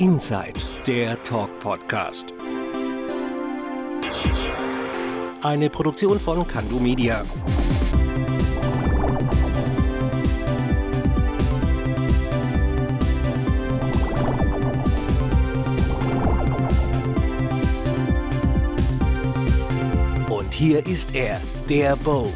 Inside, 0.00 0.58
der 0.86 1.22
Talk-Podcast. 1.24 2.32
Eine 5.42 5.68
Produktion 5.68 6.18
von 6.18 6.48
Kandu 6.48 6.78
Media. 6.80 7.22
Und 20.30 20.50
hier 20.54 20.86
ist 20.86 21.14
er, 21.14 21.42
der 21.68 21.96
Bo. 21.96 22.32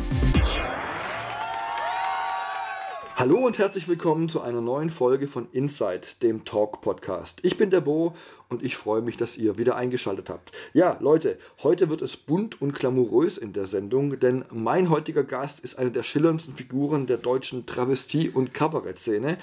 Hallo 3.25 3.39
und 3.39 3.57
herzlich 3.57 3.89
willkommen 3.89 4.29
zu 4.29 4.43
einer 4.43 4.61
neuen 4.61 4.91
Folge 4.91 5.29
von 5.29 5.49
Inside, 5.51 6.03
dem 6.21 6.45
Talk 6.45 6.82
Podcast. 6.82 7.39
Ich 7.41 7.57
bin 7.57 7.71
der 7.71 7.81
Bo 7.81 8.15
und 8.54 8.63
ich 8.63 8.76
freue 8.76 9.03
mich, 9.03 9.17
dass 9.17 9.36
ihr 9.36 9.58
wieder 9.58 9.75
eingeschaltet 9.75 10.31
habt. 10.31 10.53
Ja, 10.75 10.96
Leute, 11.00 11.39
heute 11.64 11.90
wird 11.90 12.03
es 12.03 12.17
bunt 12.17 12.62
und 12.62 12.72
glamourös 12.72 13.36
in 13.36 13.53
der 13.53 13.67
Sendung, 13.67 14.21
denn 14.21 14.45
mein 14.53 14.90
heutiger 14.90 15.25
Gast 15.25 15.58
ist 15.58 15.76
eine 15.76 15.90
der 15.90 16.04
schillerndsten 16.04 16.54
Figuren 16.54 17.09
der 17.09 17.17
deutschen 17.17 17.67
Travestie- 17.67 18.31
und 18.31 18.54
Kabarettszene. 18.54 19.39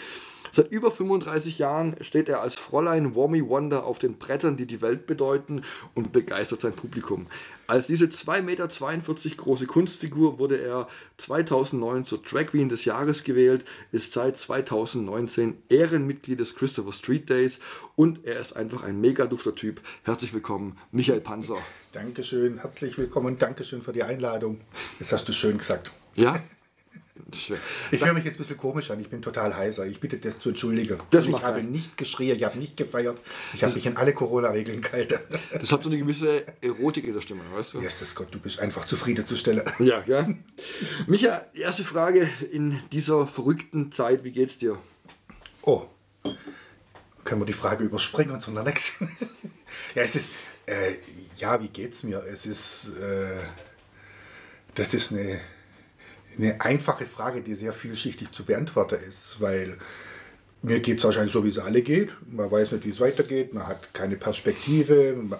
Seit 0.54 0.72
über 0.72 0.92
35 0.92 1.60
Jahren 1.60 1.96
steht 2.02 2.28
er 2.28 2.42
als 2.42 2.56
Fräulein 2.56 3.16
Wommy 3.16 3.48
Wonder 3.48 3.86
auf 3.86 4.00
den 4.00 4.18
Brettern, 4.18 4.58
die 4.58 4.66
die 4.66 4.82
Welt 4.82 5.08
bedeuten 5.08 5.62
und 5.94 6.12
begeistert 6.12 6.62
sein 6.62 6.74
Publikum. 6.74 7.28
Als 7.68 7.88
diese 7.88 8.06
2,42 8.06 8.42
Meter 8.42 9.36
große 9.38 9.66
Kunstfigur 9.66 10.40
wurde 10.40 10.58
er 10.58 10.90
2009 11.18 12.04
zur 12.04 12.22
Drag 12.22 12.48
Queen 12.48 12.68
des 12.68 12.84
Jahres 12.84 13.24
gewählt, 13.24 13.64
ist 13.94 14.12
seit 14.12 14.38
2019 14.38 15.58
Ehrenmitglied 15.70 16.42
des 16.42 16.56
Christopher 16.56 16.92
Street 16.92 17.30
Days 17.30 17.60
und 17.96 18.26
er 18.26 18.42
ist 18.42 18.54
einfach 18.54 18.84
ein 18.84 19.00
mega 19.02 19.26
dufter 19.26 19.56
Typ. 19.56 19.82
Herzlich 20.04 20.32
willkommen, 20.32 20.78
Michael 20.92 21.22
Panzer. 21.22 21.58
Dankeschön, 21.92 22.60
herzlich 22.60 22.98
willkommen 23.00 23.28
und 23.28 23.42
Dankeschön 23.42 23.82
für 23.82 23.94
die 23.94 24.04
Einladung. 24.04 24.62
Das 25.00 25.12
hast 25.12 25.28
du 25.28 25.34
schön 25.34 25.58
gesagt. 25.58 25.92
Ja? 26.16 26.40
Ich 27.92 28.04
höre 28.04 28.14
mich 28.14 28.26
jetzt 28.26 28.36
ein 28.36 28.38
bisschen 28.40 28.58
komisch 28.58 28.92
an, 28.92 29.00
ich 29.00 29.10
bin 29.10 29.22
total 29.22 29.56
heiser. 29.56 29.88
Ich 29.88 30.00
bitte 30.00 30.18
das 30.18 30.38
zu 30.38 30.50
entschuldigen. 30.50 30.98
Das 31.12 31.26
ich 31.26 31.34
habe 31.34 31.60
keinen. 31.60 31.72
nicht 31.72 31.98
geschrien, 31.98 32.36
ich 32.36 32.44
habe 32.44 32.60
nicht 32.60 32.78
gefeiert, 32.78 33.20
ich 33.54 33.64
habe 33.64 33.74
mich 33.74 33.88
an 33.88 33.96
alle 33.98 34.14
Corona-Regeln 34.14 34.82
gehalten. 34.82 35.20
Das 35.52 35.72
hat 35.72 35.82
so 35.82 35.90
eine 35.90 35.98
gewisse 35.98 36.44
Erotik 36.62 37.06
in 37.06 37.14
der 37.14 37.22
Stimme, 37.22 37.42
weißt 37.54 37.76
du? 37.76 37.80
Jesus 37.80 38.14
Gott, 38.14 38.28
du 38.32 38.40
bist 38.40 38.60
einfach 38.60 38.86
zufriedenzustellen. 38.86 39.64
Ja, 39.80 40.04
ja. 40.06 40.30
Micha, 41.08 41.46
erste 41.54 41.84
Frage 41.84 42.30
in 42.52 42.80
dieser 42.92 43.26
verrückten 43.26 43.92
Zeit, 43.92 44.24
wie 44.24 44.32
geht's 44.32 44.58
dir? 44.58 44.78
Oh, 45.64 45.88
können 47.24 47.42
wir 47.42 47.46
die 47.46 47.54
Frage 47.54 47.84
überspringen 47.84 48.32
und 48.32 48.42
zu 48.42 48.52
der 48.52 48.64
nächsten? 48.64 49.10
ja, 49.96 50.04
es 50.04 50.16
ist, 50.16 50.32
äh, 50.66 50.96
ja, 51.38 51.62
wie 51.62 51.68
geht's 51.68 52.04
mir? 52.04 52.24
Es 52.24 52.46
ist, 52.46 52.92
äh, 53.00 53.40
das 54.76 54.94
ist 54.94 55.12
eine, 55.12 55.40
eine 56.38 56.62
einfache 56.62 57.06
Frage, 57.06 57.42
die 57.42 57.56
sehr 57.56 57.74
vielschichtig 57.74 58.32
zu 58.32 58.46
beantworten 58.46 59.00
ist, 59.08 59.40
weil 59.40 59.78
mir 60.62 60.80
geht 60.80 61.00
es 61.00 61.04
wahrscheinlich 61.04 61.34
so, 61.34 61.44
wie 61.44 61.50
es 61.50 61.60
alle 61.60 61.82
geht. 61.82 62.10
Man 62.28 62.50
weiß 62.50 62.72
nicht, 62.72 62.86
wie 62.86 62.92
es 62.92 63.00
weitergeht, 63.00 63.54
man 63.54 63.68
hat 63.68 63.94
keine 63.94 64.16
Perspektive. 64.16 65.16
Man, 65.16 65.40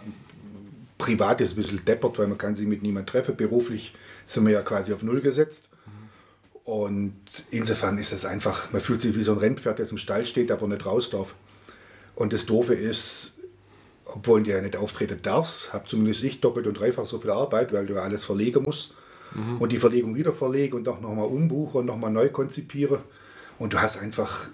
privat 0.98 1.42
ist 1.42 1.54
ein 1.54 1.56
bisschen 1.56 1.86
deppert, 1.86 2.20
weil 2.20 2.28
man 2.28 2.38
kann 2.38 2.56
sich 2.56 2.68
mit 2.68 2.82
niemandem 2.82 3.12
treffen. 3.12 3.36
Beruflich 3.36 3.94
sind 4.26 4.46
wir 4.46 4.54
ja 4.54 4.62
quasi 4.62 4.94
auf 4.94 5.04
Null 5.04 5.22
gesetzt. 5.22 5.68
Und 6.64 7.16
insofern 7.50 7.98
ist 7.98 8.14
es 8.14 8.24
einfach, 8.24 8.72
man 8.72 8.82
fühlt 8.82 9.02
sich 9.02 9.16
wie 9.16 9.24
so 9.24 9.34
ein 9.34 9.40
Rennpferd, 9.40 9.80
das 9.80 9.92
im 9.92 9.98
Stall 9.98 10.26
steht, 10.26 10.52
aber 10.52 10.68
nicht 10.68 10.86
raus 10.86 11.10
darf. 11.10 11.34
Und 12.16 12.34
das 12.34 12.46
Doofe 12.46 12.74
ist, 12.74 13.40
obwohl 14.06 14.44
du 14.44 14.52
ja 14.52 14.62
nicht 14.62 14.76
auftreten 14.76 15.20
darfst, 15.22 15.74
habe 15.74 15.86
zumindest 15.88 16.24
ich 16.24 16.42
doppelt 16.42 16.68
und 16.68 16.80
dreifach 16.80 17.06
so 17.06 17.20
viel 17.20 17.32
Arbeit, 17.32 17.74
weil 17.74 17.86
du 17.86 17.94
ja 17.94 18.02
alles 18.02 18.26
verlegen 18.26 18.64
musst. 18.64 18.94
Und 19.60 19.72
die 19.72 19.78
Verlegung 19.78 20.16
wieder 20.16 20.34
verlegen 20.34 20.76
und 20.76 20.90
auch 20.90 21.00
nochmal 21.00 21.28
umbuchen 21.28 21.80
und 21.82 21.86
nochmal 21.86 22.12
neu 22.12 22.28
konzipieren. 22.28 23.00
Und 23.60 23.72
du 23.74 23.82
hast 23.82 23.98
einfach, 23.98 24.50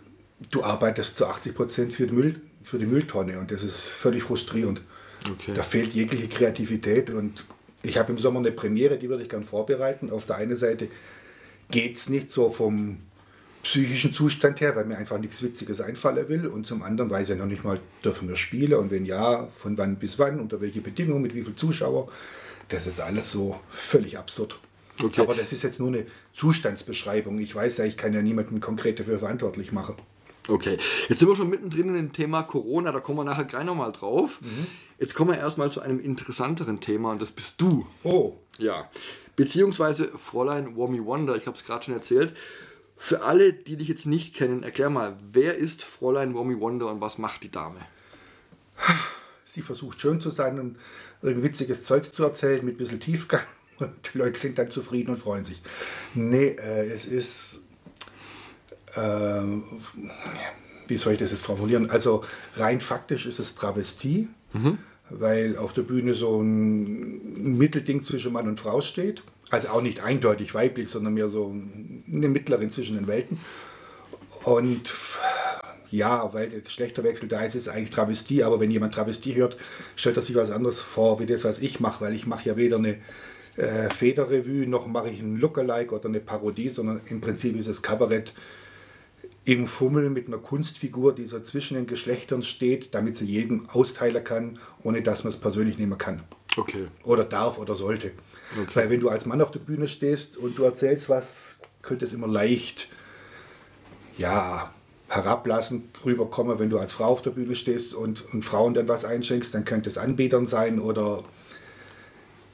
du 0.52 0.64
arbeitest 0.64 1.18
zu 1.18 1.26
80 1.26 1.56
Prozent 1.56 1.94
für, 1.96 2.06
Müll, 2.06 2.42
für 2.62 2.78
die 2.78 2.86
Mülltonne 2.86 3.40
und 3.40 3.50
das 3.50 3.64
ist 3.64 3.88
völlig 3.88 4.22
frustrierend. 4.22 4.82
Okay. 5.32 5.54
Da 5.56 5.64
fehlt 5.64 5.94
jegliche 5.94 6.28
Kreativität 6.28 7.10
und 7.10 7.46
ich 7.82 7.98
habe 7.98 8.12
im 8.12 8.20
Sommer 8.20 8.40
eine 8.40 8.52
Premiere, 8.52 8.98
die 8.98 9.10
würde 9.10 9.24
ich 9.24 9.30
gerne 9.30 9.46
vorbereiten. 9.46 10.12
Auf 10.12 10.26
der 10.26 10.36
einen 10.36 10.56
Seite 10.56 10.90
geht 11.72 11.96
es 11.96 12.10
nicht 12.10 12.30
so 12.30 12.50
vom 12.50 13.00
psychischen 13.68 14.14
Zustand 14.14 14.62
her, 14.62 14.78
weil 14.78 14.86
mir 14.86 14.98
einfach 14.98 15.18
nichts 15.18 15.44
Witziges 15.44 15.82
einfallen 15.82 16.30
will. 16.30 16.48
Und 16.48 16.66
zum 16.66 16.84
anderen 16.84 17.10
weiß 17.10 17.30
ich 17.32 17.38
noch 17.38 17.46
nicht 17.46 17.66
mal, 17.66 17.82
dürfen 18.04 18.30
wir 18.30 18.38
spielen 18.38 18.76
und 18.76 18.92
wenn 18.92 19.06
ja, 19.06 19.50
von 19.58 19.78
wann 19.78 19.98
bis 19.98 20.18
wann, 20.18 20.40
unter 20.40 20.62
welche 20.62 20.80
Bedingungen, 20.80 21.22
mit 21.22 21.36
wie 21.36 21.42
viel 21.42 21.54
Zuschauer. 21.54 22.08
Das 22.70 22.88
ist 22.88 23.02
alles 23.02 23.30
so 23.30 23.60
völlig 23.70 24.18
absurd. 24.18 24.60
Okay. 25.04 25.20
Aber 25.20 25.36
das 25.36 25.52
ist 25.52 25.64
jetzt 25.64 25.82
nur 25.82 25.90
eine 25.90 26.06
Zustandsbeschreibung. 26.34 27.40
Ich 27.40 27.54
weiß 27.54 27.78
ja, 27.78 27.86
ich 27.86 27.98
kann 27.98 28.14
ja 28.14 28.22
niemanden 28.22 28.62
konkret 28.62 29.02
dafür 29.02 29.20
verantwortlich 29.20 29.74
machen. 29.74 29.96
Okay, 30.48 30.78
jetzt 31.10 31.20
sind 31.20 31.28
wir 31.28 31.36
schon 31.36 31.50
mittendrin 31.50 31.90
in 31.90 31.96
dem 31.96 32.14
Thema 32.14 32.44
Corona, 32.44 32.94
da 32.94 33.02
kommen 33.02 33.20
wir 33.20 33.26
nachher 33.26 33.44
gleich 33.44 33.66
nochmal 33.66 33.92
drauf. 33.92 34.40
Jetzt 34.98 35.14
kommen 35.14 35.32
wir 35.32 35.38
erstmal 35.38 35.72
zu 35.74 35.82
einem 35.82 36.00
interessanteren 36.00 36.80
Thema 36.80 37.12
und 37.12 37.22
das 37.22 37.34
bist 37.34 37.60
du. 37.60 37.86
Oh, 38.04 38.38
Ja, 38.58 38.90
beziehungsweise 39.36 40.10
Fräulein 40.18 40.78
Wommy 40.78 41.04
Wonder, 41.04 41.36
ich 41.36 41.48
habe 41.48 41.58
es 41.58 41.66
gerade 41.66 41.84
schon 41.84 41.94
erzählt. 41.94 42.34
Für 42.98 43.22
alle, 43.22 43.54
die 43.54 43.78
dich 43.78 43.88
jetzt 43.88 44.06
nicht 44.06 44.36
kennen, 44.36 44.64
erklär 44.64 44.90
mal, 44.90 45.18
wer 45.32 45.56
ist 45.56 45.84
Fräulein 45.84 46.34
Wommy 46.34 46.60
Wonder 46.60 46.92
und 46.92 47.00
was 47.00 47.18
macht 47.18 47.44
die 47.44 47.52
Dame? 47.52 47.80
sie 49.48 49.62
versucht 49.62 50.00
schön 50.00 50.22
zu 50.22 50.30
sein 50.30 50.60
und 50.60 50.78
irgend 51.22 51.44
witziges 51.44 51.84
Zeugs 51.84 52.12
zu 52.12 52.24
erzählen 52.24 52.64
mit 52.64 52.76
ein 52.76 52.78
bisschen 52.78 53.00
Tiefgang. 53.00 53.42
Und 53.80 53.92
die 54.12 54.18
Leute 54.18 54.40
sind 54.40 54.58
dann 54.58 54.72
zufrieden 54.72 55.12
und 55.12 55.20
freuen 55.20 55.44
sich. 55.44 55.62
Nee, 56.16 56.48
äh, 56.48 56.90
es 56.90 57.06
ist. 57.06 57.62
Äh, 58.96 59.44
wie 60.88 60.98
soll 60.98 61.14
ich 61.14 61.20
das 61.20 61.30
jetzt 61.30 61.46
formulieren? 61.46 61.92
Also 61.92 62.24
rein 62.56 62.82
faktisch 62.82 63.28
ist 63.28 63.38
es 63.38 63.54
Travestie, 63.54 64.30
weil 65.12 65.58
auf 65.58 65.74
der 65.74 65.84
Bühne 65.84 66.16
so 66.16 66.42
ein 66.42 67.56
Mittelding 67.56 68.02
zwischen 68.02 68.34
Mann 68.34 68.48
und 68.48 68.60
Frau 68.60 68.82
steht. 68.82 69.22
Also 69.50 69.70
auch 69.70 69.82
nicht 69.82 70.02
eindeutig 70.02 70.54
weiblich, 70.54 70.90
sondern 70.90 71.14
mehr 71.14 71.30
so 71.30 71.56
eine 72.12 72.28
Mittlerin 72.28 72.70
zwischen 72.72 72.96
den 72.96 73.08
Welten. 73.08 73.40
Und 74.44 74.94
ja, 75.92 76.34
weil 76.34 76.50
der 76.50 76.62
Geschlechterwechsel 76.62 77.30
da 77.30 77.42
ist, 77.42 77.56
ist 77.56 77.68
es 77.68 77.74
eigentlich 77.74 77.92
Travestie, 77.92 78.44
aber 78.44 78.60
wenn 78.60 78.72
jemand 78.72 78.94
Travestie 78.94 79.36
hört, 79.36 79.58
stellt 79.96 80.18
er 80.18 80.24
sich 80.24 80.36
was 80.36 80.52
anderes 80.52 80.82
vor, 80.82 81.20
wie 81.20 81.26
das, 81.26 81.44
was 81.44 81.60
ich 81.60 81.80
mache, 81.80 82.04
weil 82.04 82.14
ich 82.14 82.28
mache 82.28 82.50
ja 82.50 82.58
weder 82.58 82.78
eine 82.78 82.98
äh, 83.56 83.90
Federrevue, 83.90 84.68
noch 84.68 84.88
mache 84.88 85.10
ich 85.10 85.20
einen 85.20 85.38
Lookalike 85.38 85.96
oder 85.96 86.10
eine 86.10 86.20
Parodie, 86.20 86.70
sondern 86.70 87.02
im 87.10 87.22
Prinzip 87.22 87.58
ist 87.58 87.68
es 87.68 87.82
Kabarett 87.82 88.34
im 89.46 89.66
Fummel 89.68 90.10
mit 90.10 90.28
einer 90.28 90.40
Kunstfigur, 90.40 91.16
die 91.16 91.26
so 91.26 91.40
zwischen 91.40 91.76
den 91.76 91.88
Geschlechtern 91.88 92.44
steht, 92.44 92.94
damit 92.94 93.16
sie 93.16 93.26
jedem 93.26 93.70
austeilen 93.70 94.22
kann, 94.24 94.60
ohne 94.84 95.02
dass 95.02 95.24
man 95.24 95.32
es 95.32 95.40
persönlich 95.40 95.78
nehmen 95.78 95.98
kann. 95.98 96.22
Okay. 96.58 96.88
Oder 97.04 97.24
darf 97.24 97.58
oder 97.58 97.76
sollte. 97.76 98.12
Weil 98.74 98.90
wenn 98.90 99.00
du 99.00 99.10
als 99.10 99.26
Mann 99.26 99.42
auf 99.42 99.52
der 99.52 99.60
Bühne 99.60 99.88
stehst 99.88 100.38
und 100.38 100.58
du 100.58 100.64
erzählst 100.64 101.10
was, 101.10 101.56
könnte 101.82 102.06
es 102.06 102.14
immer 102.14 102.28
leicht, 102.28 102.90
ja, 104.18 104.74
herablassend 105.10 105.84
rüberkommen. 106.06 106.60
Wenn 106.60 106.70
du 106.70 106.80
als 106.80 106.94
Frau 106.94 107.06
auf 107.06 107.22
der 107.22 107.32
Bühne 107.32 107.56
stehst 107.56 107.94
und, 107.94 108.26
und 108.34 108.44
Frauen 108.44 108.74
dann 108.74 108.88
was 108.88 109.06
einschenkst, 109.06 109.54
dann 109.54 109.66
könnte 109.66 109.90
es 109.90 109.98
Anbetern 109.98 110.46
sein 110.46 110.80
oder 110.80 111.24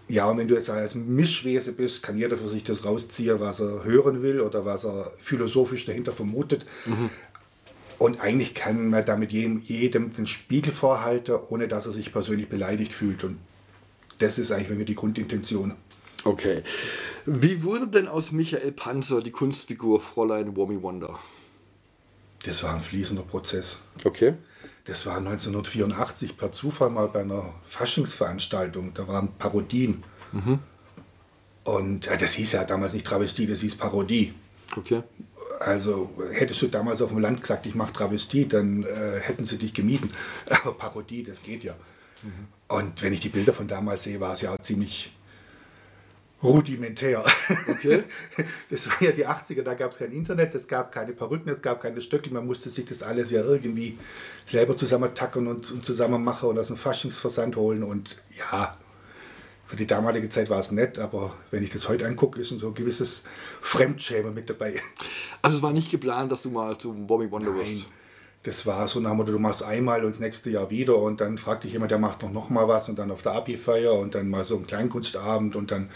ja, 0.09 0.29
und 0.29 0.37
wenn 0.37 0.47
du 0.47 0.55
jetzt 0.55 0.69
als 0.69 0.95
Mischwesen 0.95 1.75
bist, 1.75 2.03
kann 2.03 2.17
jeder 2.17 2.37
für 2.37 2.49
sich 2.49 2.63
das 2.63 2.85
rausziehen, 2.85 3.39
was 3.39 3.61
er 3.61 3.83
hören 3.85 4.21
will 4.21 4.41
oder 4.41 4.65
was 4.65 4.85
er 4.85 5.11
philosophisch 5.17 5.85
dahinter 5.85 6.11
vermutet. 6.11 6.65
Und 7.99 8.19
eigentlich 8.19 8.53
kann 8.53 8.89
man 8.89 9.05
damit 9.05 9.31
jedem, 9.31 9.59
jedem 9.59 10.13
den 10.13 10.27
Spiegel 10.27 10.73
vorhalten, 10.73 11.39
ohne 11.49 11.69
dass 11.69 11.85
er 11.85 11.93
sich 11.93 12.11
persönlich 12.11 12.49
beleidigt 12.49 12.93
fühlt. 12.93 13.23
Und 13.23 13.37
das 14.19 14.37
ist 14.39 14.51
eigentlich 14.51 14.69
irgendwie 14.69 14.85
die 14.85 14.95
Grundintention. 14.95 15.73
Okay. 16.23 16.63
Wie 17.25 17.63
wurde 17.63 17.87
denn 17.87 18.07
aus 18.07 18.31
Michael 18.31 18.71
Panzer 18.71 19.21
die 19.21 19.31
Kunstfigur 19.31 19.99
Fräulein 19.99 20.55
Wommy 20.55 20.81
Wonder? 20.81 21.19
Das 22.45 22.63
war 22.63 22.75
ein 22.75 22.81
fließender 22.81 23.23
Prozess. 23.23 23.77
Okay. 24.03 24.33
Das 24.85 25.05
war 25.05 25.17
1984 25.17 26.37
per 26.37 26.51
Zufall 26.51 26.89
mal 26.89 27.07
bei 27.07 27.21
einer 27.21 27.53
Faschingsveranstaltung. 27.67 28.93
Da 28.93 29.07
waren 29.07 29.33
Parodien. 29.37 30.03
Und 31.63 32.07
äh, 32.07 32.17
das 32.17 32.33
hieß 32.33 32.53
ja 32.53 32.63
damals 32.65 32.93
nicht 32.93 33.05
Travestie, 33.05 33.45
das 33.45 33.61
hieß 33.61 33.77
Parodie. 33.77 34.33
Okay. 34.75 35.03
Also 35.59 36.09
hättest 36.33 36.61
du 36.61 36.67
damals 36.67 37.01
auf 37.01 37.09
dem 37.09 37.19
Land 37.19 37.41
gesagt, 37.41 37.65
ich 37.65 37.75
mache 37.75 37.93
Travestie, 37.93 38.47
dann 38.47 38.83
äh, 38.83 39.19
hätten 39.21 39.45
sie 39.45 39.57
dich 39.57 39.73
gemieden. 39.73 40.11
Aber 40.49 40.73
Parodie, 40.73 41.23
das 41.23 41.41
geht 41.41 41.63
ja. 41.63 41.75
Und 42.73 43.03
wenn 43.03 43.13
ich 43.13 43.19
die 43.19 43.29
Bilder 43.29 43.53
von 43.53 43.67
damals 43.67 44.01
sehe, 44.01 44.19
war 44.19 44.33
es 44.33 44.41
ja 44.41 44.51
auch 44.51 44.57
ziemlich 44.57 45.13
rudimentär. 46.41 47.23
Okay. 47.69 48.03
Das 48.71 48.89
war 48.89 49.03
ja 49.03 49.11
die 49.11 49.27
80er, 49.27 49.61
da 49.61 49.75
gab 49.75 49.91
es 49.91 49.99
kein 49.99 50.11
Internet, 50.11 50.55
es 50.55 50.67
gab 50.67 50.91
keine 50.91 51.13
Perücken, 51.13 51.49
es 51.49 51.61
gab 51.61 51.81
keine 51.81 52.01
Stöckel, 52.01 52.33
man 52.33 52.47
musste 52.47 52.71
sich 52.71 52.85
das 52.85 53.03
alles 53.03 53.29
ja 53.29 53.43
irgendwie 53.43 53.99
selber 54.47 54.75
zusammentackern 54.75 55.45
und, 55.45 55.69
und 55.71 55.85
zusammen 55.85 56.23
machen 56.23 56.49
und 56.49 56.57
aus 56.57 56.67
dem 56.67 56.77
Faschingsversand 56.77 57.55
holen 57.57 57.83
und 57.83 58.17
ja, 58.35 58.75
für 59.67 59.75
die 59.75 59.85
damalige 59.85 60.29
Zeit 60.29 60.49
war 60.49 60.59
es 60.59 60.71
nett, 60.71 60.97
aber 60.97 61.35
wenn 61.51 61.63
ich 61.63 61.69
das 61.69 61.87
heute 61.87 62.07
angucke, 62.07 62.41
ist 62.41 62.49
so 62.49 62.67
ein 62.67 62.73
gewisses 62.73 63.23
Fremdschämen 63.61 64.33
mit 64.33 64.49
dabei. 64.49 64.81
Also 65.43 65.57
es 65.57 65.63
war 65.63 65.73
nicht 65.73 65.91
geplant, 65.91 66.31
dass 66.31 66.41
du 66.41 66.49
mal 66.49 66.75
zum 66.79 67.05
Bobby 67.05 67.29
Wonder 67.29 67.53
wirst. 67.53 67.85
Das 68.43 68.65
war 68.65 68.87
so 68.87 68.99
nach 68.99 69.13
Motto, 69.13 69.31
du 69.31 69.39
machst 69.39 69.63
einmal 69.63 70.03
und 70.03 70.11
das 70.11 70.19
nächste 70.19 70.49
Jahr 70.49 70.69
wieder 70.69 70.97
und 70.97 71.21
dann 71.21 71.37
fragt 71.37 71.63
dich 71.63 71.71
jemand, 71.71 71.91
der 71.91 71.99
macht 71.99 72.21
noch, 72.21 72.31
noch 72.31 72.49
mal 72.49 72.67
was 72.67 72.89
und 72.89 72.99
dann 72.99 73.09
auf 73.09 73.21
der 73.21 73.33
Abi-Feier 73.33 73.93
und 73.93 74.15
dann 74.15 74.29
mal 74.29 74.43
so 74.43 74.57
ein 74.57 74.67
Kleinkunstabend 74.67 75.55
und 75.55 75.71
dann 75.71 75.89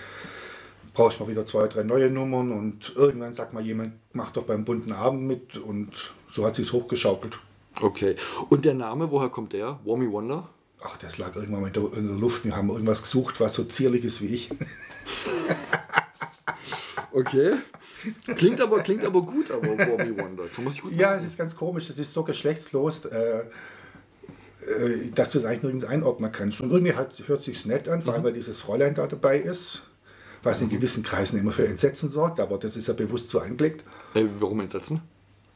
brauchst 0.93 1.19
du 1.19 1.23
mal 1.23 1.29
wieder 1.29 1.45
zwei, 1.45 1.67
drei 1.67 1.83
neue 1.83 2.09
Nummern 2.09 2.51
und 2.53 2.93
irgendwann 2.95 3.33
sagt 3.33 3.53
mal 3.53 3.65
jemand, 3.65 3.93
mach 4.13 4.31
doch 4.31 4.43
beim 4.43 4.63
bunten 4.63 4.93
Abend 4.93 5.23
mit 5.23 5.57
und 5.57 6.13
so 6.31 6.45
hat 6.45 6.55
sich's 6.55 6.71
hochgeschaukelt. 6.71 7.37
Okay. 7.81 8.15
Und 8.49 8.65
der 8.65 8.73
Name, 8.73 9.11
woher 9.11 9.29
kommt 9.29 9.53
der? 9.53 9.79
Warmy 9.83 10.09
Wonder? 10.09 10.49
Ach, 10.81 10.97
das 10.97 11.17
lag 11.17 11.35
irgendwann 11.35 11.61
mal 11.61 11.67
in 11.67 11.73
der, 11.73 11.93
in 11.93 12.07
der 12.07 12.17
Luft. 12.17 12.45
Wir 12.45 12.55
haben 12.55 12.69
irgendwas 12.69 13.03
gesucht, 13.03 13.39
was 13.39 13.55
so 13.55 13.63
zierlich 13.65 14.05
ist 14.05 14.21
wie 14.21 14.27
ich. 14.27 14.49
Okay. 17.17 17.55
Klingt 18.35 18.61
aber, 18.61 18.81
klingt 18.81 19.05
aber 19.05 19.21
gut, 19.21 19.51
aber 19.51 19.77
Warmy 19.77 20.17
Wonder. 20.17 20.43
Ja, 20.91 21.09
merken. 21.09 21.25
es 21.25 21.31
ist 21.31 21.37
ganz 21.37 21.55
komisch. 21.55 21.89
Es 21.89 21.99
ist 21.99 22.13
so 22.13 22.23
geschlechtslos, 22.23 23.05
äh, 23.05 23.43
äh, 24.67 25.11
dass 25.13 25.31
du 25.31 25.39
es 25.39 25.45
eigentlich 25.45 25.63
nirgends 25.63 25.85
einordnen 25.85 26.31
kannst. 26.31 26.61
Und 26.61 26.71
irgendwie 26.71 26.93
hat, 26.93 27.21
hört 27.27 27.43
sich 27.43 27.65
nett 27.65 27.87
an, 27.87 28.01
vor 28.01 28.13
allem 28.13 28.23
weil 28.23 28.33
dieses 28.33 28.59
Fräulein 28.59 28.95
da 28.95 29.07
dabei 29.07 29.39
ist, 29.39 29.83
was 30.43 30.61
in 30.61 30.69
gewissen 30.69 31.03
Kreisen 31.03 31.39
immer 31.39 31.51
für 31.51 31.67
Entsetzen 31.67 32.09
sorgt, 32.09 32.39
aber 32.39 32.57
das 32.57 32.75
ist 32.75 32.87
ja 32.87 32.93
bewusst 32.93 33.29
so 33.29 33.39
angelegt. 33.39 33.83
Äh, 34.13 34.25
warum 34.39 34.59
entsetzen? 34.59 35.01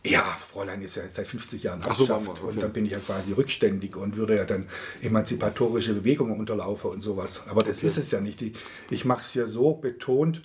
Ja, 0.04 0.38
Fräulein 0.52 0.82
ist 0.82 0.96
ja 0.96 1.04
jetzt 1.04 1.16
seit 1.16 1.28
50 1.28 1.62
Jahren 1.62 1.84
Ach 1.86 1.96
so, 1.96 2.12
okay. 2.12 2.42
und 2.42 2.62
dann 2.62 2.74
bin 2.74 2.86
ich 2.86 2.92
ja 2.92 3.00
quasi 3.00 3.34
rückständig 3.34 3.96
und 3.96 4.18
würde 4.18 4.36
ja 4.36 4.46
dann 4.46 4.68
emanzipatorische 5.02 5.94
Bewegungen 5.94 6.40
unterlaufen 6.40 6.90
und 6.90 7.02
sowas. 7.02 7.44
Aber 7.48 7.62
das 7.62 7.84
ist 7.84 7.98
es 7.98 8.10
ja 8.10 8.20
nicht. 8.20 8.42
Ich, 8.42 8.54
ich 8.90 9.06
mache 9.06 9.22
es 9.22 9.34
ja 9.36 9.46
so 9.46 9.76
betont, 9.76 10.42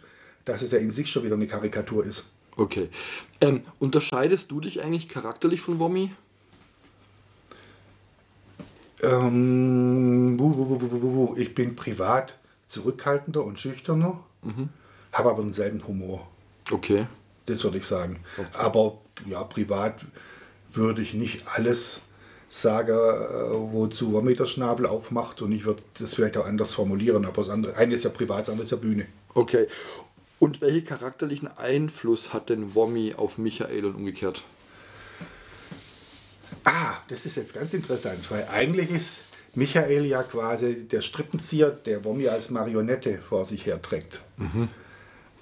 dass 0.46 0.62
es 0.62 0.72
ja 0.72 0.78
in 0.78 0.90
sich 0.90 1.10
schon 1.10 1.24
wieder 1.24 1.34
eine 1.34 1.46
Karikatur 1.46 2.04
ist. 2.04 2.24
Okay. 2.56 2.88
Ähm, 3.42 3.60
unterscheidest 3.78 4.50
du 4.50 4.60
dich 4.60 4.82
eigentlich 4.82 5.10
charakterlich 5.10 5.60
von 5.60 5.78
Wommy? 5.78 6.12
Ähm, 9.02 10.38
bu, 10.38 10.50
bu, 10.50 10.64
bu, 10.64 10.78
bu, 10.78 10.88
bu, 10.88 10.98
bu. 10.98 11.36
ich 11.36 11.54
bin 11.54 11.76
privat 11.76 12.38
zurückhaltender 12.66 13.44
und 13.44 13.60
schüchterner, 13.60 14.18
habe 15.12 15.30
aber 15.30 15.42
denselben 15.42 15.86
Humor. 15.86 16.26
Okay. 16.70 17.06
Das 17.44 17.62
würde 17.62 17.78
ich 17.78 17.84
sagen. 17.84 18.20
Aber 18.54 18.98
ja, 19.28 19.44
privat 19.44 20.04
würde 20.72 21.02
ich 21.02 21.14
nicht 21.14 21.44
alles 21.46 22.00
sagen, 22.48 22.92
äh, 22.92 23.72
wozu 23.72 24.12
Wommy 24.12 24.34
der 24.34 24.46
Schnabel 24.46 24.86
aufmacht 24.86 25.42
und 25.42 25.52
ich 25.52 25.64
würde 25.64 25.82
das 25.98 26.14
vielleicht 26.14 26.36
auch 26.36 26.46
anders 26.46 26.72
formulieren. 26.74 27.26
Aber 27.26 27.42
das 27.42 27.50
andere, 27.50 27.76
eine 27.76 27.94
ist 27.94 28.04
ja 28.04 28.10
privat, 28.10 28.42
das 28.42 28.50
andere 28.50 28.64
ist 28.64 28.70
ja 28.70 28.78
Bühne. 28.78 29.06
Okay. 29.34 29.66
Und 30.38 30.60
welchen 30.60 30.84
charakterlichen 30.84 31.48
Einfluss 31.56 32.32
hat 32.32 32.50
denn 32.50 32.74
Wommy 32.74 33.14
auf 33.16 33.38
Michael 33.38 33.86
und 33.86 33.94
umgekehrt? 33.94 34.44
Ah, 36.64 36.98
das 37.08 37.26
ist 37.26 37.36
jetzt 37.36 37.54
ganz 37.54 37.72
interessant, 37.74 38.30
weil 38.30 38.46
eigentlich 38.52 38.90
ist 38.90 39.20
Michael 39.54 40.04
ja 40.04 40.22
quasi 40.22 40.86
der 40.86 41.00
Strippenzieher, 41.00 41.70
der 41.70 42.04
Wommy 42.04 42.28
als 42.28 42.50
Marionette 42.50 43.18
vor 43.18 43.44
sich 43.44 43.64
herträgt. 43.66 44.20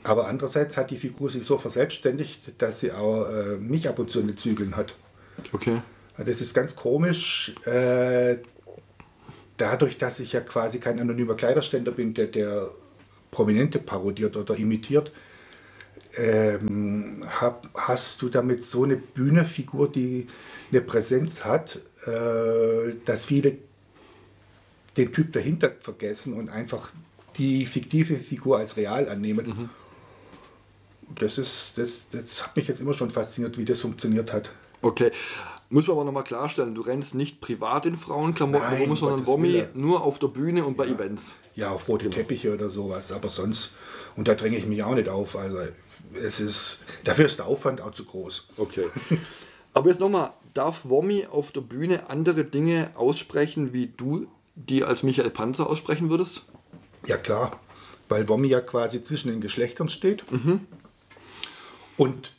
Aber 0.04 0.28
andererseits 0.28 0.76
hat 0.76 0.90
die 0.90 0.96
Figur 0.96 1.30
sich 1.30 1.44
so 1.44 1.58
verselbstständigt, 1.58 2.52
dass 2.58 2.80
sie 2.80 2.92
auch 2.92 3.28
äh, 3.28 3.56
mich 3.56 3.88
ab 3.88 3.98
und 3.98 4.10
zu 4.10 4.20
in 4.20 4.28
den 4.28 4.36
Zügeln 4.36 4.76
hat. 4.76 4.94
Okay. 5.52 5.82
Das 6.18 6.40
ist 6.40 6.54
ganz 6.54 6.76
komisch. 6.76 7.54
Äh, 7.64 8.36
dadurch, 9.56 9.98
dass 9.98 10.20
ich 10.20 10.32
ja 10.32 10.40
quasi 10.40 10.78
kein 10.78 11.00
anonymer 11.00 11.34
Kleiderständer 11.34 11.90
bin, 11.90 12.14
der, 12.14 12.26
der 12.26 12.70
Prominente 13.34 13.80
parodiert 13.80 14.36
oder 14.36 14.54
imitiert, 14.56 15.10
ähm, 16.16 17.24
hab, 17.40 17.68
hast 17.74 18.22
du 18.22 18.28
damit 18.28 18.62
so 18.62 18.84
eine 18.84 18.96
Bühnefigur, 18.96 19.90
die 19.90 20.28
eine 20.70 20.80
Präsenz 20.80 21.44
hat, 21.44 21.80
äh, 22.06 22.94
dass 23.04 23.24
viele 23.24 23.58
den 24.96 25.12
Typ 25.12 25.32
dahinter 25.32 25.72
vergessen 25.80 26.34
und 26.34 26.48
einfach 26.48 26.92
die 27.36 27.66
fiktive 27.66 28.14
Figur 28.18 28.58
als 28.58 28.76
real 28.76 29.08
annehmen. 29.08 29.68
Das, 31.18 31.36
ist, 31.36 31.76
das, 31.76 32.08
das 32.10 32.46
hat 32.46 32.54
mich 32.54 32.68
jetzt 32.68 32.80
immer 32.80 32.94
schon 32.94 33.10
fasziniert, 33.10 33.58
wie 33.58 33.64
das 33.64 33.80
funktioniert 33.80 34.32
hat. 34.32 34.50
Okay. 34.80 35.10
Muss 35.70 35.86
man 35.86 35.96
aber 35.96 36.04
nochmal 36.04 36.24
klarstellen, 36.24 36.74
du 36.74 36.82
rennst 36.82 37.14
nicht 37.14 37.40
privat 37.40 37.86
in 37.86 37.96
Frauenklamotten 37.96 38.70
Nein, 38.70 38.80
rum, 38.82 38.90
um 38.90 38.96
sondern 38.96 39.26
Willen. 39.42 39.68
nur 39.74 40.04
auf 40.04 40.18
der 40.18 40.28
Bühne 40.28 40.64
und 40.64 40.76
bei 40.76 40.86
Events. 40.86 41.36
Ja, 41.54 41.70
auf 41.70 41.88
rote 41.88 42.10
Teppiche 42.10 42.52
oder 42.52 42.68
sowas, 42.68 43.12
aber 43.12 43.30
sonst, 43.30 43.72
und 44.16 44.28
da 44.28 44.34
dränge 44.34 44.56
ich 44.56 44.66
mich 44.66 44.82
auch 44.82 44.94
nicht 44.94 45.08
auf. 45.08 45.36
Also 45.36 45.58
es 46.14 46.40
ist, 46.40 46.80
dafür 47.04 47.26
ist 47.26 47.38
der 47.38 47.46
Aufwand 47.46 47.80
auch 47.80 47.92
zu 47.92 48.04
groß. 48.04 48.48
Okay. 48.56 48.84
Aber 49.76 49.88
jetzt 49.88 49.98
nochmal, 49.98 50.30
darf 50.52 50.82
Wommy 50.84 51.26
auf 51.26 51.50
der 51.50 51.60
Bühne 51.60 52.08
andere 52.08 52.44
Dinge 52.44 52.92
aussprechen, 52.94 53.72
wie 53.72 53.88
du 53.88 54.28
die 54.54 54.84
als 54.84 55.02
Michael 55.02 55.30
Panzer 55.30 55.68
aussprechen 55.68 56.10
würdest? 56.10 56.42
Ja 57.06 57.16
klar, 57.16 57.58
weil 58.08 58.28
Wommy 58.28 58.46
ja 58.46 58.60
quasi 58.60 59.02
zwischen 59.02 59.30
den 59.30 59.40
Geschlechtern 59.40 59.88
steht. 59.88 60.24
Und 61.96 62.32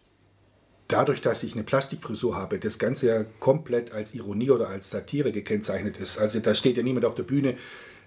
dadurch, 0.87 1.21
dass 1.21 1.43
ich 1.43 1.53
eine 1.53 1.63
Plastikfrisur 1.63 2.35
habe, 2.35 2.59
das 2.59 2.79
Ganze 2.79 3.07
ja 3.07 3.25
komplett 3.39 3.91
als 3.91 4.13
Ironie 4.13 4.51
oder 4.51 4.67
als 4.67 4.89
Satire 4.89 5.31
gekennzeichnet 5.31 5.97
ist. 5.97 6.17
Also 6.17 6.39
da 6.39 6.53
steht 6.55 6.77
ja 6.77 6.83
niemand 6.83 7.05
auf 7.05 7.15
der 7.15 7.23
Bühne, 7.23 7.57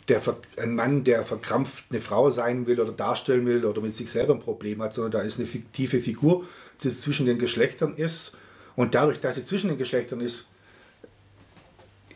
der 0.09 0.23
ein 0.57 0.75
Mann, 0.75 1.05
der 1.05 1.25
verkrampft 1.25 1.85
eine 1.91 2.01
Frau 2.01 2.31
sein 2.31 2.67
will 2.67 2.81
oder 2.81 2.93
darstellen 2.93 3.47
will 3.47 3.65
oder 3.65 3.81
mit 3.83 3.95
sich 3.95 4.11
selber 4.11 4.35
ein 4.35 4.41
Problem 4.41 4.81
hat, 4.83 4.95
sondern 4.95 5.13
da 5.13 5.21
ist 5.21 5.39
eine 5.39 5.47
fiktive 5.47 6.01
Figur, 6.01 6.45
die 6.83 6.91
zwischen 6.91 7.27
den 7.27 7.39
Geschlechtern 7.39 7.95
ist. 7.95 8.37
Und 8.75 8.95
dadurch, 8.95 9.21
dass 9.21 9.35
sie 9.35 9.45
zwischen 9.45 9.69
den 9.69 9.79
Geschlechtern 9.79 10.21
ist, 10.21 10.47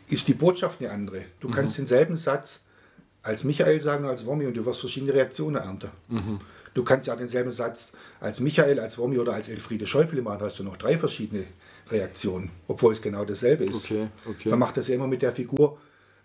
ist 0.07 0.27
die 0.27 0.33
Botschaft 0.33 0.81
eine 0.81 0.91
andere. 0.91 1.23
Du 1.39 1.49
kannst 1.49 1.77
denselben 1.77 2.17
Satz 2.17 2.63
als 3.21 3.43
Michael 3.43 3.79
sagen 3.81 4.05
als 4.05 4.25
Womi 4.25 4.45
und 4.45 4.53
du 4.53 4.65
wirst 4.65 4.79
verschiedene 4.79 5.13
Reaktionen 5.13 5.55
ernten. 5.55 5.91
Du 6.73 6.83
kannst 6.83 7.07
ja 7.07 7.15
denselben 7.15 7.51
Satz 7.51 7.93
als 8.19 8.39
Michael, 8.39 8.79
als 8.79 8.97
Womi 8.97 9.19
oder 9.19 9.33
als 9.33 9.49
Elfriede 9.49 9.85
Schäufele 9.85 10.21
machen, 10.21 10.41
hast 10.41 10.59
du 10.59 10.63
noch 10.63 10.77
drei 10.77 10.97
verschiedene 10.97 11.45
Reaktionen, 11.89 12.49
obwohl 12.67 12.93
es 12.93 13.01
genau 13.01 13.25
dasselbe 13.25 13.65
ist. 13.65 13.85
Okay, 13.85 14.07
okay. 14.25 14.49
Man 14.49 14.59
macht 14.59 14.77
das 14.77 14.87
ja 14.87 14.95
immer 14.95 15.07
mit 15.07 15.21
der 15.21 15.33
Figur 15.33 15.77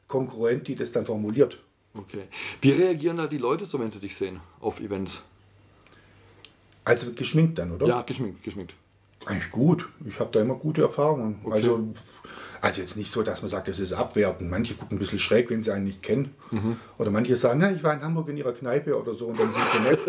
konkurrent, 0.07 0.69
die 0.69 0.75
das 0.75 0.93
dann 0.93 1.05
formuliert. 1.05 1.59
Okay. 1.95 2.25
Wie 2.61 2.71
reagieren 2.71 3.17
da 3.17 3.27
die 3.27 3.39
Leute 3.39 3.67
so, 3.67 3.79
wenn 3.79 3.91
sie 3.91 3.99
dich 4.01 4.17
sehen 4.17 4.41
auf 4.61 4.81
Events? 4.81 5.23
Also 6.85 7.13
geschminkt 7.13 7.59
dann, 7.59 7.73
oder? 7.73 7.87
Ja, 7.87 8.03
geschminkt, 8.03 8.43
geschminkt. 8.43 8.75
Eigentlich 9.27 9.51
gut. 9.51 9.89
Ich 10.07 10.19
habe 10.21 10.31
da 10.33 10.41
immer 10.41 10.55
gute 10.55 10.81
Erfahrungen. 10.81 11.41
Also, 11.51 11.89
also 12.61 12.81
jetzt 12.81 12.97
nicht 12.97 13.11
so, 13.11 13.23
dass 13.23 13.43
man 13.43 13.49
sagt, 13.49 13.69
das 13.69 13.79
ist 13.79 13.93
abwertend. 13.93 14.51
Manche 14.51 14.75
gucken 14.75 14.97
ein 14.97 14.99
bisschen 14.99 15.19
schräg, 15.19 15.51
wenn 15.51 15.63
sie 15.63 15.73
einen 15.73 15.85
nicht 15.85 16.03
kennen. 16.03 16.35
Oder 16.99 17.11
manche 17.11 17.37
sagen, 17.37 17.61
na, 17.61 17.71
ich 17.71 17.83
war 17.83 17.95
in 17.95 18.03
Hamburg 18.03 18.29
in 18.29 18.37
ihrer 18.37 18.53
Kneipe 18.53 18.99
oder 18.99 19.15
so 19.15 19.27
und 19.27 19.39
dann 19.39 19.53
sind 19.53 19.65
sie 19.73 19.81
nett. 19.81 20.01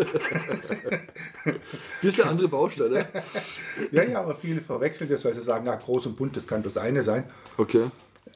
Bisschen 2.02 2.28
andere 2.28 2.48
Baustelle. 2.48 3.06
ja, 3.92 4.02
ja, 4.02 4.20
aber 4.20 4.36
viele 4.36 4.60
verwechseln 4.60 5.10
das, 5.10 5.24
weil 5.24 5.34
sie 5.34 5.42
sagen, 5.42 5.64
na, 5.66 5.76
groß 5.76 6.06
und 6.06 6.16
bunt, 6.16 6.36
das 6.36 6.46
kann 6.46 6.62
das 6.62 6.76
eine 6.76 7.02
sein. 7.02 7.24
Okay. 7.56 7.90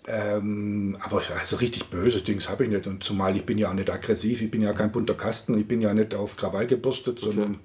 Ähm, 0.07 0.97
aber 1.01 1.23
also 1.39 1.57
richtig 1.57 1.89
böse 1.89 2.21
Dings 2.21 2.49
habe 2.49 2.65
ich 2.65 2.71
nicht. 2.71 2.87
Und 2.87 3.03
zumal 3.03 3.37
ich 3.37 3.47
bin 3.47 3.59
ja 3.59 3.71
auch 3.71 3.75
nicht 3.75 3.91
aggressiv, 3.91 4.43
ich 4.43 4.51
bin 4.51 4.63
ja 4.63 4.73
kein 4.73 4.93
bunter 4.93 5.15
Kasten, 5.15 5.59
ich 5.59 5.67
bin 5.67 5.81
ja 5.81 5.95
nicht 5.95 6.15
auf 6.15 6.37
Krawall 6.37 6.67
gebürstet, 6.67 7.21
sondern 7.21 7.59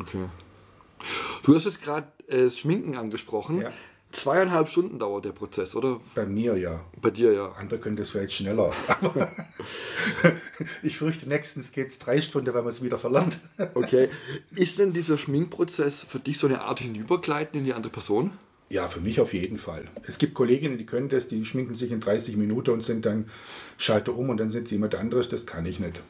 Okay. 0.00 0.28
Du 1.42 1.54
hast 1.54 1.64
jetzt 1.64 1.82
gerade 1.82 2.08
äh, 2.28 2.44
das 2.44 2.58
Schminken 2.58 2.96
angesprochen. 2.96 3.62
Ja. 3.62 3.72
Zweieinhalb 4.12 4.68
Stunden 4.68 4.98
dauert 4.98 5.26
der 5.26 5.32
Prozess, 5.32 5.74
oder? 5.76 6.00
bei 6.14 6.24
mir 6.24 6.56
ja. 6.56 6.84
Bei 7.00 7.10
dir 7.10 7.32
ja. 7.32 7.52
Andere 7.52 7.78
können 7.78 7.96
das 7.96 8.10
vielleicht 8.10 8.32
schneller. 8.32 8.72
Ich 10.82 10.98
fürchte, 10.98 11.28
nächstens 11.28 11.72
geht 11.72 11.88
es 11.88 11.98
drei 11.98 12.20
Stunden, 12.20 12.52
weil 12.52 12.62
man 12.62 12.70
es 12.70 12.82
wieder 12.82 12.98
verlernt. 12.98 13.38
Okay. 13.74 14.08
Ist 14.54 14.78
denn 14.78 14.92
dieser 14.92 15.18
Schminkprozess 15.18 16.04
für 16.04 16.18
dich 16.18 16.38
so 16.38 16.46
eine 16.46 16.62
Art 16.62 16.80
Hinübergleiten 16.80 17.58
in 17.58 17.64
die 17.64 17.72
andere 17.72 17.92
Person? 17.92 18.32
Ja, 18.70 18.88
für 18.88 19.00
mich 19.00 19.20
auf 19.20 19.34
jeden 19.34 19.58
Fall. 19.58 19.88
Es 20.02 20.18
gibt 20.18 20.34
Kolleginnen, 20.34 20.78
die 20.78 20.86
können 20.86 21.08
das, 21.08 21.28
die 21.28 21.44
schminken 21.44 21.74
sich 21.74 21.90
in 21.90 22.00
30 22.00 22.36
Minuten 22.36 22.70
und 22.70 22.84
sind 22.84 23.06
dann 23.06 23.30
Schalter 23.78 24.14
um 24.16 24.30
und 24.30 24.38
dann 24.38 24.50
sind 24.50 24.68
sie 24.68 24.74
jemand 24.74 24.94
anderes. 24.94 25.28
Das 25.28 25.46
kann 25.46 25.64
ich 25.66 25.80
nicht. 25.80 26.00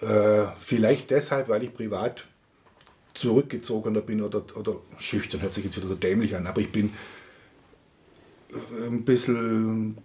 Äh, 0.00 0.46
vielleicht 0.60 1.10
deshalb, 1.10 1.48
weil 1.48 1.62
ich 1.62 1.74
privat 1.74 2.26
zurückgezogener 3.14 4.00
bin 4.00 4.20
oder, 4.22 4.44
oder 4.56 4.76
schüchtern, 4.98 5.40
hört 5.42 5.54
sich 5.54 5.64
jetzt 5.64 5.76
wieder 5.76 5.88
so 5.88 5.94
dämlich 5.94 6.36
an, 6.36 6.46
aber 6.46 6.60
ich 6.60 6.70
bin 6.70 6.92
äh, 8.50 8.86
ein 8.86 9.04
bisschen 9.04 9.98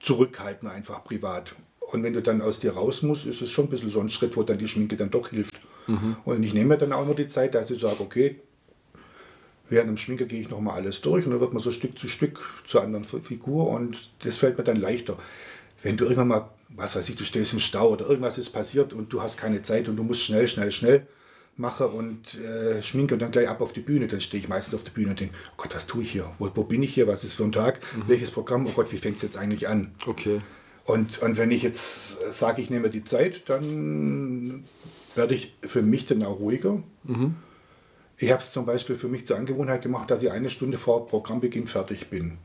zurückhaltender 0.00 0.74
einfach 0.74 1.04
privat. 1.04 1.54
Und 1.80 2.02
wenn 2.02 2.12
du 2.12 2.20
dann 2.20 2.42
aus 2.42 2.58
dir 2.58 2.72
raus 2.72 3.02
musst, 3.02 3.26
ist 3.26 3.40
es 3.40 3.50
schon 3.52 3.66
ein 3.66 3.70
bisschen 3.70 3.88
so 3.88 4.00
ein 4.00 4.08
Schritt, 4.08 4.36
wo 4.36 4.42
dann 4.42 4.58
die 4.58 4.66
Schminke 4.66 4.96
dann 4.96 5.10
doch 5.10 5.28
hilft. 5.28 5.60
Und 6.24 6.42
ich 6.42 6.52
nehme 6.52 6.70
mir 6.70 6.78
dann 6.78 6.92
auch 6.92 7.06
nur 7.06 7.14
die 7.14 7.28
Zeit, 7.28 7.54
dass 7.54 7.70
ich 7.70 7.80
sage, 7.80 8.00
okay, 8.00 8.40
während 9.68 9.90
dem 9.90 9.96
Schminke 9.96 10.26
gehe 10.26 10.40
ich 10.40 10.50
nochmal 10.50 10.74
alles 10.74 11.00
durch 11.00 11.24
und 11.24 11.30
dann 11.30 11.40
wird 11.40 11.52
man 11.52 11.62
so 11.62 11.70
Stück 11.70 11.96
zu 11.96 12.08
Stück 12.08 12.40
zur 12.66 12.82
anderen 12.82 13.04
Figur 13.22 13.70
und 13.70 14.10
das 14.24 14.38
fällt 14.38 14.58
mir 14.58 14.64
dann 14.64 14.80
leichter. 14.80 15.16
Wenn 15.82 15.96
du 15.96 16.04
irgendwann 16.04 16.28
mal, 16.28 16.50
was 16.70 16.96
weiß 16.96 17.08
ich, 17.08 17.16
du 17.16 17.24
stehst 17.24 17.52
im 17.52 17.60
Stau 17.60 17.90
oder 17.90 18.08
irgendwas 18.08 18.36
ist 18.38 18.50
passiert 18.50 18.92
und 18.92 19.12
du 19.12 19.22
hast 19.22 19.36
keine 19.36 19.62
Zeit 19.62 19.88
und 19.88 19.94
du 19.94 20.02
musst 20.02 20.22
schnell, 20.22 20.48
schnell, 20.48 20.72
schnell 20.72 21.06
machen 21.56 21.86
und 21.86 22.38
äh, 22.40 22.82
schminke 22.82 23.14
und 23.14 23.20
dann 23.20 23.30
gleich 23.30 23.48
ab 23.48 23.60
auf 23.60 23.72
die 23.72 23.80
Bühne, 23.80 24.06
dann 24.08 24.20
stehe 24.20 24.42
ich 24.42 24.48
meistens 24.48 24.74
auf 24.74 24.84
der 24.84 24.90
Bühne 24.92 25.10
und 25.10 25.20
denke, 25.20 25.34
oh 25.52 25.54
Gott, 25.56 25.74
was 25.74 25.86
tue 25.86 26.02
ich 26.02 26.12
hier? 26.12 26.30
Wo, 26.38 26.50
wo 26.54 26.64
bin 26.64 26.82
ich 26.82 26.92
hier? 26.94 27.06
Was 27.08 27.24
ist 27.24 27.34
für 27.34 27.44
ein 27.44 27.52
Tag? 27.52 27.80
Welches 28.06 28.30
Programm? 28.30 28.66
Oh 28.66 28.72
Gott, 28.74 28.92
wie 28.92 28.98
fängt 28.98 29.16
es 29.16 29.22
jetzt 29.22 29.36
eigentlich 29.36 29.68
an? 29.68 29.92
Okay. 30.06 30.40
Und, 30.84 31.20
und 31.22 31.36
wenn 31.36 31.50
ich 31.50 31.62
jetzt 31.62 32.32
sage, 32.32 32.62
ich 32.62 32.70
nehme 32.70 32.90
die 32.90 33.04
Zeit, 33.04 33.48
dann 33.48 34.64
werde 35.14 35.34
ich 35.34 35.56
für 35.62 35.82
mich 35.82 36.06
dann 36.06 36.22
auch 36.22 36.38
ruhiger. 36.38 36.82
Ich 38.18 38.30
habe 38.30 38.42
es 38.42 38.52
zum 38.52 38.66
Beispiel 38.66 38.96
für 38.96 39.08
mich 39.08 39.26
zur 39.26 39.36
Angewohnheit 39.36 39.82
gemacht, 39.82 40.10
dass 40.10 40.22
ich 40.22 40.30
eine 40.30 40.48
Stunde 40.50 40.78
vor 40.78 41.08
Programmbeginn 41.08 41.66
fertig 41.66 42.08
bin. 42.08 42.38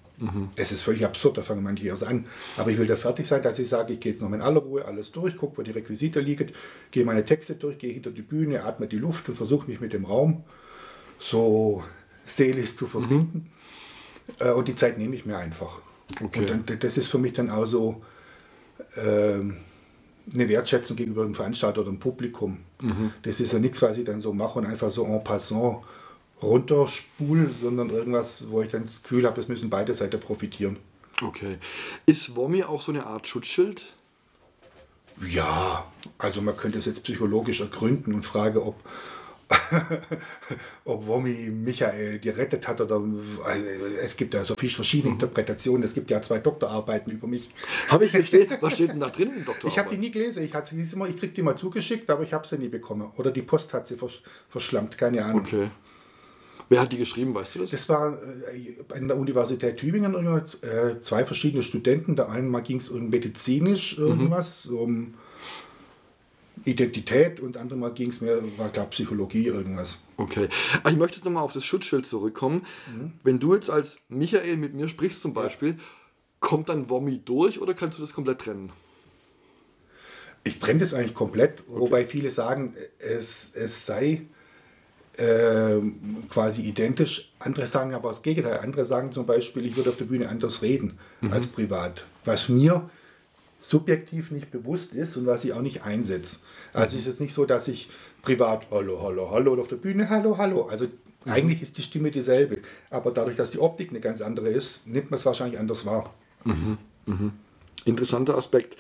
Es 0.55 0.71
ist 0.71 0.83
völlig 0.83 1.03
absurd, 1.03 1.37
da 1.37 1.41
fangen 1.41 1.63
manche 1.63 1.87
erst 1.87 2.03
an. 2.03 2.25
Aber 2.57 2.69
ich 2.71 2.77
will 2.77 2.87
da 2.87 2.95
fertig 2.95 3.25
sein, 3.27 3.41
dass 3.41 3.57
ich 3.59 3.69
sage, 3.69 3.93
ich 3.93 3.99
gehe 3.99 4.11
jetzt 4.11 4.21
noch 4.21 4.31
in 4.31 4.41
aller 4.41 4.59
Ruhe 4.61 4.85
alles 4.85 5.11
durch, 5.11 5.35
gucke, 5.35 5.57
wo 5.57 5.61
die 5.63 5.71
Requisite 5.71 6.19
liegen, 6.19 6.51
gehe 6.91 7.05
meine 7.05 7.25
Texte 7.25 7.55
durch, 7.55 7.77
gehe 7.77 7.91
hinter 7.91 8.11
die 8.11 8.21
Bühne, 8.21 8.63
atme 8.63 8.87
die 8.87 8.97
Luft 8.97 9.27
und 9.29 9.35
versuche 9.35 9.69
mich 9.69 9.81
mit 9.81 9.93
dem 9.93 10.05
Raum 10.05 10.43
so 11.19 11.83
seelisch 12.25 12.75
zu 12.75 12.87
verbinden. 12.87 13.51
Äh, 14.39 14.51
Und 14.51 14.67
die 14.67 14.75
Zeit 14.75 14.97
nehme 14.97 15.15
ich 15.15 15.25
mir 15.25 15.37
einfach. 15.37 15.81
Okay. 16.23 16.39
Und 16.41 16.49
dann, 16.69 16.79
das 16.79 16.97
ist 16.97 17.07
für 17.07 17.17
mich 17.17 17.33
dann 17.33 17.49
auch 17.49 17.65
so 17.65 18.01
ähm, 18.97 19.57
eine 20.33 20.47
Wertschätzung 20.49 20.95
gegenüber 20.97 21.23
dem 21.23 21.33
Veranstalter 21.35 21.81
oder 21.81 21.89
dem 21.89 21.99
Publikum. 21.99 22.59
Das 23.23 23.39
ist 23.39 23.53
ja 23.53 23.59
nichts, 23.59 23.81
was 23.81 23.97
ich 23.97 24.05
dann 24.05 24.19
so 24.19 24.33
mache 24.33 24.59
und 24.59 24.65
einfach 24.65 24.91
so 24.91 25.05
en 25.05 25.23
passant 25.23 25.77
runterspule, 26.41 27.51
sondern 27.61 27.89
irgendwas, 27.89 28.49
wo 28.49 28.61
ich 28.61 28.69
dann 28.71 28.83
das 28.83 29.03
Gefühl 29.03 29.25
habe, 29.25 29.39
es 29.39 29.47
müssen 29.47 29.69
beide 29.69 29.93
Seiten 29.93 30.19
profitieren. 30.19 30.77
Okay. 31.21 31.57
Ist 32.05 32.35
Womi 32.35 32.63
auch 32.63 32.81
so 32.81 32.91
eine 32.91 33.05
Art 33.05 33.27
Schutzschild? 33.27 33.81
Ja, 35.27 35.85
also 36.17 36.41
man 36.41 36.57
könnte 36.57 36.79
es 36.79 36.85
jetzt 36.85 37.03
psychologisch 37.03 37.61
ergründen 37.61 38.15
und 38.15 38.25
fragen, 38.25 38.57
ob, 38.57 38.75
ob 40.85 41.05
Womi 41.05 41.49
Michael 41.51 42.17
gerettet 42.17 42.67
hat 42.67 42.81
oder 42.81 42.95
also 43.43 43.65
es 44.01 44.17
gibt 44.17 44.33
ja 44.33 44.43
so 44.43 44.55
viele 44.57 44.71
verschiedene 44.71 45.13
Interpretationen. 45.13 45.83
Es 45.83 45.93
gibt 45.93 46.09
ja 46.09 46.21
zwei 46.23 46.39
Doktorarbeiten 46.39 47.11
über 47.11 47.27
mich. 47.27 47.49
Habe 47.89 48.05
ich 48.05 48.27
stehen? 48.27 48.49
Was 48.61 48.73
steht 48.75 48.89
denn 48.89 48.99
da 48.99 49.09
drin 49.09 49.31
im 49.35 49.45
Doktor? 49.45 49.69
Ich 49.69 49.77
habe 49.77 49.89
die 49.91 49.97
nie 49.97 50.09
gelesen. 50.09 50.43
Ich, 50.43 50.53
immer- 50.93 51.07
ich 51.09 51.17
krieg 51.17 51.35
die 51.35 51.43
mal 51.43 51.55
zugeschickt, 51.55 52.09
aber 52.09 52.23
ich 52.23 52.33
habe 52.33 52.47
sie 52.47 52.57
nie 52.57 52.69
bekommen. 52.69 53.11
Oder 53.17 53.29
die 53.29 53.43
Post 53.43 53.73
hat 53.73 53.85
sie 53.85 53.97
vers 53.97 54.13
verschlammt, 54.49 54.97
keine 54.97 55.23
Ahnung. 55.23 55.41
Okay. 55.41 55.69
Wer 56.71 56.79
hat 56.79 56.93
die 56.93 56.97
geschrieben, 56.97 57.35
weißt 57.35 57.55
du 57.55 57.59
das? 57.59 57.71
Das 57.71 57.89
war 57.89 58.17
äh, 58.23 58.77
an 58.95 59.09
der 59.09 59.17
Universität 59.17 59.75
Tübingen 59.75 60.15
äh, 60.15 61.01
zwei 61.01 61.25
verschiedene 61.25 61.63
Studenten. 61.63 62.15
Der 62.15 62.29
einen 62.29 62.47
mal 62.47 62.61
ging 62.61 62.77
es 62.77 62.87
um 62.87 63.09
medizinisch 63.09 63.97
irgendwas, 63.97 64.67
um 64.67 65.15
Identität 66.63 67.41
und 67.41 67.57
andere 67.57 67.77
Mal 67.77 67.91
ging 67.91 68.09
es 68.09 68.21
mehr, 68.21 68.41
war 68.57 68.69
glaube 68.69 68.91
Psychologie 68.91 69.47
irgendwas. 69.47 69.99
Okay. 70.15 70.47
Aber 70.79 70.91
ich 70.91 70.95
möchte 70.95 71.17
jetzt 71.17 71.25
nochmal 71.25 71.43
auf 71.43 71.51
das 71.51 71.65
Schutzschild 71.65 72.05
zurückkommen. 72.05 72.65
Wenn 73.21 73.39
du 73.39 73.53
jetzt 73.53 73.69
als 73.69 73.97
Michael 74.07 74.55
mit 74.55 74.73
mir 74.73 74.87
sprichst 74.87 75.21
zum 75.21 75.33
Beispiel, 75.33 75.77
kommt 76.39 76.69
dann 76.69 76.89
Womi 76.89 77.19
durch 77.25 77.59
oder 77.59 77.73
kannst 77.73 77.97
du 77.97 78.01
das 78.01 78.13
komplett 78.13 78.39
trennen? 78.39 78.71
Ich 80.45 80.57
trenne 80.59 80.79
das 80.79 80.93
eigentlich 80.93 81.15
komplett, 81.15 81.63
wobei 81.67 82.05
viele 82.05 82.29
sagen, 82.29 82.77
es, 82.97 83.51
es 83.55 83.85
sei 83.85 84.27
ähm, 85.21 86.23
quasi 86.29 86.63
identisch. 86.63 87.31
Andere 87.37 87.67
sagen 87.67 87.93
aber 87.93 88.09
das 88.09 88.23
Gegenteil. 88.23 88.59
Andere 88.59 88.85
sagen 88.85 89.11
zum 89.11 89.27
Beispiel, 89.27 89.65
ich 89.65 89.75
würde 89.75 89.91
auf 89.91 89.97
der 89.97 90.05
Bühne 90.05 90.27
anders 90.29 90.63
reden 90.63 90.97
als 91.29 91.45
privat. 91.45 92.05
Was 92.25 92.49
mir 92.49 92.89
subjektiv 93.59 94.31
nicht 94.31 94.49
bewusst 94.49 94.93
ist 94.93 95.15
und 95.17 95.27
was 95.27 95.43
ich 95.43 95.53
auch 95.53 95.61
nicht 95.61 95.83
einsetze. 95.83 96.37
Also 96.73 96.97
ist 96.97 97.05
es 97.05 97.19
nicht 97.19 97.33
so, 97.33 97.45
dass 97.45 97.67
ich 97.67 97.89
privat 98.23 98.67
Hallo, 98.71 98.99
Hallo, 99.03 99.29
Hallo 99.29 99.53
und 99.53 99.59
auf 99.59 99.67
der 99.67 99.75
Bühne 99.75 100.09
Hallo, 100.09 100.39
Hallo. 100.39 100.63
Also 100.63 100.87
eigentlich 101.25 101.61
ist 101.61 101.77
die 101.77 101.83
Stimme 101.83 102.09
dieselbe. 102.09 102.57
Aber 102.89 103.11
dadurch, 103.11 103.37
dass 103.37 103.51
die 103.51 103.59
Optik 103.59 103.91
eine 103.91 103.99
ganz 103.99 104.21
andere 104.21 104.49
ist, 104.49 104.87
nimmt 104.87 105.11
man 105.11 105.19
es 105.19 105.25
wahrscheinlich 105.25 105.59
anders 105.59 105.85
wahr. 105.85 106.15
Interessanter 107.85 108.35
Aspekt. 108.35 108.75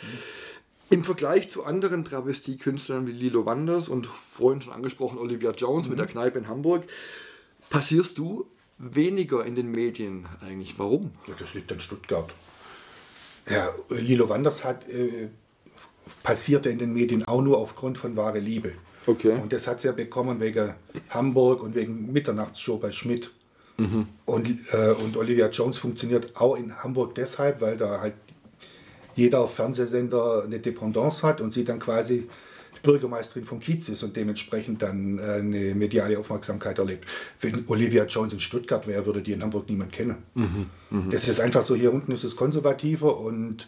Im 0.91 1.03
Vergleich 1.03 1.49
zu 1.49 1.63
anderen 1.63 2.05
Travestiekünstlern 2.05 3.07
wie 3.07 3.11
Lilo 3.11 3.45
Wanders 3.45 3.89
und 3.89 4.05
vorhin 4.05 4.61
schon 4.61 4.73
angesprochen 4.73 5.17
Olivia 5.17 5.51
Jones 5.51 5.89
mit 5.89 5.97
der 5.97 6.05
Kneipe 6.05 6.37
in 6.37 6.47
Hamburg, 6.47 6.83
passierst 7.69 8.17
du 8.17 8.45
weniger 8.77 9.45
in 9.45 9.55
den 9.55 9.71
Medien 9.71 10.27
eigentlich. 10.41 10.77
Warum? 10.77 11.11
Ja, 11.27 11.33
das 11.39 11.53
liegt 11.53 11.71
in 11.71 11.79
Stuttgart. 11.79 12.33
Ja, 13.49 13.73
Lilo 13.89 14.29
Wanders 14.29 14.63
hat 14.63 14.87
äh, 14.89 15.29
passierte 16.23 16.69
in 16.69 16.77
den 16.77 16.93
Medien 16.93 17.25
auch 17.25 17.41
nur 17.41 17.57
aufgrund 17.57 17.97
von 17.97 18.15
wahre 18.15 18.39
Liebe. 18.39 18.73
Okay. 19.07 19.39
Und 19.41 19.53
das 19.53 19.67
hat 19.67 19.81
sie 19.81 19.87
ja 19.87 19.93
bekommen 19.93 20.39
wegen 20.39 20.75
Hamburg 21.09 21.63
und 21.63 21.73
wegen 21.73 22.11
Mitternachtsshow 22.11 22.77
bei 22.77 22.91
Schmidt. 22.91 23.31
Und, 24.25 24.59
äh, 24.73 24.91
und 24.91 25.17
Olivia 25.17 25.49
Jones 25.49 25.77
funktioniert 25.77 26.35
auch 26.35 26.55
in 26.55 26.83
Hamburg 26.83 27.15
deshalb, 27.15 27.61
weil 27.61 27.77
da 27.77 27.99
halt 27.99 28.13
jeder 29.15 29.47
Fernsehsender 29.47 30.43
eine 30.43 30.59
Dependance 30.59 31.23
hat 31.23 31.41
und 31.41 31.51
sie 31.51 31.63
dann 31.63 31.79
quasi 31.79 32.27
die 32.75 32.79
Bürgermeisterin 32.81 33.45
vom 33.45 33.59
Kiez 33.59 33.89
ist 33.89 34.03
und 34.03 34.15
dementsprechend 34.15 34.81
dann 34.81 35.19
äh, 35.19 35.21
eine 35.21 35.75
mediale 35.75 36.17
Aufmerksamkeit 36.17 36.79
erlebt. 36.79 37.07
Wenn 37.39 37.65
Olivia 37.67 38.05
Jones 38.05 38.33
in 38.33 38.39
Stuttgart 38.39 38.87
wäre, 38.87 39.05
würde 39.05 39.21
die 39.21 39.33
in 39.33 39.41
Hamburg 39.41 39.69
niemand 39.69 39.91
kennen. 39.91 40.17
Das 41.11 41.27
ist 41.27 41.39
einfach 41.39 41.63
so, 41.63 41.75
hier 41.75 41.93
unten 41.93 42.11
ist 42.11 42.23
es 42.23 42.35
konservativer 42.35 43.19
und 43.19 43.67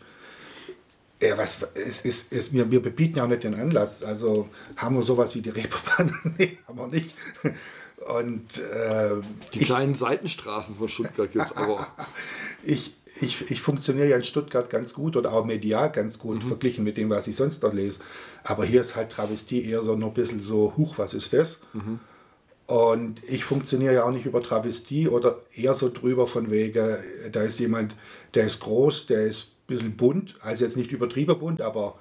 ja, 1.23 1.37
was, 1.37 1.59
es, 1.73 2.03
es, 2.03 2.25
es, 2.31 2.51
wir, 2.51 2.69
wir 2.69 2.81
bebieten 2.81 3.17
ja 3.17 3.23
auch 3.23 3.29
nicht 3.29 3.43
den 3.43 3.55
Anlass. 3.55 4.03
Also 4.03 4.49
haben 4.75 4.95
wir 4.95 5.03
sowas 5.03 5.33
wie 5.35 5.41
die 5.41 5.49
Reeperbahn? 5.49 6.35
nee, 6.37 6.57
haben 6.67 6.77
wir 6.77 6.87
nicht. 6.87 7.15
Und 8.07 8.59
äh, 8.59 9.11
Die 9.53 9.59
kleinen 9.59 9.95
Seitenstraßen 9.95 10.75
von 10.75 10.89
Stuttgart 10.89 11.31
gibt 11.31 11.45
es 11.45 11.51
aber. 11.55 11.87
ich, 12.63 12.93
ich, 13.21 13.51
ich 13.51 13.61
funktioniere 13.61 14.09
ja 14.09 14.15
in 14.15 14.23
Stuttgart 14.23 14.69
ganz 14.69 14.93
gut 14.93 15.15
oder 15.15 15.33
auch 15.33 15.45
medial 15.45 15.91
ganz 15.91 16.17
gut 16.17 16.43
verglichen 16.43 16.83
mit 16.83 16.97
dem, 16.97 17.09
was 17.09 17.27
ich 17.27 17.35
sonst 17.35 17.61
dort 17.61 17.73
lese. 17.75 17.99
Aber 18.43 18.65
hier 18.65 18.81
ist 18.81 18.95
halt 18.95 19.11
Travestie 19.11 19.63
eher 19.65 19.83
so 19.83 19.95
noch 19.95 20.07
ein 20.07 20.13
bisschen 20.13 20.39
so, 20.39 20.73
huch, 20.75 20.97
was 20.97 21.13
ist 21.13 21.33
das? 21.33 21.59
Und 22.65 23.21
ich 23.27 23.43
funktioniere 23.43 23.93
ja 23.93 24.03
auch 24.05 24.11
nicht 24.11 24.25
über 24.25 24.41
Travestie 24.41 25.07
oder 25.07 25.41
eher 25.53 25.73
so 25.73 25.91
drüber 25.93 26.27
von 26.27 26.49
wegen, 26.49 26.97
da 27.31 27.41
ist 27.43 27.59
jemand, 27.59 27.95
der 28.33 28.45
ist 28.45 28.61
groß, 28.61 29.05
der 29.07 29.25
ist 29.25 29.43
ein 29.43 29.67
bisschen 29.67 29.97
bunt, 29.97 30.37
also 30.41 30.63
jetzt 30.63 30.77
nicht 30.77 30.91
übertrieben 30.91 31.37
bunt, 31.37 31.61
aber 31.61 31.99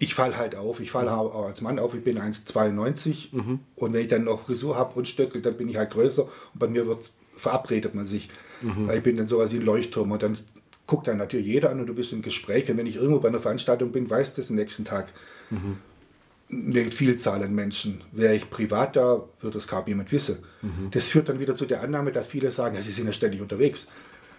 ich 0.00 0.14
falle 0.14 0.36
halt 0.36 0.54
auf. 0.54 0.80
Ich 0.80 0.90
falle 0.90 1.16
auch 1.16 1.46
als 1.46 1.60
Mann 1.60 1.78
auf. 1.78 1.94
Ich 1.94 2.02
bin 2.02 2.18
1,92 2.18 3.32
und 3.76 3.92
wenn 3.92 4.00
ich 4.00 4.08
dann 4.08 4.24
noch 4.24 4.46
Frisur 4.46 4.76
habe 4.76 4.94
und 4.94 5.06
Stöckel, 5.06 5.40
dann 5.42 5.56
bin 5.56 5.68
ich 5.68 5.76
halt 5.76 5.90
größer 5.90 6.24
und 6.24 6.58
bei 6.58 6.68
mir 6.68 6.86
wird, 6.86 7.10
verabredet 7.40 7.94
man 7.94 8.06
sich. 8.06 8.28
Weil 8.62 8.98
ich 8.98 9.02
bin 9.02 9.16
dann 9.16 9.26
sowas 9.26 9.52
wie 9.52 9.56
ein 9.56 9.64
Leuchtturm 9.64 10.12
und 10.12 10.22
dann 10.22 10.38
guckt 10.86 11.08
dann 11.08 11.16
natürlich 11.16 11.46
jeder 11.46 11.70
an 11.70 11.80
und 11.80 11.86
du 11.86 11.94
bist 11.94 12.12
im 12.12 12.20
Gespräch 12.20 12.70
und 12.70 12.76
wenn 12.76 12.86
ich 12.86 12.96
irgendwo 12.96 13.20
bei 13.20 13.28
einer 13.28 13.40
Veranstaltung 13.40 13.90
bin, 13.90 14.10
weiß 14.10 14.34
das 14.34 14.50
am 14.50 14.56
nächsten 14.56 14.84
Tag 14.84 15.12
eine 16.52 16.90
Vielzahl 16.90 17.42
an 17.42 17.54
Menschen. 17.54 18.02
Wäre 18.12 18.34
ich 18.34 18.50
privat 18.50 18.96
da, 18.96 19.22
würde 19.40 19.56
es 19.56 19.66
kaum 19.66 19.86
jemand 19.86 20.12
wissen. 20.12 20.38
Das 20.90 21.10
führt 21.10 21.28
dann 21.28 21.38
wieder 21.38 21.56
zu 21.56 21.64
der 21.64 21.82
Annahme, 21.82 22.12
dass 22.12 22.28
viele 22.28 22.50
sagen, 22.50 22.76
ja, 22.76 22.82
sie 22.82 22.92
sind 22.92 23.06
ja 23.06 23.12
ständig 23.12 23.40
unterwegs. 23.40 23.86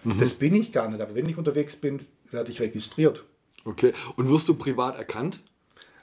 Das 0.04 0.34
bin 0.34 0.54
ich 0.54 0.72
gar 0.72 0.88
nicht, 0.88 1.00
aber 1.00 1.14
wenn 1.14 1.28
ich 1.28 1.36
unterwegs 1.36 1.74
bin, 1.74 2.00
werde 2.30 2.50
ich 2.50 2.60
registriert. 2.60 3.24
Okay. 3.64 3.92
Und 4.16 4.28
wirst 4.28 4.48
du 4.48 4.54
privat 4.54 4.96
erkannt? 4.96 5.42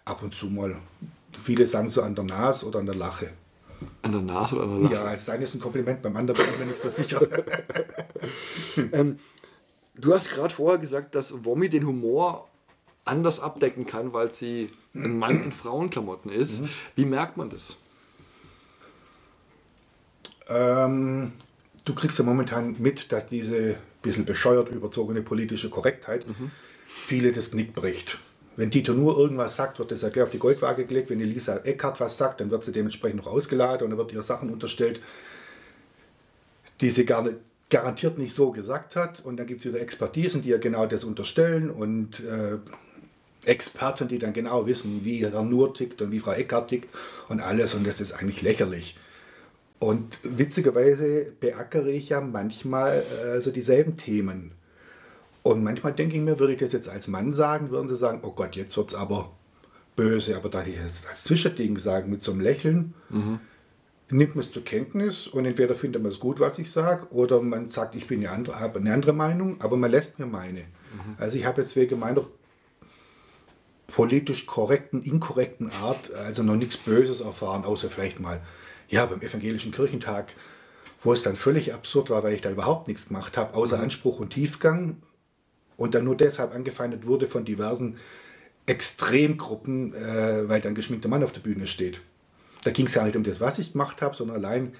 Ab 0.03 0.23
und 0.23 0.33
zu 0.33 0.47
mal. 0.47 0.77
Viele 1.43 1.67
sagen 1.67 1.89
so 1.89 2.01
an 2.01 2.15
der 2.15 2.23
Nase 2.23 2.65
oder 2.65 2.79
an 2.79 2.85
der 2.85 2.95
Lache. 2.95 3.29
An 4.01 4.11
der 4.11 4.21
Nase 4.21 4.55
oder 4.55 4.65
an 4.65 4.69
der 4.71 4.79
Lache? 4.81 4.93
Ja, 4.93 5.03
als 5.03 5.25
sein 5.25 5.41
ist 5.41 5.55
ein 5.55 5.59
Kompliment, 5.59 6.01
beim 6.01 6.15
anderen 6.15 6.39
bin 6.39 6.49
ich 6.53 6.59
mir 6.59 6.65
nicht 6.65 6.79
so 6.79 6.89
sicher. 6.89 7.21
Du 10.01 10.13
hast 10.13 10.29
gerade 10.29 10.53
vorher 10.53 10.79
gesagt, 10.79 11.13
dass 11.13 11.43
Womi 11.43 11.67
den 11.67 11.85
Humor 11.85 12.47
anders 13.03 13.41
abdecken 13.41 13.85
kann, 13.85 14.13
weil 14.13 14.31
sie 14.31 14.69
ein 14.95 15.19
Mann 15.19 15.43
in 15.43 15.51
Frauenklamotten 15.51 16.31
ist. 16.31 16.61
Wie 16.95 17.03
merkt 17.03 17.35
man 17.35 17.49
das? 17.49 17.75
ähm, 20.49 21.31
du 21.85 21.93
kriegst 21.93 22.17
ja 22.19 22.25
momentan 22.25 22.75
mit, 22.79 23.11
dass 23.11 23.27
diese 23.27 23.77
bisschen 24.01 24.25
bescheuert 24.25 24.69
überzogene 24.69 25.21
politische 25.21 25.69
Korrektheit 25.69 26.25
viele 26.87 27.31
das 27.31 27.51
Knick 27.51 27.75
bricht. 27.75 28.17
Wenn 28.55 28.69
Dieter 28.69 28.93
nur 28.93 29.17
irgendwas 29.17 29.55
sagt, 29.55 29.79
wird 29.79 29.91
das 29.91 30.01
ja 30.01 30.09
gleich 30.09 30.25
auf 30.25 30.31
die 30.31 30.39
Goldwaage 30.39 30.85
gelegt. 30.85 31.09
Wenn 31.09 31.21
Elisa 31.21 31.57
Eckhardt 31.57 31.99
was 31.99 32.17
sagt, 32.17 32.41
dann 32.41 32.51
wird 32.51 32.63
sie 32.63 32.71
dementsprechend 32.71 33.17
noch 33.17 33.27
ausgeladen 33.27 33.85
und 33.85 33.91
dann 33.91 33.97
wird 33.97 34.11
ihr 34.11 34.23
Sachen 34.23 34.49
unterstellt, 34.49 34.99
die 36.81 36.91
sie 36.91 37.05
gar 37.05 37.23
nicht, 37.23 37.37
garantiert 37.69 38.17
nicht 38.17 38.35
so 38.35 38.51
gesagt 38.51 38.95
hat. 38.95 39.23
Und 39.23 39.37
dann 39.37 39.47
gibt 39.47 39.61
es 39.61 39.71
wieder 39.71 39.81
Expertisen, 39.81 40.41
die 40.41 40.49
ja 40.49 40.57
genau 40.57 40.85
das 40.87 41.03
unterstellen. 41.03 41.69
Und 41.69 42.19
äh, 42.21 42.57
Experten, 43.45 44.07
die 44.07 44.19
dann 44.19 44.33
genau 44.33 44.67
wissen, 44.67 45.05
wie 45.05 45.25
Herr 45.25 45.43
Nur 45.43 45.73
tickt 45.73 46.01
und 46.01 46.11
wie 46.11 46.19
Frau 46.19 46.31
Eckhardt 46.31 46.69
tickt 46.69 46.89
und 47.29 47.39
alles 47.39 47.73
und 47.73 47.87
das 47.87 48.01
ist 48.01 48.11
eigentlich 48.11 48.41
lächerlich. 48.41 48.95
Und 49.79 50.19
witzigerweise 50.23 51.31
beackere 51.39 51.89
ich 51.89 52.09
ja 52.09 52.19
manchmal 52.19 53.03
äh, 53.03 53.39
so 53.39 53.49
dieselben 53.49 53.95
Themen. 53.95 54.51
Und 55.41 55.63
manchmal 55.63 55.93
denke 55.93 56.15
ich 56.15 56.21
mir, 56.21 56.39
würde 56.39 56.53
ich 56.53 56.59
das 56.59 56.73
jetzt 56.73 56.89
als 56.89 57.07
Mann 57.07 57.33
sagen, 57.33 57.69
würden 57.71 57.87
sie 57.87 57.95
sagen, 57.95 58.19
oh 58.23 58.31
Gott, 58.31 58.55
jetzt 58.55 58.75
wird 58.75 58.89
es 58.89 58.95
aber 58.95 59.31
böse. 59.95 60.35
Aber 60.35 60.49
da 60.49 60.65
ich 60.65 60.77
das 60.81 61.05
als 61.05 61.23
Zwischending 61.23 61.77
sagen, 61.77 62.09
mit 62.09 62.21
so 62.21 62.31
einem 62.31 62.41
Lächeln, 62.41 62.93
mhm. 63.09 63.39
nimmt 64.09 64.35
man 64.35 64.43
es 64.43 64.51
zur 64.51 64.63
Kenntnis 64.63 65.27
und 65.27 65.45
entweder 65.45 65.75
findet 65.75 66.01
man 66.01 66.11
es 66.11 66.19
gut, 66.19 66.39
was 66.39 66.59
ich 66.59 66.71
sage, 66.71 67.07
oder 67.11 67.41
man 67.41 67.69
sagt, 67.69 67.95
ich 67.95 68.07
bin 68.07 68.19
eine 68.19 68.31
andere, 68.31 68.59
habe 68.59 68.79
eine 68.79 68.93
andere 68.93 69.13
Meinung, 69.13 69.61
aber 69.61 69.77
man 69.77 69.91
lässt 69.91 70.19
mir 70.19 70.25
meine. 70.25 70.61
Mhm. 70.61 71.15
Also 71.17 71.37
ich 71.37 71.45
habe 71.45 71.61
jetzt 71.61 71.75
wegen 71.75 71.99
meiner 71.99 72.25
politisch 73.87 74.45
korrekten, 74.45 75.01
inkorrekten 75.01 75.71
Art 75.81 76.13
also 76.13 76.43
noch 76.43 76.55
nichts 76.55 76.77
Böses 76.77 77.21
erfahren, 77.21 77.65
außer 77.65 77.89
vielleicht 77.89 78.19
mal 78.19 78.41
ja, 78.87 79.05
beim 79.05 79.21
evangelischen 79.21 79.71
Kirchentag, 79.71 80.33
wo 81.03 81.13
es 81.13 81.23
dann 81.23 81.35
völlig 81.35 81.73
absurd 81.73 82.09
war, 82.09 82.23
weil 82.23 82.33
ich 82.33 82.41
da 82.41 82.51
überhaupt 82.51 82.87
nichts 82.87 83.07
gemacht 83.07 83.37
habe, 83.37 83.53
außer 83.53 83.77
mhm. 83.77 83.83
Anspruch 83.83 84.19
und 84.19 84.31
Tiefgang 84.31 84.97
und 85.79 85.95
dann 85.95 86.03
nur 86.03 86.15
deshalb 86.15 86.53
angefeindet 86.53 87.07
wurde 87.07 87.27
von 87.27 87.45
diversen 87.45 87.97
Extremgruppen, 88.65 89.93
äh, 89.95 90.47
weil 90.47 90.61
dann 90.61 90.75
geschminkter 90.75 91.09
Mann 91.09 91.23
auf 91.23 91.31
der 91.31 91.39
Bühne 91.39 91.65
steht. 91.65 92.01
Da 92.63 92.71
ging 92.71 92.85
es 92.85 92.93
ja 92.93 93.03
nicht 93.03 93.15
um 93.15 93.23
das, 93.23 93.39
was 93.39 93.57
ich 93.57 93.71
gemacht 93.71 94.01
habe, 94.01 94.15
sondern 94.15 94.35
allein 94.35 94.73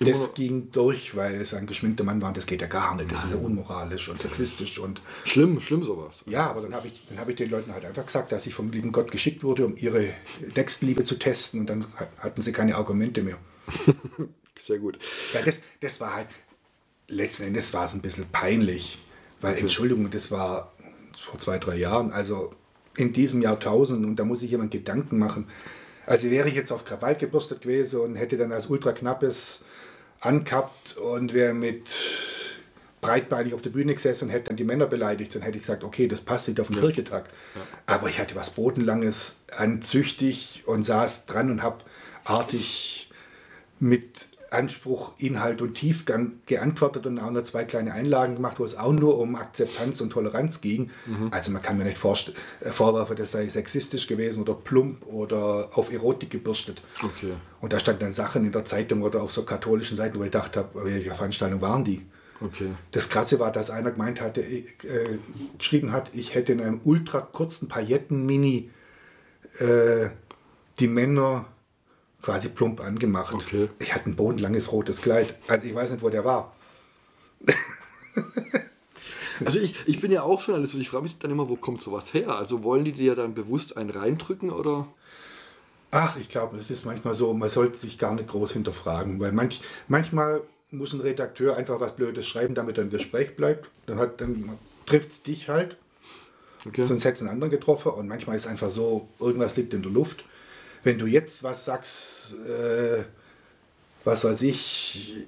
Immer 0.00 0.10
das 0.10 0.34
ging 0.34 0.72
durch, 0.72 1.14
weil 1.14 1.36
es 1.36 1.54
ein 1.54 1.66
geschminkter 1.66 2.02
Mann 2.02 2.20
war 2.20 2.28
und 2.28 2.36
das 2.36 2.46
geht 2.46 2.60
ja 2.60 2.66
gar 2.66 2.96
nicht. 2.96 3.12
Das 3.12 3.18
Nein. 3.18 3.28
ist 3.28 3.36
ja 3.36 3.46
unmoralisch 3.46 4.08
und 4.08 4.20
sexistisch 4.20 4.80
und. 4.80 5.00
Schlimm, 5.24 5.60
schlimm 5.60 5.84
sowas. 5.84 6.24
Ja, 6.26 6.50
aber 6.50 6.62
dann 6.62 6.74
habe 6.74 6.88
ich, 6.88 7.16
hab 7.16 7.28
ich 7.28 7.36
den 7.36 7.48
Leuten 7.48 7.72
halt 7.72 7.84
einfach 7.84 8.04
gesagt, 8.04 8.32
dass 8.32 8.44
ich 8.46 8.54
vom 8.54 8.72
lieben 8.72 8.90
Gott 8.90 9.12
geschickt 9.12 9.44
wurde, 9.44 9.64
um 9.64 9.76
ihre 9.76 10.08
Nächstenliebe 10.56 11.04
zu 11.04 11.16
testen 11.16 11.60
und 11.60 11.70
dann 11.70 11.86
hatten 12.18 12.42
sie 12.42 12.50
keine 12.50 12.74
Argumente 12.74 13.22
mehr. 13.22 13.38
Sehr 14.58 14.80
gut. 14.80 14.98
Ja, 15.32 15.42
das, 15.42 15.60
das 15.80 16.00
war 16.00 16.14
halt, 16.14 16.28
letzten 17.08 17.44
Endes 17.44 17.72
war 17.74 17.84
es 17.84 17.94
ein 17.94 18.00
bisschen 18.00 18.26
peinlich, 18.30 18.98
weil, 19.40 19.52
okay. 19.52 19.62
Entschuldigung, 19.62 20.10
das 20.10 20.30
war 20.30 20.72
vor 21.18 21.38
zwei, 21.38 21.58
drei 21.58 21.76
Jahren, 21.76 22.12
also 22.12 22.52
in 22.96 23.12
diesem 23.12 23.42
Jahrtausend 23.42 24.04
und 24.04 24.16
da 24.16 24.24
muss 24.24 24.40
sich 24.40 24.50
jemand 24.50 24.70
Gedanken 24.70 25.18
machen. 25.18 25.48
Also 26.06 26.30
wäre 26.30 26.48
ich 26.48 26.54
jetzt 26.54 26.70
auf 26.70 26.84
Krawall 26.84 27.16
gebürstet 27.16 27.62
gewesen 27.62 28.00
und 28.00 28.16
hätte 28.16 28.36
dann 28.36 28.52
als 28.52 28.66
ultra 28.66 28.92
knappes 28.92 29.64
angehabt 30.20 30.96
und 30.96 31.32
wäre 31.32 31.54
mit 31.54 31.90
breitbeinig 33.00 33.52
auf 33.52 33.62
der 33.62 33.70
Bühne 33.70 33.94
gesessen 33.94 34.26
und 34.26 34.30
hätte 34.30 34.48
dann 34.48 34.56
die 34.56 34.64
Männer 34.64 34.86
beleidigt, 34.86 35.34
dann 35.34 35.42
hätte 35.42 35.56
ich 35.56 35.62
gesagt, 35.62 35.84
okay, 35.84 36.08
das 36.08 36.22
passt 36.22 36.48
nicht 36.48 36.60
auf 36.60 36.68
den 36.68 36.76
ja. 36.76 36.82
Kirchentag. 36.82 37.28
Ja. 37.54 37.60
Aber 37.86 38.08
ich 38.08 38.18
hatte 38.18 38.34
was 38.34 38.50
Bodenlanges 38.50 39.36
anzüchtig 39.54 40.62
und 40.66 40.82
saß 40.82 41.26
dran 41.26 41.50
und 41.50 41.62
habe 41.62 41.78
artig 42.24 43.10
mit 43.78 44.28
Anspruch, 44.54 45.12
Inhalt 45.18 45.60
und 45.62 45.74
Tiefgang 45.74 46.40
geantwortet 46.46 47.06
und 47.06 47.18
auch 47.18 47.30
noch 47.30 47.42
zwei 47.42 47.64
kleine 47.64 47.92
Einlagen 47.92 48.36
gemacht, 48.36 48.58
wo 48.58 48.64
es 48.64 48.76
auch 48.76 48.92
nur 48.92 49.18
um 49.18 49.36
Akzeptanz 49.36 50.00
und 50.00 50.10
Toleranz 50.10 50.60
ging. 50.60 50.90
Mhm. 51.06 51.28
Also 51.30 51.50
man 51.50 51.62
kann 51.62 51.78
mir 51.78 51.84
nicht 51.84 52.02
äh, 52.02 52.70
vorwerfen, 52.70 53.16
das 53.16 53.32
sei 53.32 53.46
sexistisch 53.48 54.06
gewesen 54.06 54.42
oder 54.42 54.54
plump 54.54 55.06
oder 55.06 55.70
auf 55.74 55.92
Erotik 55.92 56.30
gebürstet. 56.30 56.82
Okay. 57.02 57.34
Und 57.60 57.72
da 57.72 57.78
standen 57.78 58.00
dann 58.00 58.12
Sachen 58.12 58.44
in 58.44 58.52
der 58.52 58.64
Zeitung 58.64 59.02
oder 59.02 59.22
auf 59.22 59.32
so 59.32 59.42
katholischen 59.44 59.96
Seiten, 59.96 60.18
wo 60.18 60.24
ich 60.24 60.30
dachte, 60.30 60.66
welche 60.74 61.10
Veranstaltung 61.10 61.60
waren 61.60 61.84
die? 61.84 62.06
Okay. 62.40 62.72
Das 62.90 63.08
Krasse 63.08 63.38
war, 63.38 63.52
dass 63.52 63.70
einer 63.70 63.90
gemeint 63.90 64.20
hatte, 64.20 64.40
äh, 64.40 64.64
geschrieben 65.56 65.92
hat, 65.92 66.10
ich 66.12 66.34
hätte 66.34 66.52
in 66.52 66.60
einem 66.60 66.80
ultra 66.84 67.20
kurzen 67.20 67.68
Pailletten-Mini 67.68 68.70
äh, 69.58 70.08
die 70.78 70.88
Männer 70.88 71.46
quasi 72.24 72.48
plump 72.48 72.80
angemacht. 72.80 73.34
Okay. 73.34 73.68
Ich 73.78 73.94
hatte 73.94 74.08
ein 74.08 74.16
bodenlanges 74.16 74.72
rotes 74.72 75.02
Kleid. 75.02 75.36
Also 75.46 75.66
ich 75.66 75.74
weiß 75.74 75.90
nicht, 75.92 76.02
wo 76.02 76.08
der 76.08 76.24
war. 76.24 76.56
Also 79.44 79.58
ich, 79.58 79.74
ich 79.86 80.00
bin 80.00 80.12
ja 80.12 80.22
auch 80.22 80.46
Journalist 80.46 80.76
und 80.76 80.80
ich 80.80 80.90
frage 80.90 81.02
mich 81.02 81.18
dann 81.18 81.32
immer, 81.32 81.48
wo 81.48 81.56
kommt 81.56 81.82
sowas 81.82 82.14
her? 82.14 82.36
Also 82.36 82.62
wollen 82.62 82.84
die 82.84 82.92
dir 82.92 83.16
dann 83.16 83.34
bewusst 83.34 83.76
einen 83.76 83.90
reindrücken 83.90 84.50
oder? 84.50 84.86
Ach, 85.90 86.16
ich 86.16 86.28
glaube, 86.28 86.56
es 86.56 86.70
ist 86.70 86.84
manchmal 86.86 87.14
so, 87.14 87.34
man 87.34 87.50
sollte 87.50 87.76
sich 87.76 87.98
gar 87.98 88.14
nicht 88.14 88.28
groß 88.28 88.52
hinterfragen, 88.52 89.18
weil 89.18 89.32
manch, 89.32 89.60
manchmal 89.88 90.42
muss 90.70 90.92
ein 90.92 91.00
Redakteur 91.00 91.56
einfach 91.56 91.80
was 91.80 91.96
Blödes 91.96 92.28
schreiben, 92.28 92.54
damit 92.54 92.78
er 92.78 92.84
im 92.84 92.90
Gespräch 92.90 93.34
bleibt. 93.34 93.68
Dann, 93.86 93.98
dann 94.18 94.56
trifft 94.86 95.10
es 95.10 95.22
dich 95.24 95.48
halt. 95.48 95.78
Okay. 96.64 96.86
Sonst 96.86 97.04
hätte 97.04 97.16
es 97.16 97.20
einen 97.22 97.30
anderen 97.30 97.50
getroffen. 97.50 97.90
Und 97.90 98.06
manchmal 98.06 98.36
ist 98.36 98.44
es 98.44 98.48
einfach 98.48 98.70
so, 98.70 99.08
irgendwas 99.18 99.56
liegt 99.56 99.74
in 99.74 99.82
der 99.82 99.90
Luft 99.90 100.24
wenn 100.84 100.98
du 100.98 101.06
jetzt 101.06 101.42
was 101.42 101.64
sagst, 101.64 102.34
äh, 102.46 103.04
was 104.04 104.24
weiß 104.24 104.42
ich, 104.42 105.26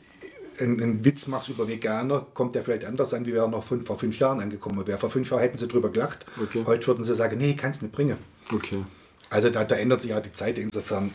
einen, 0.61 1.05
Witz 1.05 1.27
machst 1.27 1.49
über 1.49 1.67
Veganer, 1.69 2.27
kommt 2.35 2.55
der 2.55 2.63
vielleicht 2.63 2.85
anders 2.85 3.13
an, 3.15 3.27
wie 3.27 3.33
er 3.33 3.49
noch 3.49 3.65
fünf, 3.65 3.87
vor 3.87 3.99
fünf 3.99 4.19
Jahren 4.19 4.41
angekommen 4.41 4.87
wäre. 4.87 4.99
Vor 4.99 5.11
fünf 5.11 5.31
Jahren 5.31 5.41
hätten 5.41 5.59
sie 5.59 5.69
drüber 5.69 5.91
gelacht. 5.91 6.25
Okay. 6.43 6.65
Heute 6.67 6.87
würden 6.87 7.05
sie 7.05 7.15
sagen, 7.15 7.39
nee, 7.39 7.55
kannst 7.55 7.83
nicht 7.83 7.93
bringen. 7.93 8.19
Okay. 8.53 8.85
Also 9.31 9.51
da, 9.51 9.65
da 9.65 9.77
ändert 9.77 10.01
sich 10.01 10.11
ja 10.11 10.21
die 10.21 10.33
Zeit 10.33 10.59
insofern. 10.59 11.13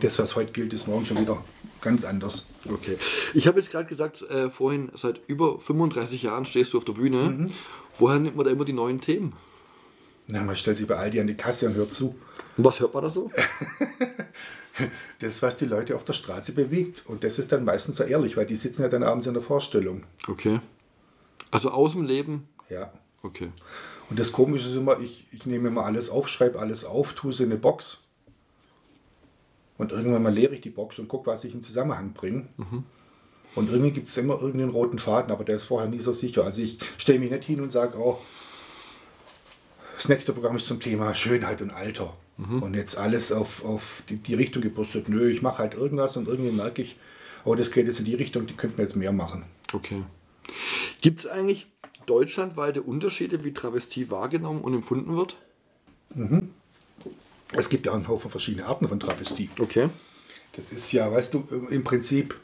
Das, 0.00 0.18
was 0.18 0.36
heute 0.36 0.52
gilt, 0.52 0.72
ist 0.74 0.86
morgen 0.86 1.06
schon 1.06 1.18
wieder 1.18 1.42
ganz 1.80 2.04
anders. 2.04 2.46
Okay. 2.68 2.98
Ich 3.32 3.46
habe 3.46 3.60
jetzt 3.60 3.70
gerade 3.70 3.86
gesagt, 3.86 4.22
äh, 4.22 4.50
vorhin, 4.50 4.90
seit 4.94 5.20
über 5.26 5.58
35 5.58 6.22
Jahren 6.22 6.44
stehst 6.44 6.72
du 6.72 6.78
auf 6.78 6.84
der 6.84 6.94
Bühne. 6.94 7.22
Mhm. 7.22 7.52
Woher 7.98 8.18
nimmt 8.18 8.36
man 8.36 8.44
da 8.44 8.52
immer 8.52 8.64
die 8.64 8.72
neuen 8.72 9.00
Themen? 9.00 9.32
Na, 10.28 10.42
man 10.42 10.56
stellt 10.56 10.76
sich 10.76 10.86
bei 10.86 10.96
Aldi 10.96 11.20
an 11.20 11.26
die 11.26 11.36
Kasse 11.36 11.66
und 11.66 11.74
hört 11.74 11.92
zu. 11.92 12.16
Und 12.56 12.64
was 12.64 12.80
hört 12.80 12.94
man 12.94 13.02
da 13.02 13.10
so? 13.10 13.30
das, 15.18 15.42
was 15.42 15.58
die 15.58 15.66
Leute 15.66 15.94
auf 15.94 16.04
der 16.04 16.12
Straße 16.12 16.52
bewegt. 16.52 17.04
Und 17.06 17.24
das 17.24 17.38
ist 17.38 17.52
dann 17.52 17.64
meistens 17.64 17.96
so 17.96 18.04
ehrlich, 18.04 18.36
weil 18.36 18.46
die 18.46 18.56
sitzen 18.56 18.82
ja 18.82 18.88
dann 18.88 19.02
abends 19.02 19.26
in 19.26 19.34
der 19.34 19.42
Vorstellung. 19.42 20.04
Okay. 20.28 20.60
Also 21.50 21.70
aus 21.70 21.92
dem 21.92 22.04
Leben? 22.04 22.48
Ja. 22.68 22.92
Okay. 23.22 23.50
Und 24.08 24.18
das 24.18 24.32
Komische 24.32 24.68
ist 24.68 24.74
immer, 24.74 25.00
ich, 25.00 25.26
ich 25.32 25.46
nehme 25.46 25.68
immer 25.68 25.84
alles 25.84 26.10
auf, 26.10 26.28
schreibe 26.28 26.58
alles 26.58 26.84
auf, 26.84 27.12
tue 27.12 27.30
es 27.30 27.40
in 27.40 27.46
eine 27.46 27.56
Box. 27.56 27.98
Und 29.78 29.92
irgendwann 29.92 30.22
mal 30.22 30.32
leere 30.32 30.54
ich 30.54 30.60
die 30.60 30.70
Box 30.70 30.98
und 30.98 31.08
gucke, 31.08 31.26
was 31.26 31.44
ich 31.44 31.52
in 31.52 31.62
Zusammenhang 31.62 32.12
bringe. 32.12 32.48
Mhm. 32.56 32.84
Und 33.54 33.70
irgendwie 33.70 33.90
gibt 33.90 34.06
es 34.06 34.16
immer 34.16 34.34
irgendeinen 34.34 34.70
roten 34.70 34.98
Faden, 34.98 35.32
aber 35.32 35.44
der 35.44 35.56
ist 35.56 35.64
vorher 35.64 35.88
nie 35.88 35.98
so 35.98 36.12
sicher. 36.12 36.44
Also 36.44 36.62
ich 36.62 36.78
stelle 36.98 37.18
mich 37.18 37.30
nicht 37.30 37.44
hin 37.44 37.60
und 37.60 37.72
sage, 37.72 37.98
oh, 37.98 38.18
das 39.96 40.08
nächste 40.08 40.32
Programm 40.32 40.56
ist 40.56 40.66
zum 40.66 40.78
Thema 40.78 41.14
Schönheit 41.14 41.62
und 41.62 41.70
Alter. 41.70 42.14
Mhm. 42.38 42.62
Und 42.62 42.74
jetzt 42.74 42.98
alles 42.98 43.32
auf, 43.32 43.64
auf 43.64 44.02
die, 44.08 44.16
die 44.16 44.34
Richtung 44.34 44.62
gebrüstet. 44.62 45.08
Nö, 45.08 45.30
ich 45.30 45.42
mache 45.42 45.58
halt 45.58 45.74
irgendwas 45.74 46.16
und 46.16 46.28
irgendwie 46.28 46.52
merke 46.52 46.82
ich, 46.82 46.96
oh, 47.44 47.54
das 47.54 47.70
geht 47.70 47.86
jetzt 47.86 47.98
in 47.98 48.04
die 48.04 48.14
Richtung, 48.14 48.46
die 48.46 48.54
könnten 48.54 48.78
wir 48.78 48.84
jetzt 48.84 48.96
mehr 48.96 49.12
machen. 49.12 49.44
Okay. 49.72 50.02
Gibt 51.00 51.20
es 51.20 51.26
eigentlich 51.26 51.66
deutschlandweite 52.06 52.82
Unterschiede, 52.82 53.44
wie 53.44 53.52
Travestie 53.52 54.10
wahrgenommen 54.10 54.60
und 54.60 54.74
empfunden 54.74 55.16
wird? 55.16 55.36
Mhm. 56.14 56.50
Es 57.52 57.68
gibt 57.68 57.86
ja 57.86 57.94
einen 57.94 58.08
Haufen 58.08 58.30
verschiedene 58.30 58.66
Arten 58.66 58.88
von 58.88 59.00
Travestie. 59.00 59.48
Okay. 59.58 59.88
Das 60.54 60.72
ist 60.72 60.90
ja, 60.92 61.10
weißt 61.10 61.34
du, 61.34 61.46
im 61.70 61.84
Prinzip, 61.84 62.38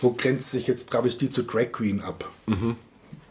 wo 0.00 0.12
grenzt 0.12 0.50
sich 0.50 0.66
jetzt 0.66 0.90
Travestie 0.90 1.30
zu 1.30 1.42
Drag 1.42 1.72
Queen 1.72 2.00
ab? 2.00 2.30
Mhm. 2.46 2.76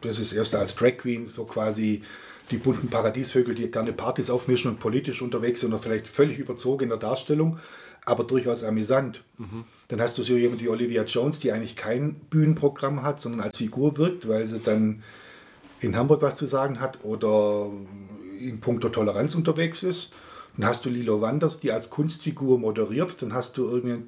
Das 0.02 0.20
ist 0.20 0.34
erst 0.34 0.56
als 0.56 0.76
Drag 0.76 0.98
Queen 0.98 1.26
so 1.26 1.46
quasi 1.46 2.04
die 2.52 2.58
bunten 2.58 2.90
Paradiesvögel, 2.90 3.56
die 3.56 3.70
gerne 3.70 3.94
Partys 3.94 4.30
aufmischen 4.30 4.72
und 4.72 4.80
politisch 4.80 5.22
unterwegs 5.22 5.62
sind 5.62 5.74
oder 5.74 5.82
vielleicht 5.82 6.08
völlig 6.08 6.40
überzogen 6.40 6.84
in 6.84 6.90
der 6.90 6.98
Darstellung, 6.98 7.60
aber 8.06 8.24
durchaus 8.24 8.64
amüsant. 8.64 9.24
Mhm. 9.38 9.66
Dann 9.90 10.02
hast 10.02 10.18
du 10.18 10.24
so 10.24 10.34
jemand 10.34 10.62
wie 10.62 10.70
Olivia 10.70 11.04
Jones, 11.04 11.40
die 11.40 11.52
eigentlich 11.52 11.76
kein 11.76 12.16
Bühnenprogramm 12.30 13.04
hat, 13.04 13.20
sondern 13.20 13.42
als 13.42 13.58
Figur 13.58 13.98
wirkt, 13.98 14.28
weil 14.28 14.48
sie 14.48 14.60
dann 14.60 15.04
in 15.82 15.96
Hamburg 15.96 16.22
was 16.22 16.38
zu 16.38 16.48
sagen 16.48 16.80
hat 16.80 17.04
oder 17.04 17.70
in 18.40 18.60
puncto 18.60 18.90
Toleranz 18.90 19.36
unterwegs 19.36 19.84
ist. 19.84 20.12
Dann 20.56 20.68
hast 20.68 20.86
du 20.86 20.90
Lilo 20.90 21.22
Wanders, 21.22 21.60
die 21.60 21.72
als 21.72 21.90
Kunstfigur 21.90 22.58
moderiert. 22.58 23.22
Dann 23.22 23.34
hast 23.34 23.58
du 23.58 23.70
irgendwie 23.70 24.04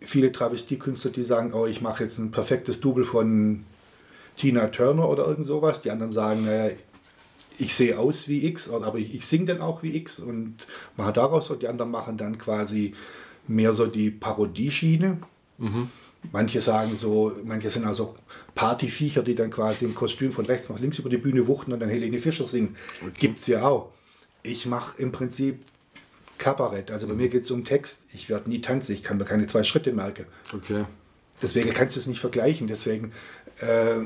viele 0.00 0.32
Travestiekünstler, 0.32 1.10
die 1.10 1.22
sagen, 1.22 1.54
oh, 1.54 1.66
ich 1.66 1.80
mache 1.80 2.04
jetzt 2.04 2.18
ein 2.18 2.30
perfektes 2.30 2.80
Double 2.80 3.04
von 3.04 3.64
Tina 4.36 4.68
Turner 4.68 5.08
oder 5.08 5.26
irgend 5.26 5.46
sowas. 5.46 5.80
Die 5.80 5.90
anderen 5.90 6.12
sagen, 6.12 6.44
naja, 6.44 6.74
ich 7.62 7.74
sehe 7.74 7.98
aus 7.98 8.28
wie 8.28 8.44
X, 8.46 8.68
aber 8.68 8.98
ich, 8.98 9.14
ich 9.14 9.24
singe 9.24 9.46
dann 9.46 9.60
auch 9.60 9.82
wie 9.82 9.96
X 9.96 10.18
und 10.18 10.66
mache 10.96 11.12
daraus 11.12 11.48
und 11.50 11.62
die 11.62 11.68
anderen 11.68 11.90
machen 11.90 12.16
dann 12.16 12.36
quasi 12.36 12.94
mehr 13.46 13.72
so 13.72 13.86
die 13.86 14.10
Parodieschiene. 14.10 15.18
Mhm. 15.58 15.88
Manche 16.32 16.60
sagen 16.60 16.96
so, 16.96 17.32
manche 17.44 17.70
sind 17.70 17.84
also 17.84 18.14
Partyviecher, 18.54 19.22
die 19.22 19.34
dann 19.34 19.50
quasi 19.50 19.84
im 19.84 19.94
Kostüm 19.94 20.32
von 20.32 20.46
rechts 20.46 20.68
nach 20.70 20.78
links 20.78 20.98
über 20.98 21.08
die 21.08 21.16
Bühne 21.18 21.46
wuchten 21.46 21.72
und 21.72 21.80
dann 21.80 21.88
Helene 21.88 22.18
Fischer 22.18 22.44
singen. 22.44 22.76
Okay. 23.00 23.12
Gibt 23.18 23.38
es 23.38 23.46
ja 23.46 23.66
auch. 23.66 23.90
Ich 24.42 24.66
mache 24.66 25.00
im 25.00 25.12
Prinzip 25.12 25.64
Kabarett. 26.38 26.90
Also 26.90 27.06
bei 27.06 27.14
mhm. 27.14 27.20
mir 27.20 27.28
geht 27.28 27.44
es 27.44 27.50
um 27.50 27.64
Text. 27.64 28.00
Ich 28.12 28.28
werde 28.28 28.50
nie 28.50 28.60
tanzen, 28.60 28.92
ich 28.92 29.04
kann 29.04 29.18
mir 29.18 29.24
keine 29.24 29.46
zwei 29.46 29.62
Schritte 29.62 29.92
merken. 29.92 30.26
Okay. 30.52 30.84
Deswegen 31.40 31.72
kannst 31.72 31.96
du 31.96 32.00
es 32.00 32.06
nicht 32.06 32.20
vergleichen. 32.20 32.66
Deswegen. 32.66 33.12
Äh, 33.60 34.00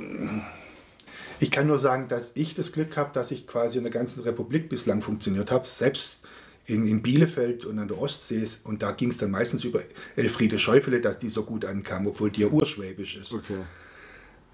Ich 1.39 1.51
kann 1.51 1.67
nur 1.67 1.79
sagen, 1.79 2.09
dass 2.09 2.37
ich 2.37 2.55
das 2.55 2.73
Glück 2.73 2.97
habe, 2.97 3.11
dass 3.13 3.31
ich 3.31 3.47
quasi 3.47 3.79
in 3.79 3.85
der 3.85 3.93
ganzen 3.93 4.23
Republik 4.23 4.69
bislang 4.69 5.03
funktioniert 5.03 5.51
habe. 5.51 5.67
Selbst 5.67 6.21
in, 6.67 6.87
in 6.87 7.03
Bielefeld 7.03 7.65
und 7.65 7.79
an 7.79 7.89
der 7.89 7.99
Ostsee. 7.99 8.45
Und 8.65 8.83
da 8.83 8.93
ging 8.93 9.11
es 9.11 9.19
dann 9.19 9.31
meistens 9.31 9.65
über 9.65 9.81
Elfriede 10.17 10.59
Schäufele, 10.59 11.01
dass 11.01 11.19
die 11.19 11.29
so 11.29 11.45
gut 11.45 11.65
ankam, 11.65 12.07
obwohl 12.07 12.31
die 12.31 12.43
ja 12.43 12.49
urschwäbisch 12.49 13.17
ist. 13.17 13.35
Okay. 13.35 13.59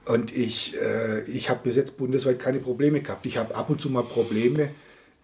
Und 0.05 0.37
ich, 0.37 0.77
äh, 0.81 1.23
ich 1.25 1.49
habe 1.49 1.61
bis 1.63 1.77
jetzt 1.77 1.97
bundesweit 1.97 2.39
keine 2.39 2.59
Probleme 2.59 3.01
gehabt. 3.01 3.25
Ich 3.27 3.39
habe 3.39 3.55
ab 3.55 3.71
und 3.71 3.81
zu 3.81 3.89
mal 3.89 4.03
Probleme, 4.03 4.71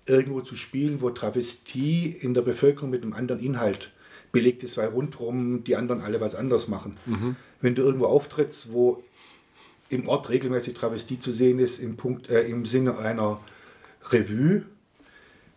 irgendwo 0.06 0.40
zu 0.40 0.56
spielen, 0.56 1.00
wo 1.00 1.10
Travestie 1.10 2.16
in 2.20 2.32
der 2.32 2.42
Bevölkerung 2.42 2.90
mit 2.90 3.02
einem 3.02 3.12
anderen 3.12 3.42
Inhalt 3.42 3.90
belegt 4.32 4.62
ist, 4.62 4.76
weil 4.76 4.88
rundherum 4.88 5.64
die 5.64 5.76
anderen 5.76 6.00
alle 6.00 6.20
was 6.20 6.34
anderes 6.34 6.68
machen. 6.68 6.96
Wenn 7.60 7.74
du 7.74 7.82
irgendwo 7.82 8.06
auftrittst, 8.06 8.72
wo 8.72 9.02
im 9.88 10.09
Ort 10.09 10.29
regelmäßig 10.29 10.74
Travestie 10.74 11.18
zu 11.18 11.33
sehen 11.33 11.59
ist, 11.59 11.81
im, 11.81 11.96
Punkt, 11.96 12.31
äh, 12.31 12.42
im 12.42 12.66
Sinne 12.66 12.98
einer 12.98 13.40
Revue, 14.11 14.62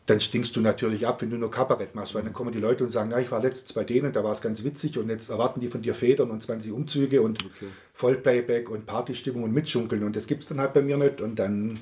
dann 0.07 0.19
stinkst 0.19 0.55
du 0.55 0.61
natürlich 0.61 1.07
ab, 1.07 1.21
wenn 1.21 1.29
du 1.29 1.37
nur 1.37 1.51
Kabarett 1.51 1.95
machst, 1.95 2.15
weil 2.15 2.23
dann 2.23 2.33
kommen 2.33 2.51
die 2.51 2.59
Leute 2.59 2.83
und 2.83 2.89
sagen, 2.89 3.09
na, 3.11 3.19
ich 3.19 3.31
war 3.31 3.41
letztens 3.41 3.73
bei 3.73 3.83
denen, 3.83 4.11
da 4.11 4.23
war 4.23 4.33
es 4.33 4.41
ganz 4.41 4.63
witzig 4.63 4.97
und 4.97 5.09
jetzt 5.09 5.29
erwarten 5.29 5.61
die 5.61 5.67
von 5.67 5.81
dir 5.81 5.93
Federn 5.93 6.31
und 6.31 6.41
20 6.41 6.71
Umzüge 6.71 7.21
und 7.21 7.45
Vollplayback 7.93 8.69
und 8.69 8.85
Partystimmung 8.85 9.43
und 9.43 9.53
Mitschunkeln 9.53 10.03
und 10.03 10.15
das 10.15 10.27
gibt 10.27 10.43
es 10.43 10.49
dann 10.49 10.59
halt 10.59 10.73
bei 10.73 10.81
mir 10.81 10.97
nicht 10.97 11.21
und 11.21 11.37
dann, 11.37 11.79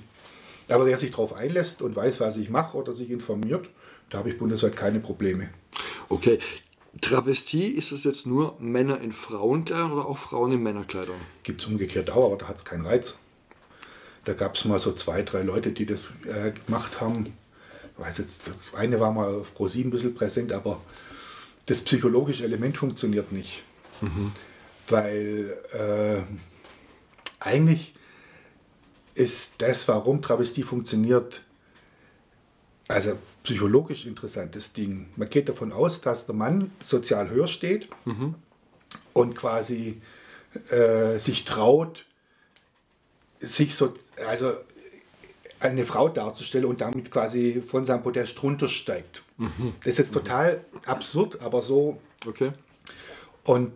aber 0.68 0.86
wer 0.86 0.98
sich 0.98 1.12
darauf 1.12 1.34
einlässt 1.34 1.82
und 1.82 1.96
weiß, 1.96 2.20
was 2.20 2.38
ich 2.38 2.50
mache 2.50 2.78
oder 2.78 2.94
sich 2.94 3.10
informiert, 3.10 3.70
da 4.10 4.20
habe 4.20 4.30
ich 4.30 4.38
bundesweit 4.38 4.76
keine 4.76 5.00
Probleme. 5.00 5.50
Okay. 6.10 6.40
Travestie, 7.02 7.67
ist 7.67 7.91
es 7.91 8.04
jetzt 8.04 8.25
nur 8.25 8.58
Männer 8.60 8.99
in 9.02 9.13
Frauenkleidern 9.13 9.91
oder 9.91 10.06
auch 10.06 10.17
Frauen 10.17 10.54
in 10.54 10.63
Männerkleidern? 10.63 11.19
Gibt 11.43 11.62
es 11.62 11.67
umgekehrt 11.67 12.10
auch, 12.10 12.25
aber 12.25 12.38
da 12.38 12.47
hat 12.47 12.58
es 12.58 12.65
keinen 12.65 12.86
Reiz. 12.86 13.15
Da 14.25 14.34
gab 14.34 14.56
es 14.56 14.65
mal 14.65 14.80
so 14.80 14.91
zwei, 14.91 15.21
drei 15.21 15.43
Leute, 15.43 15.71
die 15.71 15.86
das 15.86 16.12
äh, 16.25 16.52
gemacht 16.52 16.99
haben. 16.99 17.38
Ich 17.93 18.06
weiß 18.06 18.17
jetzt, 18.17 18.52
eine 18.75 18.99
war 18.99 19.12
mal 19.12 19.41
auf 19.41 19.52
Pro7 19.58 19.86
ein 19.86 19.89
bisschen 19.91 20.15
präsent, 20.15 20.52
aber 20.52 20.82
das 21.67 21.82
psychologische 21.82 22.43
Element 22.43 22.78
funktioniert 22.78 23.32
nicht. 23.32 23.63
Weil 24.88 25.58
äh, 25.71 26.21
eigentlich 27.39 27.93
ist 29.13 29.54
das, 29.60 29.88
warum 29.88 30.21
Travestie 30.21 30.63
funktioniert, 30.63 31.43
also 32.88 33.17
psychologisch 33.50 34.06
interessantes 34.06 34.74
Ding. 34.74 35.08
Man 35.16 35.28
geht 35.28 35.50
davon 35.50 35.72
aus, 35.72 36.02
dass 36.02 36.28
der 36.28 36.36
Mann 36.36 36.70
sozial 36.84 37.32
höher 37.32 37.48
steht 37.48 37.90
und 39.14 39.36
quasi 39.36 40.00
äh, 40.70 41.18
sich 41.18 41.46
traut, 41.46 42.06
sich 43.40 43.74
so, 43.74 43.96
also 44.28 44.54
eine 45.60 45.84
Frau 45.84 46.10
darzustellen 46.10 46.66
und 46.66 46.80
damit 46.80 47.10
quasi 47.10 47.64
von 47.66 47.86
seinem 47.86 48.04
Podest 48.04 48.42
runtersteigt. 48.44 49.24
Das 49.80 49.94
ist 49.94 49.98
jetzt 49.98 50.14
total 50.14 50.64
absurd, 50.86 51.42
aber 51.42 51.64
so. 51.64 51.98
Okay. 52.28 52.52
Und 53.50 53.72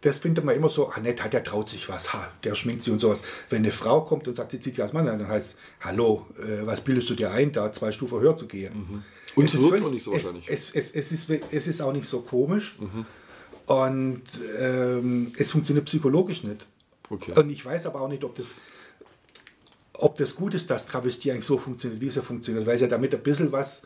das 0.00 0.20
findet 0.20 0.42
man 0.46 0.56
immer 0.56 0.70
so, 0.70 0.88
ah 0.88 1.00
nett, 1.00 1.20
der 1.30 1.44
traut 1.44 1.68
sich 1.68 1.86
was, 1.90 2.14
ha, 2.14 2.30
der 2.44 2.54
schminkt 2.54 2.82
sich 2.82 2.90
und 2.94 2.98
sowas. 2.98 3.20
Wenn 3.50 3.58
eine 3.58 3.72
Frau 3.72 4.00
kommt 4.00 4.26
und 4.26 4.32
sagt, 4.32 4.52
sie 4.52 4.58
zieht 4.58 4.76
sich 4.76 4.82
als 4.82 4.94
Mann 4.94 5.06
an, 5.06 5.18
dann 5.18 5.28
heißt 5.28 5.54
hallo, 5.80 6.24
äh, 6.38 6.64
was 6.64 6.80
bildest 6.80 7.10
du 7.10 7.14
dir 7.14 7.30
ein, 7.30 7.52
da 7.52 7.70
zwei 7.70 7.92
Stufen 7.92 8.20
höher 8.20 8.38
zu 8.38 8.46
gehen? 8.48 9.04
Und 9.36 9.44
Es 9.44 9.52
es 9.52 9.60
völlig- 9.60 9.84
auch 9.84 9.90
nicht 9.90 10.02
so 10.04 10.14
es, 10.14 10.24
wahrscheinlich. 10.24 10.48
Es, 10.48 10.70
es, 10.74 10.92
es, 10.92 11.12
ist, 11.12 11.28
es 11.50 11.66
ist 11.68 11.82
auch 11.82 11.92
nicht 11.92 12.06
so 12.06 12.22
komisch 12.22 12.78
und 13.66 14.22
ähm, 14.58 15.30
es 15.36 15.50
funktioniert 15.50 15.84
psychologisch 15.84 16.42
nicht. 16.42 16.66
Okay. 17.10 17.32
Und 17.38 17.50
ich 17.50 17.62
weiß 17.66 17.84
aber 17.84 18.00
auch 18.00 18.08
nicht, 18.08 18.24
ob 18.24 18.34
das, 18.34 18.54
ob 19.92 20.16
das 20.16 20.36
gut 20.36 20.54
ist, 20.54 20.70
dass 20.70 20.86
Travestie 20.86 21.32
eigentlich 21.32 21.44
so 21.44 21.58
funktioniert, 21.58 22.00
wie 22.00 22.06
es 22.06 22.14
ja 22.14 22.22
funktioniert, 22.22 22.64
weil 22.64 22.76
es 22.76 22.80
ja 22.80 22.88
damit 22.88 23.14
ein 23.14 23.22
bisschen 23.22 23.52
was, 23.52 23.82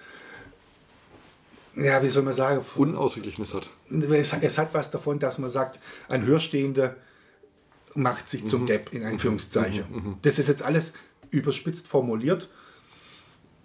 ja, 1.77 2.03
wie 2.03 2.09
soll 2.09 2.23
man 2.23 2.35
sagen, 2.35 2.65
Unausgeglichenes 2.77 3.55
hat. 3.55 3.71
es, 3.91 4.33
es 4.33 4.59
hat 4.59 4.75
was 4.75 4.91
davon, 4.91 5.19
dass 5.19 5.39
man 5.39 5.51
sagt, 5.51 5.79
ein 6.09 6.27
Hörstehender 6.27 6.97
macht 7.95 8.29
sich 8.29 8.47
zum 8.47 8.67
Depp, 8.67 8.93
in 8.93 9.05
Anführungszeichen. 9.05 10.17
Das 10.23 10.39
ist 10.39 10.49
jetzt 10.49 10.63
alles 10.63 10.93
überspitzt 11.31 11.89
formuliert. 11.89 12.49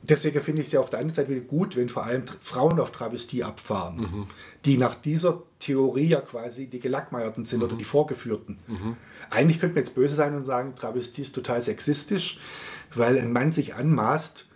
Deswegen 0.04 0.40
finde 0.42 0.62
ich 0.62 0.68
es 0.68 0.72
ja 0.74 0.80
auf 0.80 0.90
der 0.90 1.00
anderen 1.00 1.16
Seite 1.16 1.30
wieder 1.30 1.42
gut, 1.42 1.76
wenn 1.76 1.90
vor 1.90 2.06
allem 2.06 2.24
Frauen 2.42 2.80
auf 2.80 2.92
Travestie 2.92 3.44
abfahren, 3.44 4.28
die 4.64 4.78
nach 4.78 4.96
dieser 4.96 5.44
Theorie 5.60 6.10
ja 6.10 6.22
quasi 6.22 6.68
die 6.68 6.80
Gelackmeierten 6.80 7.44
sind 7.46 7.64
oder 7.64 7.76
die 7.76 7.84
Vorgeführten. 7.84 8.58
Eigentlich 9.30 9.60
könnte 9.60 9.76
man 9.76 9.84
jetzt 9.84 9.96
böse 9.96 10.16
sein 10.16 10.36
und 10.36 10.44
sagen, 10.44 10.76
Travestie 10.76 11.24
ist 11.24 11.36
total 11.36 11.62
sexistisch, 11.62 12.40
weil 12.94 13.18
ein 13.18 13.34
Mann 13.34 13.52
sich 13.52 13.76
anmaßt, 13.76 14.47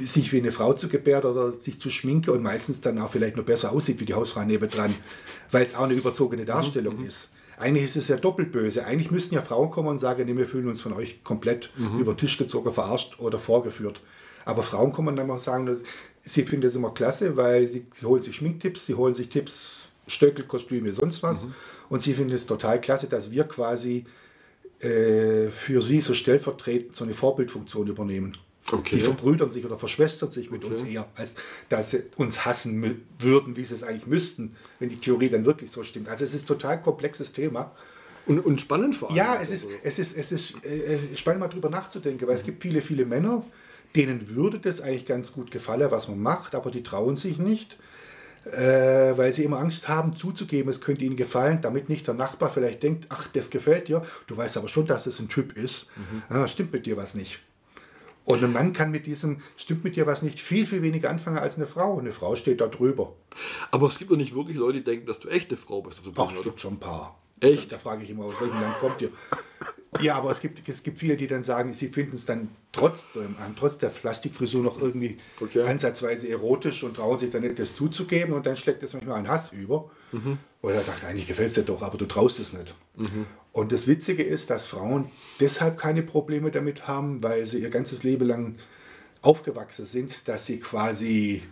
sich 0.00 0.32
wie 0.32 0.38
eine 0.38 0.52
Frau 0.52 0.72
zu 0.72 0.88
gebärden 0.88 1.30
oder 1.30 1.52
sich 1.52 1.78
zu 1.78 1.90
schminken 1.90 2.30
und 2.30 2.42
meistens 2.42 2.80
dann 2.80 2.98
auch 2.98 3.10
vielleicht 3.10 3.36
noch 3.36 3.44
besser 3.44 3.72
aussieht 3.72 4.00
wie 4.00 4.04
die 4.04 4.14
Hausfrau 4.14 4.44
nebendran, 4.44 4.94
weil 5.50 5.64
es 5.64 5.74
auch 5.74 5.84
eine 5.84 5.94
überzogene 5.94 6.44
Darstellung 6.44 7.04
ist. 7.04 7.30
Eigentlich 7.58 7.84
ist 7.84 7.96
es 7.96 8.08
ja 8.08 8.16
doppelt 8.16 8.52
böse. 8.52 8.84
Eigentlich 8.84 9.10
müssten 9.10 9.34
ja 9.34 9.42
Frauen 9.42 9.70
kommen 9.70 9.88
und 9.88 9.98
sagen, 9.98 10.26
nee, 10.26 10.36
wir 10.36 10.46
fühlen 10.46 10.68
uns 10.68 10.82
von 10.82 10.92
euch 10.92 11.24
komplett 11.24 11.70
über 11.98 12.12
den 12.12 12.18
Tisch 12.18 12.36
gezogen, 12.36 12.70
verarscht 12.70 13.18
oder 13.18 13.38
vorgeführt. 13.38 14.02
Aber 14.44 14.62
Frauen 14.62 14.92
kommen 14.92 15.16
dann 15.16 15.26
mal 15.26 15.38
sagen, 15.38 15.78
sie 16.20 16.44
finden 16.44 16.62
das 16.62 16.74
immer 16.74 16.92
klasse, 16.92 17.36
weil 17.36 17.66
sie, 17.66 17.86
sie 17.98 18.06
holen 18.06 18.20
sich 18.20 18.36
Schminktipps, 18.36 18.86
sie 18.86 18.94
holen 18.94 19.14
sich 19.14 19.28
Tipps, 19.30 19.92
Stöckel, 20.06 20.44
Kostüme, 20.44 20.92
sonst 20.92 21.22
was. 21.22 21.46
Und 21.88 22.02
sie 22.02 22.14
finden 22.14 22.32
es 22.32 22.46
total 22.46 22.80
klasse, 22.80 23.06
dass 23.06 23.30
wir 23.30 23.44
quasi 23.44 24.04
äh, 24.80 25.48
für 25.48 25.80
sie 25.80 26.00
so 26.00 26.12
stellvertretend 26.14 26.94
so 26.94 27.04
eine 27.04 27.14
Vorbildfunktion 27.14 27.86
übernehmen. 27.86 28.36
Okay. 28.72 28.96
Die 28.96 29.00
verbrüdern 29.00 29.50
sich 29.50 29.64
oder 29.64 29.78
verschwestern 29.78 30.30
sich 30.30 30.50
mit 30.50 30.64
uns 30.64 30.82
eher, 30.82 31.06
als 31.14 31.34
dass 31.68 31.90
sie 31.90 32.02
uns 32.16 32.44
hassen 32.44 33.04
würden, 33.18 33.56
wie 33.56 33.64
sie 33.64 33.74
es 33.74 33.82
eigentlich 33.82 34.06
müssten, 34.06 34.56
wenn 34.80 34.88
die 34.88 34.98
Theorie 34.98 35.28
dann 35.28 35.44
wirklich 35.44 35.70
so 35.70 35.84
stimmt. 35.84 36.08
Also 36.08 36.24
es 36.24 36.34
ist 36.34 36.44
ein 36.44 36.48
total 36.48 36.80
komplexes 36.80 37.32
Thema. 37.32 37.72
Und, 38.26 38.40
und 38.40 38.60
spannend 38.60 38.96
vor 38.96 39.08
allem. 39.08 39.16
Ja, 39.16 39.40
es 39.40 39.52
ist, 39.52 39.68
es 39.84 40.00
ist, 40.00 40.16
es 40.16 40.32
ist 40.32 40.64
äh, 40.64 40.98
spannend 41.16 41.40
mal 41.40 41.48
drüber 41.48 41.70
nachzudenken, 41.70 42.26
weil 42.26 42.34
es 42.34 42.42
gibt 42.42 42.60
viele, 42.60 42.82
viele 42.82 43.04
Männer, 43.04 43.44
denen 43.94 44.34
würde 44.34 44.58
das 44.58 44.80
eigentlich 44.80 45.06
ganz 45.06 45.32
gut 45.32 45.52
gefallen, 45.52 45.90
was 45.92 46.08
man 46.08 46.20
macht, 46.20 46.56
aber 46.56 46.72
die 46.72 46.82
trauen 46.82 47.14
sich 47.14 47.38
nicht, 47.38 47.78
äh, 48.46 49.16
weil 49.16 49.32
sie 49.32 49.44
immer 49.44 49.60
Angst 49.60 49.86
haben 49.86 50.16
zuzugeben, 50.16 50.68
es 50.70 50.80
könnte 50.80 51.04
ihnen 51.04 51.16
gefallen, 51.16 51.60
damit 51.62 51.88
nicht 51.88 52.08
der 52.08 52.14
Nachbar 52.14 52.50
vielleicht 52.50 52.82
denkt, 52.82 53.06
ach, 53.10 53.28
das 53.28 53.50
gefällt 53.50 53.86
dir, 53.86 54.02
du 54.26 54.36
weißt 54.36 54.56
aber 54.56 54.68
schon, 54.68 54.86
dass 54.86 55.06
es 55.06 55.20
ein 55.20 55.28
Typ 55.28 55.56
ist, 55.56 55.86
ah, 56.28 56.48
stimmt 56.48 56.72
mit 56.72 56.84
dir 56.84 56.96
was 56.96 57.14
nicht. 57.14 57.40
Und 58.26 58.42
ein 58.42 58.52
Mann 58.52 58.72
kann 58.72 58.90
mit 58.90 59.06
diesem, 59.06 59.40
stimmt 59.56 59.84
mit 59.84 59.94
dir 59.94 60.06
was 60.06 60.20
nicht, 60.22 60.40
viel, 60.40 60.66
viel 60.66 60.82
weniger 60.82 61.08
anfangen 61.10 61.38
als 61.38 61.56
eine 61.56 61.68
Frau. 61.68 61.98
Eine 61.98 62.10
Frau 62.10 62.34
steht 62.34 62.60
da 62.60 62.66
drüber. 62.66 63.12
Aber 63.70 63.86
es 63.86 63.98
gibt 63.98 64.10
doch 64.10 64.16
nicht 64.16 64.34
wirklich 64.34 64.56
Leute, 64.58 64.78
die 64.78 64.84
denken, 64.84 65.06
dass 65.06 65.20
du 65.20 65.28
echte 65.28 65.56
Frau 65.56 65.80
bist 65.80 66.04
der 66.04 66.12
Ach, 66.16 66.32
es 66.36 66.42
gibt 66.42 66.60
schon 66.60 66.74
ein 66.74 66.80
paar. 66.80 67.16
Echt? 67.38 67.70
Da 67.70 67.78
frage 67.78 68.02
ich 68.02 68.10
immer, 68.10 68.24
aus 68.24 68.34
welchem 68.40 68.60
Land 68.60 68.78
kommt 68.80 69.00
ihr? 69.00 69.10
Ja, 70.00 70.16
aber 70.16 70.30
es 70.30 70.40
gibt, 70.40 70.68
es 70.68 70.82
gibt 70.82 70.98
viele, 70.98 71.16
die 71.16 71.26
dann 71.28 71.42
sagen, 71.44 71.72
sie 71.72 71.88
finden 71.88 72.16
es 72.16 72.26
dann 72.26 72.48
trotz, 72.72 73.06
ähm, 73.14 73.36
trotz 73.56 73.78
der 73.78 73.88
Plastikfrisur 73.88 74.62
noch 74.62 74.80
irgendwie 74.80 75.18
Okay. 75.40 75.62
ansatzweise 75.62 76.28
erotisch 76.28 76.82
und 76.82 76.96
trauen 76.96 77.18
sich 77.18 77.30
dann 77.30 77.42
nicht, 77.42 77.58
das 77.58 77.74
zuzugeben 77.74 78.34
und 78.34 78.44
dann 78.44 78.56
schlägt 78.56 78.82
das 78.82 78.92
manchmal 78.92 79.18
ein 79.18 79.28
Hass 79.28 79.52
über. 79.52 79.90
Oder 80.62 80.80
dachte, 80.80 81.06
eigentlich 81.06 81.26
gefällt 81.26 81.48
es 81.48 81.54
dir 81.54 81.62
doch, 81.62 81.82
aber 81.82 81.96
du 81.96 82.06
traust 82.06 82.40
es 82.40 82.52
nicht. 82.52 82.74
Und 83.56 83.72
das 83.72 83.86
Witzige 83.86 84.22
ist, 84.22 84.50
dass 84.50 84.66
Frauen 84.66 85.10
deshalb 85.40 85.78
keine 85.78 86.02
Probleme 86.02 86.50
damit 86.50 86.86
haben, 86.86 87.22
weil 87.22 87.46
sie 87.46 87.60
ihr 87.60 87.70
ganzes 87.70 88.02
Leben 88.02 88.26
lang 88.26 88.56
aufgewachsen 89.22 89.86
sind, 89.86 90.28
dass 90.28 90.44
sie 90.44 90.60
quasi 90.60 91.42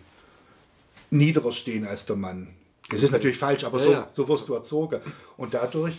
niederer 1.09 1.51
stehen 1.51 1.83
als 1.83 2.05
der 2.05 2.15
Mann. 2.15 2.49
Das 2.91 3.01
ist 3.01 3.09
natürlich 3.11 3.39
falsch, 3.39 3.63
aber 3.63 3.79
Ja, 3.79 3.83
so, 3.85 3.91
ja. 3.91 4.09
so 4.11 4.27
wirst 4.27 4.47
du 4.47 4.53
erzogen. 4.53 5.01
Und 5.35 5.55
dadurch 5.55 5.95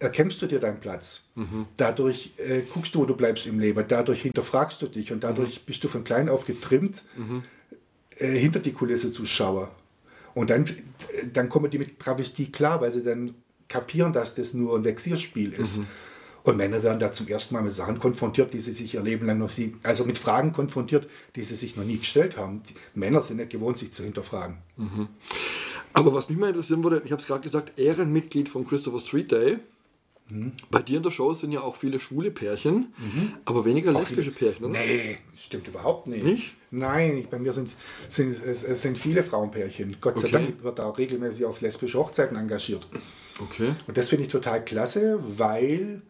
erkämpfst 0.00 0.42
du 0.42 0.48
dir 0.48 0.58
deinen 0.58 0.80
Platz. 0.80 1.22
Dadurch 1.76 2.32
äh, 2.38 2.62
guckst 2.74 2.96
du, 2.96 2.98
wo 2.98 3.04
du 3.04 3.14
bleibst 3.14 3.46
im 3.46 3.60
Leben. 3.60 3.84
Dadurch 3.86 4.22
hinterfragst 4.22 4.82
du 4.82 4.88
dich 4.88 5.12
und 5.12 5.22
dadurch 5.22 5.64
bist 5.64 5.84
du 5.84 5.88
von 5.88 6.02
klein 6.02 6.28
auf 6.28 6.46
getrimmt, 6.46 7.04
äh, 8.16 8.26
hinter 8.26 8.58
die 8.58 8.72
Kulisse 8.72 9.12
zu 9.12 9.24
schauen. 9.24 9.68
Und 10.34 10.50
dann, 10.50 10.64
dann 11.32 11.48
kommen 11.48 11.70
die 11.70 11.78
mit 11.78 12.00
Travestie 12.00 12.50
klar, 12.50 12.80
weil 12.80 12.92
sie 12.92 13.04
dann 13.04 13.36
kapieren, 13.68 14.12
dass 14.12 14.34
das 14.34 14.54
nur 14.54 14.76
ein 14.76 14.84
Vexierspiel 14.84 15.52
ist. 15.52 15.80
Und 16.44 16.56
Männer 16.56 16.82
werden 16.82 16.98
da 16.98 17.12
zum 17.12 17.28
ersten 17.28 17.54
Mal 17.54 17.62
mit 17.62 17.74
Sachen 17.74 17.98
konfrontiert, 17.98 18.54
die 18.54 18.60
sie 18.60 18.72
sich 18.72 18.94
ihr 18.94 19.02
Leben 19.02 19.26
lang 19.26 19.38
noch 19.38 19.50
sie, 19.50 19.76
also 19.82 20.04
mit 20.04 20.16
Fragen 20.16 20.52
konfrontiert, 20.54 21.06
die 21.36 21.42
sie 21.42 21.56
sich 21.56 21.76
noch 21.76 21.84
nie 21.84 21.98
gestellt 21.98 22.36
haben. 22.38 22.62
Die 22.62 22.74
Männer 22.98 23.20
sind 23.20 23.36
nicht 23.36 23.50
gewohnt, 23.50 23.76
sich 23.76 23.92
zu 23.92 24.02
hinterfragen. 24.02 24.58
Aber 25.92 26.14
was 26.14 26.28
mich 26.28 26.38
mal 26.38 26.48
interessieren 26.48 26.82
würde, 26.82 27.02
ich 27.04 27.12
habe 27.12 27.20
es 27.20 27.26
gerade 27.26 27.42
gesagt, 27.42 27.78
Ehrenmitglied 27.78 28.48
von 28.48 28.66
Christopher 28.66 28.98
Street 29.00 29.30
Day. 29.30 29.58
Bei 30.70 30.82
dir 30.82 30.98
in 30.98 31.02
der 31.02 31.10
Show 31.10 31.32
sind 31.32 31.52
ja 31.52 31.62
auch 31.62 31.74
viele 31.74 31.98
schwule 32.00 32.30
Pärchen, 32.30 32.92
aber 33.46 33.64
weniger 33.64 33.92
lesbische 33.92 34.30
Pärchen, 34.30 34.66
oder? 34.66 34.74
Nee, 34.78 35.18
das 35.34 35.44
stimmt 35.44 35.66
überhaupt 35.68 36.06
nicht. 36.06 36.22
Nicht? 36.22 36.54
Nein, 36.70 37.26
bei 37.30 37.38
mir 37.38 37.54
sind, 37.54 37.74
sind, 38.08 38.36
sind 38.54 38.98
viele 38.98 39.22
Frauenpärchen. 39.22 39.96
Gott 40.00 40.18
sei 40.18 40.28
Okay. 40.28 40.32
Dank 40.32 40.62
wird 40.62 40.80
auch 40.80 40.98
regelmäßig 40.98 41.46
auf 41.46 41.62
lesbische 41.62 41.98
Hochzeiten 41.98 42.36
engagiert. 42.36 42.86
Okay. 43.40 43.74
Und 43.86 43.96
das 43.96 44.08
finde 44.08 44.24
ich 44.24 44.30
total 44.30 44.64
klasse, 44.64 45.20
weil 45.22 46.02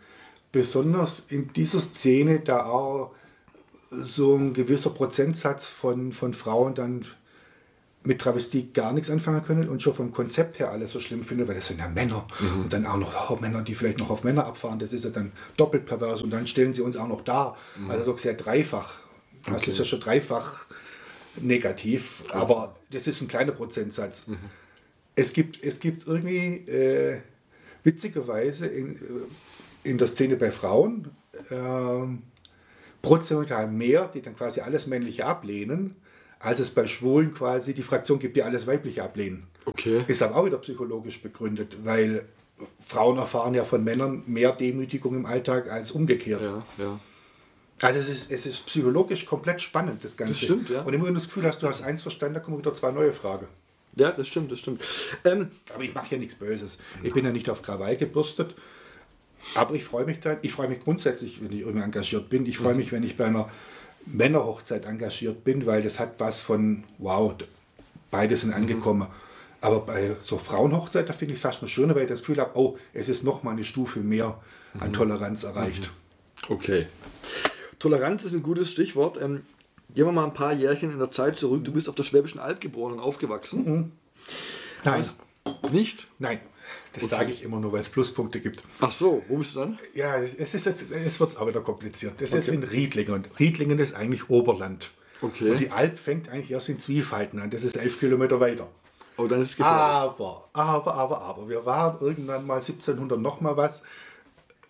besonders 0.53 1.23
in 1.29 1.53
dieser 1.53 1.81
Szene 1.81 2.41
da 2.41 2.67
auch 2.67 3.14
so 3.91 4.37
ein 4.37 4.53
gewisser 4.53 4.91
Prozentsatz 4.91 5.67
von, 5.67 6.12
von 6.12 6.35
Frauen 6.35 6.75
dann 6.75 7.05
mit 8.05 8.21
Travestie 8.21 8.71
gar 8.73 8.93
nichts 8.93 9.11
anfangen 9.11 9.45
können 9.45 9.69
und 9.69 9.83
schon 9.83 9.95
vom 9.95 10.12
Konzept 10.12 10.59
her 10.59 10.71
alles 10.71 10.93
so 10.93 11.01
schlimm 11.01 11.23
finden, 11.23 11.49
weil 11.49 11.57
das 11.57 11.67
sind 11.67 11.79
ja 11.79 11.88
Männer 11.88 12.27
mhm. 12.41 12.62
und 12.62 12.73
dann 12.73 12.87
auch 12.87 12.97
noch 12.97 13.31
oh, 13.31 13.37
Männer, 13.41 13.62
die 13.62 13.75
vielleicht 13.75 13.99
noch 13.99 14.11
auf 14.11 14.25
Männer 14.25 14.47
abfahren, 14.47 14.79
das 14.79 14.93
ist 14.93 15.05
ja 15.05 15.11
dann 15.11 15.33
doppelt 15.57 15.85
pervers 15.85 16.23
und 16.23 16.31
dann 16.31 16.47
stellen 16.47 16.75
sie 16.75 16.83
uns 16.83 16.97
auch 16.97 17.09
noch 17.09 17.23
da. 17.23 17.57
Mhm. 17.77 17.91
Also 17.91 18.05
so 18.05 18.17
sehr 18.17 18.35
dreifach. 18.35 19.01
Okay. 19.43 19.53
Das 19.53 19.69
ist 19.69 19.79
ja 19.79 19.85
schon 19.85 20.01
dreifach 20.01 20.67
negativ, 21.37 22.23
aber 22.31 22.77
das 22.91 23.07
ist 23.07 23.21
ein 23.21 23.29
kleiner 23.29 23.53
Prozentsatz. 23.53 24.27
Mhm. 24.27 24.38
Es, 25.18 25.33
gibt, 25.33 25.64
es 25.64 25.81
gibt 25.81 26.07
irgendwie 26.07 26.70
äh, 26.70 27.20
witzigerweise 27.83 28.66
in, 28.66 28.96
äh, 28.96 29.88
in 29.88 29.98
der 29.98 30.07
Szene 30.07 30.37
bei 30.37 30.50
Frauen 30.50 31.11
äh, 31.50 31.57
prozentual 33.02 33.68
mehr, 33.68 34.11
die 34.14 34.22
dann 34.22 34.37
quasi 34.37 34.61
alles 34.61 34.87
Männliche 34.87 35.26
ablehnen, 35.26 35.96
als 36.38 36.61
es 36.61 36.70
bei 36.70 36.87
Schwulen 36.87 37.35
quasi 37.35 37.74
die 37.74 37.83
Fraktion 37.83 38.18
gibt, 38.18 38.37
die 38.37 38.42
alles 38.42 38.66
Weibliche 38.66 39.02
ablehnen. 39.02 39.48
Okay. 39.64 40.04
Ist 40.07 40.22
aber 40.22 40.37
auch 40.37 40.46
wieder 40.46 40.59
psychologisch 40.59 41.20
begründet, 41.20 41.78
weil 41.85 42.24
Frauen 42.87 43.18
erfahren 43.18 43.54
ja 43.54 43.64
von 43.64 43.83
Männern 43.83 44.22
mehr 44.26 44.52
Demütigung 44.52 45.14
im 45.16 45.26
Alltag 45.26 45.70
als 45.70 45.90
umgekehrt. 45.90 46.42
Ja, 46.42 46.64
ja. 46.76 47.00
Also 47.81 48.00
es 48.00 48.09
ist, 48.09 48.31
es 48.31 48.46
ist 48.46 48.66
psychologisch 48.66 49.24
komplett 49.24 49.62
spannend, 49.62 50.02
das 50.02 50.16
Ganze. 50.16 50.33
Das 50.33 50.42
stimmt, 50.42 50.68
ja. 50.68 50.83
Und 50.83 50.92
immer 50.92 51.07
wenn 51.07 51.14
du 51.14 51.20
das 51.20 51.28
Gefühl 51.28 51.44
hast, 51.44 51.62
du 51.62 51.68
hast 51.68 51.83
eins 51.83 52.02
verstanden, 52.02 52.35
da 52.35 52.40
kommen 52.40 52.59
wieder 52.59 52.74
zwei 52.74 52.90
neue 52.90 53.12
Fragen. 53.12 53.46
Ja, 53.98 54.12
das 54.12 54.28
stimmt, 54.28 54.52
das 54.52 54.61
stimmt. 54.61 54.82
Ähm, 55.24 55.50
aber 55.74 55.82
ich 55.82 55.94
mache 55.94 56.12
ja 56.12 56.18
nichts 56.18 56.37
Böses. 56.37 56.78
Ich 57.02 57.12
bin 57.12 57.24
ja 57.24 57.32
nicht 57.32 57.50
auf 57.50 57.62
Krawall 57.62 57.96
gebürstet. 57.96 58.54
Aber 59.54 59.74
ich 59.74 59.84
freue 59.84 60.04
mich 60.04 60.20
dann, 60.20 60.38
ich 60.42 60.52
freue 60.52 60.68
mich 60.68 60.80
grundsätzlich, 60.80 61.42
wenn 61.42 61.52
ich 61.52 61.61
irgendwie 61.61 61.84
engagiert 61.84 62.28
bin. 62.28 62.46
Ich 62.46 62.58
freue 62.58 62.72
mhm. 62.72 62.78
mich, 62.78 62.92
wenn 62.92 63.02
ich 63.02 63.16
bei 63.16 63.26
einer 63.26 63.48
Männerhochzeit 64.06 64.84
engagiert 64.84 65.44
bin, 65.44 65.66
weil 65.66 65.82
das 65.82 65.98
hat 65.98 66.14
was 66.18 66.40
von, 66.40 66.84
wow, 66.98 67.34
beide 68.11 68.37
sind 68.37 68.50
mhm. 68.50 68.56
angekommen. 68.56 69.08
Mhm. 69.08 69.14
Aber 69.61 69.80
bei 69.80 70.16
so 70.20 70.38
Frauenhochzeit, 70.38 71.08
da 71.08 71.12
finde 71.12 71.34
ich 71.34 71.38
es 71.38 71.42
fast 71.42 71.62
noch 71.62 71.68
schöner, 71.68 71.94
weil 71.94 72.02
ich 72.02 72.08
das 72.08 72.20
Gefühl 72.20 72.38
habe, 72.38 72.52
oh, 72.54 72.78
es 72.92 73.08
ist 73.08 73.24
noch 73.24 73.42
mal 73.42 73.52
eine 73.52 73.64
Stufe 73.64 74.00
mehr 74.00 74.40
an 74.78 74.88
mhm. 74.88 74.92
Toleranz 74.92 75.42
erreicht. 75.42 75.90
Mhm. 76.48 76.54
Okay. 76.54 76.87
Toleranz 77.78 78.24
ist 78.24 78.32
ein 78.32 78.42
gutes 78.42 78.70
Stichwort. 78.70 79.20
Ähm, 79.20 79.42
gehen 79.94 80.07
wir 80.07 80.12
mal 80.12 80.24
ein 80.24 80.35
paar 80.35 80.53
Jährchen 80.53 80.92
in 80.92 80.98
der 80.98 81.11
Zeit 81.11 81.38
zurück. 81.38 81.64
Du 81.64 81.72
bist 81.72 81.88
auf 81.88 81.94
der 81.94 82.03
Schwäbischen 82.03 82.40
Alb 82.40 82.61
geboren 82.61 82.94
und 82.94 83.01
aufgewachsen. 83.01 83.64
Mhm. 83.64 83.92
Nein. 84.85 85.05
Was? 85.44 85.72
Nicht? 85.72 86.07
Nein. 86.18 86.40
Das 86.92 87.05
okay. 87.05 87.11
sage 87.11 87.33
ich 87.33 87.42
immer 87.42 87.61
nur, 87.61 87.72
weil 87.72 87.81
es 87.81 87.88
Pluspunkte 87.88 88.40
gibt. 88.40 88.62
Ach 88.81 88.92
so, 88.92 89.22
wo 89.29 89.38
bist 89.38 89.55
du 89.55 89.61
dann? 89.61 89.79
Ja, 89.94 90.16
es, 90.16 90.35
ist 90.35 90.66
jetzt, 90.66 90.90
es 90.90 91.20
wird 91.20 91.37
aber 91.37 91.48
wieder 91.48 91.61
kompliziert. 91.61 92.20
Das 92.20 92.31
okay. 92.31 92.38
ist 92.38 92.48
in 92.48 92.62
Riedlingen 92.62 93.14
und 93.14 93.31
Riedlingen 93.38 93.79
ist 93.79 93.94
eigentlich 93.94 94.29
Oberland. 94.29 94.90
Okay. 95.20 95.51
Und 95.51 95.61
die 95.61 95.70
Alp 95.70 95.98
fängt 95.98 96.29
eigentlich 96.29 96.51
erst 96.51 96.68
in 96.68 96.79
Zwiefalten 96.79 97.40
an. 97.40 97.51
Das 97.51 97.62
ist 97.62 97.77
elf 97.77 97.98
Kilometer 97.98 98.40
weiter. 98.40 98.68
Oh, 99.16 99.27
dann 99.27 99.42
ist 99.42 99.51
es 99.51 99.57
gefährlich. 99.57 99.81
Aber, 99.81 100.48
aber, 100.53 100.94
aber, 100.94 101.20
aber. 101.22 101.48
Wir 101.48 101.66
waren 101.66 102.01
irgendwann 102.01 102.46
mal 102.46 102.57
1700 102.57 103.18
noch 103.18 103.40
mal 103.40 103.57
was, 103.57 103.83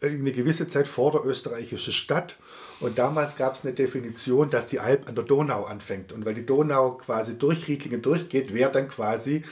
eine 0.01 0.33
gewisse 0.33 0.69
Zeit 0.69 0.89
vor 0.89 1.13
der 1.13 1.25
österreichischen 1.25 1.93
Stadt. 1.93 2.37
Und 2.81 2.99
damals 2.99 3.37
gab 3.37 3.55
es 3.55 3.65
eine 3.65 3.75
Definition, 3.75 4.51
dass 4.51 4.69
die 4.69 4.79
Alp 4.79 5.09
an 5.09 5.15
der 5.15 5.25
Donau 5.25 5.65
anfängt. 5.65 6.13
Und 6.13 6.25
weil 6.25 6.35
die 6.35 6.47
Donau 6.47 6.93
quasi 6.93 7.37
durch 7.37 7.67
Riedlingen 7.67 8.03
durchgeht, 8.03 8.55
wäre 8.55 8.71
dann 8.71 8.89
quasi 8.89 9.43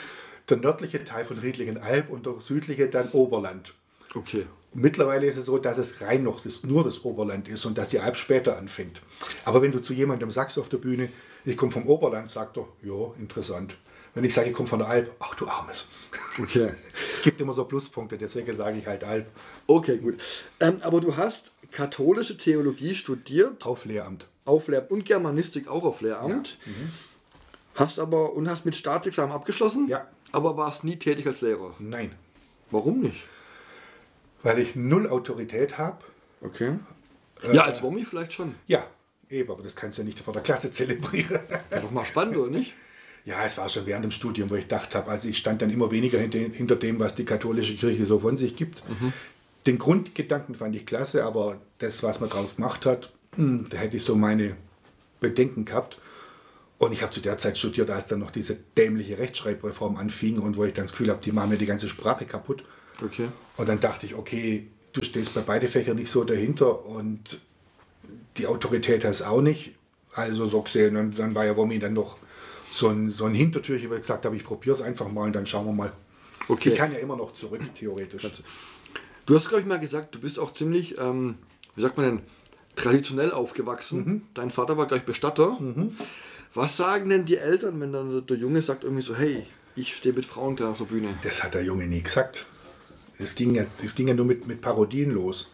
der 0.49 0.59
nördliche 0.59 1.05
Teil 1.05 1.25
von 1.25 1.39
Riedlingen-Alb 1.39 2.09
und 2.11 2.27
der 2.27 2.35
südliche 2.41 2.89
dann 2.89 3.11
Oberland. 3.11 3.75
Okay. 4.15 4.47
mittlerweile 4.73 5.27
ist 5.27 5.37
es 5.37 5.47
so, 5.47 5.59
dass 5.59 5.77
es 5.77 6.01
rein 6.01 6.23
noch 6.23 6.41
das, 6.41 6.63
nur 6.63 6.85
das 6.85 7.05
Oberland 7.05 7.49
ist 7.49 7.67
und 7.67 7.77
dass 7.77 7.89
die 7.91 7.99
Alp 7.99 8.17
später 8.17 8.57
anfängt. 8.57 9.03
Aber 9.45 9.61
wenn 9.61 9.73
du 9.73 9.81
zu 9.81 9.93
jemandem 9.93 10.31
sagst 10.31 10.59
auf 10.59 10.69
der 10.69 10.79
Bühne, 10.79 11.11
ich 11.45 11.57
komme 11.57 11.73
vom 11.73 11.87
Oberland, 11.87 12.31
sagt 12.31 12.57
er, 12.57 12.67
ja, 12.83 13.13
interessant. 13.19 13.77
Wenn 14.15 14.25
ich 14.25 14.33
sage, 14.33 14.49
ich 14.49 14.55
komme 14.55 14.69
von 14.69 14.79
der 14.79 14.89
Alp, 14.89 15.15
ach 15.19 15.35
du 15.35 15.47
Armes. 15.47 15.89
Okay. 16.41 16.71
es 17.13 17.21
gibt 17.21 17.41
immer 17.41 17.53
so 17.53 17.65
Pluspunkte, 17.65 18.17
deswegen 18.17 18.57
sage 18.57 18.79
ich 18.79 18.87
halt 18.87 19.05
Alp. 19.05 19.27
Okay, 19.67 19.99
gut. 19.99 20.19
Ähm, 20.61 20.79
aber 20.81 21.03
du 21.03 21.15
hast 21.15 21.53
katholische 21.77 22.39
Theologie 22.39 22.95
studiert. 22.95 23.67
Auf 23.67 23.85
Lehramt. 23.85 24.27
Auf 24.47 24.69
Lehramt 24.69 24.91
und 24.91 25.05
Germanistik 25.05 25.69
auch 25.69 25.85
auf 25.85 26.01
Lehramt. 26.01 26.57
Ja. 26.65 26.73
Mhm. 26.73 26.91
Hast 27.75 27.99
aber 27.99 28.33
und 28.33 28.49
hast 28.49 28.65
mit 28.65 28.75
Staatsexamen 28.75 29.35
abgeschlossen? 29.35 29.87
Ja. 29.87 30.09
Aber 30.33 30.57
warst 30.57 30.85
nie 30.85 30.97
tätig 30.97 31.27
als 31.27 31.43
Lehrer? 31.43 31.75
Nein. 31.79 32.13
Warum 32.71 33.01
nicht? 33.01 33.27
Weil 34.43 34.59
ich 34.59 34.75
null 34.75 35.07
Autorität 35.07 35.77
habe. 35.77 35.99
Okay. 36.41 36.79
Ja, 37.53 37.65
als 37.65 37.83
Wommi 37.83 38.05
vielleicht 38.05 38.33
schon. 38.33 38.55
Ja, 38.67 38.87
eben, 39.29 39.51
aber 39.51 39.63
das 39.63 39.77
kannst 39.77 39.99
du 39.99 40.03
ja 40.03 40.07
nicht 40.07 40.21
vor 40.21 40.33
der 40.33 40.43
Klasse 40.43 40.73
zelebrieren. 40.73 41.41
War 41.69 41.81
doch 41.81 41.91
mal 41.91 42.07
spannend, 42.07 42.37
oder 42.37 42.51
nicht? 42.51 42.73
Ja, 43.27 43.45
es 43.45 43.59
war 43.59 43.69
schon 43.69 43.87
während 43.87 44.05
dem 44.05 44.13
Studium, 44.13 44.51
wo 44.51 44.55
ich 44.55 44.69
gedacht 44.69 44.95
habe, 44.95 45.11
also 45.11 45.29
ich 45.29 45.39
stand 45.39 45.61
dann 45.61 45.69
immer 45.71 45.91
weniger 45.91 46.17
hinter, 46.21 46.77
dem, 46.77 47.01
was 47.01 47.17
die 47.17 47.25
katholische 47.25 47.75
Kirche 47.75 48.07
so 48.07 48.21
von 48.21 48.37
sich 48.37 48.55
gibt. 48.55 48.89
Mhm. 48.89 49.13
Den 49.67 49.79
Grundgedanken 49.79 50.55
fand 50.55 50.77
ich 50.77 50.87
klasse, 50.87 51.25
aber 51.25 51.61
das, 51.79 52.03
was 52.03 52.21
man 52.21 52.31
daraus 52.31 52.57
gemacht 52.57 52.87
hat, 52.87 53.13
hm, 53.35 53.67
da 53.69 53.79
hätte 53.79 53.97
ich 53.97 54.05
so 54.05 54.15
meine 54.15 54.57
Bedenken 55.21 55.65
gehabt. 55.65 55.99
Und 56.79 56.93
ich 56.93 57.03
habe 57.03 57.11
zu 57.11 57.21
der 57.21 57.39
Zeit 57.39 57.57
studiert, 57.59 57.91
als 57.91 58.07
dann 58.07 58.19
noch 58.19 58.31
diese 58.31 58.57
dämliche 58.77 59.19
Rechtschreibreform 59.19 59.97
anfing 59.97 60.39
und 60.39 60.57
wo 60.57 60.65
ich 60.65 60.75
dann 60.75 60.85
das 60.85 60.93
Gefühl 60.93 61.11
habe, 61.11 61.23
die 61.23 61.33
machen 61.33 61.51
mir 61.51 61.59
die 61.59 61.67
ganze 61.67 61.89
Sprache 61.89 62.27
kaputt. 62.27 62.65
Okay. 63.03 63.29
Und 63.57 63.69
dann 63.69 63.81
dachte 63.81 64.07
ich, 64.07 64.15
okay, 64.15 64.67
du 64.93 65.03
stehst 65.03 65.35
bei 65.35 65.41
beiden 65.41 65.69
Fächern 65.69 65.97
nicht 65.97 66.11
so 66.11 66.25
dahinter 66.25 66.85
und 66.85 67.41
die 68.37 68.47
Autorität 68.47 69.05
hast 69.05 69.23
auch 69.23 69.41
nicht. 69.41 69.73
Also 70.13 70.47
so 70.47 70.63
gesehen, 70.63 70.97
und 70.97 71.19
dann 71.19 71.35
war 71.35 71.45
ja 71.45 71.57
Womi 71.57 71.79
dann 71.79 71.95
noch 71.95 72.19
so 72.71 72.89
ein, 72.89 73.11
so 73.11 73.25
ein 73.25 73.35
Hintertürchen, 73.35 73.91
wo 73.91 73.95
ich 73.95 74.01
gesagt 74.01 74.25
habe, 74.25 74.37
ich 74.37 74.45
probiere 74.45 74.75
es 74.75 74.83
einfach 74.83 75.11
mal 75.11 75.25
und 75.25 75.35
dann 75.35 75.47
schauen 75.47 75.67
wir 75.67 75.73
mal. 75.73 75.93
Okay. 76.49 76.71
Ich 76.71 76.75
kann 76.77 76.93
ja 76.93 76.99
immer 76.99 77.17
noch 77.17 77.33
zurück, 77.33 77.63
theoretisch. 77.75 78.23
Du 79.27 79.35
hast, 79.35 79.49
glaube 79.49 79.63
ich, 79.63 79.67
mal 79.67 79.81
gesagt, 79.81 80.15
du 80.15 80.21
bist 80.21 80.39
auch 80.39 80.53
ziemlich, 80.53 80.99
ähm, 80.99 81.37
wie 81.75 81.83
sagt 81.83 81.97
man 81.97 82.07
denn, 82.07 82.23
traditionell 82.77 83.33
aufgewachsen. 83.33 83.99
Mhm. 83.99 84.23
Dein 84.35 84.51
Vater 84.51 84.79
war 84.79 84.87
gleich 84.87 85.05
Bestatter. 85.05 85.59
Mhm. 85.59 85.97
Was 86.55 86.77
sagen 86.77 87.11
denn 87.11 87.27
die 87.27 87.37
Eltern, 87.37 87.81
wenn 87.81 87.93
dann 87.93 88.25
der 88.25 88.37
Junge 88.37 88.63
sagt 88.63 88.85
irgendwie 88.85 89.03
so, 89.03 89.17
hey, 89.17 89.47
ich 89.75 89.97
stehe 89.97 90.15
mit 90.15 90.25
Frauen 90.25 90.59
auf 90.63 90.79
der 90.79 90.85
Bühne? 90.85 91.09
Das 91.23 91.43
hat 91.43 91.55
der 91.55 91.65
Junge 91.65 91.87
nie 91.87 92.03
gesagt. 92.03 92.47
Es 93.19 93.35
ging 93.35 93.55
ja, 93.55 93.65
es 93.83 93.95
ging 93.95 94.09
ja 94.09 94.15
nur 94.15 94.27
mit, 94.27 94.47
mit 94.47 94.61
Parodien 94.61 95.11
los. 95.11 95.53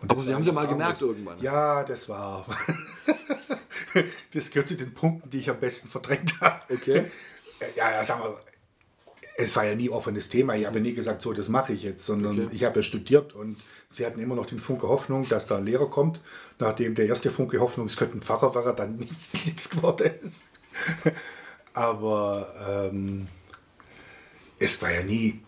Und 0.00 0.10
Aber 0.10 0.20
Sie 0.20 0.34
haben 0.34 0.40
es 0.40 0.46
ja 0.48 0.52
mal 0.52 0.66
gemerkt 0.66 1.00
irgendwann. 1.00 1.40
Ja, 1.40 1.84
das 1.84 2.08
war. 2.08 2.44
das 4.34 4.50
gehört 4.50 4.68
zu 4.68 4.74
den 4.74 4.92
Punkten, 4.92 5.30
die 5.30 5.38
ich 5.38 5.48
am 5.48 5.60
besten 5.60 5.86
verdrängt 5.86 6.40
habe. 6.40 6.60
Okay. 6.74 7.04
Ja, 7.76 7.92
ja, 7.92 8.04
sagen 8.04 8.22
wir, 8.24 8.40
es 9.36 9.56
war 9.56 9.66
ja 9.66 9.74
nie 9.74 9.88
offenes 9.88 10.28
Thema. 10.28 10.54
Ich 10.56 10.66
habe 10.66 10.80
nie 10.80 10.92
gesagt, 10.92 11.22
so, 11.22 11.32
das 11.32 11.48
mache 11.48 11.72
ich 11.72 11.82
jetzt, 11.82 12.04
sondern 12.04 12.46
okay. 12.46 12.48
ich 12.52 12.64
habe 12.64 12.80
ja 12.80 12.82
studiert 12.82 13.34
und 13.34 13.56
sie 13.88 14.04
hatten 14.04 14.20
immer 14.20 14.34
noch 14.34 14.46
den 14.46 14.58
Funke 14.58 14.88
Hoffnung, 14.88 15.28
dass 15.28 15.46
da 15.46 15.58
ein 15.58 15.64
Lehrer 15.64 15.88
kommt. 15.88 16.20
Nachdem 16.58 16.94
der 16.94 17.06
erste 17.06 17.30
Funke 17.30 17.60
Hoffnung, 17.60 17.86
es 17.86 17.96
könnte 17.96 18.18
ein 18.18 18.22
Pfarrer 18.22 18.54
war, 18.54 18.74
dann 18.74 18.96
nichts, 18.98 19.32
nichts 19.44 19.70
geworden 19.70 20.10
ist. 20.22 20.44
Aber 21.74 22.90
ähm, 22.92 23.28
es 24.58 24.80
war 24.82 24.92
ja 24.92 25.02
nie 25.02 25.40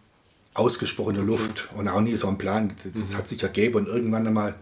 ausgesprochene 0.55 1.21
Luft 1.21 1.69
und 1.77 1.89
auch 1.89 2.01
nie 2.01 2.15
so 2.15 2.29
ein 2.29 2.39
Plan. 2.39 2.75
Das 2.95 3.11
mhm. 3.11 3.17
hat 3.17 3.29
sich 3.29 3.43
ergeben 3.43 3.77
und 3.77 3.87
irgendwann 3.89 4.27
einmal 4.27 4.55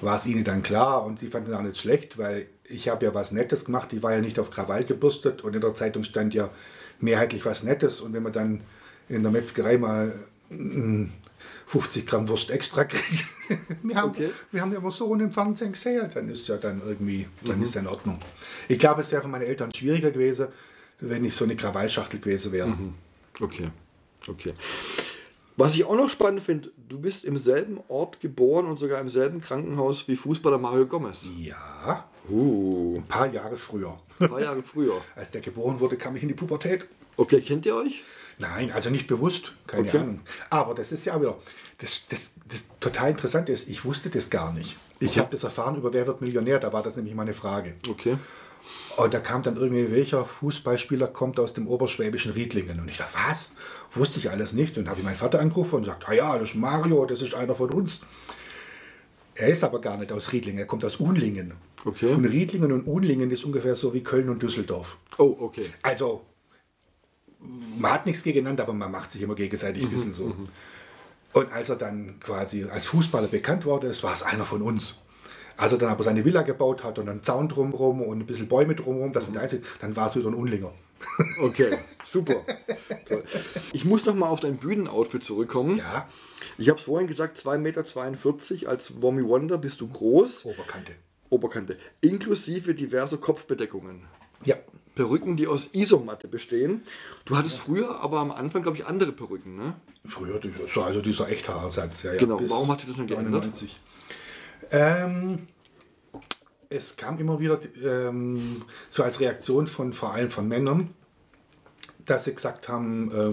war 0.00 0.16
es 0.16 0.26
ihnen 0.26 0.44
dann 0.44 0.62
klar 0.62 1.04
und 1.04 1.20
sie 1.20 1.28
fanden 1.28 1.50
es 1.50 1.56
auch 1.56 1.62
nicht 1.62 1.78
schlecht, 1.78 2.18
weil 2.18 2.46
ich 2.64 2.88
habe 2.88 3.06
ja 3.06 3.14
was 3.14 3.32
Nettes 3.32 3.64
gemacht. 3.64 3.92
Die 3.92 4.02
war 4.02 4.12
ja 4.12 4.20
nicht 4.20 4.38
auf 4.38 4.50
Krawall 4.50 4.84
gebürstet 4.84 5.42
und 5.42 5.54
in 5.54 5.60
der 5.60 5.74
Zeitung 5.74 6.04
stand 6.04 6.34
ja 6.34 6.50
mehrheitlich 7.00 7.44
was 7.44 7.62
Nettes 7.62 8.00
und 8.00 8.12
wenn 8.12 8.22
man 8.22 8.32
dann 8.32 8.60
in 9.08 9.22
der 9.22 9.32
Metzgerei 9.32 9.78
mal 9.78 10.14
50 11.68 12.06
Gramm 12.06 12.28
Wurst 12.28 12.50
extra 12.50 12.84
kriegt. 12.84 13.24
wir, 13.82 13.96
haben, 13.96 14.10
okay. 14.10 14.30
wir 14.50 14.60
haben 14.60 14.72
ja 14.72 14.78
immer 14.78 14.90
so 14.90 15.12
im 15.14 15.32
Fernsehen 15.32 15.72
gesehen, 15.72 16.08
dann 16.12 16.28
ist 16.28 16.48
ja 16.48 16.56
dann 16.56 16.80
irgendwie, 16.84 17.28
dann 17.44 17.58
mhm. 17.58 17.64
ist 17.64 17.74
ja 17.74 17.82
in 17.82 17.86
Ordnung. 17.86 18.18
Ich 18.68 18.78
glaube, 18.78 19.02
es 19.02 19.12
wäre 19.12 19.22
für 19.22 19.28
meine 19.28 19.44
Eltern 19.44 19.72
schwieriger 19.74 20.10
gewesen, 20.10 20.48
wenn 21.00 21.24
ich 21.24 21.34
so 21.34 21.44
eine 21.44 21.56
Krawallschachtel 21.56 22.20
gewesen 22.20 22.52
wäre. 22.52 22.68
Mhm. 22.68 22.94
Okay, 23.40 23.70
okay. 24.26 24.54
Was 25.56 25.74
ich 25.74 25.84
auch 25.84 25.96
noch 25.96 26.08
spannend 26.08 26.42
finde, 26.42 26.70
du 26.88 27.00
bist 27.00 27.24
im 27.24 27.36
selben 27.36 27.80
Ort 27.88 28.20
geboren 28.20 28.66
und 28.66 28.78
sogar 28.78 29.00
im 29.00 29.08
selben 29.08 29.40
Krankenhaus 29.40 30.06
wie 30.08 30.16
Fußballer 30.16 30.58
Mario 30.58 30.86
Gomez. 30.86 31.28
Ja. 31.36 32.08
Uh. 32.30 32.96
Ein 32.96 33.06
paar 33.06 33.32
Jahre 33.32 33.56
früher. 33.56 33.98
Ein 34.20 34.28
paar 34.28 34.40
Jahre 34.40 34.62
früher. 34.62 35.00
Als 35.16 35.30
der 35.30 35.40
geboren 35.40 35.80
wurde, 35.80 35.96
kam 35.96 36.16
ich 36.16 36.22
in 36.22 36.28
die 36.28 36.34
Pubertät. 36.34 36.86
Okay, 37.16 37.40
kennt 37.40 37.66
ihr 37.66 37.76
euch? 37.76 38.04
Nein, 38.38 38.70
also 38.70 38.90
nicht 38.90 39.08
bewusst, 39.08 39.52
keine 39.66 39.88
okay. 39.88 39.98
Ahnung. 39.98 40.20
Aber 40.50 40.74
das 40.74 40.92
ist 40.92 41.04
ja 41.04 41.20
wieder, 41.20 41.36
das, 41.78 42.04
das, 42.08 42.30
das 42.48 42.66
total 42.78 43.10
interessant 43.10 43.48
ist, 43.48 43.68
ich 43.68 43.84
wusste 43.84 44.10
das 44.10 44.30
gar 44.30 44.52
nicht. 44.52 44.76
Ich 45.00 45.10
okay. 45.10 45.20
habe 45.20 45.30
das 45.32 45.42
erfahren 45.42 45.76
über 45.76 45.92
Wer 45.92 46.06
wird 46.06 46.20
Millionär, 46.20 46.60
da 46.60 46.72
war 46.72 46.82
das 46.82 46.96
nämlich 46.96 47.14
meine 47.14 47.34
Frage. 47.34 47.74
Okay. 47.88 48.16
Und 48.96 49.14
da 49.14 49.20
kam 49.20 49.42
dann 49.42 49.56
irgendwie, 49.56 49.90
welcher 49.92 50.24
Fußballspieler 50.24 51.08
kommt 51.08 51.38
aus 51.38 51.54
dem 51.54 51.66
oberschwäbischen 51.66 52.32
Riedlingen? 52.32 52.80
Und 52.80 52.88
ich 52.88 52.98
dachte, 52.98 53.16
was? 53.28 53.52
Wusste 53.94 54.18
ich 54.18 54.30
alles 54.30 54.52
nicht. 54.52 54.76
Und 54.76 54.88
habe 54.88 54.98
ich 54.98 55.04
meinen 55.04 55.16
Vater 55.16 55.40
angerufen 55.40 55.76
und 55.76 55.82
gesagt, 55.82 56.04
ah 56.08 56.12
ja, 56.12 56.38
das 56.38 56.50
ist 56.50 56.54
Mario, 56.56 57.06
das 57.06 57.22
ist 57.22 57.34
einer 57.34 57.54
von 57.54 57.70
uns. 57.70 58.00
Er 59.38 59.48
ist 59.48 59.62
aber 59.62 59.80
gar 59.80 59.96
nicht 59.96 60.10
aus 60.10 60.32
Riedlingen, 60.32 60.58
er 60.58 60.66
kommt 60.66 60.84
aus 60.84 60.96
Unlingen. 60.96 61.54
Okay. 61.84 62.12
Und 62.12 62.24
Riedlingen 62.24 62.72
und 62.72 62.88
Unlingen 62.88 63.30
ist 63.30 63.44
ungefähr 63.44 63.76
so 63.76 63.94
wie 63.94 64.02
Köln 64.02 64.28
und 64.28 64.42
Düsseldorf. 64.42 64.96
Oh, 65.16 65.36
okay. 65.38 65.66
Also, 65.80 66.22
man 67.78 67.92
hat 67.92 68.06
nichts 68.06 68.24
gegeneinander, 68.24 68.64
aber 68.64 68.72
man 68.72 68.90
macht 68.90 69.12
sich 69.12 69.22
immer 69.22 69.36
gegenseitig 69.36 69.84
ein 69.84 69.90
bisschen 69.90 70.12
so. 70.12 70.34
Und 71.34 71.52
als 71.52 71.68
er 71.68 71.76
dann 71.76 72.18
quasi 72.18 72.64
als 72.64 72.88
Fußballer 72.88 73.28
bekannt 73.28 73.64
wurde, 73.64 73.94
war 74.02 74.12
es 74.12 74.24
einer 74.24 74.44
von 74.44 74.60
uns. 74.60 74.96
Als 75.56 75.72
er 75.72 75.78
dann 75.78 75.90
aber 75.90 76.02
seine 76.02 76.24
Villa 76.24 76.42
gebaut 76.42 76.82
hat 76.82 76.98
und 76.98 77.08
einen 77.08 77.22
Zaun 77.22 77.48
drumherum 77.48 78.02
und 78.02 78.18
ein 78.18 78.26
bisschen 78.26 78.48
Bäume 78.48 78.74
drumherum, 78.74 79.12
dass 79.12 79.26
man 79.26 79.34
da 79.34 79.40
einzieht, 79.42 79.64
dann 79.80 79.94
war 79.94 80.08
es 80.08 80.16
wieder 80.16 80.28
ein 80.28 80.34
Unlinger. 80.34 80.72
Okay, 81.40 81.78
super. 82.06 82.44
Toll. 83.08 83.24
Ich 83.72 83.84
muss 83.84 84.04
noch 84.04 84.14
mal 84.14 84.28
auf 84.28 84.40
dein 84.40 84.56
Bühnenoutfit 84.56 85.24
zurückkommen. 85.24 85.78
Ja, 85.78 86.08
Ich 86.58 86.68
habe 86.68 86.78
es 86.78 86.84
vorhin 86.84 87.06
gesagt, 87.06 87.38
2,42 87.38 87.58
Meter 87.58 88.68
als 88.70 89.00
Wommy 89.02 89.24
Wonder 89.24 89.58
bist 89.58 89.80
du 89.80 89.88
groß, 89.88 90.44
Oberkante. 90.44 90.92
Oberkante, 91.30 91.78
inklusive 92.00 92.74
diverser 92.74 93.18
Kopfbedeckungen. 93.18 94.06
Ja, 94.44 94.56
Perücken, 94.94 95.36
die 95.36 95.46
aus 95.46 95.68
Isomatte 95.72 96.26
bestehen. 96.26 96.82
Du 97.24 97.36
hattest 97.36 97.58
früher 97.58 98.00
aber 98.00 98.18
am 98.18 98.30
Anfang, 98.32 98.62
glaube 98.62 98.76
ich, 98.78 98.86
andere 98.86 99.12
Perücken, 99.12 99.56
ne? 99.56 99.74
früher, 100.06 100.40
also 100.84 101.00
dieser 101.02 101.28
Echthaarersatz. 101.28 102.02
Ja, 102.02 102.12
ja, 102.14 102.18
Genau, 102.18 102.40
warum 102.48 102.70
hat 102.70 102.80
sich 102.80 102.88
das 102.88 102.96
denn 102.96 103.06
geändert? 103.06 103.44
99. 103.44 103.78
Ähm, 104.70 105.46
es 106.70 106.96
kam 106.96 107.18
immer 107.18 107.40
wieder 107.40 107.60
ähm, 107.82 108.62
so 108.90 109.02
als 109.02 109.20
Reaktion 109.20 109.66
von 109.66 109.92
vor 109.92 110.12
allem 110.12 110.30
von 110.30 110.48
Männern, 110.48 110.90
dass 112.04 112.24
sie 112.24 112.34
gesagt 112.34 112.68
haben, 112.68 113.10
äh, 113.10 113.30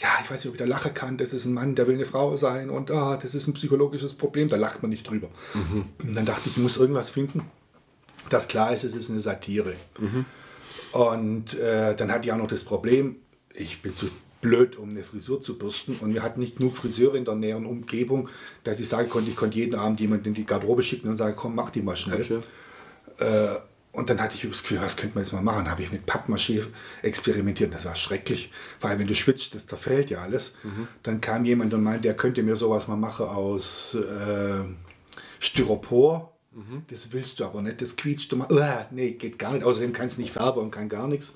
ja, 0.00 0.08
ich 0.22 0.30
weiß 0.30 0.44
nicht, 0.44 0.46
ob 0.46 0.54
ich 0.54 0.58
da 0.58 0.64
lachen 0.64 0.94
kann, 0.94 1.16
das 1.16 1.32
ist 1.32 1.44
ein 1.44 1.54
Mann, 1.54 1.74
der 1.74 1.86
will 1.86 1.94
eine 1.94 2.04
Frau 2.04 2.36
sein 2.36 2.70
und 2.70 2.90
ah, 2.90 3.16
das 3.16 3.34
ist 3.34 3.46
ein 3.46 3.54
psychologisches 3.54 4.14
Problem, 4.14 4.48
da 4.48 4.56
lacht 4.56 4.82
man 4.82 4.90
nicht 4.90 5.08
drüber. 5.08 5.28
Und 6.02 6.14
dann 6.14 6.26
dachte 6.26 6.48
ich, 6.48 6.56
ich 6.56 6.62
muss 6.62 6.76
irgendwas 6.76 7.10
finden, 7.10 7.42
das 8.30 8.48
klar 8.48 8.74
ist, 8.74 8.84
es 8.84 8.94
ist 8.94 9.10
eine 9.10 9.20
Satire. 9.20 9.74
Und 10.92 11.54
äh, 11.58 11.94
dann 11.96 12.10
hatte 12.10 12.26
ich 12.26 12.32
auch 12.32 12.38
noch 12.38 12.46
das 12.46 12.64
Problem, 12.64 13.16
ich 13.52 13.82
bin 13.82 13.94
zu 13.94 14.08
blöd, 14.40 14.76
um 14.76 14.90
eine 14.90 15.02
Frisur 15.02 15.40
zu 15.40 15.56
bürsten. 15.56 15.96
Und 16.00 16.12
wir 16.12 16.22
hatten 16.22 16.40
nicht 16.40 16.58
genug 16.58 16.76
Friseure 16.76 17.16
in 17.16 17.24
der 17.24 17.34
näheren 17.34 17.64
Umgebung, 17.66 18.28
dass 18.62 18.78
ich 18.78 18.88
sagen 18.88 19.08
konnte, 19.08 19.30
ich 19.30 19.36
konnte 19.36 19.56
jeden 19.56 19.74
Abend 19.74 20.00
jemanden 20.00 20.28
in 20.28 20.34
die 20.34 20.44
Garderobe 20.44 20.82
schicken 20.82 21.08
und 21.08 21.16
sagen, 21.16 21.34
komm, 21.34 21.54
mach 21.54 21.70
die 21.70 21.82
mal 21.82 21.96
schnell. 21.96 22.22
Okay. 22.22 22.40
Äh, 23.18 23.56
und 23.92 24.10
dann 24.10 24.20
hatte 24.20 24.34
ich 24.34 24.42
das 24.42 24.62
Gefühl, 24.62 24.80
was 24.80 24.96
könnte 24.96 25.14
man 25.14 25.22
jetzt 25.22 25.32
mal 25.32 25.40
machen? 25.40 25.70
Habe 25.70 25.82
ich 25.82 25.92
mit 25.92 26.04
Pappmaché 26.04 26.64
experimentiert. 27.02 27.72
Das 27.72 27.84
war 27.84 27.94
schrecklich, 27.94 28.50
weil 28.80 28.98
wenn 28.98 29.06
du 29.06 29.14
schwitzt, 29.14 29.54
das 29.54 29.68
zerfällt 29.68 30.10
ja 30.10 30.20
alles. 30.20 30.56
Dann 31.04 31.20
kam 31.20 31.44
jemand 31.44 31.72
und 31.74 31.82
meinte, 31.84 32.08
er 32.08 32.14
könnte 32.14 32.42
mir 32.42 32.56
sowas 32.56 32.88
mal 32.88 32.96
machen 32.96 33.26
aus 33.26 33.94
äh, 33.94 34.64
Styropor. 35.38 36.32
Das 36.88 37.12
willst 37.12 37.38
du 37.38 37.44
aber 37.44 37.62
nicht, 37.62 37.82
das 37.82 37.94
quietscht 37.94 38.32
du 38.32 38.36
mal. 38.36 38.50
Uah, 38.50 38.86
nee, 38.90 39.12
geht 39.12 39.38
gar 39.38 39.52
nicht. 39.52 39.64
Außerdem 39.64 39.92
kann 39.92 40.06
es 40.06 40.18
nicht 40.18 40.32
färben 40.32 40.62
und 40.62 40.70
kann 40.72 40.88
gar 40.88 41.06
nichts. 41.06 41.34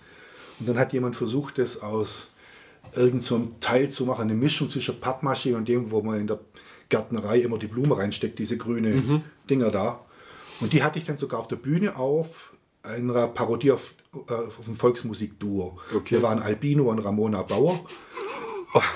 Und 0.58 0.68
dann 0.68 0.78
hat 0.78 0.92
jemand 0.92 1.14
versucht, 1.14 1.58
das 1.58 1.80
aus 1.82 2.28
irgend 2.94 3.22
so 3.22 3.52
Teil 3.60 3.88
zu 3.90 4.04
machen, 4.04 4.22
eine 4.22 4.34
Mischung 4.34 4.68
zwischen 4.68 5.00
Pappmaché 5.00 5.54
und 5.54 5.68
dem, 5.68 5.90
wo 5.92 6.02
man 6.02 6.18
in 6.20 6.26
der 6.26 6.40
Gärtnerei 6.88 7.40
immer 7.40 7.58
die 7.58 7.66
Blume 7.66 7.96
reinsteckt, 7.96 8.38
diese 8.38 8.56
grüne 8.56 9.22
Dinger 9.48 9.70
da. 9.70 10.04
Und 10.60 10.72
die 10.72 10.82
hatte 10.82 10.98
ich 10.98 11.04
dann 11.04 11.16
sogar 11.16 11.40
auf 11.40 11.48
der 11.48 11.56
Bühne 11.56 11.96
auf 11.96 12.52
einer 12.82 13.28
Parodie 13.28 13.72
auf, 13.72 13.94
äh, 14.28 14.32
auf 14.32 14.66
ein 14.66 14.74
Volksmusikduo. 14.74 15.78
Okay. 15.94 16.16
Wir 16.16 16.22
waren 16.22 16.40
Albino 16.40 16.90
und 16.90 17.00
Ramona 17.00 17.42
Bauer. 17.42 17.84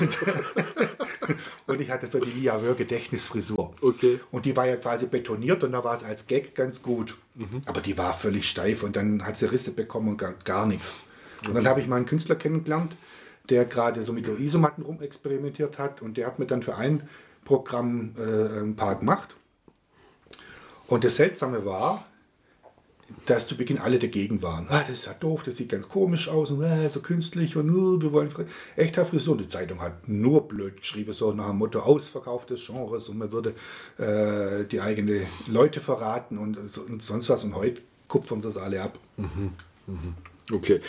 Und, 0.00 0.18
und 1.66 1.80
ich 1.80 1.90
hatte 1.90 2.06
so 2.06 2.20
die 2.20 2.30
Lia 2.30 2.62
Wör 2.62 2.74
Gedächtnisfrisur. 2.74 3.74
Okay. 3.80 4.20
Und 4.30 4.44
die 4.44 4.56
war 4.56 4.66
ja 4.66 4.76
quasi 4.76 5.06
betoniert 5.06 5.64
und 5.64 5.72
da 5.72 5.82
war 5.82 5.94
es 5.96 6.04
als 6.04 6.26
Gag 6.26 6.54
ganz 6.54 6.82
gut. 6.82 7.16
Mhm. 7.34 7.62
Aber 7.66 7.80
die 7.80 7.96
war 7.96 8.14
völlig 8.14 8.48
steif 8.48 8.82
und 8.82 8.96
dann 8.96 9.26
hat 9.26 9.36
sie 9.36 9.50
Risse 9.50 9.72
bekommen 9.72 10.08
und 10.10 10.18
gar, 10.18 10.34
gar 10.44 10.66
nichts. 10.66 11.00
Und 11.46 11.54
dann 11.54 11.66
habe 11.66 11.80
ich 11.80 11.88
mal 11.88 11.96
einen 11.96 12.06
Künstler 12.06 12.36
kennengelernt, 12.36 12.96
der 13.48 13.64
gerade 13.64 14.04
so 14.04 14.12
mit 14.12 14.26
so 14.26 14.36
Isomatten 14.36 14.84
rumexperimentiert 14.84 15.78
hat 15.78 16.02
und 16.02 16.16
der 16.16 16.26
hat 16.26 16.38
mir 16.38 16.46
dann 16.46 16.62
für 16.62 16.76
ein 16.76 17.08
Programm 17.44 18.14
äh, 18.16 18.60
ein 18.60 18.76
paar 18.76 18.96
gemacht. 18.96 19.34
Und 20.92 21.04
das 21.04 21.16
Seltsame 21.16 21.64
war, 21.64 22.04
dass 23.24 23.46
zu 23.46 23.56
Beginn 23.56 23.78
alle 23.78 23.98
dagegen 23.98 24.42
waren. 24.42 24.66
Ah, 24.68 24.84
das 24.86 24.98
ist 24.98 25.06
ja 25.06 25.14
doof, 25.14 25.42
das 25.42 25.56
sieht 25.56 25.70
ganz 25.70 25.88
komisch 25.88 26.28
aus 26.28 26.50
und 26.50 26.62
äh, 26.62 26.86
so 26.90 27.00
künstlich 27.00 27.56
und 27.56 27.70
uh, 27.70 28.02
wir 28.02 28.12
wollen 28.12 28.28
echter 28.76 29.06
Frisur. 29.06 29.32
Und 29.32 29.40
die 29.40 29.48
Zeitung 29.48 29.80
hat 29.80 30.06
nur 30.06 30.46
blöd 30.46 30.82
geschrieben, 30.82 31.14
so 31.14 31.32
nach 31.32 31.48
dem 31.48 31.56
Motto 31.56 31.80
Ausverkauf 31.80 32.44
des 32.44 32.66
Genres 32.66 33.08
und 33.08 33.16
man 33.16 33.32
würde 33.32 33.54
äh, 33.96 34.66
die 34.66 34.82
eigene 34.82 35.22
Leute 35.46 35.80
verraten 35.80 36.36
und, 36.36 36.58
so- 36.70 36.82
und 36.82 37.02
sonst 37.02 37.30
was. 37.30 37.42
Und 37.42 37.54
heute 37.54 37.80
kupfern 38.06 38.42
sie 38.42 38.48
es 38.48 38.58
alle 38.58 38.82
ab. 38.82 38.98
Okay. 40.52 40.80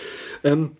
Ähm, 0.43 0.71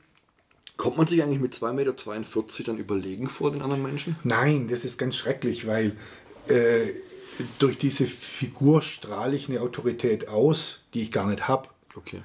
kommt 0.75 0.97
man 0.97 1.07
sich 1.07 1.23
eigentlich 1.23 1.39
mit 1.39 1.53
2,42 1.55 1.71
Meter 1.71 2.63
dann 2.65 2.77
überlegen 2.77 3.29
vor 3.29 3.51
den 3.51 3.61
anderen 3.61 3.83
Menschen? 3.83 4.17
Nein, 4.25 4.67
das 4.67 4.83
ist 4.83 4.97
ganz 4.97 5.15
schrecklich, 5.15 5.65
weil 5.65 5.95
äh, 6.49 6.89
durch 7.59 7.77
diese 7.77 8.05
Figur 8.05 8.81
strahle 8.81 9.35
ich 9.35 9.49
eine 9.49 9.61
Autorität 9.61 10.27
aus, 10.27 10.83
die 10.93 11.01
ich 11.01 11.11
gar 11.11 11.27
nicht 11.27 11.47
habe. 11.47 11.69
Okay. 11.95 12.21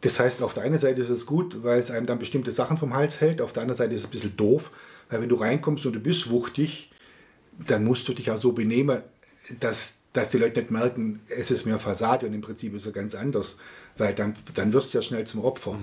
Das 0.00 0.20
heißt, 0.20 0.42
auf 0.42 0.52
der 0.52 0.64
einen 0.64 0.78
Seite 0.78 1.00
ist 1.00 1.08
es 1.08 1.24
gut, 1.24 1.62
weil 1.62 1.80
es 1.80 1.90
einem 1.90 2.06
dann 2.06 2.18
bestimmte 2.18 2.52
Sachen 2.52 2.76
vom 2.76 2.94
Hals 2.94 3.20
hält, 3.20 3.40
auf 3.40 3.52
der 3.52 3.62
anderen 3.62 3.78
Seite 3.78 3.94
ist 3.94 4.02
es 4.02 4.08
ein 4.08 4.10
bisschen 4.10 4.36
doof, 4.36 4.70
weil 5.08 5.22
wenn 5.22 5.28
du 5.28 5.36
reinkommst 5.36 5.86
und 5.86 5.94
du 5.94 6.00
bist 6.00 6.28
wuchtig, 6.30 6.90
dann 7.66 7.84
musst 7.84 8.06
du 8.08 8.12
dich 8.12 8.30
auch 8.30 8.36
so 8.36 8.52
benehmen, 8.52 9.02
dass, 9.60 9.94
dass 10.12 10.30
die 10.30 10.38
Leute 10.38 10.60
nicht 10.60 10.70
merken, 10.70 11.20
es 11.28 11.50
ist 11.50 11.64
mehr 11.64 11.78
Fassade 11.78 12.26
und 12.26 12.34
im 12.34 12.40
Prinzip 12.42 12.74
ist 12.74 12.86
es 12.86 12.92
ganz 12.92 13.14
anders, 13.14 13.56
weil 13.96 14.14
dann, 14.14 14.34
dann 14.54 14.72
wirst 14.72 14.92
du 14.92 14.98
ja 14.98 15.02
schnell 15.02 15.26
zum 15.26 15.42
Opfer. 15.42 15.78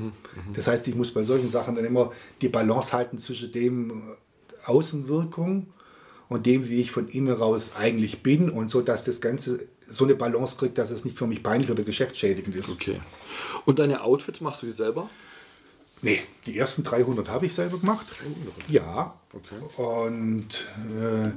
Das 0.54 0.68
heißt, 0.68 0.88
ich 0.88 0.96
muss 0.96 1.12
bei 1.12 1.24
solchen 1.24 1.50
Sachen 1.50 1.76
dann 1.76 1.86
immer 1.86 2.12
die 2.42 2.50
Balance 2.50 2.94
halten 2.94 3.18
zwischen 3.18 3.52
dem 3.52 3.90
äh, 3.90 4.66
Außenwirkung 4.66 5.68
und 6.32 6.46
dem, 6.46 6.70
wie 6.70 6.80
ich 6.80 6.92
von 6.92 7.10
innen 7.10 7.36
raus 7.36 7.72
eigentlich 7.78 8.24
bin 8.24 8.50
und 8.50 8.70
so, 8.70 8.80
dass 8.80 9.04
das 9.04 9.20
Ganze 9.20 9.68
so 9.86 10.06
eine 10.06 10.16
Balance 10.16 10.56
kriegt, 10.56 10.78
dass 10.78 10.90
es 10.90 11.04
nicht 11.04 11.18
für 11.18 11.28
mich 11.28 11.44
peinlich 11.44 11.70
oder 11.70 11.84
geschäftsschädigend 11.84 12.56
ist. 12.56 12.70
Okay. 12.70 13.02
Und 13.66 13.80
deine 13.80 14.02
Outfits 14.02 14.40
machst 14.40 14.62
du 14.62 14.68
die 14.68 14.72
selber? 14.72 15.10
Nee, 16.02 16.22
die 16.46 16.58
ersten 16.58 16.86
300 16.86 17.28
habe 17.28 17.48
ich 17.48 17.54
selber 17.54 17.80
gemacht. 17.80 18.08
Ja. 18.70 19.14
Okay. 19.34 19.82
Und 19.84 20.68
äh, 20.98 21.32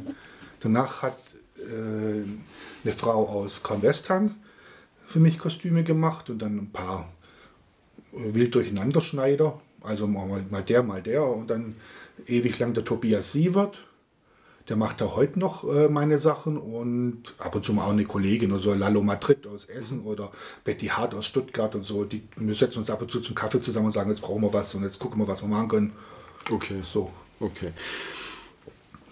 danach 0.61 1.03
hat 1.03 1.19
äh, 1.59 2.23
eine 2.85 2.93
Frau 2.97 3.29
aus 3.29 3.65
Kornwestheim 3.65 4.37
für 5.09 5.19
mich 5.19 5.41
Kostüme 5.41 5.83
gemacht 5.83 6.31
und 6.31 6.39
dann 6.39 6.57
ein 6.57 6.71
paar 6.71 7.13
äh, 8.13 8.33
wild 8.33 8.55
durcheinanderschneider. 8.55 9.61
Also 9.81 10.07
mal, 10.07 10.45
mal 10.49 10.63
der, 10.63 10.85
mal 10.85 11.03
der. 11.03 11.25
Und 11.25 11.51
dann 11.51 11.75
ewig 12.29 12.61
lang 12.61 12.75
der 12.75 12.85
Tobias 12.85 13.33
Sievert. 13.33 13.81
Der 14.69 14.77
macht 14.77 15.01
da 15.01 15.15
heute 15.15 15.39
noch 15.39 15.65
äh, 15.65 15.89
meine 15.89 16.19
Sachen 16.19 16.57
und 16.57 17.35
ab 17.39 17.55
und 17.55 17.65
zu 17.65 17.75
mal 17.75 17.85
auch 17.85 17.91
eine 17.91 18.05
Kollegin 18.05 18.51
oder 18.51 18.63
so, 18.63 18.73
Lalo 18.73 19.03
Madrid 19.03 19.47
aus 19.47 19.67
Essen 19.67 20.03
oder 20.05 20.33
Betty 20.65 20.87
Hart 20.87 21.15
aus 21.15 21.27
Stuttgart 21.27 21.75
und 21.75 21.83
so. 21.83 22.05
Die, 22.05 22.27
wir 22.37 22.55
setzen 22.55 22.79
uns 22.79 22.89
ab 22.89 23.03
und 23.03 23.11
zu 23.11 23.21
zum 23.21 23.35
Kaffee 23.35 23.61
zusammen 23.61 23.87
und 23.87 23.93
sagen, 23.93 24.09
jetzt 24.09 24.23
brauchen 24.23 24.43
wir 24.43 24.53
was 24.53 24.75
und 24.75 24.83
jetzt 24.83 24.99
gucken 24.99 25.21
wir, 25.21 25.29
was 25.29 25.43
wir 25.43 25.49
machen 25.49 25.69
können. 25.69 25.93
Okay. 26.51 26.83
So. 26.91 27.11
Okay. 27.41 27.73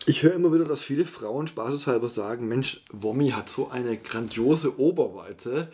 Ich 0.06 0.22
höre 0.22 0.34
immer 0.34 0.52
wieder, 0.52 0.64
dass 0.64 0.82
viele 0.82 1.04
Frauen 1.04 1.46
spaßeshalber 1.46 2.08
sagen, 2.08 2.48
Mensch, 2.48 2.82
Wommi 2.90 3.30
hat 3.30 3.48
so 3.48 3.68
eine 3.68 3.96
grandiose 3.96 4.80
Oberweite. 4.80 5.70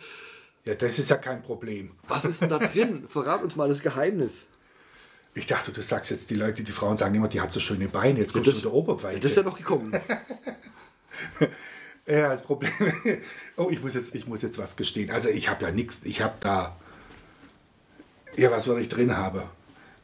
Ja, 0.65 0.75
das 0.75 0.99
ist 0.99 1.09
ja 1.09 1.17
kein 1.17 1.41
Problem. 1.41 1.91
Was 2.07 2.25
ist 2.25 2.41
denn 2.41 2.49
da 2.49 2.59
drin? 2.59 3.05
Verrat 3.09 3.41
uns 3.41 3.55
mal 3.55 3.69
das 3.69 3.81
Geheimnis. 3.81 4.45
Ich 5.35 5.45
dachte, 5.45 5.71
du 5.71 5.81
sagst 5.81 6.11
jetzt, 6.11 6.29
die 6.29 6.35
Leute, 6.35 6.63
die 6.63 6.71
Frauen 6.71 6.97
sagen 6.97 7.15
immer, 7.15 7.27
die 7.27 7.39
hat 7.39 7.51
so 7.51 7.59
schöne 7.59 7.87
Beine, 7.87 8.19
jetzt 8.19 8.33
kommst 8.33 8.47
du 8.47 8.53
mit 8.53 8.63
der 8.63 8.73
Oberweite. 8.73 9.19
Das 9.19 9.31
ist 9.31 9.37
ja 9.37 9.43
noch 9.43 9.57
gekommen. 9.57 9.93
Ja, 12.09 12.29
das 12.29 12.41
Problem. 12.41 12.71
Oh, 13.55 13.67
ich 13.69 13.81
muss 13.81 13.93
jetzt, 13.93 14.15
ich 14.15 14.25
muss 14.25 14.41
jetzt 14.41 14.57
was 14.57 14.75
gestehen. 14.75 15.11
Also 15.11 15.29
ich 15.29 15.49
habe 15.49 15.65
ja 15.65 15.71
nichts, 15.71 16.01
ich 16.03 16.21
habe 16.21 16.35
da. 16.39 16.75
Ja, 18.37 18.51
was 18.51 18.63
soll 18.63 18.81
ich 18.81 18.87
drin 18.87 19.15
habe? 19.15 19.43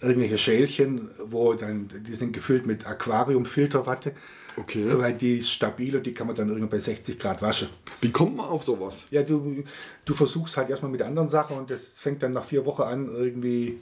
Irgendwelche 0.02 0.38
Schälchen, 0.38 1.10
wo 1.24 1.54
dann, 1.54 1.90
die 2.06 2.14
sind 2.14 2.34
gefüllt 2.34 2.66
mit 2.66 2.86
Aquariumfilterwatte. 2.86 4.14
Okay. 4.58 4.86
Weil 4.88 5.14
die 5.14 5.40
ist 5.40 5.52
stabil 5.52 5.96
und 5.96 6.06
die 6.06 6.14
kann 6.14 6.28
man 6.28 6.36
dann 6.36 6.50
irgendwie 6.50 6.68
bei 6.68 6.80
60 6.80 7.18
Grad 7.18 7.42
waschen. 7.42 7.70
Wie 8.02 8.12
kommt 8.12 8.36
man 8.36 8.46
auf 8.48 8.64
sowas? 8.64 9.06
Ja, 9.10 9.24
du, 9.24 9.64
du 10.04 10.14
versuchst 10.14 10.58
halt 10.58 10.70
erstmal 10.70 10.92
mit 10.92 11.02
anderen 11.02 11.30
Sachen 11.30 11.58
und 11.58 11.72
das 11.72 11.88
fängt 11.88 12.22
dann 12.24 12.34
nach 12.34 12.46
vier 12.46 12.66
Wochen 12.66 12.84
an, 12.84 13.08
irgendwie 13.08 13.78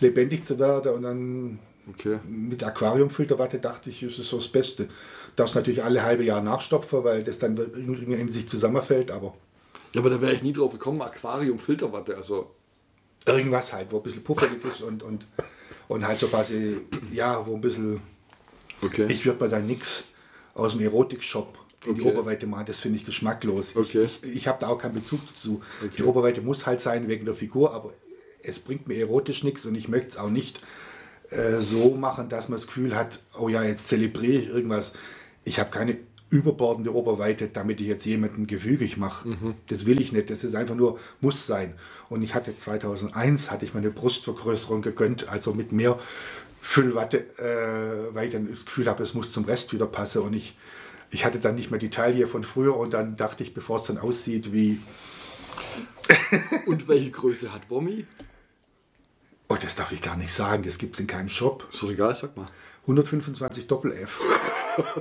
lebendig 0.00 0.44
zu 0.44 0.58
werden 0.58 0.92
und 0.94 1.02
dann 1.02 1.58
Okay. 1.86 2.18
mit 2.26 2.64
Aquariumfilterwatte 2.64 3.58
dachte 3.58 3.90
ich, 3.90 4.02
ist 4.02 4.18
es 4.18 4.28
so 4.30 4.38
das 4.38 4.48
Beste. 4.48 4.88
Darfst 5.36 5.54
natürlich 5.54 5.84
alle 5.84 6.02
halbe 6.02 6.24
Jahr 6.24 6.40
nachstopfen, 6.42 7.04
weil 7.04 7.22
das 7.24 7.38
dann 7.38 7.56
irgendwie 7.56 8.14
in 8.14 8.28
sich 8.30 8.48
zusammenfällt, 8.48 9.10
aber 9.10 9.34
Ja, 9.94 10.00
aber 10.00 10.10
da 10.10 10.20
wäre 10.20 10.32
ich 10.32 10.42
nie 10.42 10.52
drauf 10.54 10.72
gekommen. 10.72 11.02
Aquarium, 11.02 11.58
Filterwatte. 11.58 12.16
Also, 12.16 12.54
irgendwas 13.26 13.72
halt, 13.72 13.92
wo 13.92 13.98
ein 13.98 14.02
bisschen 14.02 14.24
puffelig 14.24 14.64
ist 14.64 14.80
und, 14.80 15.02
und, 15.02 15.26
und 15.88 16.06
halt 16.06 16.18
so 16.18 16.28
quasi, 16.28 16.80
ja, 17.12 17.46
wo 17.46 17.54
ein 17.54 17.60
bisschen, 17.60 18.00
okay. 18.80 19.06
ich 19.10 19.26
würde 19.26 19.44
mir 19.44 19.50
da 19.50 19.58
nichts 19.60 20.04
aus 20.54 20.72
dem 20.72 20.80
Erotikshop 20.80 21.58
in 21.84 21.96
die 21.96 22.00
Okay. 22.00 22.12
Oberweite 22.12 22.46
machen, 22.46 22.64
das 22.66 22.80
finde 22.80 22.98
ich 22.98 23.04
geschmacklos. 23.04 23.76
Okay. 23.76 24.04
Ich, 24.04 24.22
ich, 24.22 24.36
ich 24.36 24.48
habe 24.48 24.58
da 24.58 24.68
auch 24.68 24.78
keinen 24.78 24.94
Bezug 24.94 25.20
dazu. 25.28 25.60
Okay. 25.84 25.96
Die 25.98 26.02
Oberweite 26.04 26.40
muss 26.40 26.64
halt 26.64 26.80
sein 26.80 27.08
wegen 27.08 27.26
der 27.26 27.34
Figur, 27.34 27.74
aber 27.74 27.92
es 28.44 28.60
bringt 28.60 28.88
mir 28.88 28.98
erotisch 28.98 29.44
nichts 29.44 29.66
und 29.66 29.74
ich 29.74 29.88
möchte 29.88 30.08
es 30.08 30.16
auch 30.16 30.30
nicht 30.30 30.60
äh, 31.30 31.60
so 31.60 31.94
machen, 31.94 32.28
dass 32.28 32.48
man 32.48 32.56
das 32.56 32.66
Gefühl 32.66 32.94
hat, 32.94 33.20
oh 33.38 33.48
ja, 33.48 33.62
jetzt 33.62 33.88
zelebriere 33.88 34.42
ich 34.42 34.48
irgendwas. 34.48 34.92
Ich 35.44 35.58
habe 35.58 35.70
keine 35.70 35.96
überbordende 36.30 36.94
Oberweite, 36.94 37.48
damit 37.48 37.80
ich 37.80 37.86
jetzt 37.86 38.04
jemanden 38.04 38.46
gefügig 38.46 38.96
mache. 38.96 39.28
Mhm. 39.28 39.54
Das 39.68 39.86
will 39.86 40.00
ich 40.00 40.12
nicht. 40.12 40.30
Das 40.30 40.42
ist 40.42 40.54
einfach 40.54 40.74
nur, 40.74 40.98
muss 41.20 41.46
sein. 41.46 41.74
Und 42.08 42.22
ich 42.22 42.34
hatte 42.34 42.56
2001, 42.56 43.50
hatte 43.50 43.64
ich 43.64 43.74
mir 43.74 43.80
eine 43.80 43.90
Brustvergrößerung 43.90 44.82
gegönnt, 44.82 45.28
also 45.28 45.54
mit 45.54 45.72
mehr 45.72 45.98
Füllwatte, 46.60 47.18
äh, 47.38 48.14
weil 48.14 48.26
ich 48.26 48.32
dann 48.32 48.48
das 48.48 48.64
Gefühl 48.64 48.88
habe, 48.88 49.02
es 49.02 49.14
muss 49.14 49.30
zum 49.30 49.44
Rest 49.44 49.72
wieder 49.72 49.86
passen. 49.86 50.22
Und 50.22 50.32
ich, 50.34 50.56
ich 51.10 51.24
hatte 51.24 51.38
dann 51.38 51.54
nicht 51.54 51.70
mehr 51.70 51.78
die 51.78 51.90
Taille 51.90 52.26
von 52.26 52.42
früher 52.42 52.76
und 52.76 52.94
dann 52.94 53.16
dachte 53.16 53.44
ich, 53.44 53.54
bevor 53.54 53.76
es 53.76 53.84
dann 53.84 53.98
aussieht 53.98 54.52
wie, 54.52 54.80
Und 56.66 56.88
welche 56.88 57.10
Größe 57.10 57.52
hat 57.52 57.70
Wommi? 57.70 58.06
Oh, 59.48 59.56
das 59.60 59.74
darf 59.74 59.92
ich 59.92 60.02
gar 60.02 60.16
nicht 60.16 60.32
sagen, 60.32 60.62
das 60.62 60.78
gibt 60.78 60.94
es 60.94 61.00
in 61.00 61.06
keinem 61.06 61.28
Shop. 61.28 61.66
Ist 61.72 61.82
doch 61.82 61.90
egal, 61.90 62.14
sag 62.16 62.36
mal. 62.36 62.48
125 62.82 63.66
Doppel-F. 63.66 64.20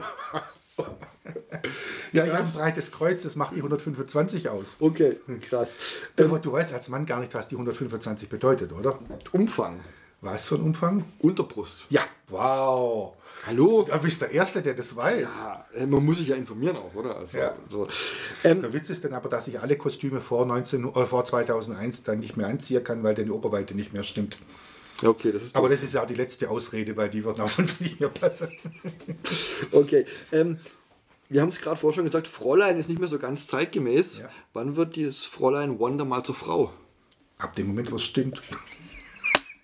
ja, 2.14 2.26
ich 2.26 2.32
habe 2.32 2.44
ein 2.44 2.54
breites 2.54 2.92
Kreuz, 2.92 3.24
das 3.24 3.36
macht 3.36 3.56
die 3.56 3.58
125 3.58 4.50
aus. 4.50 4.78
Okay, 4.80 5.20
krass. 5.42 5.76
Aber 6.20 6.40
du 6.40 6.52
weißt 6.52 6.74
als 6.74 6.90
Mann 6.90 7.06
gar 7.06 7.20
nicht, 7.20 7.34
was 7.34 7.50
die 7.50 7.56
125 7.56 8.30
bedeutet, 8.30 8.72
oder? 8.72 9.00
Umfang. 9.32 9.82
Was 10.22 10.46
für 10.46 10.56
ein 10.56 10.62
Umfang? 10.62 11.04
Unterbrust. 11.20 11.86
Ja, 11.90 12.04
wow. 12.30 13.18
Hallo? 13.46 13.84
Du 13.84 13.98
bist 14.00 14.22
der 14.22 14.32
Erste, 14.32 14.62
der 14.62 14.74
das 14.74 14.96
weiß. 14.96 15.30
Ja, 15.40 15.66
äh, 15.76 15.86
man 15.86 16.06
muss 16.06 16.18
sich 16.20 16.30
ja 16.30 16.36
informieren 16.36 16.78
auch, 16.78 16.94
oder? 16.96 17.18
Also, 17.18 17.38
Ja. 17.38 17.56
So. 17.70 17.88
Ähm, 18.44 18.62
Der 18.62 18.72
Witz 18.72 18.90
ist 18.90 19.04
dann 19.04 19.14
aber, 19.14 19.28
dass 19.30 19.48
ich 19.48 19.60
alle 19.60 19.76
Kostüme 19.78 20.22
vor, 20.22 20.46
19, 20.46 20.94
äh, 20.96 21.06
vor 21.06 21.26
2001 21.26 22.04
dann 22.04 22.20
nicht 22.20 22.38
mehr 22.38 22.48
anziehen 22.48 22.84
kann, 22.84 23.04
weil 23.04 23.16
dann 23.16 23.26
die 23.26 23.32
Oberweite 23.32 23.76
nicht 23.76 23.92
mehr 23.94 24.04
stimmt. 24.04 24.38
ja, 25.02 25.10
okay, 25.10 25.32
das 25.34 25.44
ist 25.44 25.56
Aber 25.56 25.68
das 25.68 25.84
ist 25.84 25.94
ja 25.94 26.04
auch 26.04 26.08
die 26.08 26.14
letzte 26.16 26.50
Ausrede, 26.50 26.96
weil 26.96 27.10
die 27.10 27.26
wird 27.26 27.40
auch 27.42 27.50
sonst 27.50 27.82
nicht 27.82 28.00
mehr 28.00 28.10
passen. 28.10 28.50
Okay. 29.72 30.06
Ähm, 30.32 30.58
wir 31.30 31.42
haben 31.42 31.50
es 31.50 31.60
gerade 31.60 31.78
vorher 31.78 31.96
schon 31.96 32.06
gesagt, 32.06 32.28
Fräulein 32.28 32.78
ist 32.78 32.88
nicht 32.88 33.00
mehr 33.00 33.10
so 33.10 33.18
ganz 33.20 33.48
zeitgemäß. 33.48 34.20
Ja. 34.20 34.30
Wann 34.54 34.76
wird 34.76 34.96
dieses 34.96 35.26
Fräulein 35.26 35.80
Wonder 35.80 36.06
mal 36.06 36.24
zur 36.24 36.36
Frau? 36.36 36.72
Ab 37.40 37.56
dem 37.56 37.68
Moment, 37.68 37.92
wo 37.92 37.96
es 37.96 38.04
stimmt. 38.06 38.42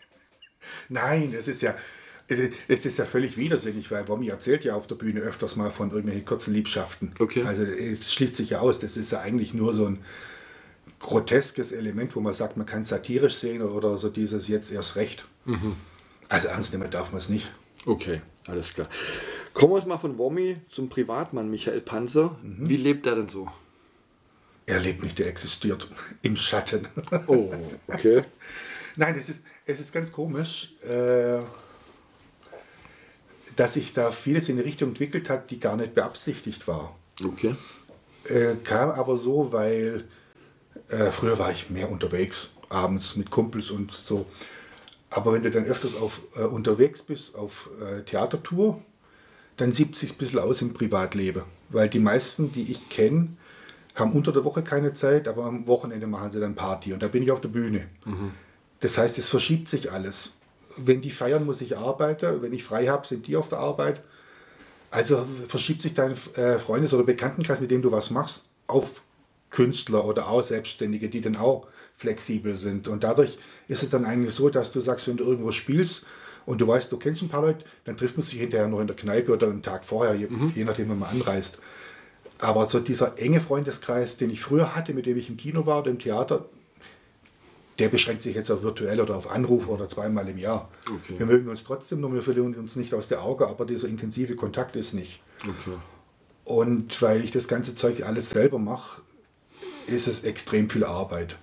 Nein, 0.90 1.34
es 1.38 1.48
ist 1.48 1.62
ja, 1.62 1.76
es 2.68 2.86
ist- 2.86 2.98
ja 2.98 3.06
völlig 3.06 3.38
widersinnig, 3.38 3.90
weil 3.92 4.04
Romy 4.04 4.28
erzählt 4.30 4.64
ja 4.64 4.76
auf 4.76 4.88
der 4.88 4.96
Bühne 4.96 5.22
öfters 5.22 5.56
mal 5.56 5.72
von 5.72 5.90
irgendwelchen 5.90 6.26
kurzen 6.26 6.54
Liebschaften. 6.54 7.14
Okay. 7.20 7.44
Also 7.44 7.64
es 7.64 8.14
schließt 8.14 8.36
sich 8.36 8.52
ja 8.52 8.60
aus, 8.60 8.80
das 8.80 8.98
ist 8.98 9.12
ja 9.12 9.20
eigentlich 9.22 9.54
nur 9.54 9.74
so 9.74 9.86
ein 9.88 10.00
groteskes 11.00 11.72
Element, 11.72 12.16
wo 12.16 12.20
man 12.20 12.34
sagt, 12.34 12.58
man 12.58 12.66
kann 12.66 12.84
satirisch 12.84 13.36
sehen 13.36 13.62
oder 13.62 13.98
so 13.98 14.10
dieses 14.10 14.48
jetzt 14.48 14.72
erst 14.72 14.96
recht. 14.96 15.26
Also 16.30 16.48
ernst 16.50 16.74
nehmen 16.74 16.90
darf 16.90 17.12
man 17.12 17.20
es 17.20 17.30
nicht. 17.30 17.50
Okay, 17.86 18.22
alles 18.48 18.74
klar. 18.74 18.88
Kommen 19.54 19.74
wir 19.74 19.78
jetzt 19.78 19.88
mal 19.88 19.98
von 19.98 20.18
Wommi 20.18 20.58
zum 20.70 20.90
Privatmann 20.90 21.50
Michael 21.50 21.82
Panzer. 21.82 22.38
Wie 22.44 22.78
lebt 22.78 23.06
er 23.08 23.16
denn 23.16 23.30
so? 23.30 23.50
Er 24.66 24.80
lebt 24.80 25.02
nicht, 25.04 25.20
er 25.20 25.28
existiert 25.28 25.88
im 26.22 26.36
Schatten. 26.36 26.88
Oh, 27.28 27.52
okay. 27.88 28.24
Nein, 28.98 29.16
es 29.18 29.30
ist, 29.30 29.44
es 29.66 29.80
ist 29.80 29.92
ganz 29.94 30.12
komisch, 30.12 30.74
äh, 30.84 31.40
dass 33.60 33.74
sich 33.74 33.92
da 33.92 34.14
vieles 34.14 34.48
in 34.48 34.56
eine 34.56 34.66
Richtung 34.66 34.90
entwickelt 34.90 35.30
hat, 35.30 35.52
die 35.52 35.60
gar 35.60 35.76
nicht 35.76 35.94
beabsichtigt 35.94 36.66
war. 36.66 36.96
Okay. 37.22 37.58
Äh, 38.24 38.56
kam 38.64 38.90
aber 38.90 39.18
so, 39.18 39.52
weil 39.52 40.06
äh, 40.88 41.12
früher 41.12 41.38
war 41.38 41.52
ich 41.52 41.70
mehr 41.70 41.92
unterwegs, 41.92 42.56
abends 42.70 43.18
mit 43.18 43.30
Kumpels 43.30 43.70
und 43.70 43.92
so. 43.92 44.26
Aber 45.10 45.34
wenn 45.34 45.44
du 45.44 45.52
dann 45.52 45.66
öfters 45.66 45.94
auf, 45.94 46.22
äh, 46.38 46.44
unterwegs 46.44 47.04
bist, 47.04 47.36
auf 47.36 47.70
äh, 47.82 48.04
Theatertour, 48.04 48.82
dann 49.58 49.74
sieht 49.74 49.98
sich 49.98 50.14
ein 50.14 50.18
bisschen 50.20 50.40
aus 50.40 50.62
im 50.62 50.74
Privatleben. 50.74 51.44
Weil 51.68 51.90
die 51.90 52.00
meisten, 52.00 52.54
die 52.54 52.72
ich 52.72 52.88
kenne, 52.88 53.36
haben 53.94 54.14
unter 54.14 54.32
der 54.32 54.46
Woche 54.46 54.64
keine 54.64 54.94
Zeit, 54.94 55.28
aber 55.28 55.44
am 55.44 55.68
Wochenende 55.68 56.08
machen 56.08 56.32
sie 56.32 56.40
dann 56.40 56.56
Party 56.56 56.94
und 56.94 57.04
da 57.04 57.10
bin 57.10 57.24
ich 57.24 57.32
auf 57.32 57.42
der 57.42 57.50
Bühne. 57.50 57.90
Das 58.80 58.98
heißt, 58.98 59.18
es 59.18 59.28
verschiebt 59.28 59.68
sich 59.68 59.92
alles. 59.92 60.39
Wenn 60.86 61.02
die 61.02 61.12
feiern, 61.12 61.46
muss 61.46 61.62
ich 61.62 61.78
arbeiten. 61.78 62.42
Wenn 62.42 62.54
ich 62.54 62.64
frei 62.64 62.88
habe, 62.88 63.06
sind 63.06 63.28
die 63.28 63.36
auf 63.36 63.50
der 63.50 63.60
Arbeit. 63.60 64.02
Also 64.92 65.26
verschiebt 65.48 65.82
sich 65.82 65.94
dein 65.94 66.14
äh, 66.36 66.58
Freundes- 66.58 66.94
oder 66.94 67.04
Bekanntenkreis, 67.04 67.62
mit 67.62 67.72
dem 67.72 67.82
du 67.82 67.92
was 67.92 68.10
machst, 68.10 68.44
auf 68.68 69.02
Künstler 69.52 70.06
oder 70.06 70.30
auch 70.30 70.42
Selbstständige, 70.42 71.10
die 71.10 71.22
dann 71.22 71.36
auch 71.36 71.68
flexibel 71.96 72.56
sind. 72.56 72.88
Und 72.88 73.04
dadurch 73.04 73.38
ist 73.68 73.84
es 73.84 73.90
dann 73.90 74.06
eigentlich 74.06 74.34
so, 74.34 74.50
dass 74.50 74.72
du 74.72 74.80
sagst, 74.80 75.08
wenn 75.08 75.18
du 75.18 75.26
irgendwo 75.26 75.52
spielst 75.52 76.06
und 76.46 76.62
du 76.62 76.68
weißt, 76.68 76.92
du 76.92 76.98
kennst 76.98 77.22
ein 77.22 77.30
paar 77.30 77.42
Leute, 77.42 77.66
dann 77.86 77.98
trifft 77.98 78.18
man 78.18 78.26
sich 78.26 78.40
hinterher 78.40 78.68
noch 78.68 78.80
in 78.80 78.88
der 78.88 78.96
Kneipe 78.96 79.34
oder 79.34 79.48
einen 79.48 79.62
Tag 79.62 79.86
vorher, 79.86 80.16
je, 80.16 80.28
je 80.56 80.64
nachdem, 80.64 80.90
wenn 80.90 81.00
man 81.00 81.10
anreist. 81.10 81.60
Aber 82.40 82.68
so 82.70 82.80
dieser 82.80 83.18
enge 83.18 83.42
Freundeskreis, 83.42 84.18
den 84.18 84.32
ich 84.32 84.42
früher 84.42 84.76
hatte, 84.76 84.94
mit 84.94 85.06
dem 85.06 85.18
ich 85.18 85.30
im 85.30 85.38
Kino 85.38 85.66
war 85.66 85.80
oder 85.80 85.92
im 85.92 86.00
Theater, 86.00 86.46
der 87.80 87.90
beschränkt 87.90 88.24
sich 88.24 88.36
jetzt 88.36 88.52
auf 88.52 88.62
virtuell 88.62 89.00
oder 89.00 89.16
auf 89.16 89.32
Anruf 89.32 89.68
oder 89.68 89.88
zweimal 89.88 90.28
im 90.28 90.38
Jahr. 90.38 90.70
Okay. 90.86 91.16
Wir 91.18 91.26
mögen 91.26 91.50
uns 91.50 91.64
trotzdem, 91.64 92.02
nur 92.02 92.14
wir 92.14 92.22
verlieren 92.22 92.54
uns 92.56 92.76
nicht 92.76 92.94
aus 92.94 93.08
der 93.08 93.24
Auge, 93.24 93.48
aber 93.48 93.66
dieser 93.66 93.88
intensive 93.88 94.36
Kontakt 94.36 94.76
ist 94.76 94.94
nicht. 94.94 95.22
Okay. 95.44 95.78
Und 96.44 97.02
weil 97.02 97.24
ich 97.24 97.32
das 97.32 97.48
ganze 97.48 97.76
Zeug 97.76 98.04
alles 98.04 98.32
selber 98.32 98.60
mache, 98.60 99.02
ist 99.88 100.08
es 100.08 100.24
extrem 100.24 100.70
viel 100.70 100.84
Arbeit. 100.84 101.38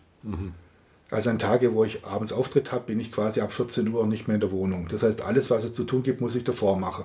Also 1.11 1.31
an 1.31 1.39
Tage, 1.39 1.75
wo 1.75 1.85
ich 1.85 2.05
abends 2.05 2.33
Auftritt 2.33 2.73
habe, 2.73 2.87
bin 2.87 2.99
ich 2.99 3.13
quasi 3.13 3.41
ab 3.41 3.53
14 3.53 3.89
Uhr 3.89 4.07
nicht 4.07 4.27
mehr 4.27 4.35
in 4.35 4.41
der 4.41 4.51
Wohnung. 4.51 4.89
Das 4.89 5.03
heißt, 5.03 5.21
alles, 5.21 5.51
was 5.51 5.65
es 5.65 5.73
zu 5.73 5.85
tun 5.85 6.03
gibt, 6.03 6.21
muss 6.21 6.35
ich 6.35 6.45
davor 6.45 6.79
machen. 6.79 7.05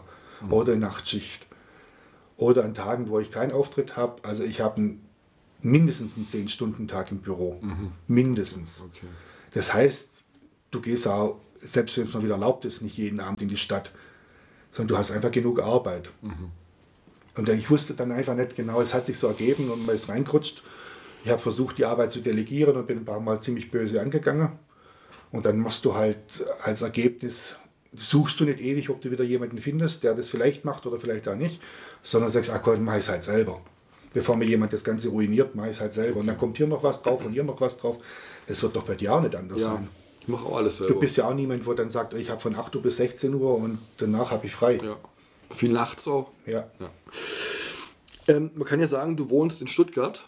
Oder 0.49 0.73
in 0.73 0.79
Nachtschicht. 0.79 1.45
Oder 2.37 2.63
an 2.63 2.73
Tagen, 2.73 3.09
wo 3.09 3.19
ich 3.19 3.29
keinen 3.29 3.51
Auftritt 3.51 3.95
habe. 3.95 4.23
Also 4.23 4.43
ich 4.43 4.59
habe 4.59 4.77
einen, 4.77 5.07
mindestens 5.61 6.17
einen 6.17 6.27
10-Stunden-Tag 6.27 7.11
im 7.11 7.19
Büro. 7.19 7.61
Mindestens. 8.07 8.83
Okay. 8.85 9.07
Das 9.53 9.73
heißt, 9.73 10.23
du 10.71 10.81
gehst 10.81 11.07
auch, 11.07 11.39
selbst 11.59 11.97
wenn 11.97 12.07
es 12.07 12.13
mal 12.13 12.23
wieder 12.23 12.33
erlaubt 12.33 12.65
ist, 12.65 12.81
nicht 12.81 12.97
jeden 12.97 13.19
Abend 13.19 13.41
in 13.41 13.49
die 13.49 13.57
Stadt, 13.57 13.91
sondern 14.71 14.87
du 14.87 14.97
hast 14.97 15.11
einfach 15.11 15.31
genug 15.31 15.61
Arbeit. 15.61 16.09
Und 17.35 17.49
ich 17.49 17.69
wusste 17.69 17.93
dann 17.93 18.11
einfach 18.11 18.35
nicht 18.35 18.55
genau, 18.55 18.81
es 18.81 18.93
hat 18.93 19.05
sich 19.05 19.17
so 19.17 19.27
ergeben 19.27 19.69
und 19.69 19.85
man 19.85 19.95
ist 19.95 20.09
reingerutscht. 20.09 20.63
Ich 21.23 21.29
habe 21.29 21.41
versucht, 21.41 21.77
die 21.77 21.85
Arbeit 21.85 22.11
zu 22.11 22.21
delegieren 22.21 22.75
und 22.75 22.87
bin 22.87 22.97
ein 22.97 23.05
paar 23.05 23.19
Mal 23.19 23.41
ziemlich 23.41 23.69
böse 23.69 24.01
angegangen. 24.01 24.53
Und 25.31 25.45
dann 25.45 25.59
machst 25.59 25.85
du 25.85 25.93
halt 25.93 26.45
als 26.63 26.81
Ergebnis, 26.81 27.57
suchst 27.95 28.39
du 28.39 28.45
nicht 28.45 28.59
ewig, 28.59 28.89
ob 28.89 29.01
du 29.01 29.11
wieder 29.11 29.23
jemanden 29.23 29.59
findest, 29.59 30.03
der 30.03 30.15
das 30.15 30.29
vielleicht 30.29 30.65
macht 30.65 30.85
oder 30.85 30.99
vielleicht 30.99 31.27
auch 31.27 31.35
nicht, 31.35 31.61
sondern 32.03 32.31
sagst, 32.31 32.49
ach 32.49 32.63
Gott, 32.63 32.79
mach 32.79 32.93
ich 32.93 33.01
es 33.01 33.09
halt 33.09 33.23
selber. 33.23 33.61
Bevor 34.13 34.35
mir 34.35 34.45
jemand 34.45 34.73
das 34.73 34.83
Ganze 34.83 35.07
ruiniert, 35.09 35.55
mach 35.55 35.65
ich 35.65 35.71
es 35.71 35.81
halt 35.81 35.93
selber. 35.93 36.19
Und 36.19 36.27
dann 36.27 36.37
kommt 36.37 36.57
hier 36.57 36.67
noch 36.67 36.83
was 36.83 37.01
drauf 37.01 37.23
und 37.25 37.31
hier 37.33 37.43
noch 37.45 37.59
was 37.61 37.77
drauf. 37.77 37.97
Das 38.47 38.61
wird 38.61 38.75
doch 38.75 38.83
bei 38.83 38.95
dir 38.95 39.13
auch 39.13 39.21
nicht 39.21 39.35
anders 39.35 39.61
Ja, 39.61 39.67
sein. 39.67 39.87
ich 40.19 40.27
mache 40.27 40.45
auch 40.45 40.57
alles 40.57 40.77
selber. 40.77 40.93
Du 40.95 40.99
bist 40.99 41.15
ja 41.17 41.27
auch 41.27 41.33
niemand, 41.33 41.65
wo 41.65 41.73
dann 41.73 41.89
sagt, 41.89 42.13
ich 42.15 42.29
habe 42.29 42.41
von 42.41 42.55
8 42.55 42.75
Uhr 42.75 42.81
bis 42.81 42.97
16 42.97 43.33
Uhr 43.33 43.55
und 43.55 43.79
danach 43.97 44.31
habe 44.31 44.45
ich 44.47 44.51
frei. 44.53 44.79
ja. 44.83 44.97
Viel 45.53 45.71
nachts 45.73 46.07
auch. 46.07 46.31
Ja. 46.45 46.69
Ja. 46.79 46.89
Ähm, 48.29 48.51
man 48.55 48.65
kann 48.65 48.79
ja 48.79 48.87
sagen, 48.87 49.17
du 49.17 49.29
wohnst 49.29 49.59
in 49.61 49.67
Stuttgart. 49.67 50.23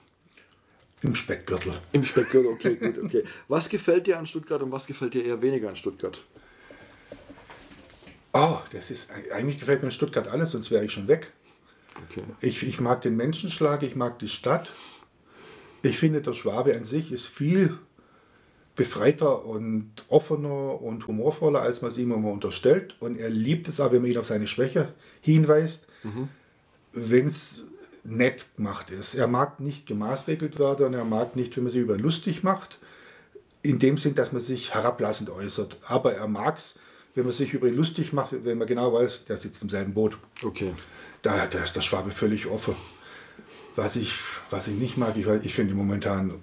Im 1.02 1.16
Speckgürtel. 1.16 1.74
Im 1.94 2.04
Speckgürtel, 2.04 2.52
okay, 2.52 2.76
gut, 2.76 2.98
okay. 3.04 3.24
Was 3.48 3.68
gefällt 3.70 4.08
dir 4.08 4.18
an 4.20 4.26
Stuttgart 4.26 4.62
und 4.64 4.72
was 4.72 4.86
gefällt 4.86 5.14
dir 5.14 5.24
eher 5.26 5.42
weniger 5.42 5.70
an 5.70 5.76
Stuttgart? 5.78 6.22
Oh, 8.34 8.58
das 8.72 8.90
ist, 8.90 9.10
eigentlich 9.32 9.60
gefällt 9.60 9.82
mir 9.82 9.88
in 9.88 9.92
Stuttgart 9.92 10.28
alles, 10.28 10.52
sonst 10.52 10.72
wäre 10.72 10.84
ich 10.84 10.92
schon 10.92 11.08
weg. 11.08 11.32
Okay. 12.10 12.24
Ich, 12.42 12.64
ich 12.64 12.80
mag 12.80 13.02
den 13.02 13.16
Menschenschlag, 13.16 13.84
ich 13.84 13.96
mag 13.96 14.20
die 14.20 14.28
Stadt. 14.28 14.72
Ich 15.82 15.98
finde, 15.98 16.22
der 16.22 16.34
Schwabe 16.34 16.76
an 16.76 16.86
sich 16.86 17.12
ist 17.12 17.28
viel 17.28 17.78
befreiter 18.76 19.46
und 19.46 19.92
offener 20.08 20.82
und 20.82 21.08
humorvoller, 21.08 21.62
als 21.62 21.82
man 21.82 21.92
es 21.92 21.98
ihm 21.98 22.12
immer 22.12 22.32
unterstellt. 22.32 22.96
Und 23.00 23.20
er 23.20 23.30
liebt 23.30 23.68
es 23.68 23.80
auch, 23.80 23.92
wenn 23.92 24.02
man 24.02 24.12
ihn 24.12 24.18
auf 24.18 24.26
seine 24.26 24.48
Schwäche 24.48 24.94
hinweist, 25.22 25.86
wenn 26.94 27.28
es 27.28 27.64
nett 28.04 28.48
gemacht 28.56 28.90
ist. 28.90 29.16
Er 29.16 29.28
mag 29.28 29.60
nicht 29.60 29.86
gemaßregelt 29.86 30.60
werden 30.60 30.88
und 30.88 30.94
er 30.94 31.06
mag 31.06 31.36
nicht, 31.36 31.56
wenn 31.56 31.64
man 31.64 31.72
sich 31.72 31.82
über 31.82 31.98
lustig 31.98 32.44
macht, 32.44 32.80
in 33.62 33.80
dem 33.80 33.98
Sinn, 33.98 34.16
dass 34.16 34.32
man 34.32 34.42
sich 34.42 34.74
herablassend 34.74 35.30
äußert. 35.30 35.78
Aber 35.88 36.14
er 36.14 36.28
mag 36.28 36.58
es, 36.58 36.76
wenn 37.16 37.26
man 37.26 37.34
sich 37.34 37.54
über 37.54 37.68
ihn 37.68 37.76
lustig 37.76 38.12
macht, 38.12 38.34
wenn 38.44 38.58
man 38.58 38.68
genau 38.68 38.92
weiß, 38.94 39.26
der 39.28 39.38
sitzt 39.38 39.62
im 39.64 39.70
selben 39.70 39.94
Boot. 39.94 40.18
Okay. 40.44 40.74
Da, 41.24 41.48
da 41.48 41.64
ist 41.64 41.76
der 41.76 41.82
Schwabe 41.82 42.12
völlig 42.12 42.46
offen. 42.46 42.76
Was 43.76 43.96
ich, 43.96 44.14
was 44.52 44.68
ich 44.68 44.76
nicht 44.76 44.98
mag, 44.98 45.18
ich, 45.18 45.26
ich 45.26 45.54
finde 45.54 45.74
momentan, 45.74 46.36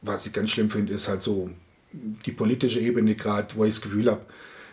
was 0.00 0.26
ich 0.26 0.32
ganz 0.32 0.50
schlimm 0.50 0.70
finde, 0.70 0.92
ist 0.92 1.08
halt 1.08 1.22
so 1.22 1.50
die 1.92 2.30
politische 2.30 2.78
Ebene 2.78 3.16
gerade, 3.16 3.56
wo 3.56 3.64
ich 3.64 3.74
das 3.74 3.80
Gefühl 3.80 4.08
habe, 4.08 4.24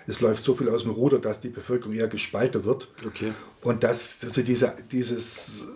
es 0.06 0.22
läuft 0.22 0.44
so 0.46 0.54
viel 0.54 0.70
aus 0.70 0.84
dem 0.84 0.92
Ruder, 0.92 1.18
dass 1.18 1.42
die 1.42 1.50
Bevölkerung 1.50 1.94
eher 1.96 2.08
gespalten 2.08 2.64
wird. 2.64 2.90
Okay. 3.06 3.34
Und 3.62 3.84
dass 3.84 4.20
also 4.24 4.44
diese, 4.44 4.76
dieses 4.92 5.68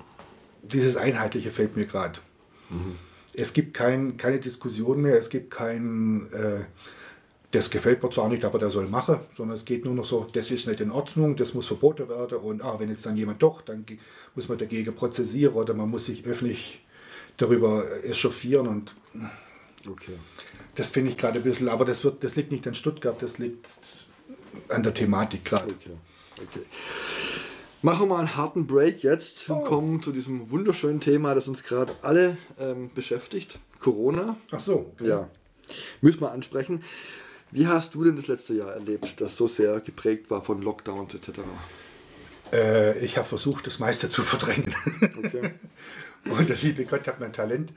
dieses 0.63 0.97
Einheitliche 0.97 1.51
fehlt 1.51 1.75
mir 1.75 1.85
gerade. 1.85 2.19
Mhm. 2.69 2.95
Es 3.33 3.53
gibt 3.53 3.73
kein, 3.73 4.17
keine 4.17 4.39
Diskussion 4.39 5.01
mehr, 5.01 5.17
es 5.17 5.29
gibt 5.29 5.51
kein, 5.51 6.29
äh, 6.33 6.65
das 7.51 7.69
gefällt 7.69 8.01
mir 8.01 8.09
zwar 8.09 8.29
nicht, 8.29 8.45
aber 8.45 8.59
der 8.59 8.71
soll 8.71 8.87
machen, 8.87 9.19
sondern 9.35 9.57
es 9.57 9.65
geht 9.65 9.83
nur 9.83 9.93
noch 9.93 10.05
so, 10.05 10.25
das 10.31 10.51
ist 10.51 10.67
nicht 10.67 10.79
in 10.79 10.89
Ordnung, 10.89 11.35
das 11.35 11.53
muss 11.53 11.67
verboten 11.67 12.07
werden 12.07 12.37
und 12.37 12.61
ah, 12.61 12.79
wenn 12.79 12.89
jetzt 12.89 13.05
dann 13.05 13.17
jemand 13.17 13.43
doch, 13.43 13.61
dann 13.61 13.85
muss 14.35 14.47
man 14.47 14.57
dagegen 14.57 14.95
prozessieren 14.95 15.53
oder 15.53 15.73
man 15.73 15.89
muss 15.89 16.05
sich 16.05 16.25
öffentlich 16.25 16.81
darüber 17.37 18.03
echauffieren 18.03 18.67
und 18.67 18.95
okay. 19.89 20.13
das 20.75 20.89
finde 20.89 21.11
ich 21.11 21.17
gerade 21.17 21.39
ein 21.39 21.43
bisschen, 21.43 21.67
aber 21.67 21.83
das, 21.83 22.03
wird, 22.05 22.23
das 22.23 22.35
liegt 22.37 22.51
nicht 22.51 22.65
an 22.67 22.75
Stuttgart, 22.75 23.21
das 23.21 23.37
liegt 23.37 24.07
an 24.69 24.83
der 24.83 24.93
Thematik 24.93 25.43
gerade. 25.43 25.73
Okay. 25.73 25.91
okay. 26.37 26.65
Machen 27.81 28.01
wir 28.01 28.05
mal 28.07 28.19
einen 28.19 28.37
harten 28.37 28.67
Break 28.67 29.03
jetzt 29.03 29.49
und 29.49 29.57
oh. 29.57 29.63
kommen 29.63 30.03
zu 30.03 30.11
diesem 30.11 30.51
wunderschönen 30.51 31.01
Thema, 31.01 31.33
das 31.33 31.47
uns 31.47 31.63
gerade 31.63 31.93
alle 32.01 32.37
ähm, 32.59 32.91
beschäftigt. 32.93 33.57
Corona. 33.79 34.37
Ach 34.51 34.59
so. 34.59 34.93
Okay. 34.93 35.07
Ja. 35.07 35.29
Müssen 36.01 36.21
wir 36.21 36.31
ansprechen. 36.31 36.83
Wie 37.51 37.67
hast 37.67 37.95
du 37.95 38.03
denn 38.03 38.15
das 38.15 38.27
letzte 38.27 38.53
Jahr 38.53 38.73
erlebt, 38.73 39.19
das 39.19 39.35
so 39.35 39.47
sehr 39.47 39.79
geprägt 39.81 40.29
war 40.29 40.43
von 40.43 40.61
Lockdowns 40.61 41.15
etc.? 41.15 41.41
Äh, 42.53 42.99
ich 42.99 43.17
habe 43.17 43.27
versucht, 43.27 43.67
das 43.67 43.79
meiste 43.79 44.09
zu 44.09 44.21
verdrängen. 44.23 44.73
Okay. 45.23 45.51
und 46.25 46.49
der 46.49 46.57
liebe 46.57 46.85
Gott 46.85 47.07
hat 47.07 47.19
mein 47.19 47.33
Talent 47.33 47.73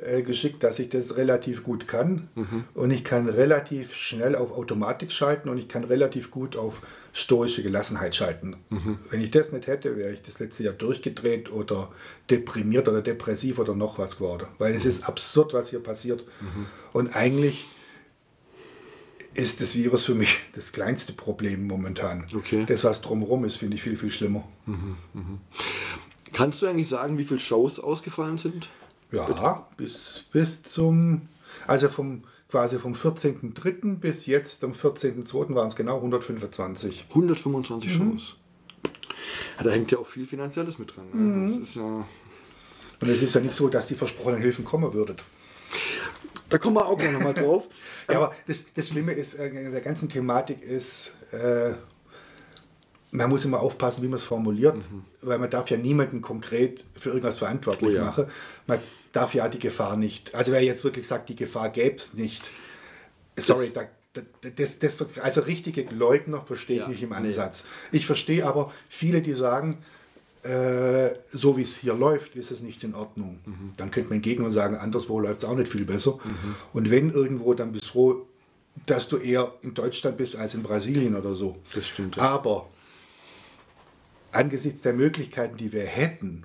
äh, 0.00 0.22
geschickt, 0.22 0.62
dass 0.62 0.78
ich 0.78 0.90
das 0.90 1.16
relativ 1.16 1.62
gut 1.62 1.88
kann. 1.88 2.28
Mhm. 2.34 2.64
Und 2.74 2.90
ich 2.90 3.04
kann 3.04 3.28
relativ 3.28 3.94
schnell 3.94 4.36
auf 4.36 4.52
Automatik 4.52 5.12
schalten 5.12 5.48
und 5.48 5.56
ich 5.58 5.68
kann 5.68 5.84
relativ 5.84 6.30
gut 6.30 6.56
auf 6.56 6.82
stoische 7.14 7.62
Gelassenheit 7.62 8.14
schalten. 8.14 8.56
Mhm. 8.68 8.98
Wenn 9.10 9.22
ich 9.22 9.30
das 9.30 9.52
nicht 9.52 9.66
hätte, 9.66 9.96
wäre 9.96 10.12
ich 10.12 10.22
das 10.22 10.38
letzte 10.38 10.64
Jahr 10.64 10.74
durchgedreht 10.74 11.50
oder 11.50 11.90
deprimiert 12.28 12.88
oder 12.88 13.00
depressiv 13.00 13.58
oder 13.58 13.74
noch 13.74 13.98
was 13.98 14.18
geworden. 14.18 14.48
Weil 14.58 14.72
mhm. 14.72 14.76
es 14.76 14.84
ist 14.84 15.08
absurd, 15.08 15.54
was 15.54 15.70
hier 15.70 15.82
passiert. 15.82 16.24
Mhm. 16.42 16.66
Und 16.92 17.16
eigentlich 17.16 17.66
ist 19.36 19.60
das 19.60 19.74
Virus 19.74 20.04
für 20.04 20.14
mich 20.14 20.38
das 20.54 20.72
kleinste 20.72 21.12
Problem 21.12 21.66
momentan. 21.66 22.26
Okay. 22.34 22.64
Das, 22.66 22.84
was 22.84 23.00
drumherum 23.00 23.44
ist, 23.44 23.56
finde 23.56 23.76
ich 23.76 23.82
viel, 23.82 23.96
viel 23.96 24.10
schlimmer. 24.10 24.46
Mhm, 24.66 24.96
mhm. 25.12 25.38
Kannst 26.32 26.60
du 26.60 26.66
eigentlich 26.66 26.88
sagen, 26.88 27.18
wie 27.18 27.24
viele 27.24 27.40
Shows 27.40 27.78
ausgefallen 27.78 28.38
sind? 28.38 28.68
Ja, 29.12 29.66
bis, 29.76 30.24
bis 30.32 30.62
zum, 30.62 31.28
also 31.66 31.88
vom 31.88 32.24
quasi 32.48 32.78
vom 32.78 32.94
14.03. 32.94 33.96
bis 33.96 34.26
jetzt 34.26 34.62
am 34.64 34.72
14.02. 34.72 35.54
waren 35.54 35.68
es 35.68 35.76
genau 35.76 35.96
125. 35.96 37.06
125 37.10 37.98
mhm. 37.98 38.12
Shows. 38.12 38.36
Ja, 39.58 39.64
da 39.64 39.70
hängt 39.70 39.90
ja 39.90 39.98
auch 39.98 40.06
viel 40.06 40.26
Finanzielles 40.26 40.78
mit 40.78 40.94
dran. 40.94 41.06
Mhm. 41.12 41.66
Ja 41.74 42.06
Und 43.00 43.08
es 43.08 43.22
ist 43.22 43.34
ja 43.34 43.40
nicht 43.40 43.54
so, 43.54 43.68
dass 43.68 43.88
die 43.88 43.94
versprochenen 43.94 44.40
Hilfen 44.40 44.64
kommen 44.64 44.92
würden. 44.92 45.16
Da 46.56 46.62
kommen 46.62 46.76
wir 46.76 46.86
auch 46.86 46.98
noch 46.98 47.20
mal 47.20 47.34
drauf. 47.34 47.64
ja, 48.10 48.16
aber 48.16 48.34
das, 48.46 48.64
das 48.74 48.88
Schlimme 48.88 49.12
ist, 49.12 49.34
äh, 49.34 49.48
in 49.48 49.72
der 49.72 49.82
ganzen 49.82 50.08
Thematik 50.08 50.62
ist, 50.62 51.12
äh, 51.30 51.74
man 53.10 53.28
muss 53.28 53.44
immer 53.44 53.60
aufpassen, 53.60 54.02
wie 54.02 54.08
man 54.08 54.16
es 54.16 54.24
formuliert, 54.24 54.74
mhm. 54.74 55.04
weil 55.20 55.38
man 55.38 55.50
darf 55.50 55.68
ja 55.68 55.76
niemanden 55.76 56.22
konkret 56.22 56.82
für 56.98 57.10
irgendwas 57.10 57.36
verantwortlich 57.36 57.90
oh 57.90 57.94
ja. 57.96 58.04
machen. 58.04 58.28
Man 58.66 58.78
darf 59.12 59.34
ja 59.34 59.50
die 59.50 59.58
Gefahr 59.58 59.98
nicht, 59.98 60.34
also 60.34 60.50
wer 60.50 60.64
jetzt 60.64 60.82
wirklich 60.82 61.06
sagt, 61.06 61.28
die 61.28 61.36
Gefahr 61.36 61.68
gäbe 61.68 61.96
es 61.96 62.14
nicht, 62.14 62.50
sorry, 63.36 63.70
da, 63.74 63.82
das, 64.56 64.78
das, 64.78 64.96
also 65.20 65.42
richtige 65.42 65.84
Leugner 65.94 66.40
verstehe 66.40 66.76
ich 66.76 66.82
ja, 66.84 66.88
nicht 66.88 67.02
im 67.02 67.12
Ansatz. 67.12 67.66
Nee. 67.92 67.98
Ich 67.98 68.06
verstehe 68.06 68.46
aber 68.46 68.72
viele, 68.88 69.20
die 69.20 69.34
sagen, 69.34 69.84
äh, 70.46 71.14
so 71.30 71.56
wie 71.56 71.62
es 71.62 71.76
hier 71.76 71.94
läuft, 71.94 72.36
ist 72.36 72.50
es 72.50 72.62
nicht 72.62 72.84
in 72.84 72.94
Ordnung. 72.94 73.40
Mhm. 73.44 73.72
Dann 73.76 73.90
könnte 73.90 74.10
man 74.10 74.16
entgegen 74.16 74.44
und 74.44 74.52
sagen, 74.52 74.76
anderswo 74.76 75.18
läuft 75.18 75.38
es 75.38 75.44
auch 75.44 75.56
nicht 75.56 75.70
viel 75.70 75.84
besser. 75.84 76.18
Mhm. 76.24 76.54
Und 76.72 76.90
wenn 76.90 77.10
irgendwo, 77.10 77.54
dann 77.54 77.72
bist 77.72 77.86
du 77.86 77.88
froh, 77.90 78.26
dass 78.86 79.08
du 79.08 79.16
eher 79.16 79.54
in 79.62 79.74
Deutschland 79.74 80.16
bist 80.16 80.36
als 80.36 80.54
in 80.54 80.62
Brasilien 80.62 81.16
oder 81.16 81.34
so. 81.34 81.56
Das 81.74 81.86
stimmt. 81.88 82.16
Ja. 82.16 82.22
Aber 82.22 82.68
angesichts 84.32 84.82
der 84.82 84.92
Möglichkeiten, 84.92 85.56
die 85.56 85.72
wir 85.72 85.84
hätten, 85.84 86.44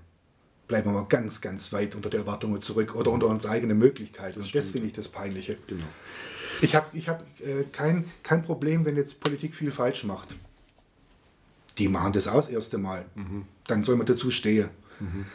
bleiben 0.68 0.90
wir 0.90 0.94
mal 0.94 1.08
ganz, 1.08 1.42
ganz 1.42 1.72
weit 1.74 1.96
unter 1.96 2.10
der 2.10 2.22
Erwartungen 2.22 2.62
zurück 2.62 2.96
oder 2.96 3.12
unter 3.12 3.28
unsere 3.28 3.54
eigenen 3.54 3.78
Möglichkeiten. 3.78 4.40
Das 4.40 4.48
und 4.48 4.56
das 4.56 4.70
finde 4.72 4.88
ich 4.88 4.94
das 4.94 5.10
Peinliche. 5.10 5.58
Genau. 5.68 5.84
Ich 6.62 6.76
habe 6.76 6.86
ich 6.94 7.10
hab, 7.10 7.22
äh, 7.42 7.66
kein, 7.72 8.06
kein 8.24 8.44
Problem, 8.44 8.86
wenn 8.86 8.96
jetzt 8.96 9.20
Politik 9.20 9.54
viel 9.54 9.72
falsch 9.72 10.06
macht 10.06 10.30
die 11.78 11.88
machen 11.88 12.14
das 12.14 12.28
auch 12.28 12.36
das 12.36 12.50
erste 12.50 12.78
Mal. 12.78 13.06
Mhm. 13.16 13.46
Dann 13.72 13.84
soll 13.84 13.96
man 13.96 14.06
dazu 14.06 14.32
stehen. 14.32 14.70
Mhm. 15.00 15.26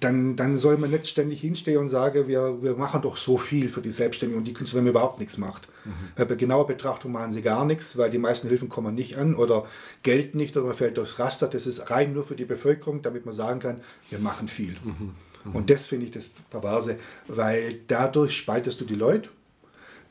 Dann, 0.00 0.34
dann 0.34 0.56
soll 0.56 0.78
man 0.78 0.90
nicht 0.90 1.06
ständig 1.08 1.42
hinstehen 1.42 1.78
und 1.78 1.90
sagen, 1.90 2.26
wir, 2.26 2.62
wir 2.62 2.74
machen 2.74 3.02
doch 3.02 3.18
so 3.18 3.36
viel 3.36 3.68
für 3.68 3.82
die 3.82 3.92
Selbstständigen 3.92 4.38
und 4.38 4.48
die 4.48 4.54
Künstler, 4.54 4.78
wenn 4.78 4.84
man 4.84 4.92
überhaupt 4.92 5.20
nichts 5.20 5.36
macht. 5.36 5.68
Mhm. 5.84 6.24
Bei 6.26 6.34
genauer 6.36 6.66
Betrachtung 6.66 7.12
machen 7.12 7.32
sie 7.32 7.42
gar 7.42 7.66
nichts, 7.66 7.98
weil 7.98 8.08
die 8.08 8.18
meisten 8.18 8.48
Hilfen 8.48 8.70
kommen 8.70 8.94
nicht 8.94 9.18
an 9.18 9.34
oder 9.34 9.66
gelten 10.02 10.38
nicht 10.38 10.56
oder 10.56 10.66
man 10.66 10.74
fällt 10.74 10.96
durchs 10.96 11.18
Raster. 11.18 11.48
Das 11.48 11.66
ist 11.66 11.90
rein 11.90 12.14
nur 12.14 12.24
für 12.24 12.34
die 12.34 12.46
Bevölkerung, 12.46 13.02
damit 13.02 13.26
man 13.26 13.34
sagen 13.34 13.60
kann, 13.60 13.82
wir 14.08 14.18
machen 14.18 14.48
viel. 14.48 14.76
Mhm. 14.82 15.12
Und 15.52 15.68
das 15.68 15.86
finde 15.86 16.06
ich 16.06 16.12
das 16.12 16.30
Perverse, 16.50 16.98
weil 17.28 17.80
dadurch 17.86 18.34
spaltest 18.34 18.80
du 18.80 18.86
die 18.86 18.94
Leute, 18.94 19.28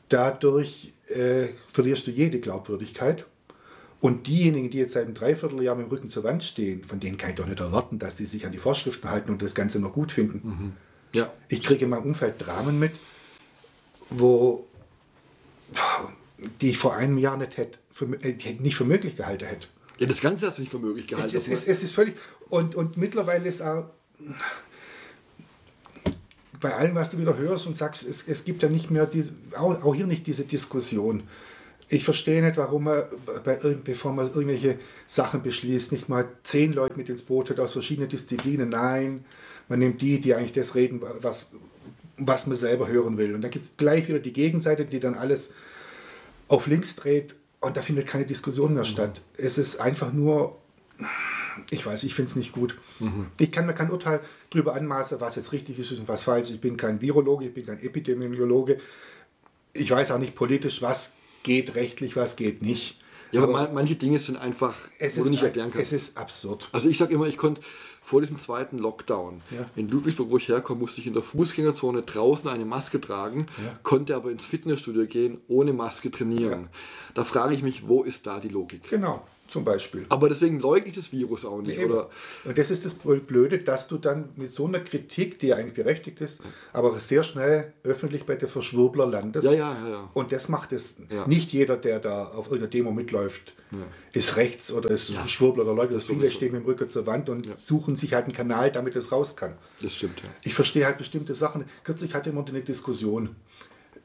dadurch 0.08 0.92
äh, 1.08 1.48
verlierst 1.72 2.06
du 2.06 2.12
jede 2.12 2.38
Glaubwürdigkeit 2.38 3.26
und 4.04 4.26
diejenigen, 4.26 4.68
die 4.68 4.76
jetzt 4.76 4.92
seit 4.92 5.06
einem 5.06 5.14
Dreivierteljahr 5.14 5.74
mit 5.74 5.86
dem 5.86 5.88
Rücken 5.88 6.10
zur 6.10 6.24
Wand 6.24 6.44
stehen, 6.44 6.84
von 6.84 7.00
denen 7.00 7.16
kann 7.16 7.30
ich 7.30 7.36
doch 7.36 7.46
nicht 7.46 7.60
erwarten, 7.60 7.98
dass 7.98 8.18
sie 8.18 8.26
sich 8.26 8.44
an 8.44 8.52
die 8.52 8.58
Vorschriften 8.58 9.08
halten 9.08 9.32
und 9.32 9.40
das 9.40 9.54
Ganze 9.54 9.80
noch 9.80 9.94
gut 9.94 10.12
finden. 10.12 10.42
Mhm. 10.46 10.72
Ja. 11.14 11.32
Ich 11.48 11.62
kriege 11.62 11.86
in 11.86 11.90
meinem 11.90 12.02
Umfeld 12.02 12.34
Dramen 12.38 12.78
mit, 12.78 12.92
wo 14.10 14.66
die 16.60 16.68
ich 16.68 16.76
vor 16.76 16.94
einem 16.94 17.16
Jahr 17.16 17.38
nicht, 17.38 17.56
hätte, 17.56 17.78
für, 17.90 18.04
äh, 18.22 18.36
nicht 18.58 18.76
für 18.76 18.84
möglich 18.84 19.16
gehalten 19.16 19.46
hätte. 19.46 19.68
Ja, 19.98 20.06
das 20.06 20.20
Ganze 20.20 20.48
hat 20.48 20.54
sich 20.54 20.64
nicht 20.64 20.70
für 20.70 20.80
möglich 20.80 21.06
gehalten. 21.06 21.34
Es, 21.34 21.48
es, 21.48 21.66
es, 21.66 21.82
ist 21.82 21.94
völlig. 21.94 22.14
Und, 22.50 22.74
und 22.74 22.98
mittlerweile 22.98 23.48
ist 23.48 23.62
auch 23.62 23.86
bei 26.60 26.74
allem, 26.74 26.94
was 26.94 27.12
du 27.12 27.18
wieder 27.18 27.38
hörst 27.38 27.66
und 27.66 27.74
sagst, 27.74 28.06
es, 28.06 28.28
es 28.28 28.44
gibt 28.44 28.62
ja 28.62 28.68
nicht 28.68 28.90
mehr 28.90 29.06
diese, 29.06 29.32
auch, 29.56 29.82
auch 29.82 29.94
hier 29.94 30.06
nicht 30.06 30.26
diese 30.26 30.44
Diskussion 30.44 31.22
ich 31.94 32.04
verstehe 32.04 32.42
nicht, 32.42 32.56
warum 32.56 32.84
man, 32.84 33.04
bevor 33.84 34.12
man 34.12 34.26
irgendwelche 34.26 34.78
Sachen 35.06 35.42
beschließt, 35.42 35.92
nicht 35.92 36.08
mal 36.08 36.28
zehn 36.42 36.72
Leute 36.72 36.96
mit 36.96 37.08
ins 37.08 37.22
Boot 37.22 37.50
hat 37.50 37.60
aus 37.60 37.72
verschiedenen 37.72 38.08
Disziplinen. 38.08 38.68
Nein, 38.70 39.24
man 39.68 39.78
nimmt 39.78 40.02
die, 40.02 40.20
die 40.20 40.34
eigentlich 40.34 40.52
das 40.52 40.74
reden, 40.74 41.00
was, 41.20 41.46
was 42.16 42.48
man 42.48 42.56
selber 42.56 42.88
hören 42.88 43.16
will. 43.16 43.34
Und 43.34 43.42
dann 43.42 43.50
gibt 43.52 43.64
es 43.64 43.76
gleich 43.76 44.08
wieder 44.08 44.18
die 44.18 44.32
Gegenseite, 44.32 44.84
die 44.84 44.98
dann 44.98 45.14
alles 45.14 45.52
auf 46.48 46.66
links 46.66 46.96
dreht 46.96 47.36
und 47.60 47.76
da 47.76 47.82
findet 47.82 48.08
keine 48.08 48.26
Diskussion 48.26 48.74
mehr 48.74 48.82
mhm. 48.82 48.88
statt. 48.88 49.20
Es 49.36 49.56
ist 49.56 49.80
einfach 49.80 50.12
nur, 50.12 50.58
ich 51.70 51.86
weiß, 51.86 52.02
ich 52.02 52.14
finde 52.14 52.30
es 52.30 52.36
nicht 52.36 52.50
gut. 52.50 52.76
Mhm. 52.98 53.28
Ich 53.38 53.52
kann 53.52 53.66
mir 53.66 53.74
kein 53.74 53.90
Urteil 53.90 54.20
darüber 54.50 54.74
anmaßen, 54.74 55.20
was 55.20 55.36
jetzt 55.36 55.52
richtig 55.52 55.78
ist 55.78 55.92
und 55.92 56.08
was 56.08 56.24
falsch. 56.24 56.50
Ich 56.50 56.60
bin 56.60 56.76
kein 56.76 57.00
Virologe, 57.00 57.46
ich 57.46 57.54
bin 57.54 57.66
kein 57.66 57.80
Epidemiologe. 57.80 58.78
Ich 59.72 59.90
weiß 59.90 60.10
auch 60.10 60.18
nicht 60.18 60.34
politisch, 60.34 60.82
was 60.82 61.12
geht 61.44 61.76
rechtlich, 61.76 62.16
was 62.16 62.34
geht 62.34 62.62
nicht. 62.62 62.98
Ja, 63.30 63.42
aber, 63.42 63.58
aber 63.58 63.72
manche 63.72 63.96
Dinge 63.96 64.18
sind 64.18 64.36
einfach, 64.36 64.76
es 64.98 65.16
wo 65.18 65.24
du 65.24 65.30
nicht 65.30 65.42
erklären 65.42 65.70
kannst. 65.72 65.92
Es 65.92 66.08
ist 66.08 66.18
absurd. 66.18 66.68
Also 66.72 66.88
ich 66.88 66.98
sage 66.98 67.14
immer, 67.14 67.26
ich 67.26 67.36
konnte 67.36 67.60
vor 68.00 68.20
diesem 68.20 68.38
zweiten 68.38 68.78
Lockdown 68.78 69.40
ja. 69.50 69.66
in 69.76 69.88
Ludwigsburg, 69.88 70.30
wo 70.30 70.36
ich 70.36 70.48
herkomme, 70.48 70.80
musste 70.80 71.00
ich 71.00 71.06
in 71.06 71.14
der 71.14 71.22
Fußgängerzone 71.22 72.02
draußen 72.02 72.48
eine 72.50 72.64
Maske 72.64 73.00
tragen, 73.00 73.46
ja. 73.64 73.78
konnte 73.82 74.14
aber 74.14 74.30
ins 74.30 74.44
Fitnessstudio 74.44 75.06
gehen, 75.06 75.40
ohne 75.48 75.72
Maske 75.72 76.10
trainieren. 76.10 76.64
Ja. 76.64 76.68
Da 77.14 77.24
frage 77.24 77.54
ich 77.54 77.62
mich, 77.62 77.88
wo 77.88 78.02
ist 78.02 78.26
da 78.26 78.40
die 78.40 78.48
Logik? 78.48 78.90
Genau 78.90 79.24
zum 79.48 79.64
Beispiel. 79.64 80.06
Aber 80.08 80.28
deswegen 80.28 80.58
leugne 80.58 80.88
ich 80.88 80.94
das 80.94 81.12
Virus 81.12 81.44
auch 81.44 81.60
nicht. 81.60 81.78
Oder? 81.78 82.08
Und 82.44 82.56
das 82.56 82.70
ist 82.70 82.84
das 82.84 82.94
Blöde, 82.94 83.58
dass 83.58 83.88
du 83.88 83.98
dann 83.98 84.30
mit 84.36 84.50
so 84.50 84.66
einer 84.66 84.80
Kritik, 84.80 85.38
die 85.38 85.48
ja 85.48 85.56
eigentlich 85.56 85.74
berechtigt 85.74 86.20
ist, 86.20 86.40
aber 86.72 86.98
sehr 87.00 87.22
schnell 87.22 87.72
öffentlich 87.82 88.24
bei 88.24 88.36
der 88.36 88.48
Verschwurbler 88.48 89.06
landest. 89.06 89.44
Ja, 89.46 89.52
ja, 89.52 89.88
ja, 89.88 90.10
Und 90.14 90.32
das 90.32 90.48
macht 90.48 90.72
es. 90.72 90.96
Nicht 91.26 91.52
jeder, 91.52 91.76
der 91.76 92.00
da 92.00 92.28
auf 92.28 92.46
irgendeiner 92.46 92.70
Demo 92.70 92.90
mitläuft, 92.90 93.54
ist 94.12 94.36
rechts 94.36 94.72
oder 94.72 94.90
ist 94.90 95.10
ja. 95.10 95.26
Schwurbler 95.26 95.64
oder 95.64 95.74
Leute. 95.74 96.00
Viele 96.00 96.30
stehen 96.30 96.52
mit 96.52 96.62
dem 96.62 96.66
Rücken 96.66 96.88
zur 96.88 97.06
Wand 97.06 97.28
und 97.28 97.58
suchen 97.58 97.96
sich 97.96 98.14
halt 98.14 98.24
einen 98.24 98.32
Kanal, 98.34 98.70
damit 98.70 98.94
es 98.96 99.10
raus 99.10 99.36
kann. 99.36 99.56
Das 99.82 99.94
stimmt, 99.94 100.20
ja. 100.22 100.28
Ich 100.42 100.54
verstehe 100.54 100.86
halt 100.86 100.98
bestimmte 100.98 101.34
Sachen. 101.34 101.64
Kürzlich 101.82 102.14
hatte 102.14 102.30
jemand 102.30 102.48
eine 102.50 102.60
Diskussion, 102.60 103.34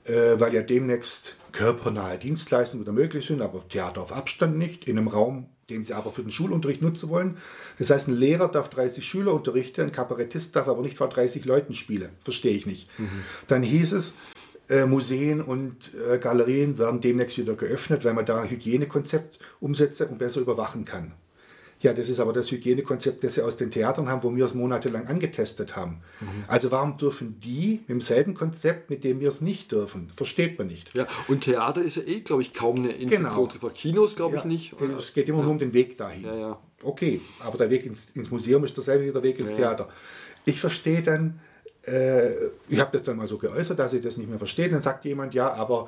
äh, 0.10 0.40
weil 0.40 0.54
ja 0.54 0.62
demnächst 0.62 1.36
körpernahe 1.52 2.18
Dienstleistungen 2.18 2.84
wieder 2.84 2.94
möglich 2.94 3.28
sind, 3.28 3.42
aber 3.42 3.68
Theater 3.68 4.02
auf 4.02 4.12
Abstand 4.12 4.58
nicht, 4.58 4.86
in 4.86 4.98
einem 4.98 5.08
Raum, 5.08 5.48
den 5.70 5.84
sie 5.84 5.94
aber 5.94 6.12
für 6.12 6.24
den 6.24 6.32
Schulunterricht 6.32 6.82
nutzen 6.82 7.10
wollen. 7.10 7.38
Das 7.78 7.90
heißt, 7.90 8.08
ein 8.08 8.16
Lehrer 8.16 8.48
darf 8.48 8.70
30 8.70 9.06
Schüler 9.06 9.34
unterrichten, 9.34 9.82
ein 9.82 9.92
Kabarettist 9.92 10.56
darf 10.56 10.68
aber 10.68 10.82
nicht 10.82 10.98
vor 10.98 11.10
30 11.10 11.46
Leuten 11.46 11.74
spielen. 11.74 12.10
Verstehe 12.24 12.56
ich 12.56 12.66
nicht. 12.66 12.88
Mhm. 13.00 13.24
Dann 13.48 13.64
hieß 13.64 13.94
es, 13.94 14.16
äh, 14.70 14.86
Museen 14.86 15.42
und 15.42 15.92
äh, 16.10 16.18
Galerien 16.18 16.78
werden 16.78 17.02
demnächst 17.02 17.38
wieder 17.38 17.56
geöffnet, 17.56 18.06
weil 18.06 18.14
man 18.14 18.26
da 18.26 18.42
ein 18.42 18.50
Hygienekonzept 18.50 19.40
umsetze 19.60 20.08
und 20.08 20.20
besser 20.20 20.42
überwachen 20.42 20.86
kann. 20.86 21.14
Ja, 21.82 21.94
das 21.94 22.10
ist 22.10 22.20
aber 22.20 22.34
das 22.34 22.52
Hygienekonzept, 22.52 23.24
das 23.24 23.36
sie 23.36 23.42
aus 23.42 23.56
den 23.56 23.72
Theatern 23.72 24.10
haben, 24.10 24.22
wo 24.24 24.36
wir 24.36 24.44
es 24.44 24.54
monatelang 24.54 25.08
angetestet 25.08 25.78
haben. 25.78 26.02
Mhm. 26.20 26.44
Also 26.48 26.72
warum 26.72 26.98
dürfen 26.98 27.40
die 27.40 27.80
mit 27.88 27.90
demselben 27.90 28.34
Konzept, 28.34 28.90
mit 28.90 29.06
dem 29.06 29.22
wir 29.22 29.30
es 29.30 29.40
nicht 29.40 29.72
dürfen? 29.72 30.12
Versteht 30.18 30.58
man 30.58 30.68
nicht. 30.68 30.94
Ja, 30.94 31.08
und 31.30 31.46
Theater 31.46 31.82
ist 31.82 31.96
ja 31.96 32.04
eh, 32.04 32.20
glaube 32.20 32.42
ich, 32.42 32.54
kaum 32.54 32.78
eine 32.78 32.92
Infektion. 32.92 33.50
Genau. 33.50 33.70
Kinos, 33.74 34.16
glaube 34.18 34.36
ja, 34.36 34.42
ich, 34.42 34.46
nicht. 34.46 34.76
Es 34.82 35.14
geht 35.14 35.30
immer 35.30 35.40
ja. 35.40 35.44
nur 35.46 35.54
um 35.54 35.60
den 35.60 35.74
Weg 35.74 35.98
dahin. 35.98 36.26
Ja, 36.26 36.36
ja. 36.36 36.60
Okay, 36.84 37.22
aber 37.40 37.58
der 37.58 37.70
Weg 37.70 37.86
ins, 37.86 38.12
ins 38.12 38.30
Museum 38.30 38.64
ist 38.66 38.76
derselbe 38.76 39.06
wie 39.06 39.12
der 39.12 39.24
Weg 39.24 39.40
ins 39.40 39.54
Theater. 39.54 39.90
Ich 40.46 40.60
verstehe 40.60 41.02
dann, 41.02 41.40
äh, 41.86 42.48
ich 42.68 42.80
habe 42.80 42.92
das 42.94 43.04
dann 43.04 43.18
mal 43.18 43.28
so 43.28 43.38
geäußert, 43.38 43.80
dass 43.80 43.94
ich 43.94 44.02
das 44.02 44.18
nicht 44.18 44.30
mehr 44.30 44.38
verstehe. 44.38 44.70
Dann 44.70 44.82
sagt 44.82 45.06
jemand, 45.06 45.34
ja, 45.34 45.52
aber 45.54 45.88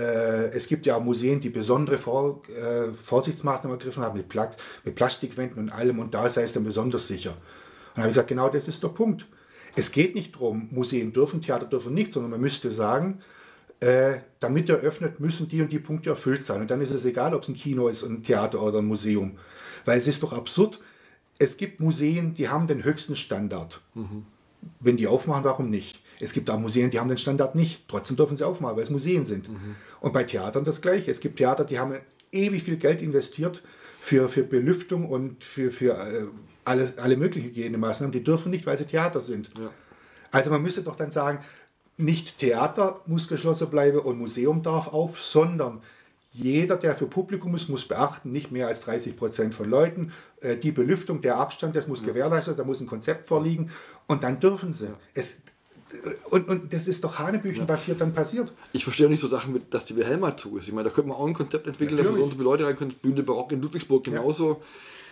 es 0.00 0.66
gibt 0.66 0.86
ja 0.86 0.98
Museen, 0.98 1.40
die 1.40 1.50
besondere 1.50 1.98
Vor, 1.98 2.42
äh, 2.48 2.92
Vorsichtsmaßnahmen 3.04 3.78
ergriffen 3.78 4.02
haben, 4.02 4.16
mit, 4.16 4.28
Pla 4.28 4.50
mit 4.84 4.94
Plastikwänden 4.94 5.58
und 5.58 5.70
allem, 5.70 5.98
und 5.98 6.14
da 6.14 6.28
sei 6.28 6.42
es 6.42 6.52
dann 6.52 6.64
besonders 6.64 7.06
sicher. 7.06 7.30
Und 7.30 7.36
dann 7.94 8.02
habe 8.04 8.08
ich 8.08 8.14
gesagt, 8.14 8.28
genau 8.28 8.48
das 8.48 8.68
ist 8.68 8.82
der 8.82 8.88
Punkt. 8.88 9.26
Es 9.76 9.92
geht 9.92 10.14
nicht 10.14 10.34
darum, 10.34 10.68
Museen 10.70 11.12
dürfen, 11.12 11.40
Theater 11.40 11.66
dürfen 11.66 11.94
nicht, 11.94 12.12
sondern 12.12 12.32
man 12.32 12.40
müsste 12.40 12.70
sagen, 12.70 13.20
äh, 13.80 14.18
damit 14.40 14.68
er 14.68 14.76
öffnet, 14.76 15.20
müssen 15.20 15.48
die 15.48 15.62
und 15.62 15.70
die 15.70 15.78
Punkte 15.78 16.10
erfüllt 16.10 16.44
sein. 16.44 16.60
Und 16.60 16.70
dann 16.70 16.80
ist 16.80 16.90
es 16.90 17.04
egal, 17.04 17.34
ob 17.34 17.42
es 17.42 17.48
ein 17.48 17.54
Kino 17.54 17.88
ist, 17.88 18.02
ein 18.02 18.22
Theater 18.22 18.60
oder 18.62 18.78
ein 18.78 18.86
Museum. 18.86 19.38
Weil 19.84 19.98
es 19.98 20.08
ist 20.08 20.22
doch 20.22 20.32
absurd, 20.32 20.80
es 21.38 21.56
gibt 21.56 21.80
Museen, 21.80 22.34
die 22.34 22.48
haben 22.48 22.66
den 22.66 22.82
höchsten 22.82 23.14
Standard. 23.14 23.80
Mhm. 23.94 24.26
Wenn 24.80 24.96
die 24.96 25.06
aufmachen, 25.06 25.44
warum 25.44 25.70
nicht? 25.70 26.00
Es 26.20 26.32
gibt 26.32 26.50
auch 26.50 26.58
Museen, 26.58 26.90
die 26.90 26.98
haben 26.98 27.08
den 27.08 27.18
Standard 27.18 27.54
nicht. 27.54 27.84
Trotzdem 27.86 28.16
dürfen 28.16 28.36
sie 28.36 28.44
aufmachen, 28.44 28.76
weil 28.76 28.82
es 28.82 28.90
Museen 28.90 29.24
sind. 29.24 29.48
Mhm. 29.48 29.76
Und 30.00 30.12
bei 30.12 30.24
Theatern 30.24 30.64
das 30.64 30.80
Gleiche. 30.80 31.10
Es 31.10 31.20
gibt 31.20 31.36
Theater, 31.36 31.64
die 31.64 31.78
haben 31.78 31.96
ewig 32.32 32.62
viel 32.62 32.76
Geld 32.76 33.02
investiert 33.02 33.62
für, 34.00 34.28
für 34.28 34.44
Belüftung 34.44 35.08
und 35.08 35.42
für, 35.42 35.70
für 35.70 35.94
äh, 35.94 36.26
alle, 36.64 36.92
alle 36.96 37.16
möglichen 37.16 37.48
Hygienemaßnahmen. 37.48 38.12
Die 38.12 38.22
dürfen 38.22 38.50
nicht, 38.50 38.66
weil 38.66 38.78
sie 38.78 38.84
Theater 38.84 39.20
sind. 39.20 39.50
Ja. 39.58 39.70
Also 40.30 40.50
man 40.50 40.62
müsste 40.62 40.82
doch 40.82 40.96
dann 40.96 41.10
sagen, 41.10 41.40
nicht 41.96 42.38
Theater 42.38 43.00
muss 43.06 43.28
geschlossen 43.28 43.68
bleiben 43.70 43.98
und 43.98 44.18
Museum 44.18 44.62
darf 44.62 44.88
auf, 44.88 45.20
sondern 45.20 45.82
jeder, 46.30 46.76
der 46.76 46.94
für 46.94 47.06
Publikum 47.06 47.54
ist, 47.56 47.68
muss 47.68 47.88
beachten, 47.88 48.30
nicht 48.30 48.52
mehr 48.52 48.68
als 48.68 48.82
30 48.82 49.16
Prozent 49.16 49.54
von 49.54 49.68
Leuten. 49.68 50.12
Äh, 50.40 50.56
die 50.56 50.70
Belüftung, 50.70 51.20
der 51.20 51.36
Abstand, 51.36 51.74
das 51.74 51.88
muss 51.88 52.00
ja. 52.00 52.06
gewährleistet, 52.06 52.58
da 52.58 52.64
muss 52.64 52.80
ein 52.80 52.86
Konzept 52.86 53.28
vorliegen 53.28 53.70
und 54.06 54.22
dann 54.22 54.38
dürfen 54.38 54.72
sie. 54.72 54.88
Es, 55.14 55.38
und, 56.30 56.48
und 56.48 56.72
das 56.72 56.86
ist 56.86 57.02
doch 57.04 57.18
Hanebüchen, 57.18 57.62
ja. 57.62 57.68
was 57.68 57.84
hier 57.84 57.94
dann 57.94 58.12
passiert. 58.12 58.52
Ich 58.72 58.84
verstehe 58.84 59.06
auch 59.06 59.10
nicht 59.10 59.20
so 59.20 59.28
Sachen, 59.28 59.52
mit, 59.52 59.72
dass 59.72 59.86
die 59.86 59.96
Wilhelma 59.96 60.36
zu 60.36 60.56
ist. 60.58 60.68
Ich 60.68 60.74
meine, 60.74 60.88
da 60.88 60.94
könnte 60.94 61.08
man 61.08 61.16
auch 61.16 61.26
ein 61.26 61.34
Konzept 61.34 61.66
entwickeln, 61.66 61.96
dass 61.96 62.06
so 62.06 62.30
viele 62.30 62.44
Leute 62.44 62.66
rein 62.66 62.76
können. 62.76 62.94
Bühne 63.00 63.22
Barock 63.22 63.52
in 63.52 63.62
Ludwigsburg 63.62 64.04
genauso. 64.04 64.50
Ja. 64.50 64.56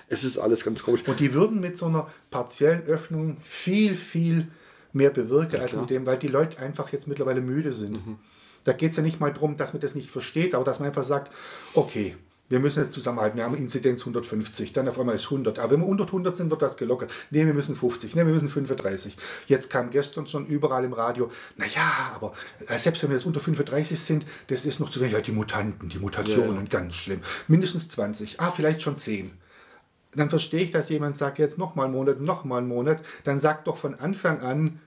Es 0.08 0.22
ist 0.22 0.38
alles 0.38 0.64
ganz 0.64 0.82
komisch. 0.82 1.02
Und 1.06 1.18
die 1.18 1.32
würden 1.32 1.60
mit 1.60 1.76
so 1.76 1.86
einer 1.86 2.08
partiellen 2.30 2.84
Öffnung 2.86 3.38
viel, 3.42 3.94
viel 3.94 4.48
mehr 4.92 5.10
bewirken, 5.10 5.56
ja, 5.56 5.62
als 5.62 5.74
mit 5.74 5.90
dem, 5.90 6.06
weil 6.06 6.18
die 6.18 6.28
Leute 6.28 6.58
einfach 6.58 6.92
jetzt 6.92 7.08
mittlerweile 7.08 7.40
müde 7.40 7.72
sind. 7.72 8.06
Mhm. 8.06 8.18
Da 8.64 8.72
geht 8.72 8.92
es 8.92 8.96
ja 8.96 9.02
nicht 9.02 9.20
mal 9.20 9.32
darum, 9.32 9.56
dass 9.56 9.72
man 9.72 9.80
das 9.80 9.94
nicht 9.94 10.10
versteht, 10.10 10.54
aber 10.54 10.64
dass 10.64 10.80
man 10.80 10.88
einfach 10.88 11.04
sagt, 11.04 11.32
okay, 11.74 12.16
wir 12.48 12.60
müssen 12.60 12.82
jetzt 12.82 12.92
zusammenhalten. 12.92 13.36
Wir 13.36 13.44
haben 13.44 13.56
Inzidenz 13.56 14.00
150, 14.00 14.72
dann 14.72 14.88
auf 14.88 14.98
einmal 14.98 15.16
ist 15.16 15.24
100. 15.24 15.58
Aber 15.58 15.72
wenn 15.72 15.80
wir 15.80 15.86
unter 15.86 16.04
100 16.04 16.36
sind, 16.36 16.50
wird 16.50 16.62
das 16.62 16.76
gelockert. 16.76 17.10
Nee, 17.30 17.44
wir 17.44 17.54
müssen 17.54 17.74
50, 17.76 18.14
nee, 18.14 18.24
wir 18.24 18.32
müssen 18.32 18.48
35. 18.48 19.16
Jetzt 19.46 19.70
kam 19.70 19.90
gestern 19.90 20.26
schon 20.26 20.46
überall 20.46 20.84
im 20.84 20.92
Radio, 20.92 21.30
naja, 21.56 22.12
aber 22.14 22.34
äh, 22.68 22.78
selbst 22.78 23.02
wenn 23.02 23.10
wir 23.10 23.16
jetzt 23.16 23.26
unter 23.26 23.40
35 23.40 23.98
sind, 23.98 24.26
das 24.46 24.64
ist 24.64 24.80
noch 24.80 24.90
zu 24.90 25.00
wenig. 25.00 25.12
Ja, 25.12 25.20
die 25.20 25.32
Mutanten, 25.32 25.88
die 25.88 25.98
Mutationen, 25.98 26.54
ja, 26.54 26.62
ja. 26.62 26.68
ganz 26.68 26.96
schlimm. 26.96 27.20
Mindestens 27.48 27.88
20, 27.88 28.40
ah, 28.40 28.52
vielleicht 28.52 28.82
schon 28.82 28.98
10. 28.98 29.32
Dann 30.14 30.30
verstehe 30.30 30.62
ich, 30.62 30.70
dass 30.70 30.88
jemand 30.88 31.16
sagt, 31.16 31.38
jetzt 31.38 31.58
nochmal 31.58 31.86
einen 31.86 31.94
Monat, 31.94 32.20
nochmal 32.20 32.58
einen 32.58 32.68
Monat. 32.68 33.04
Dann 33.24 33.38
sagt 33.38 33.66
doch 33.66 33.76
von 33.76 33.94
Anfang 33.94 34.40
an, 34.40 34.80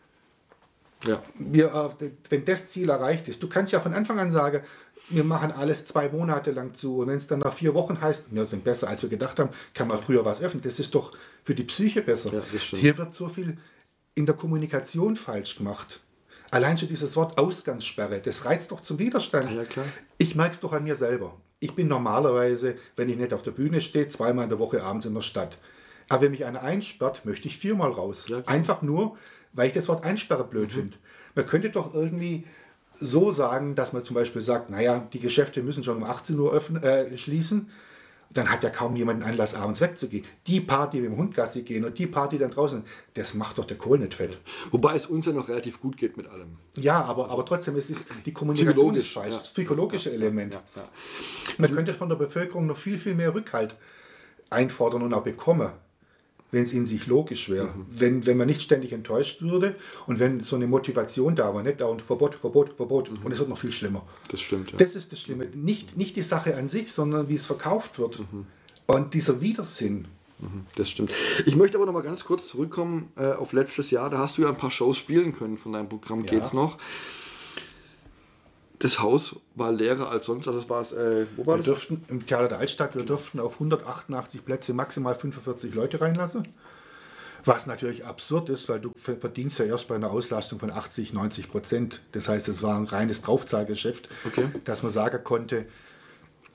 ja. 1.05 1.22
wir, 1.38 1.95
äh, 1.99 2.12
wenn 2.30 2.45
das 2.45 2.68
Ziel 2.68 2.89
erreicht 2.89 3.28
ist, 3.28 3.43
du 3.43 3.47
kannst 3.47 3.72
ja 3.72 3.80
von 3.80 3.93
Anfang 3.93 4.20
an 4.20 4.32
sagen, 4.32 4.62
wir 5.10 5.24
machen 5.24 5.51
alles 5.51 5.86
zwei 5.86 6.10
Monate 6.10 6.51
lang 6.51 6.74
zu. 6.74 6.99
Und 6.99 7.07
wenn 7.07 7.18
es 7.18 7.28
dann 7.28 7.39
nach 7.39 7.53
vier 7.53 7.74
Wochen 7.74 7.99
heißt, 8.01 8.26
wir 8.32 8.45
sind 8.45 8.64
besser 8.64 8.88
als 8.88 9.01
wir 9.01 9.10
gedacht 9.10 9.39
haben, 9.39 9.49
kann 9.74 9.88
man 9.88 10.01
früher 10.01 10.26
was 10.26 10.41
öffnen. 10.41 10.62
Das 10.64 10.80
ist 10.80 10.93
doch 10.95 11.14
für 11.43 11.55
die 11.55 11.64
Psyche 11.64 12.01
besser. 12.01 12.34
Ja, 12.34 12.41
Hier 12.78 12.97
wird 12.97 13.14
so 13.14 13.28
viel 13.28 13.57
in 14.16 14.26
der 14.26 14.36
Kommunikation 14.36 15.16
falsch 15.16 15.57
gemacht. 15.57 16.01
Allein 16.51 16.78
schon 16.78 16.88
dieses 16.88 17.16
Wort 17.16 17.38
Ausgangssperre, 17.38 18.20
das 18.20 18.45
reizt 18.45 18.72
doch 18.72 18.82
zum 18.82 18.97
Widerstand. 18.97 19.51
Ja, 19.51 19.84
ich 20.18 20.36
merke 20.36 20.51
es 20.51 20.60
doch 20.60 20.74
an 20.74 20.84
mir 20.84 20.95
selber. 20.95 21.38
Ich 21.60 21.76
bin 21.76 21.88
normalerweise, 21.88 22.76
wenn 22.95 23.10
ich 23.10 23.18
nicht 23.18 23.34
auf 23.34 23.43
der 23.43 23.51
Bühne 23.51 23.82
stehe, 23.82 24.10
zweimal 24.10 24.45
in 24.45 24.49
der 24.49 24.60
Woche 24.60 24.82
abends 24.82 25.05
in 25.05 25.14
der 25.14 25.22
Stadt. 25.22 25.57
Aber 26.07 26.24
wenn 26.24 26.32
mich 26.32 26.45
einer 26.45 26.64
einsperrt, 26.64 27.26
möchte 27.26 27.47
ich 27.47 27.57
viermal 27.57 27.91
raus. 27.91 28.28
Ja, 28.28 28.41
Einfach 28.45 28.82
nur, 28.82 29.18
weil 29.53 29.68
ich 29.68 29.74
das 29.74 29.88
Wort 29.88 30.03
Einsperre 30.03 30.43
blöd 30.43 30.72
mhm. 30.72 30.80
finde. 30.80 30.97
Man 31.36 31.45
könnte 31.45 31.70
doch 31.70 31.93
irgendwie 31.93 32.45
so 33.00 33.32
sagen, 33.32 33.76
dass 33.76 33.93
man 33.93 34.04
zum 34.04 34.14
Beispiel 34.14 34.41
sagt, 34.41 34.70
naja, 34.70 35.08
die 35.14 35.20
Geschäfte 35.20 35.64
müssen 35.64 35.84
schon 35.84 35.97
um 35.97 36.04
18 36.04 36.38
Uhr 36.39 36.54
öffnen, 36.54 36.84
äh, 36.84 37.18
schließen. 37.18 37.70
Dann 38.32 38.52
hat 38.52 38.64
ja 38.64 38.70
kaum 38.70 38.95
jemand 38.95 39.24
einen 39.24 39.32
Anlass, 39.32 39.56
abends 39.56 39.82
wegzugehen. 39.82 40.24
Die 40.45 40.62
Party 40.62 41.02
mit 41.02 41.10
dem 41.10 41.18
Hundgassi 41.18 41.64
gehen 41.64 41.84
und 41.84 41.97
die 41.97 42.06
Party 42.06 42.38
dann 42.38 42.52
draußen, 42.52 42.84
das 43.16 43.34
macht 43.34 43.58
doch 43.58 43.66
der 43.66 43.78
Kohl 43.78 43.97
nicht 43.97 44.14
fett. 44.14 44.38
Wobei 44.70 44.95
es 44.95 45.08
uns 45.08 45.26
ja 45.26 45.34
noch 45.34 45.50
relativ 45.50 45.82
gut 45.82 45.97
geht 45.97 46.16
mit 46.16 46.28
allem. 46.28 46.58
Ja, 46.76 47.04
aber, 47.04 47.32
aber 47.32 47.43
trotzdem, 47.43 47.76
es 47.76 47.89
ist 47.89 48.08
die 48.28 48.32
Kommunikation 48.32 48.93
ist 48.93 49.12
falsch, 49.12 49.34
ja. 49.34 49.39
das 49.39 49.52
psychologische 49.52 50.12
Element. 50.12 50.54
Ja, 50.54 50.62
ja, 50.76 50.84
Man 51.58 51.74
könnte 51.74 51.95
von 51.95 52.08
der 52.08 52.18
Bevölkerung 52.18 52.68
noch 52.68 52.78
viel, 52.78 53.00
viel 53.00 53.16
mehr 53.16 53.34
Rückhalt 53.34 53.76
einfordern 54.52 55.02
und 55.02 55.14
auch 55.14 55.24
bekommen 55.24 55.72
wenn 56.52 56.64
es 56.64 56.74
in 56.74 56.86
sich 56.86 57.08
logisch 57.08 57.50
wäre. 57.50 57.68
Mhm. 57.68 57.86
Wenn, 57.89 58.26
wenn 58.26 58.38
man 58.38 58.47
nicht 58.47 58.62
ständig 58.62 58.91
enttäuscht 58.91 59.41
würde 59.41 59.76
und 60.08 60.20
wenn 60.20 60.41
so 60.41 60.56
eine 60.56 60.68
Motivation 60.68 61.36
da 61.36 61.54
war, 61.54 61.64
nicht 61.64 61.82
dauernd 61.82 62.02
Verbot, 62.02 62.36
Verbot, 62.36 62.74
Verbot. 62.76 63.12
Mhm. 63.12 63.26
Und 63.26 63.32
es 63.32 63.39
wird 63.39 63.50
noch 63.50 63.58
viel 63.58 63.72
schlimmer. 63.72 64.06
Das 64.30 64.41
stimmt. 64.41 64.72
Ja. 64.72 64.78
Das 64.78 64.95
ist 64.95 65.12
das 65.12 65.22
Schlimme. 65.22 65.45
Nicht, 65.54 65.97
nicht 65.97 66.16
die 66.16 66.22
Sache 66.22 66.56
an 66.58 66.68
sich, 66.68 66.91
sondern 66.91 67.30
wie 67.30 67.36
es 67.36 67.45
verkauft 67.45 68.00
wird. 68.00 68.20
Mhm. 68.20 68.47
Und 68.88 69.14
dieser 69.14 69.41
Widersinn. 69.41 70.08
Mhm. 70.39 70.66
Das 70.76 70.89
stimmt. 70.89 71.12
Ich 71.45 71.56
möchte 71.56 71.78
aber 71.78 71.86
noch 71.86 71.93
mal 71.93 72.02
ganz 72.02 72.24
kurz 72.24 72.47
zurückkommen 72.47 73.12
äh, 73.18 73.34
auf 73.34 73.54
letztes 73.54 73.91
Jahr. 73.91 74.10
Da 74.10 74.20
hast 74.20 74.38
du 74.38 74.43
ja 74.43 74.50
ein 74.50 74.56
paar 74.56 74.72
Shows 74.72 74.97
spielen 74.97 75.36
können 75.36 75.58
von 75.58 75.74
deinem 75.74 75.89
Programm 75.89 76.22
ja. 76.22 76.32
Geht's 76.32 76.54
noch? 76.54 76.78
Das 78.80 79.01
Haus 79.01 79.36
war 79.55 79.73
leerer 79.73 80.09
als 80.09 80.25
sonst. 80.25 80.47
Das 80.47 80.69
war 80.69 80.82
es. 80.82 80.93
Äh, 80.93 81.27
wo 81.36 81.45
war 81.45 81.55
wir 81.55 81.57
das? 81.57 81.65
Dürften, 81.65 82.03
Im 82.07 82.25
Theater 82.25 82.47
der 82.47 82.59
Altstadt, 82.59 82.95
wir 82.95 83.03
durften 83.03 83.39
auf 83.39 83.55
188 83.55 84.45
Plätze 84.45 84.73
maximal 84.73 85.15
45 85.15 85.73
Leute 85.75 85.99
reinlassen. 85.99 86.47
Was 87.45 87.67
natürlich 87.67 88.05
absurd 88.05 88.49
ist, 88.49 88.67
weil 88.67 88.80
du 88.80 88.91
verdienst 88.95 89.59
ja 89.59 89.65
erst 89.65 89.88
bei 89.88 89.95
einer 89.95 90.11
Auslastung 90.11 90.59
von 90.59 90.71
80, 90.71 91.13
90 91.13 91.49
Prozent. 91.49 92.01
Das 92.11 92.27
heißt, 92.27 92.47
es 92.47 92.63
war 92.63 92.77
ein 92.77 92.86
reines 92.86 93.21
Draufzahlgeschäft, 93.21 94.09
okay. 94.25 94.49
dass 94.65 94.84
man 94.84 94.91
sagen 94.91 95.23
konnte, 95.23 95.65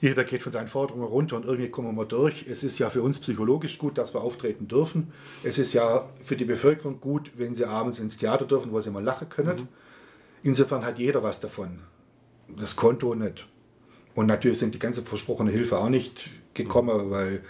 jeder 0.01 0.25
geht 0.25 0.43
von 0.43 0.53
seinen 0.53 0.69
Forderungen 0.69 1.07
runter 1.07 1.37
und 1.37 1.47
irgendwie 1.47 1.71
kommen 1.71 1.97
wir 1.97 2.05
durch. 2.05 2.45
Es 2.49 2.63
ist 2.65 2.79
ja 2.79 2.91
für 2.91 3.01
uns 3.01 3.19
psychologisch 3.19 3.79
gut, 3.79 3.97
dass 3.97 4.13
wir 4.13 4.21
auftreten 4.21 4.69
dürfen. 4.69 5.13
Es 5.43 5.57
ist 5.57 5.73
ja 5.73 6.09
für 6.23 6.37
die 6.37 6.45
Bevölkerung 6.45 7.01
gut, 7.01 7.31
wenn 7.37 7.55
sie 7.55 7.65
abends 7.65 7.99
ins 7.99 8.19
Theater 8.19 8.45
dürfen, 8.45 8.73
wo 8.73 8.81
sie 8.81 8.91
mal 8.91 9.03
lachen 9.03 9.31
können. 9.31 9.57
Mhm. 9.57 9.69
Insofern 10.43 10.85
hat 10.85 10.99
jeder 10.99 11.23
was 11.23 11.41
davon 11.41 11.79
das 12.49 12.77
Konto 12.77 13.15
nicht. 13.15 13.47
Und 14.15 14.27
natürlich 14.27 14.59
sind 14.59 14.75
die 14.75 14.79
ganze 14.79 15.03
versprochene 15.03 15.51
Hilfe 15.51 15.79
auch 15.79 15.89
nicht 15.89 16.31
gekommen, 16.55 17.11
weil 17.11 17.43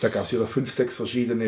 da 0.00 0.08
gab 0.08 0.24
es 0.24 0.32
wieder 0.32 0.46
fünf, 0.46 0.72
sechs 0.72 0.96
verschiedene 0.96 1.44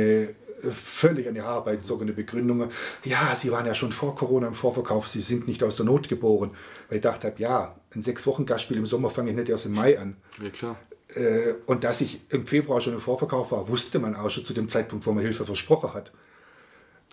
äh, 0.63 0.71
völlig 0.71 1.27
an 1.27 1.35
die 1.35 1.43
Haare 1.43 1.77
gezogene 1.77 2.13
Begründungen. 2.13 2.71
Ja, 3.05 3.35
Sie 3.35 3.51
waren 3.51 3.67
ja 3.67 3.75
schon 3.75 3.93
vor 3.93 4.15
Corona 4.15 4.47
im 4.47 4.55
Vorverkauf, 4.55 5.09
Sie 5.09 5.21
sind 5.21 5.49
nicht 5.49 5.63
aus 5.65 5.77
der 5.77 5.87
Not 5.87 6.09
geboren. 6.09 6.51
Weil 6.89 6.99
ich 6.99 7.03
dachte, 7.03 7.33
ja, 7.39 7.75
ein 7.95 8.03
sechs 8.03 8.27
Wochen 8.27 8.47
Gastspiel 8.47 8.77
im 8.77 8.87
Sommer 8.87 9.11
fange 9.11 9.31
ich 9.31 9.37
nicht 9.37 9.49
erst 9.49 9.67
im 9.67 9.73
Mai 9.73 9.99
an. 9.99 10.17
Ja, 10.41 10.51
klar. 10.51 10.77
Äh, 11.15 11.55
und 11.67 11.85
dass 11.85 12.01
ich 12.01 12.21
im 12.29 12.47
Februar 12.47 12.81
schon 12.81 12.95
im 12.95 13.01
Vorverkauf 13.01 13.51
war, 13.53 13.69
wusste 13.69 13.99
man 13.99 14.15
auch 14.15 14.31
schon 14.31 14.45
zu 14.45 14.55
dem 14.55 14.69
Zeitpunkt, 14.69 15.07
wo 15.07 15.13
man 15.13 15.23
Hilfe 15.23 15.45
versprochen 15.45 15.93
hat. 15.93 16.13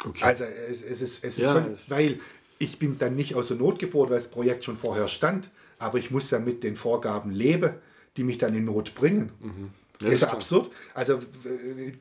Okay. 0.06 0.24
Also 0.24 0.44
es, 0.44 0.82
es 0.82 1.02
ist, 1.02 1.24
es 1.24 1.38
ist 1.38 1.46
ja, 1.46 1.54
völlig, 1.54 1.80
weil 1.88 2.20
ich 2.60 2.80
bin 2.80 2.98
dann 2.98 3.16
nicht 3.16 3.36
aus 3.36 3.50
der 3.50 3.58
Not 3.58 3.80
geboren, 3.80 4.10
weil 4.10 4.18
das 4.18 4.30
Projekt 4.30 4.64
schon 4.64 4.78
vorher 4.78 5.08
stand 5.08 5.50
aber 5.80 5.98
ich 5.98 6.12
muss 6.12 6.30
ja 6.30 6.40
mit 6.40 6.64
den 6.64 6.76
Vorgaben 6.76 7.32
leben, 7.32 7.74
die 8.18 8.24
mich 8.24 8.38
dann 8.38 8.54
in 8.54 8.66
Not 8.66 8.96
bringen. 8.96 9.32
Mhm. 9.40 9.72
Ja, 10.02 10.08
das 10.08 10.22
ist 10.22 10.24
absurd. 10.24 10.72
Also 10.94 11.20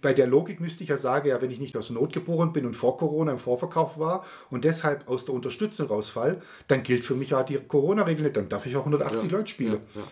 bei 0.00 0.12
der 0.12 0.28
Logik 0.28 0.60
müsste 0.60 0.84
ich 0.84 0.90
ja 0.90 0.98
sagen, 0.98 1.28
ja, 1.28 1.42
wenn 1.42 1.50
ich 1.50 1.58
nicht 1.58 1.76
aus 1.76 1.90
Not 1.90 2.12
geboren 2.12 2.52
bin 2.52 2.64
und 2.64 2.74
vor 2.74 2.96
Corona 2.96 3.32
im 3.32 3.40
Vorverkauf 3.40 3.98
war 3.98 4.24
und 4.50 4.64
deshalb 4.64 5.08
aus 5.08 5.24
der 5.24 5.34
Unterstützung 5.34 5.88
rausfall, 5.88 6.40
dann 6.68 6.84
gilt 6.84 7.02
für 7.02 7.16
mich 7.16 7.30
ja 7.30 7.42
die 7.42 7.56
Corona-Regel 7.56 8.22
nicht. 8.22 8.36
Dann 8.36 8.48
darf 8.48 8.66
ich 8.66 8.76
auch 8.76 8.80
180 8.86 9.24
ja, 9.24 9.36
Leute 9.36 9.48
spielen. 9.48 9.80
Ja, 9.96 10.02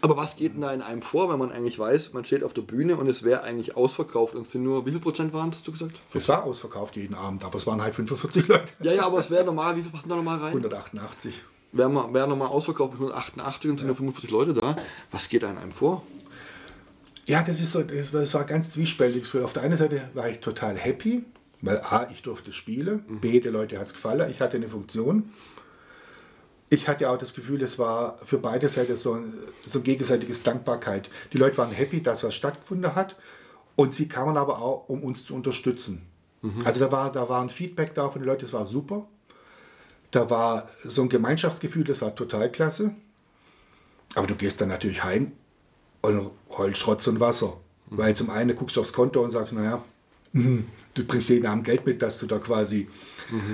Aber 0.00 0.16
was 0.16 0.36
geht 0.36 0.54
denn 0.54 0.62
da 0.62 0.72
in 0.72 0.80
einem 0.80 1.02
vor, 1.02 1.30
wenn 1.30 1.38
man 1.38 1.52
eigentlich 1.52 1.78
weiß, 1.78 2.14
man 2.14 2.24
steht 2.24 2.42
auf 2.42 2.54
der 2.54 2.62
Bühne 2.62 2.96
und 2.96 3.06
es 3.06 3.22
wäre 3.22 3.42
eigentlich 3.42 3.76
ausverkauft 3.76 4.34
und 4.34 4.46
es 4.46 4.52
sind 4.52 4.62
nur, 4.62 4.86
wie 4.86 4.92
viel 4.92 5.00
Prozent 5.00 5.34
waren 5.34 5.50
hast 5.50 5.66
du 5.66 5.72
gesagt? 5.72 6.00
Es 6.14 6.28
war 6.30 6.44
ausverkauft 6.44 6.96
jeden 6.96 7.14
Abend, 7.14 7.44
aber 7.44 7.58
es 7.58 7.66
waren 7.66 7.82
halt 7.82 7.94
45 7.94 8.48
Leute. 8.48 8.72
Ja, 8.80 8.92
ja, 8.92 9.04
aber 9.04 9.18
es 9.18 9.30
wäre 9.30 9.44
normal, 9.44 9.76
wie 9.76 9.82
viel 9.82 9.92
passen 9.92 10.08
da 10.08 10.16
nochmal 10.16 10.38
rein? 10.38 10.48
188 10.56 11.34
wäre 11.78 12.14
wär 12.14 12.26
nochmal 12.26 12.48
ausverkauft 12.48 12.92
mit 12.92 13.00
188 13.00 13.70
und 13.70 13.78
sind 13.78 13.88
ja. 13.88 13.94
45 13.94 14.30
Leute 14.30 14.54
da. 14.54 14.76
Was 15.10 15.28
geht 15.28 15.44
einem 15.44 15.72
vor? 15.72 16.02
Ja, 17.26 17.42
das 17.42 17.60
ist 17.60 17.72
so, 17.72 17.82
das 17.82 18.34
war, 18.34 18.44
ganz 18.44 18.70
zwiespältig. 18.70 19.34
Auf 19.42 19.52
der 19.52 19.64
einen 19.64 19.76
Seite 19.76 20.02
war 20.14 20.28
ich 20.28 20.38
total 20.38 20.76
happy, 20.76 21.24
weil 21.60 21.80
A, 21.80 22.08
ich 22.10 22.22
durfte 22.22 22.52
spielen, 22.52 23.04
B, 23.20 23.40
die 23.40 23.48
Leute 23.48 23.78
hat 23.78 23.88
es 23.88 23.94
gefallen, 23.94 24.30
ich 24.30 24.40
hatte 24.40 24.56
eine 24.56 24.68
Funktion. 24.68 25.30
Ich 26.68 26.88
hatte 26.88 27.10
auch 27.10 27.18
das 27.18 27.34
Gefühl, 27.34 27.62
es 27.62 27.78
war 27.78 28.18
für 28.24 28.38
beide 28.38 28.68
Seiten 28.68 28.96
so, 28.96 29.18
so 29.64 29.80
gegenseitiges 29.80 30.42
Dankbarkeit. 30.42 31.10
Die 31.32 31.38
Leute 31.38 31.58
waren 31.58 31.70
happy, 31.70 32.02
dass 32.02 32.24
was 32.24 32.34
stattgefunden 32.34 32.94
hat 32.94 33.16
und 33.76 33.94
sie 33.94 34.08
kamen 34.08 34.36
aber 34.36 34.60
auch, 34.60 34.88
um 34.88 35.02
uns 35.02 35.24
zu 35.24 35.34
unterstützen. 35.34 36.06
Also 36.64 36.80
da 36.80 36.92
war, 36.92 37.10
da 37.10 37.28
war 37.28 37.42
ein 37.42 37.50
Feedback 37.50 37.94
da 37.94 38.08
von 38.08 38.20
den 38.20 38.26
Leuten, 38.26 38.42
das 38.42 38.52
war 38.52 38.66
super. 38.66 39.08
Da 40.16 40.30
war 40.30 40.70
so 40.82 41.02
ein 41.02 41.10
Gemeinschaftsgefühl, 41.10 41.84
das 41.84 42.00
war 42.00 42.14
total 42.14 42.50
klasse. 42.50 42.94
Aber 44.14 44.26
du 44.26 44.34
gehst 44.34 44.58
dann 44.58 44.70
natürlich 44.70 45.04
heim 45.04 45.32
und 46.00 46.30
heulst 46.48 46.86
Rotz 46.86 47.06
und 47.06 47.20
Wasser. 47.20 47.60
Weil 47.90 48.16
zum 48.16 48.30
einen 48.30 48.56
guckst 48.56 48.76
du 48.76 48.80
aufs 48.80 48.94
Konto 48.94 49.22
und 49.22 49.30
sagst, 49.30 49.52
naja, 49.52 49.84
mhm, 50.32 50.68
du 50.94 51.04
bringst 51.04 51.28
jeden 51.28 51.44
Abend 51.44 51.64
Geld 51.64 51.84
mit, 51.84 52.00
dass 52.00 52.16
du 52.16 52.24
da 52.24 52.38
quasi 52.38 52.88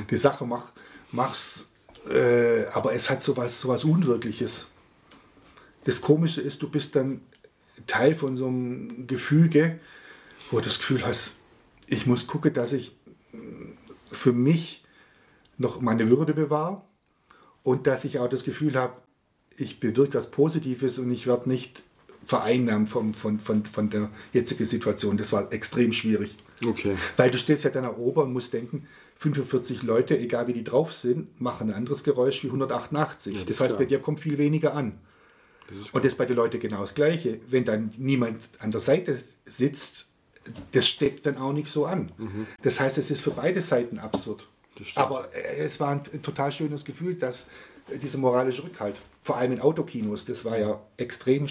die 0.08 0.16
Sache 0.16 0.46
mach, 0.46 0.70
machst. 1.10 1.66
Äh, 2.08 2.66
aber 2.66 2.94
es 2.94 3.10
hat 3.10 3.24
sowas, 3.24 3.58
sowas 3.58 3.82
Unwirkliches. 3.82 4.66
Das 5.82 6.00
Komische 6.00 6.42
ist, 6.42 6.62
du 6.62 6.68
bist 6.68 6.94
dann 6.94 7.22
Teil 7.88 8.14
von 8.14 8.36
so 8.36 8.46
einem 8.46 9.08
Gefüge, 9.08 9.80
wo 10.52 10.58
du 10.58 10.66
das 10.66 10.78
Gefühl 10.78 11.04
hast, 11.04 11.34
ich 11.88 12.06
muss 12.06 12.28
gucken, 12.28 12.54
dass 12.54 12.72
ich 12.72 12.92
für 14.12 14.32
mich 14.32 14.81
noch 15.58 15.80
meine 15.80 16.08
Würde 16.10 16.34
bewahre 16.34 16.82
und 17.62 17.86
dass 17.86 18.04
ich 18.04 18.18
auch 18.18 18.28
das 18.28 18.44
Gefühl 18.44 18.74
habe, 18.74 18.94
ich 19.56 19.80
bewirke 19.80 20.14
was 20.14 20.30
Positives 20.30 20.98
und 20.98 21.10
ich 21.10 21.26
werde 21.26 21.48
nicht 21.48 21.82
vereinnahmt 22.24 22.88
von, 22.88 23.14
von, 23.14 23.40
von, 23.40 23.64
von 23.64 23.90
der 23.90 24.10
jetzigen 24.32 24.64
Situation. 24.64 25.16
Das 25.16 25.32
war 25.32 25.52
extrem 25.52 25.92
schwierig. 25.92 26.36
Okay. 26.64 26.96
Weil 27.16 27.30
du 27.30 27.38
stehst 27.38 27.64
ja 27.64 27.70
dann 27.70 27.84
da 27.84 27.96
oben 27.96 28.22
und 28.22 28.32
musst 28.32 28.52
denken, 28.52 28.86
45 29.18 29.82
Leute, 29.82 30.18
egal 30.18 30.46
wie 30.48 30.52
die 30.52 30.64
drauf 30.64 30.92
sind, 30.92 31.40
machen 31.40 31.70
ein 31.70 31.74
anderes 31.74 32.02
Geräusch 32.02 32.42
wie 32.42 32.48
188. 32.48 33.34
das 33.34 33.44
das 33.44 33.50
ist 33.50 33.60
heißt, 33.60 33.70
klar. 33.70 33.78
bei 33.78 33.84
dir 33.84 33.98
kommt 34.00 34.20
viel 34.20 34.38
weniger 34.38 34.74
an. 34.74 34.98
Und 35.92 36.04
das 36.04 36.12
ist 36.12 36.18
bei 36.18 36.26
den 36.26 36.36
Leuten 36.36 36.60
genau 36.60 36.80
das 36.80 36.94
Gleiche. 36.94 37.40
Wenn 37.48 37.64
dann 37.64 37.92
niemand 37.96 38.42
an 38.58 38.70
der 38.70 38.80
Seite 38.80 39.18
sitzt, 39.44 40.06
das 40.72 40.88
steckt 40.88 41.24
dann 41.24 41.38
auch 41.38 41.52
nicht 41.52 41.68
so 41.68 41.86
an. 41.86 42.10
Das 42.62 42.80
heißt, 42.80 42.98
es 42.98 43.10
ist 43.10 43.22
für 43.22 43.30
beide 43.30 43.62
Seiten 43.62 43.98
absurd. 43.98 44.48
Aber 44.94 45.28
äh, 45.34 45.58
es 45.58 45.80
war 45.80 45.90
ein 45.90 46.22
total 46.22 46.52
schönes 46.52 46.84
Gefühl, 46.84 47.14
dass 47.14 47.46
äh, 47.90 47.98
dieser 47.98 48.18
moralische 48.18 48.64
Rückhalt, 48.64 49.00
vor 49.22 49.36
allem 49.36 49.52
in 49.52 49.60
Autokinos, 49.60 50.24
das 50.24 50.44
war 50.44 50.58
ja 50.58 50.80
extrem, 50.96 51.46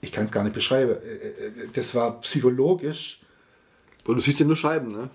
ich 0.00 0.12
kann 0.12 0.24
es 0.24 0.32
gar 0.32 0.44
nicht 0.44 0.54
beschreiben, 0.54 0.96
Äh, 1.02 1.62
äh, 1.62 1.68
das 1.72 1.94
war 1.94 2.20
psychologisch. 2.20 3.20
Weil 4.04 4.14
du 4.14 4.20
siehst 4.22 4.40
ja 4.40 4.46
nur 4.46 4.56
Scheiben, 4.56 4.88
ne? 4.88 5.10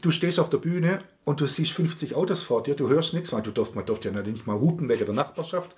Du 0.00 0.10
stehst 0.10 0.38
auf 0.38 0.48
der 0.48 0.56
Bühne 0.56 1.02
und 1.26 1.40
du 1.40 1.46
siehst 1.46 1.72
50 1.72 2.14
Autos 2.14 2.42
vor 2.42 2.62
dir, 2.62 2.74
du 2.74 2.88
hörst 2.88 3.12
nichts, 3.12 3.30
weil 3.32 3.42
du 3.42 3.50
durft, 3.50 3.74
man 3.74 3.84
durfte 3.84 4.08
ja 4.08 4.14
natürlich 4.14 4.36
nicht 4.36 4.46
mal 4.46 4.58
hupen 4.58 4.88
wegen 4.88 5.04
der 5.04 5.14
Nachbarschaft. 5.14 5.74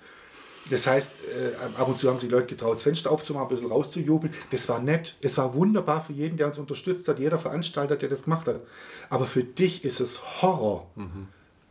Das 0.69 0.87
heißt, 0.87 1.11
äh, 1.11 1.79
ab 1.79 1.87
und 1.87 1.99
zu 1.99 2.07
haben 2.07 2.17
sich 2.17 2.29
Leute 2.29 2.47
getraut, 2.47 2.75
das 2.75 2.83
Fenster 2.83 3.11
aufzumachen, 3.11 3.47
ein 3.47 3.49
bisschen 3.49 3.71
rauszujubeln. 3.71 4.33
Das 4.51 4.69
war 4.69 4.79
nett, 4.79 5.17
es 5.21 5.37
war 5.37 5.53
wunderbar 5.53 6.05
für 6.05 6.13
jeden, 6.13 6.37
der 6.37 6.47
uns 6.47 6.57
unterstützt 6.57 7.07
hat, 7.07 7.19
jeder 7.19 7.39
Veranstalter, 7.39 7.95
der 7.95 8.09
das 8.09 8.23
gemacht 8.23 8.47
hat. 8.47 8.61
Aber 9.09 9.25
für 9.25 9.43
dich 9.43 9.83
ist 9.83 9.99
es 9.99 10.41
Horror. 10.41 10.87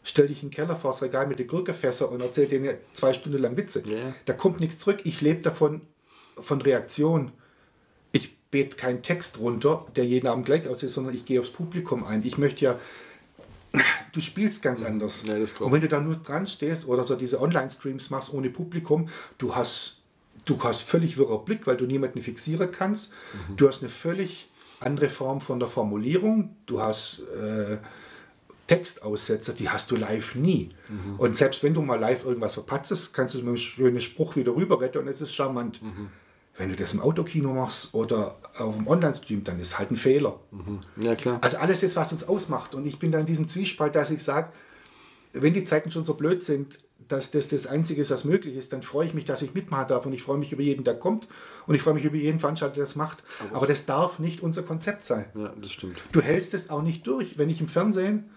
Stell 0.03 0.29
dich 0.29 0.43
in 0.43 0.49
den 0.49 0.55
Keller 0.55 0.77
vor 0.77 0.93
das 0.93 1.03
Regal 1.03 1.27
mit 1.27 1.39
den 1.39 1.47
Gurkefässer 1.47 2.11
und 2.11 2.21
erzähl 2.21 2.47
denen 2.47 2.77
zwei 2.93 3.13
Stunden 3.13 3.39
lang 3.39 3.57
Witze. 3.57 3.83
Ja. 3.87 4.15
Da 4.25 4.33
kommt 4.33 4.61
nichts 4.61 4.79
zurück. 4.79 5.01
Ich 5.05 5.21
lebe 5.21 5.41
davon, 5.43 5.83
von 6.39 6.61
Reaktion. 6.63 7.33
Ich 8.13 8.37
bete 8.51 8.77
keinen 8.77 9.03
Text 9.03 9.39
runter, 9.39 9.87
der 9.97 10.05
jeden 10.05 10.27
Abend 10.27 10.47
gleich 10.47 10.67
aussieht, 10.67 10.91
sondern 10.91 11.15
ich 11.15 11.27
gehe 11.27 11.41
aufs 11.41 11.51
Publikum 11.51 12.05
ein. 12.05 12.25
Ich 12.25 12.39
möchte 12.39 12.65
ja, 12.65 12.79
du 14.13 14.21
spielst 14.21 14.63
ganz 14.63 14.83
anders. 14.83 15.23
Ja, 15.25 15.35
und 15.35 15.73
wenn 15.73 15.81
du 15.81 15.89
da 15.89 16.01
nur 16.01 16.17
dran 16.17 16.47
stehst 16.47 16.87
oder 16.87 17.05
so 17.05 17.15
diese 17.15 17.41
Online-Streams 17.41 18.11
machst 18.11 18.33
ohne 18.33 18.51
Publikum, 18.51 19.09
du 19.39 19.55
hast, 19.55 20.03
du 20.45 20.63
hast 20.63 20.83
völlig 20.83 21.17
wirrer 21.17 21.39
Blick, 21.45 21.67
weil 21.67 21.77
du 21.77 21.87
niemanden 21.87 22.23
fixieren 22.23 22.71
kannst. 22.73 23.11
Du 23.57 23.69
hast 23.69 23.81
eine 23.83 23.91
völlig 23.91 24.49
andere 24.81 25.09
Form 25.09 25.41
von 25.41 25.61
der 25.61 25.69
Formulierung. 25.69 26.57
Du 26.67 26.81
hast 26.81 27.23
äh, 27.41 27.79
Textaussetzer, 28.67 29.53
die 29.53 29.69
hast 29.69 29.91
du 29.91 29.97
live 29.97 30.35
nie. 30.37 30.71
Und 31.19 31.37
selbst 31.37 31.63
wenn 31.63 31.75
du 31.75 31.83
mal 31.83 31.99
live 31.99 32.25
irgendwas 32.25 32.55
verpatzest, 32.55 33.13
kannst 33.13 33.35
du 33.35 33.39
mit 33.39 33.49
einem 33.49 33.57
schönen 33.57 34.01
Spruch 34.01 34.37
wieder 34.37 34.55
rüber 34.55 34.81
retten 34.81 34.99
und 34.99 35.09
es 35.09 35.21
ist 35.21 35.35
charmant. 35.35 35.81
Wenn 36.61 36.69
du 36.69 36.77
das 36.77 36.93
im 36.93 37.01
Autokino 37.01 37.55
machst 37.55 37.95
oder 37.95 38.37
auf 38.59 38.77
dem 38.77 38.87
Online-Stream, 38.87 39.45
dann 39.45 39.59
ist 39.61 39.79
halt 39.79 39.91
ein 39.93 39.97
Fehler. 39.97 40.39
Ja, 40.99 41.15
klar. 41.15 41.39
Also 41.41 41.57
alles 41.57 41.83
ist, 41.83 41.97
was 41.97 42.13
uns 42.13 42.23
ausmacht. 42.23 42.75
Und 42.75 42.87
ich 42.87 42.99
bin 42.99 43.11
da 43.11 43.19
in 43.19 43.25
diesem 43.25 43.49
Zwiespalt, 43.49 43.95
dass 43.95 44.11
ich 44.11 44.23
sage, 44.23 44.53
wenn 45.33 45.55
die 45.55 45.65
Zeiten 45.65 45.91
schon 45.91 46.05
so 46.05 46.13
blöd 46.13 46.43
sind, 46.43 46.79
dass 47.09 47.31
das 47.31 47.49
das 47.49 47.67
Einzige 47.67 48.03
ist, 48.03 48.11
was 48.11 48.27
möglich 48.27 48.57
ist, 48.57 48.75
dann 48.75 48.83
freue 48.83 49.07
ich 49.07 49.15
mich, 49.15 49.25
dass 49.25 49.41
ich 49.41 49.55
mitmachen 49.55 49.89
darf 49.89 50.05
und 50.05 50.13
ich 50.13 50.21
freue 50.21 50.37
mich 50.37 50.53
über 50.53 50.61
jeden, 50.61 50.85
der 50.85 50.99
kommt 50.99 51.29
und 51.67 51.75
ich 51.75 51.81
freue 51.81 51.95
mich 51.95 52.05
über 52.05 52.17
jeden 52.17 52.39
Veranstalter, 52.39 52.75
der 52.75 52.85
das 52.85 52.95
macht. 52.95 53.25
Aber 53.55 53.67
das 53.67 53.87
darf 53.87 54.19
nicht 54.19 54.43
unser 54.43 54.63
Konzept 54.63 55.07
sein. 55.07 55.25
Ja, 55.35 55.55
das 55.59 55.73
stimmt. 55.73 55.97
Du 56.13 56.21
hältst 56.21 56.53
es 56.53 56.69
auch 56.69 56.83
nicht 56.83 57.07
durch, 57.07 57.39
wenn 57.39 57.49
ich 57.49 57.63
im 57.63 57.69
Fernsehen 57.69 58.29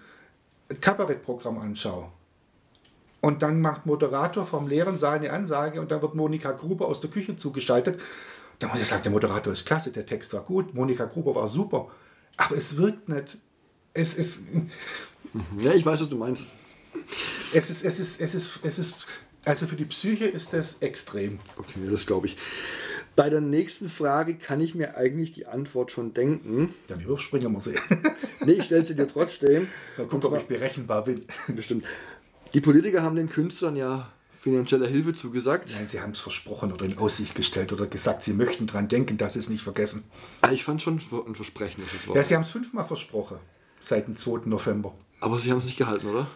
ein 0.70 0.80
Kabarettprogramm 0.80 1.58
anschaue. 1.58 2.10
Und 3.24 3.42
dann 3.42 3.62
macht 3.62 3.86
Moderator 3.86 4.46
vom 4.46 4.68
leeren 4.68 4.98
Saal 4.98 5.20
eine 5.20 5.32
Ansage 5.32 5.80
und 5.80 5.92
dann 5.92 6.02
wird 6.02 6.14
Monika 6.14 6.52
Gruber 6.52 6.90
aus 6.90 7.00
der 7.00 7.10
Küche 7.10 7.38
zugeschaltet. 7.38 7.98
Dann 8.60 8.70
muss 8.70 8.82
ich 8.82 8.88
sagen, 8.88 9.02
der 9.04 9.14
Moderator 9.14 9.54
ist 9.54 9.66
klasse, 9.66 9.94
der 9.94 10.06
Text 10.06 10.34
war 10.34 10.42
gut, 10.42 10.74
Monika 10.74 11.06
Gruber 11.06 11.34
war 11.34 11.48
super. 11.48 11.88
Aber 12.36 12.58
es 12.58 12.76
wirkt 12.76 13.08
nicht. 13.08 13.38
Es 13.94 14.14
ist, 14.14 14.42
Ja, 15.58 15.72
ich 15.74 15.86
weiß, 15.86 16.02
was 16.02 16.10
du 16.10 16.18
meinst. 16.18 16.48
es 17.54 17.70
ist, 17.70 17.86
es 17.86 17.98
ist, 18.02 18.20
es 18.20 18.36
ist, 18.36 18.60
es 18.62 18.78
ist, 18.78 18.96
also 19.46 19.68
für 19.68 19.78
die 19.78 19.86
Psyche 19.86 20.26
ist 20.26 20.52
das 20.52 20.76
extrem. 20.82 21.40
Okay, 21.56 21.80
das 21.90 22.06
glaube 22.06 22.28
ich. 22.28 22.36
Bei 23.16 23.30
der 23.30 23.40
nächsten 23.40 23.88
Frage 23.88 24.36
kann 24.36 24.60
ich 24.60 24.76
mir 24.76 24.98
eigentlich 24.98 25.32
die 25.32 25.46
Antwort 25.46 25.92
schon 25.92 26.14
denken. 26.14 26.74
Dann 26.90 27.00
überspringen 27.00 27.54
wir 27.54 27.62
sie. 27.62 27.76
Nee, 28.46 28.54
ich 28.54 28.66
stelle 28.66 28.86
sie 28.86 28.96
dir 28.96 29.08
trotzdem. 29.08 29.70
Mal 29.96 30.04
Und 30.04 30.10
gucken, 30.10 30.28
ob 30.30 30.38
ich 30.40 30.48
berechenbar 30.48 31.06
bin. 31.06 31.24
Bestimmt. 31.48 31.86
Die 32.54 32.62
Politiker 32.62 33.02
haben 33.02 33.16
den 33.16 33.30
Künstlern 33.30 33.76
ja 33.76 34.12
finanzielle 34.38 34.88
Hilfe 34.88 35.14
zugesagt. 35.14 35.72
Nein, 35.74 35.88
sie 35.88 36.02
haben 36.02 36.12
es 36.12 36.20
versprochen 36.20 36.72
oder 36.74 36.86
in 36.86 36.98
Aussicht 36.98 37.34
gestellt 37.34 37.72
oder 37.72 37.88
gesagt, 37.88 38.24
sie 38.24 38.34
möchten 38.34 38.68
dran 38.68 38.88
denken, 38.90 39.18
dass 39.18 39.34
sie 39.34 39.40
es 39.40 39.50
nicht 39.50 39.64
vergessen. 39.64 40.04
Ah, 40.42 40.52
Ich 40.52 40.64
fand 40.64 40.82
schon 40.82 41.00
ein 41.28 41.36
Versprechen, 41.36 41.82
das 41.82 41.94
es 41.94 42.08
war. 42.08 42.16
Ja, 42.16 42.24
sie 42.24 42.36
haben 42.36 42.44
es 42.44 42.52
fünfmal 42.52 42.86
versprochen. 42.86 43.38
Seit 43.80 44.08
dem 44.08 44.18
2. 44.18 44.42
November. 44.46 44.94
Aber 45.20 45.40
sie 45.40 45.50
haben 45.50 45.60
es 45.60 45.66
nicht 45.66 45.78
gehalten, 45.78 46.08
oder? 46.08 46.28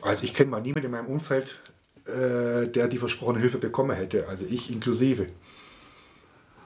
Also 0.00 0.24
ich 0.24 0.32
kenne 0.34 0.50
mal 0.50 0.60
niemanden 0.62 0.86
in 0.86 0.92
meinem 0.92 1.06
Umfeld, 1.06 1.60
äh, 2.06 2.66
der 2.68 2.88
die 2.88 2.96
versprochene 2.98 3.38
Hilfe 3.38 3.58
bekommen 3.58 3.94
hätte. 3.94 4.26
Also 4.28 4.46
ich 4.48 4.70
inklusive. 4.70 5.26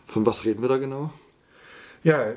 Von 0.07 0.25
was 0.25 0.45
reden 0.45 0.63
wir 0.63 0.69
da 0.69 0.79
genau? 0.79 1.13
Ja, 2.05 2.23
äh, 2.23 2.37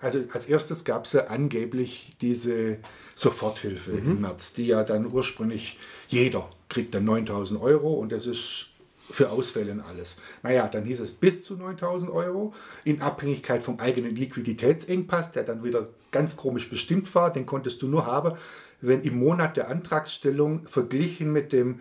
also 0.00 0.20
als 0.32 0.46
erstes 0.46 0.84
gab 0.84 1.04
es 1.04 1.12
ja 1.12 1.26
angeblich 1.26 2.16
diese 2.20 2.78
Soforthilfe 3.14 3.92
im 3.92 4.22
März, 4.22 4.54
die 4.54 4.66
ja 4.66 4.84
dann 4.84 5.12
ursprünglich 5.12 5.78
jeder 6.08 6.48
kriegt 6.68 6.94
dann 6.94 7.04
9000 7.04 7.60
Euro 7.60 7.92
und 7.92 8.12
das 8.12 8.26
ist 8.26 8.68
für 9.10 9.30
Ausfälle 9.30 9.72
und 9.72 9.80
alles. 9.80 10.16
Naja, 10.42 10.68
dann 10.68 10.84
hieß 10.84 11.00
es 11.00 11.10
bis 11.10 11.44
zu 11.44 11.56
9000 11.56 12.10
Euro 12.10 12.54
in 12.84 13.02
Abhängigkeit 13.02 13.62
vom 13.62 13.78
eigenen 13.78 14.16
Liquiditätsengpass, 14.16 15.32
der 15.32 15.42
dann 15.42 15.62
wieder 15.62 15.88
ganz 16.12 16.36
komisch 16.36 16.70
bestimmt 16.70 17.14
war. 17.14 17.32
Den 17.32 17.44
konntest 17.44 17.82
du 17.82 17.88
nur 17.88 18.06
haben, 18.06 18.38
wenn 18.80 19.02
im 19.02 19.18
Monat 19.18 19.56
der 19.56 19.68
Antragsstellung 19.68 20.66
verglichen 20.66 21.32
mit 21.32 21.52
dem 21.52 21.80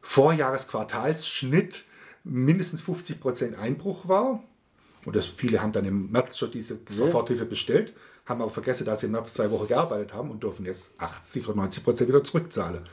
Vorjahresquartalsschnitt 0.00 1.84
mindestens 2.24 2.82
50% 2.82 3.56
Einbruch 3.56 4.08
war. 4.08 4.42
Und 5.04 5.16
das, 5.16 5.26
viele 5.26 5.60
haben 5.60 5.72
dann 5.72 5.84
im 5.84 6.10
März 6.10 6.38
schon 6.38 6.50
diese 6.50 6.78
Soforthilfe 6.88 7.44
bestellt, 7.44 7.92
haben 8.26 8.40
aber 8.40 8.50
vergessen, 8.50 8.84
dass 8.84 9.00
sie 9.00 9.06
im 9.06 9.12
März 9.12 9.34
zwei 9.34 9.50
Wochen 9.50 9.66
gearbeitet 9.66 10.14
haben 10.14 10.30
und 10.30 10.42
dürfen 10.42 10.64
jetzt 10.64 10.92
80 10.98 11.48
oder 11.48 11.56
90 11.56 11.84
Prozent 11.84 12.08
wieder 12.08 12.22
zurückzahlen. 12.22 12.88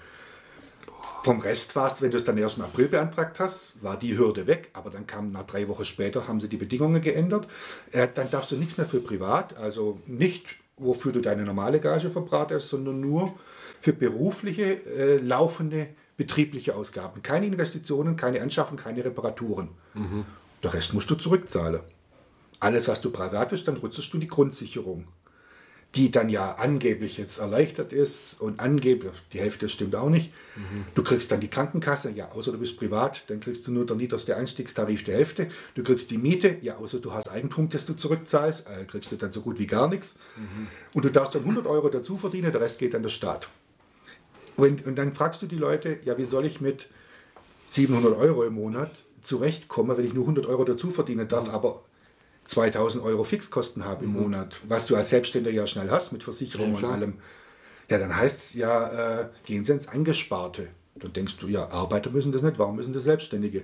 Vom 1.24 1.40
Rest 1.40 1.76
war 1.76 1.88
es, 1.88 2.02
wenn 2.02 2.12
du 2.12 2.18
es 2.18 2.24
dann 2.24 2.38
erst 2.38 2.58
im 2.58 2.64
April 2.64 2.88
beantragt 2.88 3.40
hast, 3.40 3.82
war 3.84 3.98
die 3.98 4.18
Hürde 4.18 4.48
weg, 4.48 4.70
aber 4.74 4.90
dann 4.90 5.06
kam 5.06 5.32
nach 5.32 5.44
drei 5.44 5.68
Wochen 5.68 5.86
später, 5.86 6.28
haben 6.28 6.40
sie 6.40 6.50
die 6.50 6.58
Bedingungen 6.58 7.02
geändert. 7.02 7.48
Äh, 7.92 8.08
dann 8.14 8.30
darfst 8.30 8.52
du 8.52 8.56
nichts 8.56 8.78
mehr 8.78 8.88
für 8.88 9.00
privat, 9.00 9.56
also 9.58 10.00
nicht, 10.08 10.46
wofür 10.78 11.12
du 11.12 11.22
deine 11.22 11.44
normale 11.44 11.80
Gage 11.80 12.10
verbratest, 12.10 12.70
sondern 12.70 13.00
nur 13.00 13.38
für 13.82 13.94
berufliche, 13.94 14.86
äh, 14.86 15.18
laufende, 15.18 15.88
betriebliche 16.18 16.76
Ausgaben. 16.76 17.22
Keine 17.22 17.46
Investitionen, 17.46 18.16
keine 18.16 18.42
Anschaffung, 18.42 18.78
keine 18.78 19.06
Reparaturen. 19.06 19.70
Der 20.64 20.74
Rest 20.74 20.94
musst 20.94 21.10
du 21.10 21.16
zurückzahlen. 21.16 21.82
Alles, 22.60 22.88
was 22.88 23.02
du 23.02 23.12
privat 23.12 23.52
ist, 23.54 23.68
dann 23.68 23.78
rutschst 23.78 24.14
du 24.14 24.18
die 24.18 24.28
Grundsicherung. 24.28 25.06
die 25.96 26.12
dann 26.12 26.30
ja 26.30 26.54
angeblich 26.54 27.18
jetzt 27.18 27.40
erleichtert 27.40 27.94
ist 27.94 28.40
und 28.40 28.60
angeblich, 28.60 29.12
die 29.34 29.40
Hälfte 29.40 29.68
stimmt 29.70 29.96
auch 29.96 30.10
nicht. 30.12 30.32
Mhm. 30.56 30.86
Du 30.94 31.02
kriegst 31.02 31.32
dann 31.32 31.40
die 31.40 31.48
Krankenkasse, 31.48 32.12
ja, 32.12 32.32
außer 32.32 32.52
du 32.52 32.60
bist 32.60 32.78
privat, 32.78 33.28
dann 33.28 33.40
kriegst 33.40 33.66
du 33.66 33.72
nur 33.72 33.88
der 33.88 33.96
niedrigste 33.96 34.36
Einstiegstarif 34.36 35.04
die 35.04 35.14
Hälfte. 35.14 35.50
Du 35.74 35.82
kriegst 35.82 36.12
die 36.12 36.20
Miete, 36.20 36.58
ja, 36.62 36.78
außer 36.78 37.00
du 37.00 37.12
hast 37.12 37.28
Eigentum, 37.28 37.70
das 37.70 37.88
du 37.88 37.96
zurückzahlst, 37.96 38.68
äh, 38.68 38.86
kriegst 38.86 39.12
du 39.12 39.16
dann 39.16 39.32
so 39.32 39.42
gut 39.42 39.58
wie 39.58 39.66
gar 39.66 39.88
nichts. 39.88 40.16
Mhm. 40.38 40.68
Und 40.94 41.06
du 41.06 41.10
darfst 41.10 41.34
dann 41.34 41.42
100 41.42 41.66
Euro 41.66 41.90
dazu 41.90 42.18
verdienen, 42.18 42.52
der 42.52 42.62
Rest 42.62 42.78
geht 42.78 42.94
an 42.94 43.02
den 43.02 43.10
Staat. 43.10 43.50
Und, 44.58 44.86
und 44.86 44.96
dann 44.96 45.16
fragst 45.16 45.42
du 45.42 45.48
die 45.48 45.56
Leute, 45.56 45.98
ja, 46.06 46.20
wie 46.20 46.26
soll 46.26 46.46
ich 46.46 46.62
mit 46.62 46.88
700 47.66 48.16
Euro 48.16 48.44
im 48.44 48.54
Monat 48.54 49.04
zurechtkommen, 49.24 49.98
wenn 49.98 50.06
ich 50.06 50.14
nur 50.14 50.26
100 50.26 50.46
Euro 50.46 50.66
dazu 50.66 50.92
verdienen 50.92 51.28
darf, 51.28 51.48
mhm. 51.48 51.54
aber 51.56 51.84
2000 52.50 53.04
Euro 53.04 53.24
Fixkosten 53.24 53.86
habe 53.86 54.06
im 54.06 54.14
mhm. 54.14 54.22
Monat, 54.22 54.60
was 54.68 54.88
du 54.88 54.96
als 54.96 55.10
Selbstständiger 55.10 55.56
ja 55.56 55.68
schnell 55.68 55.92
hast 55.92 56.12
mit 56.12 56.24
Versicherung 56.24 56.74
ja, 56.74 56.78
und 56.78 56.86
allem, 56.86 57.14
ja, 57.90 58.00
dann 58.00 58.16
heißt 58.16 58.40
es 58.40 58.54
ja, 58.56 59.22
äh, 59.22 59.30
gehen 59.46 59.64
Sie 59.64 59.72
ins 59.72 59.88
Angesparte. 59.88 60.68
Dann 60.96 61.14
denkst 61.14 61.38
du, 61.38 61.48
ja, 61.48 61.70
Arbeiter 61.70 62.10
müssen 62.10 62.32
das 62.32 62.42
nicht, 62.42 62.58
warum 62.58 62.76
müssen 62.76 62.92
das 62.92 63.04
Selbstständige? 63.04 63.64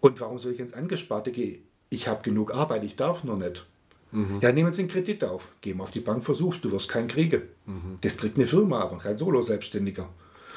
Und 0.00 0.20
warum 0.20 0.38
soll 0.38 0.52
ich 0.52 0.60
ins 0.60 0.72
Angesparte 0.72 1.32
gehen? 1.32 1.62
Ich 1.90 2.08
habe 2.08 2.22
genug 2.22 2.54
Arbeit, 2.54 2.82
ich 2.82 2.96
darf 2.96 3.24
nur 3.24 3.36
nicht. 3.36 3.66
Mhm. 4.10 4.38
Ja, 4.40 4.52
nehmen 4.52 4.72
Sie 4.72 4.80
einen 4.80 4.90
Kredit 4.90 5.22
auf, 5.24 5.48
geh 5.60 5.74
mal 5.74 5.84
auf 5.84 5.90
die 5.90 6.00
Bank, 6.00 6.24
versuchst, 6.24 6.64
du 6.64 6.72
wirst 6.72 6.88
keinen 6.88 7.08
kriegen. 7.08 7.42
Mhm. 7.66 7.98
Das 8.00 8.16
kriegt 8.16 8.36
eine 8.36 8.46
Firma, 8.46 8.80
aber 8.80 8.98
kein 8.98 9.18
Solo-Selbstständiger. 9.18 10.08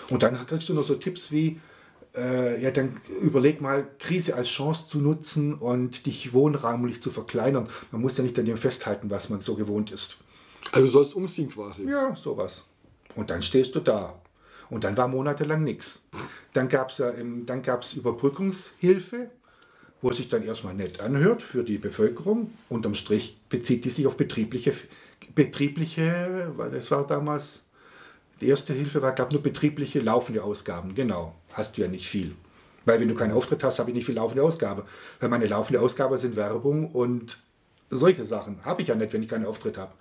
Und 0.10 0.24
dann 0.24 0.46
kriegst 0.46 0.70
du 0.70 0.74
noch 0.74 0.86
so 0.86 0.96
Tipps 0.96 1.32
wie, 1.32 1.60
äh, 2.18 2.62
ja, 2.62 2.72
dann 2.72 2.98
überleg 3.22 3.62
mal, 3.62 3.88
Krise 4.00 4.36
als 4.36 4.50
Chance 4.50 4.88
zu 4.88 5.00
nutzen 5.00 5.54
und 5.54 6.06
dich 6.06 6.34
wohnraumlich 6.34 7.02
zu 7.02 7.12
verkleinern. 7.12 7.70
Man 7.92 8.02
muss 8.02 8.18
ja 8.18 8.24
nicht 8.24 8.38
an 8.40 8.46
dem 8.46 8.58
festhalten, 8.58 9.10
was 9.10 9.30
man 9.30 9.42
so 9.42 9.56
gewohnt 9.56 9.92
ist. 9.92 10.18
Also 10.72 10.88
du 10.88 10.92
sollst 10.92 11.16
umziehen 11.16 11.50
quasi. 11.50 11.84
Ja, 11.88 12.16
sowas. 12.16 12.64
Und 13.16 13.30
dann 13.30 13.42
stehst 13.42 13.76
du 13.76 13.80
da. 13.80 14.20
Und 14.70 14.84
dann 14.84 14.98
war 14.98 15.08
monatelang 15.08 15.64
nichts. 15.64 16.04
Dann 16.54 16.70
gab 16.70 16.90
es 16.90 16.98
ja, 16.98 17.12
dann 17.46 17.62
gab's 17.62 17.94
Überbrückungshilfe, 17.94 19.30
wo 20.02 20.12
sich 20.12 20.28
dann 20.28 20.44
erstmal 20.44 20.74
nett 20.74 21.00
anhört 21.02 21.44
für 21.44 21.64
die 21.64 21.78
Bevölkerung. 21.78 22.52
Unterm 22.70 22.96
Strich 22.96 23.38
bezieht 23.50 23.86
die 23.86 23.90
sich 23.90 24.08
auf 24.08 24.18
betriebliche, 24.18 24.74
betriebliche, 25.36 26.52
das 26.72 26.90
war 26.90 27.06
damals, 27.06 27.62
die 28.42 28.48
erste 28.48 28.74
Hilfe 28.74 29.02
war, 29.02 29.14
gab 29.14 29.32
nur 29.32 29.44
betriebliche 29.44 30.00
laufende 30.00 30.44
Ausgaben, 30.44 30.96
genau 30.96 31.36
hast 31.56 31.78
du 31.78 31.82
ja 31.82 31.88
nicht 31.88 32.08
viel. 32.08 32.36
Weil 32.86 33.00
wenn 33.00 33.08
du 33.08 33.16
keinen 33.16 33.34
Auftritt 33.34 33.64
hast, 33.64 33.80
habe 33.80 33.90
ich 33.90 33.96
nicht 33.96 34.06
viel 34.06 34.16
laufende 34.16 34.44
Ausgabe. 34.44 34.86
Weil 35.20 35.30
meine 35.30 35.48
laufende 35.48 35.82
Ausgabe 35.82 36.18
sind 36.18 36.36
Werbung 36.36 36.92
und 36.92 37.40
solche 37.90 38.26
Sachen. 38.26 38.64
Habe 38.64 38.82
ich 38.82 38.90
ja 38.90 38.96
nicht, 38.96 39.12
wenn 39.14 39.24
ich 39.24 39.30
keinen 39.30 39.46
Auftritt 39.46 39.78
habe. 39.78 39.94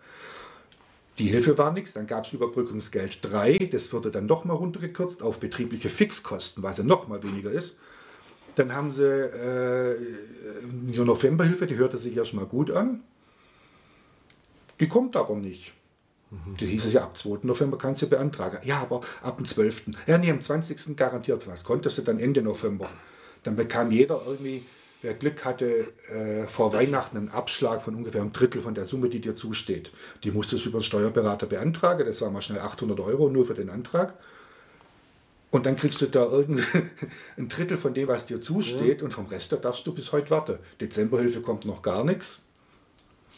Die 1.19 1.27
Hilfe 1.27 1.57
war 1.57 1.73
nichts, 1.73 1.93
dann 1.93 2.09
gab 2.09 2.27
es 2.27 2.33
Überbrückungsgeld 2.33 3.21
3, 3.23 3.69
das 3.71 3.93
wurde 3.93 4.11
dann 4.11 4.27
nochmal 4.27 4.57
runtergekürzt 4.57 5.23
auf 5.23 5.39
betriebliche 5.39 5.89
Fixkosten, 5.89 6.63
weil 6.63 6.73
es 6.73 6.79
ja 6.79 6.85
nochmal 6.85 7.23
weniger 7.23 7.53
ist. 7.53 7.79
Dann 8.57 8.75
haben 8.75 8.91
sie 8.91 9.05
äh, 9.05 9.97
die 10.65 10.99
Novemberhilfe, 10.99 11.67
die 11.67 11.77
hörte 11.77 11.99
sich 11.99 12.17
erstmal 12.17 12.47
gut 12.47 12.73
an. 12.73 13.05
Die 14.81 14.89
kommt 14.89 15.15
aber 15.15 15.37
nicht. 15.37 15.73
Mhm. 16.35 16.57
Da 16.59 16.67
hieß 16.67 16.85
es 16.87 16.93
ja, 16.93 17.03
ab 17.03 17.17
2. 17.17 17.41
November 17.43 17.79
kannst 17.79 18.03
du 18.03 18.09
beantragen. 18.09 18.59
Ja, 18.65 18.81
aber 18.81 19.03
ab 19.23 19.37
dem 19.37 19.47
12. 19.47 19.85
Ja, 20.07 20.19
nee, 20.19 20.31
am 20.31 20.41
20. 20.41 20.97
garantiert 20.97 21.47
was. 21.47 21.65
Konntest 21.65 21.99
du 21.99 22.03
dann 22.03 22.19
Ende 22.19 22.43
November. 22.43 22.89
Dann 23.43 23.57
bekam 23.57 23.91
jeder 23.91 24.23
irgendwie, 24.27 24.65
wer 25.03 25.15
Glück 25.15 25.45
hatte, 25.45 25.93
äh, 26.09 26.47
vor 26.47 26.73
Weihnachten 26.73 27.17
einen 27.17 27.29
Abschlag 27.29 27.83
von 27.83 27.95
ungefähr 27.95 28.23
einem 28.23 28.33
Drittel 28.33 28.63
von 28.63 28.75
der 28.75 28.85
Summe, 28.85 29.09
die 29.09 29.21
dir 29.21 29.37
zusteht. 29.37 29.93
Die 30.25 30.31
musstest 30.31 30.65
du 30.65 30.71
über 30.71 30.79
den 30.79 30.85
Steuerberater 30.85 31.47
beantragen. 31.47 32.07
Das 32.07 32.21
war 32.21 32.31
mal 32.31 32.43
schnell 32.43 32.61
800 32.61 32.99
Euro 33.01 33.29
nur 33.29 33.47
für 33.47 33.55
den 33.55 33.71
Antrag. 33.71 34.15
Und 35.51 35.67
dann 35.67 35.77
kriegst 35.77 36.01
du 36.01 36.07
da 36.07 36.25
irgendwie 36.25 36.65
ein 37.37 37.49
Drittel 37.49 37.79
von 37.79 37.95
dem, 37.95 38.09
was 38.09 38.27
dir 38.27 38.41
zusteht. 38.41 38.99
Ja. 38.99 39.05
Und 39.05 39.13
vom 39.13 39.27
Rest 39.27 39.53
da 39.53 39.57
darfst 39.57 39.87
du 39.87 39.95
bis 39.95 40.11
heute 40.11 40.31
warten. 40.31 40.59
Dezemberhilfe 40.81 41.43
kommt 41.43 41.65
noch 41.65 41.83
gar 41.83 42.03
nichts. 42.03 42.44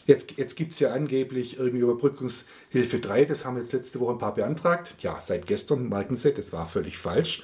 Jetzt, 0.07 0.37
jetzt 0.37 0.55
gibt 0.55 0.71
es 0.71 0.79
ja 0.79 0.93
angeblich 0.93 1.59
irgendwie 1.59 1.79
Überbrückungshilfe 1.79 2.99
3, 2.99 3.25
das 3.25 3.43
haben 3.43 3.57
jetzt 3.57 3.73
letzte 3.73 3.99
Woche 3.99 4.13
ein 4.13 4.17
paar 4.17 4.33
beantragt. 4.33 4.95
Ja, 4.99 5.19
seit 5.21 5.45
gestern 5.45 5.89
merken 5.89 6.15
Sie, 6.15 6.33
das 6.33 6.53
war 6.53 6.65
völlig 6.65 6.97
falsch, 6.97 7.43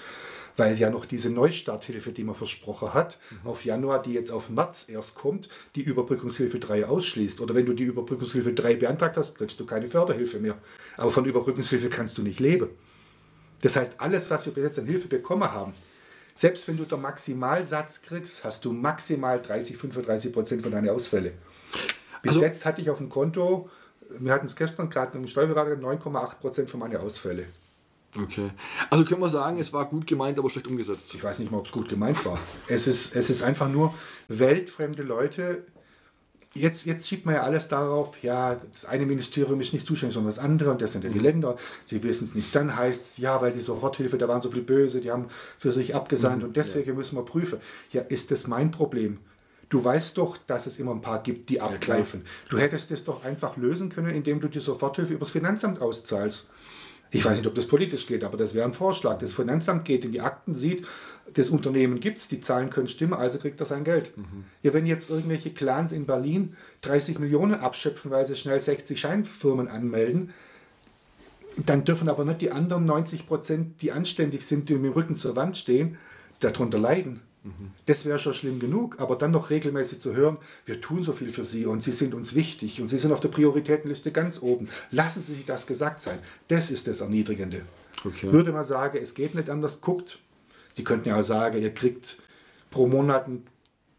weil 0.56 0.80
ja 0.80 0.90
noch 0.90 1.06
diese 1.06 1.30
Neustarthilfe, 1.30 2.14
die 2.14 2.24
man 2.24 2.36
versprochen 2.36 2.94
hat, 2.94 3.20
mhm. 3.30 3.50
auf 3.50 3.66
Januar, 3.66 4.02
die 4.02 4.14
jetzt 4.14 4.32
auf 4.32 4.50
März 4.50 4.86
erst 4.88 5.16
kommt, 5.16 5.50
die 5.76 5.82
Überbrückungshilfe 5.82 6.58
3 6.58 6.86
ausschließt. 6.86 7.42
Oder 7.42 7.54
wenn 7.54 7.66
du 7.66 7.74
die 7.74 7.84
Überbrückungshilfe 7.84 8.54
3 8.54 8.76
beantragt 8.76 9.18
hast, 9.18 9.36
kriegst 9.36 9.60
du 9.60 9.66
keine 9.66 9.90
Förderhilfe 9.90 10.40
mehr. 10.40 10.58
Aber 10.96 11.12
von 11.12 11.26
Überbrückungshilfe 11.26 11.90
kannst 11.90 12.18
du 12.18 12.22
nicht 12.22 12.40
leben. 12.40 12.70
Das 13.62 13.76
heißt, 13.76 13.96
alles, 13.98 14.30
was 14.30 14.46
wir 14.46 14.54
bis 14.54 14.64
jetzt 14.64 14.80
an 14.80 14.86
Hilfe 14.86 15.10
bekommen 15.10 15.52
haben, 15.52 15.74
selbst 16.34 16.66
wenn 16.70 16.78
du 16.78 16.86
den 16.86 17.02
Maximalsatz 17.02 18.02
kriegst, 18.02 18.46
hast 18.46 18.64
du 18.64 18.72
maximal 18.72 19.42
30, 19.42 19.76
35 19.76 20.32
Prozent 20.32 20.62
von 20.64 20.72
deinen 20.72 20.90
Ausfällen. 20.90 21.34
Bis 22.24 22.32
also, 22.32 22.44
jetzt 22.44 22.66
hatte 22.66 22.82
ich 22.82 22.90
auf 22.90 22.98
dem 22.98 23.10
Konto, 23.10 23.70
wir 24.18 24.34
hatten 24.34 24.48
es 24.48 24.56
gestern 24.56 24.90
gerade 24.90 25.18
im 25.18 25.28
Steuerberater, 25.28 25.74
9,8 25.74 26.40
Prozent 26.40 26.70
von 26.70 26.80
meinen 26.80 26.98
Ausfälle. 26.98 27.46
Okay. 28.18 28.52
Also 28.90 29.06
können 29.06 29.22
wir 29.22 29.30
sagen, 29.30 29.60
es 29.60 29.74
war 29.74 29.86
gut 29.90 30.08
gemeint, 30.08 30.40
aber 30.40 30.50
schlecht 30.50 30.68
umgesetzt. 30.68 31.14
Ich 31.16 31.24
weiß 31.24 31.40
nicht 31.40 31.52
mal, 31.52 31.58
ob 31.58 31.66
es 31.66 31.72
gut 31.72 31.90
gemeint 31.90 32.24
war. 32.26 32.40
es, 32.68 32.88
ist, 32.88 33.16
es 33.16 33.30
ist 33.30 33.44
einfach 33.44 33.70
nur 33.70 33.94
weltfremde 34.28 35.04
Leute. 35.04 35.66
Jetzt, 36.54 36.86
jetzt 36.86 37.08
schiebt 37.08 37.26
man 37.26 37.34
ja 37.34 37.42
alles 37.42 37.68
darauf, 37.68 38.22
ja, 38.22 38.56
das 38.56 38.86
eine 38.86 39.08
Ministerium 39.08 39.60
ist 39.60 39.74
nicht 39.74 39.88
zuständig, 39.88 40.14
sondern 40.14 40.32
das 40.32 40.38
andere 40.38 40.70
und 40.70 40.82
das 40.82 40.92
sind 40.92 41.04
ja 41.04 41.10
die 41.10 41.18
mhm. 41.18 41.26
Länder. 41.26 41.58
Sie 41.84 42.04
wissen 42.04 42.26
es 42.26 42.36
nicht. 42.36 42.56
Dann 42.56 42.76
heißt 42.76 43.02
es, 43.02 43.18
ja, 43.18 43.42
weil 43.42 43.52
die 43.52 43.60
Soforthilfe, 43.60 44.20
da 44.20 44.28
waren 44.28 44.42
so 44.42 44.52
viele 44.52 44.62
Böse, 44.62 45.02
die 45.02 45.12
haben 45.12 45.30
für 45.58 45.72
sich 45.72 45.96
abgesandt 45.96 46.44
mhm. 46.44 46.50
und 46.50 46.58
deswegen 46.58 46.90
ja. 46.90 46.96
müssen 46.96 47.18
wir 47.18 47.26
prüfen. 47.26 47.60
Ja, 47.92 48.04
ist 48.04 48.30
das 48.30 48.46
mein 48.46 48.70
Problem? 48.70 49.18
Du 49.70 49.84
weißt 49.84 50.18
doch, 50.18 50.38
dass 50.38 50.68
es 50.68 50.78
immer 50.78 50.92
ein 50.92 51.02
paar 51.02 51.24
gibt, 51.24 51.50
die 51.50 51.60
abgreifen. 51.60 52.22
Ja, 52.24 52.32
du 52.50 52.58
hättest 52.60 52.92
es 52.92 53.04
doch 53.04 53.24
einfach 53.24 53.58
lösen 53.58 53.90
können, 53.90 54.10
indem 54.10 54.40
du 54.40 54.48
die 54.48 54.60
Soforthilfe 54.60 55.14
übers 55.14 55.32
Finanzamt 55.32 55.82
auszahlst. 55.82 56.52
Ich 57.12 57.24
weiß 57.24 57.38
nicht, 57.38 57.48
ob 57.48 57.54
das 57.54 57.68
politisch 57.68 58.08
geht, 58.08 58.24
aber 58.24 58.38
das 58.38 58.56
wäre 58.56 58.66
ein 58.66 58.74
Vorschlag. 58.74 59.20
Das 59.20 59.34
Finanzamt 59.34 59.86
geht 59.86 60.04
in 60.04 60.12
die 60.12 60.22
Akten, 60.22 60.56
sieht, 60.56 60.86
das 61.32 61.50
Unternehmen 61.52 62.00
gibt 62.00 62.18
es, 62.18 62.28
die 62.28 62.42
Zahlen 62.42 62.70
können 62.70 62.88
stimmen, 62.88 63.14
also 63.14 63.38
kriegt 63.38 63.60
er 63.60 63.66
sein 63.66 63.84
Geld. 63.84 64.16
Mhm. 64.18 64.46
Ja, 64.62 64.74
wenn 64.74 64.86
jetzt 64.86 65.10
irgendwelche 65.10 65.52
Clans 65.52 65.92
in 65.92 66.06
Berlin 66.06 66.56
30 66.82 67.20
Millionen 67.20 67.56
abschöpfen, 67.56 68.12
weil 68.12 68.26
sie 68.26 68.36
schnell 68.36 68.62
60 68.62 69.00
Scheinfirmen 69.00 69.68
anmelden, 69.68 70.34
dann 71.66 71.86
dürfen 71.86 72.10
aber 72.10 72.26
nicht 72.26 72.42
die 72.42 72.52
anderen 72.52 72.86
90 72.86 73.28
Prozent, 73.28 73.82
die 73.82 73.92
anständig 73.92 74.46
sind, 74.46 74.70
die 74.70 74.74
mit 74.74 74.86
dem 74.86 74.94
Rücken 74.94 75.16
zur 75.16 75.36
Wand 75.36 75.56
stehen, 75.56 75.98
darunter 76.40 76.80
leiden. 76.80 77.22
Das 77.86 78.06
wäre 78.06 78.20
schon 78.20 78.34
schlimm 78.34 78.60
genug, 78.60 79.02
aber 79.02 79.18
dann 79.18 79.32
noch 79.32 79.50
regelmäßig 79.50 80.00
zu 80.00 80.16
hören, 80.16 80.38
wir 80.66 80.80
tun 80.80 81.04
so 81.04 81.12
viel 81.12 81.30
für 81.30 81.44
Sie 81.44 81.66
und 81.66 81.84
Sie 81.84 81.92
sind 81.92 82.14
uns 82.14 82.36
wichtig 82.36 82.80
und 82.80 82.88
Sie 82.88 82.98
sind 82.98 83.12
auf 83.12 83.20
der 83.20 83.28
Prioritätenliste 83.30 84.14
ganz 84.14 84.42
oben. 84.42 84.70
Lassen 84.92 85.22
Sie 85.22 85.36
sich 85.36 85.46
das 85.46 85.68
gesagt 85.68 86.00
sein. 86.00 86.20
Das 86.48 86.72
ist 86.72 86.88
das 86.88 87.02
Erniedrigende. 87.02 87.64
Okay. 88.06 88.32
Würde 88.32 88.54
man 88.54 88.64
sagen, 88.64 88.98
es 89.02 89.14
geht 89.14 89.36
nicht 89.36 89.50
anders, 89.50 89.82
guckt. 89.82 90.20
Sie 90.76 90.86
könnten 90.86 91.10
ja 91.10 91.20
auch 91.20 91.24
sagen, 91.24 91.62
ihr 91.62 91.74
kriegt 91.74 92.18
pro 92.72 92.88
Monat 92.88 93.26
einen 93.26 93.46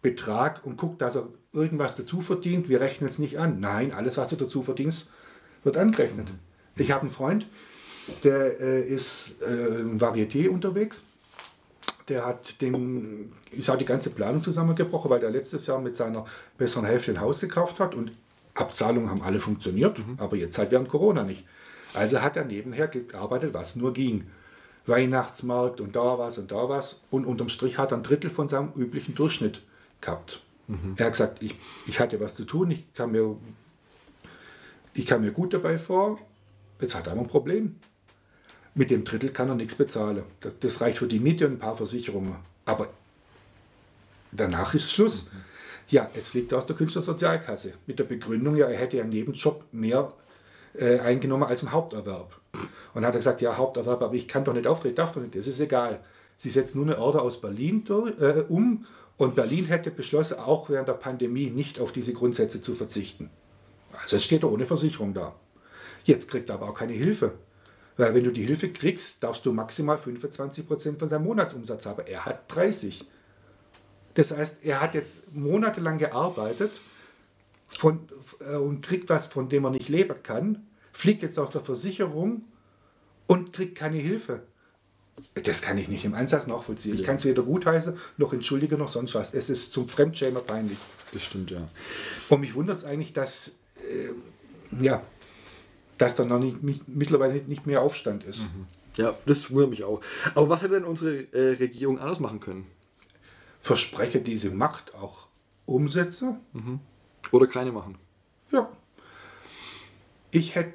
Betrag 0.00 0.64
und 0.64 0.78
guckt, 0.78 1.02
dass 1.02 1.14
er 1.14 1.28
irgendwas 1.52 1.96
dazu 1.96 2.22
verdient. 2.22 2.70
Wir 2.70 2.80
rechnen 2.80 3.10
es 3.10 3.18
nicht 3.18 3.38
an. 3.38 3.60
Nein, 3.60 3.92
alles, 3.92 4.16
was 4.16 4.28
du 4.28 4.36
dazu 4.36 4.62
verdienst, 4.62 5.10
wird 5.64 5.76
angerechnet. 5.76 6.28
Ich 6.76 6.90
habe 6.90 7.02
einen 7.02 7.10
Freund, 7.10 7.46
der 8.22 8.58
äh, 8.60 8.84
ist 8.84 9.42
äh, 9.42 9.80
im 9.80 10.00
Varieté 10.00 10.48
unterwegs 10.48 11.04
der 12.08 12.26
hat 12.26 12.60
dem, 12.60 13.32
ist 13.50 13.70
auch 13.70 13.78
die 13.78 13.84
ganze 13.84 14.10
Planung 14.10 14.42
zusammengebrochen, 14.42 15.10
weil 15.10 15.20
der 15.20 15.30
letztes 15.30 15.66
Jahr 15.66 15.80
mit 15.80 15.96
seiner 15.96 16.26
besseren 16.58 16.84
Hälfte 16.84 17.12
ein 17.12 17.20
Haus 17.20 17.40
gekauft 17.40 17.80
hat 17.80 17.94
und 17.94 18.12
Abzahlungen 18.54 19.10
haben 19.10 19.22
alle 19.22 19.40
funktioniert, 19.40 19.98
mhm. 19.98 20.16
aber 20.18 20.36
jetzt 20.36 20.58
halt 20.58 20.70
während 20.70 20.88
Corona 20.88 21.24
nicht. 21.24 21.44
Also 21.92 22.20
hat 22.20 22.36
er 22.36 22.44
nebenher 22.44 22.88
gearbeitet, 22.88 23.54
was 23.54 23.76
nur 23.76 23.92
ging. 23.92 24.26
Weihnachtsmarkt 24.86 25.80
und 25.80 25.96
da 25.96 26.18
was 26.18 26.38
und 26.38 26.50
da 26.50 26.68
was. 26.68 27.00
Und 27.10 27.24
unterm 27.24 27.48
Strich 27.48 27.78
hat 27.78 27.92
er 27.92 27.98
ein 27.98 28.02
Drittel 28.02 28.30
von 28.30 28.48
seinem 28.48 28.72
üblichen 28.76 29.14
Durchschnitt 29.14 29.62
gehabt. 30.00 30.42
Mhm. 30.66 30.94
Er 30.96 31.06
hat 31.06 31.12
gesagt, 31.12 31.42
ich, 31.42 31.56
ich 31.86 32.00
hatte 32.00 32.20
was 32.20 32.34
zu 32.34 32.44
tun, 32.44 32.70
ich 32.70 32.92
kam, 32.94 33.12
mir, 33.12 33.36
ich 34.92 35.06
kam 35.06 35.22
mir 35.22 35.32
gut 35.32 35.54
dabei 35.54 35.78
vor, 35.78 36.18
jetzt 36.80 36.94
hat 36.94 37.06
er 37.06 37.14
ein 37.14 37.26
Problem. 37.26 37.76
Mit 38.74 38.90
dem 38.90 39.04
Drittel 39.04 39.30
kann 39.30 39.48
er 39.48 39.54
nichts 39.54 39.76
bezahlen. 39.76 40.24
Das 40.60 40.80
reicht 40.80 40.98
für 40.98 41.06
die 41.06 41.20
Miete 41.20 41.46
und 41.46 41.54
ein 41.54 41.58
paar 41.58 41.76
Versicherungen. 41.76 42.36
Aber 42.64 42.88
danach 44.32 44.74
ist 44.74 44.92
Schluss. 44.92 45.28
Ja, 45.88 46.10
es 46.14 46.28
fliegt 46.30 46.52
aus 46.54 46.66
der 46.66 46.76
Künstlersozialkasse. 46.76 47.74
Mit 47.86 47.98
der 47.98 48.04
Begründung, 48.04 48.56
ja, 48.56 48.66
er 48.66 48.78
hätte 48.78 48.96
ja 48.96 49.04
im 49.04 49.10
Nebenjob 49.10 49.64
mehr 49.70 50.12
äh, 50.74 50.98
eingenommen 50.98 51.44
als 51.44 51.62
im 51.62 51.72
Haupterwerb. 51.72 52.40
Und 52.94 53.04
hat 53.04 53.14
er 53.14 53.18
gesagt, 53.18 53.42
ja, 53.42 53.56
Haupterwerb, 53.56 54.02
aber 54.02 54.14
ich 54.14 54.26
kann 54.26 54.44
doch 54.44 54.54
nicht 54.54 54.66
auftreten, 54.66 54.96
darf 54.96 55.12
doch 55.12 55.20
nicht, 55.20 55.36
das 55.36 55.46
ist 55.46 55.60
egal. 55.60 56.00
Sie 56.36 56.50
setzen 56.50 56.78
nur 56.78 56.86
eine 56.86 56.98
Order 57.02 57.22
aus 57.22 57.40
Berlin 57.40 57.84
durch, 57.84 58.18
äh, 58.20 58.44
um 58.48 58.86
und 59.16 59.36
Berlin 59.36 59.66
hätte 59.66 59.90
beschlossen, 59.90 60.38
auch 60.38 60.68
während 60.68 60.88
der 60.88 60.94
Pandemie 60.94 61.50
nicht 61.50 61.78
auf 61.78 61.92
diese 61.92 62.12
Grundsätze 62.12 62.60
zu 62.60 62.74
verzichten. 62.74 63.30
Also 63.92 64.16
es 64.16 64.24
steht 64.24 64.42
er 64.42 64.50
ohne 64.50 64.66
Versicherung 64.66 65.14
da. 65.14 65.34
Jetzt 66.04 66.28
kriegt 66.28 66.48
er 66.48 66.56
aber 66.56 66.68
auch 66.68 66.74
keine 66.74 66.94
Hilfe. 66.94 67.32
Weil 67.96 68.14
wenn 68.14 68.24
du 68.24 68.32
die 68.32 68.42
Hilfe 68.44 68.70
kriegst, 68.72 69.22
darfst 69.22 69.46
du 69.46 69.52
maximal 69.52 69.98
25% 69.98 70.98
von 70.98 71.08
seinem 71.08 71.24
Monatsumsatz 71.24 71.86
haben. 71.86 72.04
Er 72.06 72.24
hat 72.24 72.44
30. 72.54 73.06
Das 74.14 74.30
heißt, 74.32 74.56
er 74.62 74.80
hat 74.80 74.94
jetzt 74.94 75.32
monatelang 75.32 75.98
gearbeitet 75.98 76.80
von, 77.78 78.00
äh, 78.40 78.56
und 78.56 78.82
kriegt 78.84 79.08
was, 79.08 79.26
von 79.26 79.48
dem 79.48 79.64
er 79.64 79.70
nicht 79.70 79.88
leben 79.88 80.16
kann, 80.22 80.66
fliegt 80.92 81.22
jetzt 81.22 81.38
aus 81.38 81.52
der 81.52 81.60
Versicherung 81.62 82.44
und 83.26 83.52
kriegt 83.52 83.76
keine 83.76 83.96
Hilfe. 83.98 84.42
Das 85.34 85.62
kann 85.62 85.78
ich 85.78 85.86
nicht 85.88 86.04
im 86.04 86.14
Ansatz 86.14 86.48
nachvollziehen. 86.48 86.94
Ich 86.94 87.00
Ja. 87.00 87.06
kann 87.06 87.16
es 87.16 87.24
weder 87.24 87.42
gutheißen, 87.42 87.96
noch 88.16 88.32
entschuldigen, 88.32 88.78
noch 88.78 88.88
sonst 88.88 89.14
was. 89.14 89.32
Es 89.34 89.48
ist 89.48 89.72
zum 89.72 89.86
Fremdschämer 89.88 90.40
peinlich. 90.40 90.78
Das 91.12 91.22
stimmt, 91.22 91.52
ja. 91.52 91.68
Und 92.28 92.40
mich 92.40 92.54
wundert 92.56 92.78
es 92.78 92.84
eigentlich, 92.84 93.12
dass, 93.12 93.52
äh, 93.78 94.82
ja, 94.82 95.04
dass 95.98 96.16
da 96.16 96.24
noch 96.24 96.38
nicht, 96.38 96.62
nicht, 96.62 96.88
mittlerweile 96.88 97.34
nicht, 97.34 97.66
mehr 97.66 97.82
Aufstand 97.82 98.24
ist. 98.24 98.46
Ja, 98.96 99.14
das 99.26 99.50
wundert 99.50 99.70
mich 99.70 99.84
auch. 99.84 100.00
Aber 100.34 100.48
was 100.48 100.62
hätte 100.62 100.74
denn 100.74 100.84
unsere 100.84 101.32
äh, 101.32 101.56
Regierung 101.56 101.98
anders 101.98 102.20
machen 102.20 102.40
können? 102.40 102.66
Verspreche 103.60 104.20
diese 104.20 104.50
Macht 104.50 104.94
auch 104.94 105.26
umsetze. 105.66 106.38
Oder 107.30 107.46
keine 107.46 107.72
machen? 107.72 107.96
Ja. 108.50 108.68
Ich 110.30 110.54
hätte 110.54 110.74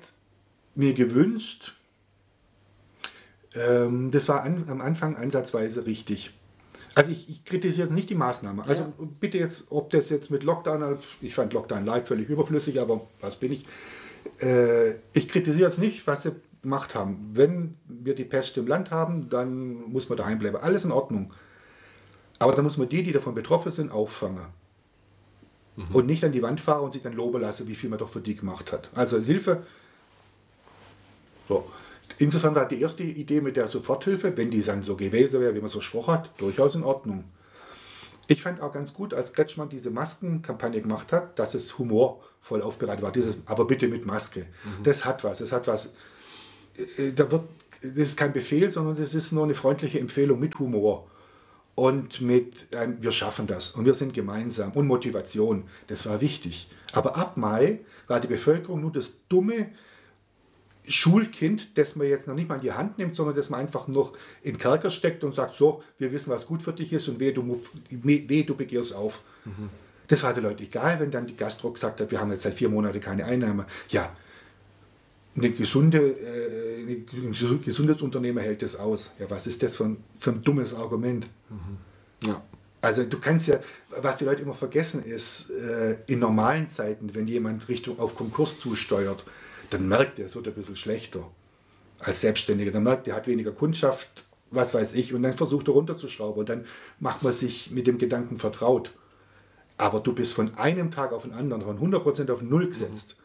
mir 0.76 0.93
gewünscht, 0.93 1.74
ähm, 3.55 4.11
das 4.11 4.28
war 4.28 4.43
an, 4.43 4.65
am 4.70 4.82
Anfang 4.82 5.15
ansatzweise 5.15 5.86
richtig. 5.86 6.32
Also 6.95 7.11
ich, 7.11 7.30
ich 7.30 7.45
kritisiere 7.45 7.88
jetzt 7.88 7.95
nicht 7.95 8.09
die 8.09 8.15
Maßnahme. 8.15 8.63
Also 8.65 8.82
Ja. 8.84 8.93
bitte 9.20 9.38
jetzt, 9.38 9.65
ob 9.70 9.89
das 9.91 10.09
jetzt 10.09 10.32
mit 10.32 10.43
Lockdown, 10.43 10.97
ich 11.22 11.36
fand 11.36 11.53
Lockdown 11.53 11.86
Light 11.86 12.07
völlig 12.07 12.30
überflüssig, 12.30 12.80
aber 12.80 13.07
was 13.22 13.36
bin 13.36 13.51
ich? 13.51 13.65
Äh, 14.39 14.95
ich 15.13 15.28
kritisiere 15.28 15.70
jetzt 15.70 15.80
nicht, 15.80 16.07
was 16.07 16.24
sie 16.24 16.32
gemacht 16.61 16.95
haben. 16.95 17.32
Wenn 17.34 17.76
wir 17.88 18.15
die 18.15 18.26
Pest 18.26 18.57
im 18.57 18.67
Land 18.67 18.91
haben, 18.91 19.30
dann 19.30 19.91
muss 19.91 20.09
man 20.09 20.17
daheim 20.17 20.39
bleiben. 20.39 20.57
Alles 20.57 20.86
in 20.86 20.91
Ordnung. 20.91 21.34
Aber 22.38 22.53
dann 22.53 22.63
muss 22.63 22.78
man 22.78 22.89
die, 22.89 23.03
die 23.03 23.11
davon 23.11 23.36
betroffen 23.36 23.72
sind, 23.72 23.91
auffangen. 23.91 24.47
Und 25.93 26.07
nicht 26.07 26.26
an 26.26 26.34
die 26.34 26.41
Wand 26.41 26.59
fahren 26.59 26.84
und 26.84 26.91
sich 26.91 27.01
dann 27.01 27.13
loben 27.13 27.39
lassen, 27.39 27.67
wie 27.70 27.76
viel 27.76 27.89
man 27.89 27.99
doch 27.99 28.09
für 28.09 28.20
die 28.20 28.36
gemacht 28.36 28.74
hat. 28.74 28.89
Also 28.93 29.20
Hilfe. 29.20 29.63
So. 31.47 31.70
Insofern 32.17 32.53
war 32.53 32.67
die 32.67 32.82
erste 32.82 33.03
Idee 33.03 33.39
mit 33.39 33.55
der 33.55 33.70
Soforthilfe, 33.70 34.36
wenn 34.36 34.51
die 34.51 34.61
dann 34.61 34.84
so 34.84 34.97
gewesen 34.97 35.39
wäre, 35.39 35.55
wie 35.55 35.61
man 35.61 35.70
so 35.70 35.80
gesprochen 35.80 36.15
hat, 36.15 36.32
durchaus 36.38 36.76
in 36.76 36.84
Ordnung. 36.84 37.24
Ich 38.32 38.43
fand 38.43 38.61
auch 38.61 38.71
ganz 38.71 38.93
gut, 38.93 39.15
als 39.15 39.34
Kretschmann 39.34 39.69
diese 39.69 39.89
Maskenkampagne 39.89 40.82
gemacht 40.82 41.11
hat, 41.11 41.39
dass 41.39 41.55
es 41.55 41.80
humorvoll 41.80 42.61
aufbereitet 42.61 43.01
war. 43.01 43.11
Dieses, 43.11 43.39
aber 43.47 43.65
bitte 43.65 43.88
mit 43.88 44.05
Maske. 44.05 44.45
Das 44.84 45.03
hat 45.03 45.23
was. 45.23 45.39
Das 45.39 45.51
hat 45.51 45.65
was. 45.65 45.88
Äh, 46.97 47.11
Da 47.13 47.32
wird, 47.32 47.45
das 47.82 47.91
ist 47.95 48.17
kein 48.17 48.32
Befehl, 48.32 48.69
sondern 48.69 48.95
das 48.95 49.15
ist 49.15 49.32
nur 49.32 49.45
eine 49.45 49.55
freundliche 49.55 49.99
Empfehlung 49.99 50.39
mit 50.39 50.59
Humor. 50.59 51.09
Und 51.73 52.21
mit, 52.21 52.67
ähm, 52.71 52.97
wir 52.99 53.11
schaffen 53.11 53.47
das 53.47 53.71
und 53.71 53.86
wir 53.86 53.95
sind 53.95 54.13
gemeinsam 54.13 54.73
und 54.73 54.86
Motivation, 54.86 55.63
das 55.88 56.05
war 56.05 56.21
wichtig. 56.21 56.69
Aber 56.91 57.15
ab 57.17 57.36
Mai 57.38 57.80
war 58.07 58.19
die 58.19 58.27
Bevölkerung 58.27 58.82
nur 58.82 58.91
das 58.91 59.13
dumme 59.27 59.71
Schulkind, 60.89 61.77
das 61.77 61.95
man 61.95 62.07
jetzt 62.07 62.27
noch 62.27 62.35
nicht 62.35 62.49
mal 62.49 62.55
in 62.55 62.61
die 62.61 62.73
Hand 62.73 62.97
nimmt, 62.97 63.15
sondern 63.15 63.35
das 63.35 63.49
man 63.49 63.61
einfach 63.61 63.87
noch 63.87 64.13
in 64.41 64.53
den 64.53 64.59
Kerker 64.59 64.91
steckt 64.91 65.23
und 65.23 65.33
sagt, 65.33 65.55
so, 65.55 65.83
wir 65.97 66.11
wissen, 66.11 66.29
was 66.29 66.47
gut 66.47 66.61
für 66.61 66.73
dich 66.73 66.91
ist 66.91 67.07
und 67.07 67.19
weh, 67.19 67.31
du, 67.31 67.61
weh, 67.89 68.43
du 68.43 68.55
begehrst 68.55 68.93
auf. 68.93 69.21
Das 70.07 70.23
war 70.23 70.33
den 70.33 70.43
Leuten 70.43 70.63
egal, 70.63 70.99
wenn 70.99 71.11
dann 71.11 71.27
die 71.27 71.35
Gastro 71.35 71.71
gesagt 71.71 72.01
hat, 72.01 72.11
wir 72.11 72.19
haben 72.19 72.31
jetzt 72.31 72.41
seit 72.41 72.55
vier 72.55 72.69
Monaten 72.69 72.99
keine 72.99 73.25
Einnahme. 73.25 73.65
Ja, 73.89 74.11
eine 75.35 75.51
gesunde, 75.51 75.99
äh, 75.99 77.05
ein 77.13 77.61
gesundes 77.63 78.01
Unternehmen 78.01 78.39
hält 78.39 78.61
das 78.61 78.75
aus. 78.75 79.11
Ja, 79.19 79.29
was 79.29 79.47
ist 79.47 79.61
das 79.61 79.75
für 79.75 79.85
ein, 79.85 79.97
für 80.17 80.31
ein 80.31 80.41
dummes 80.41 80.73
Argument? 80.73 81.27
Ja. 82.23 82.41
Also 82.81 83.03
du 83.03 83.19
kannst 83.19 83.47
ja, 83.47 83.59
was 83.89 84.17
die 84.17 84.25
Leute 84.25 84.41
immer 84.41 84.53
vergessen 84.53 85.03
ist, 85.03 85.49
äh, 85.51 85.97
in 86.07 86.19
normalen 86.19 86.69
Zeiten, 86.69 87.13
wenn 87.13 87.27
jemand 87.27 87.67
Richtung 87.67 87.99
auf 87.99 88.15
Konkurs 88.15 88.57
zusteuert, 88.57 89.25
dann 89.70 89.88
merkt 89.88 90.20
er, 90.20 90.26
es 90.26 90.36
wird 90.36 90.47
ein 90.47 90.53
bisschen 90.53 90.76
schlechter 90.76 91.30
als 91.99 92.22
Selbstständiger. 92.22 92.72
Dann 92.72 92.84
merkt 92.84 93.07
er, 93.07 93.13
er 93.13 93.17
hat 93.17 93.28
weniger 93.28 93.51
Kundschaft, 93.51 94.26
was 94.51 94.74
weiß 94.74 94.93
ich, 94.93 95.13
und 95.13 95.24
dann 95.24 95.34
versucht 95.34 95.67
er 95.67 95.74
runterzuschrauben 95.74 96.39
und 96.39 96.49
dann 96.49 96.65
macht 96.99 97.24
man 97.24 97.34
sich 97.34 97.72
mit 97.72 97.88
dem 97.88 97.97
Gedanken 97.97 98.39
vertraut. 98.39 98.91
Aber 99.78 99.99
du 99.99 100.13
bist 100.13 100.34
von 100.34 100.55
einem 100.55 100.91
Tag 100.91 101.13
auf 101.13 101.24
den 101.24 101.34
anderen 101.34 101.61
von 101.61 101.80
100% 101.80 102.32
auf 102.32 102.41
Null 102.41 102.67
gesetzt. 102.67 103.15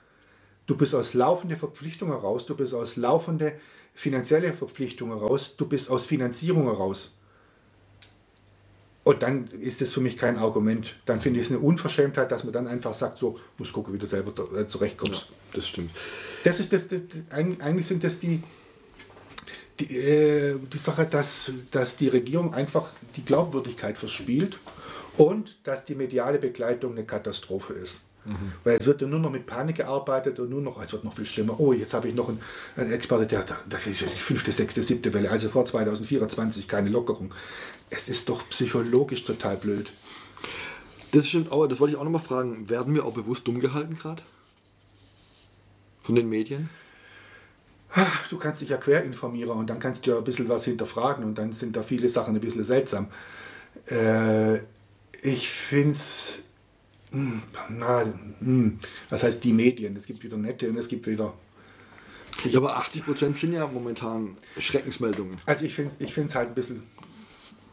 Du 0.67 0.77
bist 0.77 0.95
aus 0.95 1.15
laufende 1.15 1.57
Verpflichtungen 1.57 2.15
raus, 2.15 2.47
du 2.47 2.57
bist 2.57 2.75
aus 2.75 2.97
laufende 2.97 3.55
finanzielle 3.95 4.53
Verpflichtungen 4.53 5.19
raus, 5.19 5.57
du 5.57 5.67
bist 5.67 5.91
aus 5.91 6.07
Finanzierung 6.07 6.65
heraus. 6.65 7.17
Und 9.05 9.23
dann 9.23 9.49
ist 9.49 9.83
es 9.83 9.93
für 9.93 10.01
mich 10.01 10.17
kein 10.17 10.39
Argument. 10.39 10.97
Dann 11.05 11.21
finde 11.21 11.39
ich 11.39 11.47
es 11.47 11.53
eine 11.53 11.61
Unverschämtheit, 11.61 12.33
dass 12.33 12.43
man 12.43 12.55
dann 12.55 12.67
einfach 12.67 12.95
sagt, 12.95 13.19
so, 13.19 13.39
muss 13.59 13.73
gucken, 13.73 13.93
wie 13.93 13.99
du 13.99 14.07
selber 14.07 14.33
äh, 14.59 14.67
zurechtkommst. 14.67 15.27
Das 15.53 15.69
stimmt. 15.69 15.91
Das 16.43 16.59
ist 16.59 16.73
das, 16.73 16.89
das, 16.89 17.03
eig- 17.31 17.61
eigentlich 17.61 17.87
sind 17.87 18.03
das 18.03 18.19
die, 18.19 18.43
die, 19.79 19.95
äh, 19.95 20.59
die 20.73 20.79
Sache, 20.79 21.05
dass, 21.05 21.53
dass 21.71 21.97
die 21.97 22.09
Regierung 22.09 22.55
einfach 22.55 22.93
die 23.17 23.25
Glaubwürdigkeit 23.25 23.99
verspielt 23.99 24.59
und 25.19 25.59
dass 25.65 25.85
die 25.85 25.95
mediale 25.95 26.39
Begleitung 26.39 26.93
eine 26.93 27.05
Katastrophe 27.05 27.75
ist. 27.75 28.01
Weil 28.65 28.79
es 28.79 28.87
wird 28.87 29.03
ja 29.03 29.07
nur 29.07 29.19
noch 29.19 29.31
mit 29.31 29.47
Panik 29.47 29.77
gearbeitet 29.77 30.39
und 30.39 30.51
nur 30.51 30.63
noch, 30.63 30.83
es 30.83 30.93
wird 30.93 31.05
noch 31.05 31.15
viel 31.15 31.27
schlimmer. 31.27 31.59
Oh, 31.59 31.73
jetzt 31.73 31.93
habe 31.95 32.09
ich 32.09 32.15
noch 32.15 32.29
einen, 32.29 32.41
einen 32.77 32.93
Experte, 32.93 33.27
der, 33.27 33.45
das 33.69 33.87
ist 33.87 34.01
ja 34.01 34.07
die 34.07 34.19
fünfte, 34.19 34.51
sechste, 34.51 34.83
siebte 34.83 35.13
Welle, 35.13 35.31
also 35.31 35.49
vor 35.49 35.65
2024 35.65 36.67
keine 36.67 36.89
Lockerung. 36.89 37.35
Es 37.91 38.09
ist 38.09 38.29
doch 38.29 38.49
psychologisch 38.49 39.25
total 39.25 39.57
blöd. 39.57 39.93
Das 41.13 41.29
stimmt 41.29 41.53
auch, 41.53 41.67
das 41.67 41.81
wollte 41.81 41.95
ich 41.95 42.01
auch 42.01 42.05
nochmal 42.05 42.23
fragen. 42.23 42.69
Werden 42.69 42.95
wir 42.95 43.05
auch 43.05 43.13
bewusst 43.13 43.47
dumm 43.47 43.61
gehalten 43.61 43.97
gerade? 43.97 44.23
Von 46.03 46.15
den 46.15 46.29
Medien? 46.29 46.71
Du 48.31 48.39
kannst 48.39 48.61
dich 48.61 48.71
ja 48.71 48.77
quer 48.77 49.05
informieren 49.05 49.57
und 49.57 49.71
dann 49.71 49.79
kannst 49.79 50.07
du 50.07 50.11
ja 50.11 50.19
ein 50.19 50.25
bisschen 50.25 50.49
was 50.49 50.65
hinterfragen 50.65 51.25
und 51.25 51.39
dann 51.39 51.53
sind 51.53 51.77
da 51.77 51.83
viele 51.83 52.09
Sachen 52.09 52.35
ein 52.35 52.41
bisschen 52.41 52.65
seltsam. 52.65 53.07
Äh, 53.87 54.57
ich 55.23 55.49
finde 55.49 55.93
es, 55.93 56.39
na, 57.69 58.05
hm, 58.41 58.79
was 59.11 59.23
heißt 59.23 59.43
die 59.45 59.53
Medien? 59.53 59.97
Es 59.97 60.07
gibt 60.07 60.23
wieder 60.23 60.37
nette 60.37 60.69
und 60.69 60.77
es 60.77 60.89
gibt 60.89 61.07
wieder. 61.07 61.35
Ja, 62.45 62.59
aber 62.59 62.77
80% 62.79 63.35
sind 63.35 63.53
ja 63.53 63.67
momentan 63.67 64.37
Schreckensmeldungen. 64.59 65.37
Also 65.47 65.65
ich 65.65 65.75
finde 65.75 65.93
es 65.93 66.01
ich 66.01 66.13
find's 66.13 66.35
halt 66.35 66.49
ein 66.49 66.55
bisschen 66.55 66.83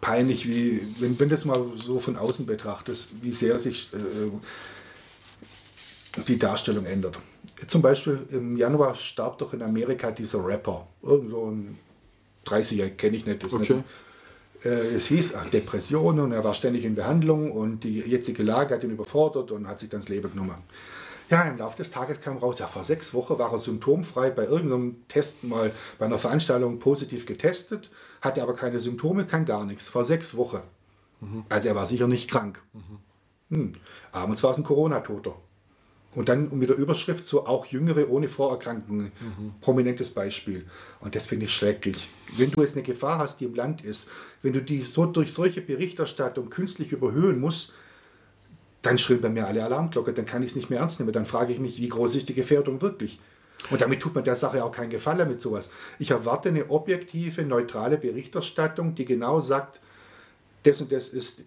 peinlich, 0.02 0.48
wie, 0.48 0.86
wenn, 1.00 1.20
wenn 1.20 1.30
das 1.30 1.46
mal 1.46 1.64
so 1.76 2.00
von 2.00 2.16
außen 2.16 2.46
betrachtest, 2.46 3.08
wie 3.22 3.34
sehr 3.34 3.58
sich 3.60 3.92
äh, 3.94 4.32
die 6.28 6.38
Darstellung 6.38 6.86
ändert. 6.86 7.20
Zum 7.68 7.82
Beispiel 7.82 8.20
im 8.32 8.58
Januar 8.58 8.96
starb 8.96 9.38
doch 9.40 9.54
in 9.54 9.62
Amerika 9.62 10.12
dieser 10.12 10.46
Rapper. 10.46 10.88
Irgendwo 11.02 11.50
ein 11.50 11.78
30er, 12.46 12.90
kenne 12.90 13.18
ich 13.18 13.26
nicht. 13.26 13.44
Ist 13.44 13.54
Okay. 13.54 13.74
nicht 13.76 13.86
es 14.64 15.08
hieß 15.08 15.34
Depressionen 15.52 16.26
und 16.26 16.32
er 16.32 16.44
war 16.44 16.54
ständig 16.54 16.84
in 16.84 16.96
Behandlung 16.96 17.52
und 17.52 17.84
die 17.84 18.00
jetzige 18.00 18.44
Lage 18.44 18.76
hat 18.76 18.84
ihn 18.84 18.92
überfordert 18.92 19.52
und 19.52 19.68
hat 19.68 19.80
sich 19.80 19.90
dann 19.90 20.02
das 20.02 20.10
Leben 20.10 20.32
genommen. 20.32 20.58
Ja, 21.30 21.44
im 21.44 21.58
Laufe 21.58 21.78
des 21.78 21.92
Tages 21.92 22.20
kam 22.20 22.38
raus, 22.38 22.60
ja, 22.60 22.68
vor 22.68 22.84
sechs 22.84 23.14
Wochen 23.14 23.40
war 23.40 23.54
er 23.54 23.60
symptomfrei 23.60 24.32
bei 24.32 24.44
irgendeinem 24.44 24.98
Test 25.08 25.44
mal 25.44 25.72
bei 25.98 26.06
einer 26.06 26.20
Veranstaltung 26.20 26.80
positiv 26.80 27.26
getestet, 27.26 27.90
hatte 28.20 28.44
aber 28.44 28.54
keine 28.54 28.80
Symptome, 28.80 29.26
kann 29.26 29.46
gar 29.46 29.66
nichts. 29.66 29.88
Vor 29.88 30.04
sechs 30.04 30.36
Wochen. 30.36 30.60
Also 31.50 31.70
er 31.70 31.76
war 31.76 31.86
sicher 31.86 32.08
nicht 32.08 32.30
krank. 32.30 32.62
Hm. 33.50 33.74
Abends 34.12 34.44
war 34.44 34.52
es 34.52 34.58
ein 34.58 34.64
Corona-Toter. 34.64 35.36
Und 36.14 36.28
dann 36.28 36.58
mit 36.58 36.68
der 36.68 36.76
Überschrift 36.76 37.24
so 37.24 37.46
auch 37.46 37.66
Jüngere 37.68 38.10
ohne 38.10 38.28
Vorerkrankungen. 38.28 39.14
Prominentes 39.62 40.10
Beispiel. 40.10 40.66
Und 41.00 41.16
das 41.16 41.28
finde 41.28 41.46
ich 41.46 41.54
schrecklich. 41.54 42.10
Wenn 42.36 42.52
du 42.52 42.62
jetzt 42.62 42.74
eine 42.74 42.84
Gefahr 42.84 43.20
hast, 43.20 43.40
die 43.40 43.46
im 43.46 43.56
Land 43.56 43.86
ist, 43.86 44.10
wenn 44.42 44.54
du 44.54 44.62
die 44.62 44.82
so 44.82 45.06
durch 45.06 45.34
solche 45.34 45.62
Berichterstattung 45.62 46.50
künstlich 46.50 46.92
überhöhen 46.92 47.40
musst, 47.40 47.72
dann 48.82 48.98
schrillen 48.98 49.22
bei 49.22 49.30
mir 49.30 49.48
alle 49.48 49.64
Alarmglocke, 49.64 50.14
dann 50.14 50.26
kann 50.26 50.42
ich 50.42 50.52
es 50.52 50.56
nicht 50.56 50.70
mehr 50.70 50.80
ernst 50.80 51.00
nehmen. 51.00 51.12
Dann 51.12 51.26
frage 51.26 51.54
ich 51.54 51.60
mich, 51.60 51.78
wie 51.78 51.90
groß 51.90 52.16
ist 52.16 52.30
die 52.30 52.34
Gefährdung 52.34 52.82
wirklich? 52.82 53.20
Und 53.70 53.82
damit 53.82 54.00
tut 54.00 54.16
man 54.16 54.24
der 54.24 54.36
Sache 54.36 54.64
auch 54.64 54.72
keinen 54.72 54.90
Gefallen 54.90 55.28
mit 55.28 55.40
sowas. 55.40 55.70
Ich 56.00 56.10
erwarte 56.10 56.50
eine 56.50 56.70
objektive, 56.72 57.44
neutrale 57.44 57.98
Berichterstattung, 57.98 58.96
die 58.96 59.06
genau 59.06 59.40
sagt, 59.40 59.80
das 60.64 60.82
und 60.82 60.92
das 60.92 61.10
ist, 61.10 61.44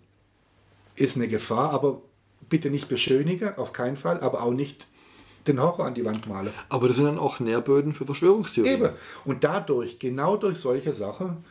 ist 0.95 1.17
eine 1.17 1.27
Gefahr, 1.27 1.71
aber 1.71 2.03
bitte 2.49 2.71
nicht 2.71 2.89
beschönige, 2.89 3.59
auf 3.59 3.73
keinen 3.73 3.97
Fall, 3.97 4.21
aber 4.21 4.45
auch 4.45 4.53
nicht 4.53 4.87
den 5.49 5.61
Horror 5.61 5.87
an 5.87 5.95
die 5.95 6.05
Wand 6.05 6.29
male. 6.29 6.53
Aber 6.69 6.87
das 6.87 6.97
sind 6.97 7.07
dann 7.07 7.19
auch 7.19 7.41
Nährböden 7.41 7.95
für 7.95 8.07
Verschwörungstheorien. 8.07 8.81
Eben. 8.81 8.91
Und 9.25 9.45
dadurch, 9.45 9.99
genau 9.99 10.37
durch 10.37 10.59
solche 10.59 10.95
Sachen, 10.95 11.45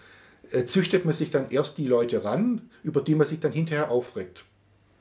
züchtet 0.66 1.06
man 1.06 1.14
sich 1.14 1.32
dann 1.32 1.50
erst 1.50 1.78
die 1.78 1.88
Leute 1.88 2.24
ran, 2.24 2.70
über 2.84 3.02
die 3.02 3.16
man 3.16 3.28
sich 3.28 3.40
dann 3.40 3.52
hinterher 3.52 3.90
aufregt. 3.90 4.44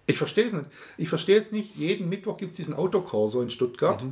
Ich 0.06 0.18
verstehe 0.18 0.46
es 0.46 0.52
nicht. 0.52 0.66
Ich 0.98 1.08
verstehe 1.08 1.38
es 1.38 1.52
nicht. 1.52 1.76
Jeden 1.76 2.08
Mittwoch 2.08 2.36
gibt 2.36 2.50
es 2.50 2.56
diesen 2.56 2.74
Autokorso 2.74 3.40
in 3.40 3.50
Stuttgart. 3.50 4.02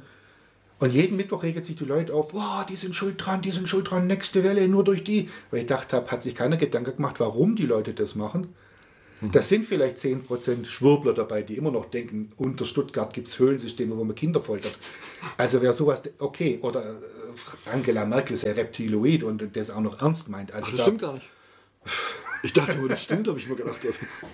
Und 0.78 0.92
jeden 0.92 1.16
Mittwoch 1.16 1.42
regen 1.42 1.62
sich 1.62 1.76
die 1.76 1.84
Leute 1.84 2.14
auf, 2.14 2.32
wow, 2.32 2.64
die 2.64 2.76
sind 2.76 2.94
schuld 2.94 3.16
dran, 3.18 3.42
die 3.42 3.50
sind 3.50 3.68
schuld 3.68 3.90
dran, 3.90 4.06
nächste 4.06 4.44
Welle, 4.44 4.66
nur 4.66 4.84
durch 4.84 5.04
die. 5.04 5.28
Weil 5.50 5.60
ich 5.60 5.66
dachte 5.66 5.96
habe, 5.96 6.10
hat 6.10 6.22
sich 6.22 6.34
keiner 6.34 6.56
Gedanken 6.56 6.96
gemacht, 6.96 7.20
warum 7.20 7.56
die 7.56 7.66
Leute 7.66 7.92
das 7.92 8.14
machen. 8.14 8.54
Das 9.32 9.48
sind 9.50 9.66
vielleicht 9.66 9.98
10% 9.98 10.64
Schwurbler 10.66 11.12
dabei, 11.12 11.42
die 11.42 11.56
immer 11.56 11.70
noch 11.70 11.86
denken, 11.86 12.32
unter 12.36 12.64
Stuttgart 12.64 13.12
gibt 13.12 13.28
es 13.28 13.38
Höhlensysteme, 13.38 13.96
wo 13.96 14.04
man 14.04 14.14
Kinder 14.14 14.40
foltert. 14.42 14.76
Also 15.36 15.60
wer 15.60 15.72
sowas, 15.74 16.02
okay, 16.18 16.58
oder 16.62 16.82
äh, 16.84 17.70
Angela 17.72 18.06
Merkel 18.06 18.36
sei 18.36 18.52
Reptiloid 18.52 19.22
und 19.22 19.44
das 19.54 19.70
auch 19.70 19.80
noch 19.80 20.00
ernst 20.00 20.28
meint. 20.28 20.52
Also 20.52 20.66
Ach, 20.68 20.70
das 20.70 20.78
da- 20.78 20.84
stimmt 20.84 21.00
gar 21.02 21.12
nicht. 21.14 21.28
Ich 22.42 22.54
dachte 22.54 22.78
nur, 22.78 22.88
das 22.88 23.02
stimmt, 23.02 23.28
habe 23.28 23.38
ich 23.38 23.46
mir 23.48 23.56
gedacht. 23.56 23.76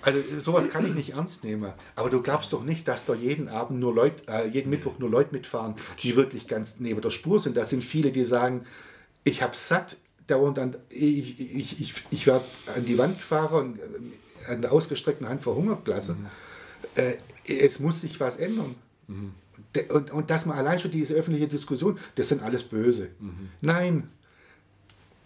Also 0.01 0.19
sowas 0.39 0.69
kann 0.69 0.85
ich 0.87 0.95
nicht 0.95 1.09
ernst 1.09 1.43
nehmen. 1.43 1.73
Aber 1.95 2.09
du 2.09 2.21
glaubst 2.21 2.53
doch 2.53 2.63
nicht, 2.63 2.87
dass 2.87 3.03
da 3.03 3.13
jeden 3.13 3.49
Abend 3.49 3.81
nur 3.81 3.93
Leute, 3.93 4.23
äh, 4.31 4.47
jeden 4.47 4.69
Mittwoch 4.69 4.97
nur 4.99 5.09
Leute 5.09 5.33
mitfahren, 5.35 5.75
die 6.03 6.15
wirklich 6.15 6.47
ganz 6.47 6.75
neben 6.79 7.01
der 7.01 7.09
Spur 7.09 7.39
sind. 7.41 7.57
Da 7.57 7.65
sind 7.65 7.83
viele, 7.83 8.13
die 8.13 8.23
sagen, 8.23 8.65
ich 9.25 9.41
habe 9.41 9.53
satt, 9.57 9.97
dauernd 10.27 10.57
an, 10.59 10.75
ich, 10.89 11.37
ich, 11.39 11.81
ich, 11.81 11.93
ich 12.09 12.27
werde 12.27 12.45
an 12.73 12.85
die 12.85 12.97
Wand 12.97 13.19
fahren 13.19 13.71
und 13.73 14.13
an 14.47 14.61
der 14.61 14.71
ausgestreckten 14.71 15.27
Hand 15.27 15.43
verhungert 15.43 15.87
lassen. 15.87 16.27
Äh, 16.95 17.15
es 17.45 17.79
muss 17.79 18.01
sich 18.01 18.19
was 18.19 18.37
ändern. 18.37 18.75
De- 19.75 19.89
Und, 19.91 20.11
und 20.11 20.29
dass 20.29 20.45
man 20.45 20.57
allein 20.57 20.79
schon 20.79 20.91
diese 20.91 21.13
öffentliche 21.15 21.47
Diskussion, 21.47 21.97
das 22.15 22.29
sind 22.29 22.41
alles 22.43 22.63
böse. 22.63 23.09
Nein, 23.61 24.09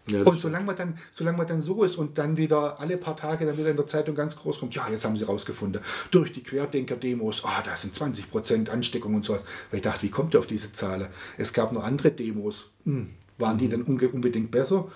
Ja, 0.10 0.24
und 0.24 0.40
solange 0.40 0.66
man, 0.66 0.76
dann, 0.76 0.98
solange 1.12 1.38
man 1.38 1.48
dann 1.48 1.62
so 1.62 1.84
ist 1.84 1.96
und 1.96 2.18
dann 2.18 2.36
wieder 2.38 2.80
alle 2.80 2.98
paar 2.98 3.16
Tage 3.16 3.46
dann 3.46 3.58
wieder 3.58 3.70
in 3.70 3.78
der 3.78 3.88
Zeitung 3.88 4.16
ganz 4.16 4.36
groß 4.36 4.60
kommt, 4.60 4.74
ja, 4.76 4.88
jetzt 4.90 5.06
haben 5.06 5.16
sie 5.16 5.24
rausgefunden, 5.26 5.82
durch 6.10 6.32
die 6.34 6.44
Querdenker-Demos, 6.44 7.44
ah, 7.46 7.62
da 7.64 7.76
sind 7.76 7.96
20% 7.96 8.70
Ansteckung 8.70 9.14
und 9.16 9.24
sowas. 9.26 9.44
Weil 9.70 9.78
ich 9.78 9.84
dachte, 9.84 10.02
wie 10.04 10.10
kommt 10.10 10.34
ihr 10.34 10.40
auf 10.40 10.48
diese 10.48 10.72
Zahl? 10.74 11.10
Es 11.38 11.54
gab 11.54 11.72
noch 11.72 11.84
andere 11.84 12.12
Demos. 12.12 12.74
Hm, 12.86 13.12
waren 13.38 13.58
die 13.58 13.70
dann 13.70 13.84
unge- 13.86 14.12
unbedingt 14.12 14.52
besser? 14.52 14.92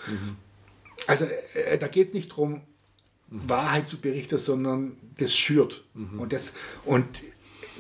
Also 1.07 1.26
äh, 1.53 1.78
da 1.78 1.88
geht 1.88 2.07
es 2.09 2.13
nicht 2.13 2.32
darum, 2.32 2.61
Wahrheit 3.30 3.88
zu 3.89 3.97
berichten, 3.97 4.38
sondern 4.38 4.97
das 5.17 5.36
schürt. 5.36 5.84
Und, 6.17 6.32
das, 6.34 6.53
und 6.84 7.05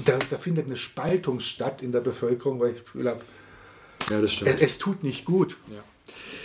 da, 0.03 0.17
da 0.29 0.37
findet 0.37 0.65
eine 0.65 0.77
Spaltung 0.77 1.39
statt 1.39 1.81
in 1.81 1.91
der 1.91 2.01
Bevölkerung, 2.01 2.59
weil 2.59 2.69
ich 2.69 2.75
das 2.77 2.85
Gefühl 2.85 3.09
habe, 3.09 3.21
ja, 4.09 4.21
das 4.21 4.33
stimmt. 4.33 4.51
es, 4.51 4.59
es 4.61 4.77
tut 4.77 5.03
nicht 5.03 5.25
gut. 5.25 5.55
Ja. 5.69 5.83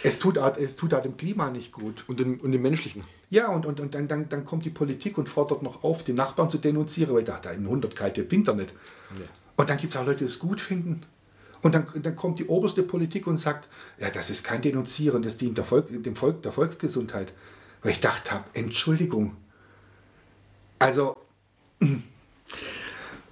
Es 0.03 0.19
tut, 0.19 0.39
auch- 0.39 0.57
es 0.57 0.77
tut 0.77 0.95
auch 0.95 1.03
dem 1.03 1.17
Klima 1.17 1.51
nicht 1.51 1.73
gut. 1.73 2.05
Und 2.07 2.21
den, 2.21 2.41
und 2.41 2.53
den 2.53 2.63
menschlichen. 2.63 3.05
Ja, 3.29 3.49
und, 3.49 3.67
und, 3.67 3.81
und 3.81 3.95
dann, 3.95 4.09
dann, 4.09 4.29
dann 4.29 4.45
kommt 4.45 4.65
die 4.65 4.71
Politik 4.71 5.19
und 5.19 5.29
fordert 5.29 5.63
noch 5.63 5.83
auf, 5.85 6.03
die 6.05 6.13
Nachbarn 6.13 6.49
zu 6.51 6.59
denunzieren, 6.59 7.13
weil 7.15 7.21
ich 7.21 7.27
dachte, 7.27 7.51
ein 7.51 7.65
100 7.65 7.95
kalte 7.95 8.29
Winter 8.31 8.55
nicht. 8.55 8.73
Und 9.57 9.69
dann 9.69 9.77
gibt 9.77 9.93
es 9.93 9.99
auch 9.99 10.07
Leute, 10.07 10.21
die 10.21 10.25
es 10.25 10.39
gut 10.39 10.61
finden. 10.61 11.03
Und 11.63 11.75
dann, 11.75 11.87
dann 12.03 12.17
kommt 12.17 12.39
die 12.39 12.47
oberste 12.47 12.83
Politik 12.83 13.27
und 13.27 13.37
sagt, 13.39 13.69
ja, 13.99 14.09
das 14.09 14.31
ist 14.31 14.43
kein 14.45 14.63
Denunzieren, 14.63 15.23
das 15.23 15.37
dient 15.37 15.59
der 15.59 15.65
Volk, 15.65 15.87
dem 15.91 16.17
Volk, 16.17 16.43
der 16.43 16.53
Volksgesundheit. 16.53 17.33
Weil 17.83 17.93
ich 17.93 18.01
dachte 18.01 18.31
habe, 18.33 18.45
Entschuldigung. 18.53 19.37
Also, 20.79 21.17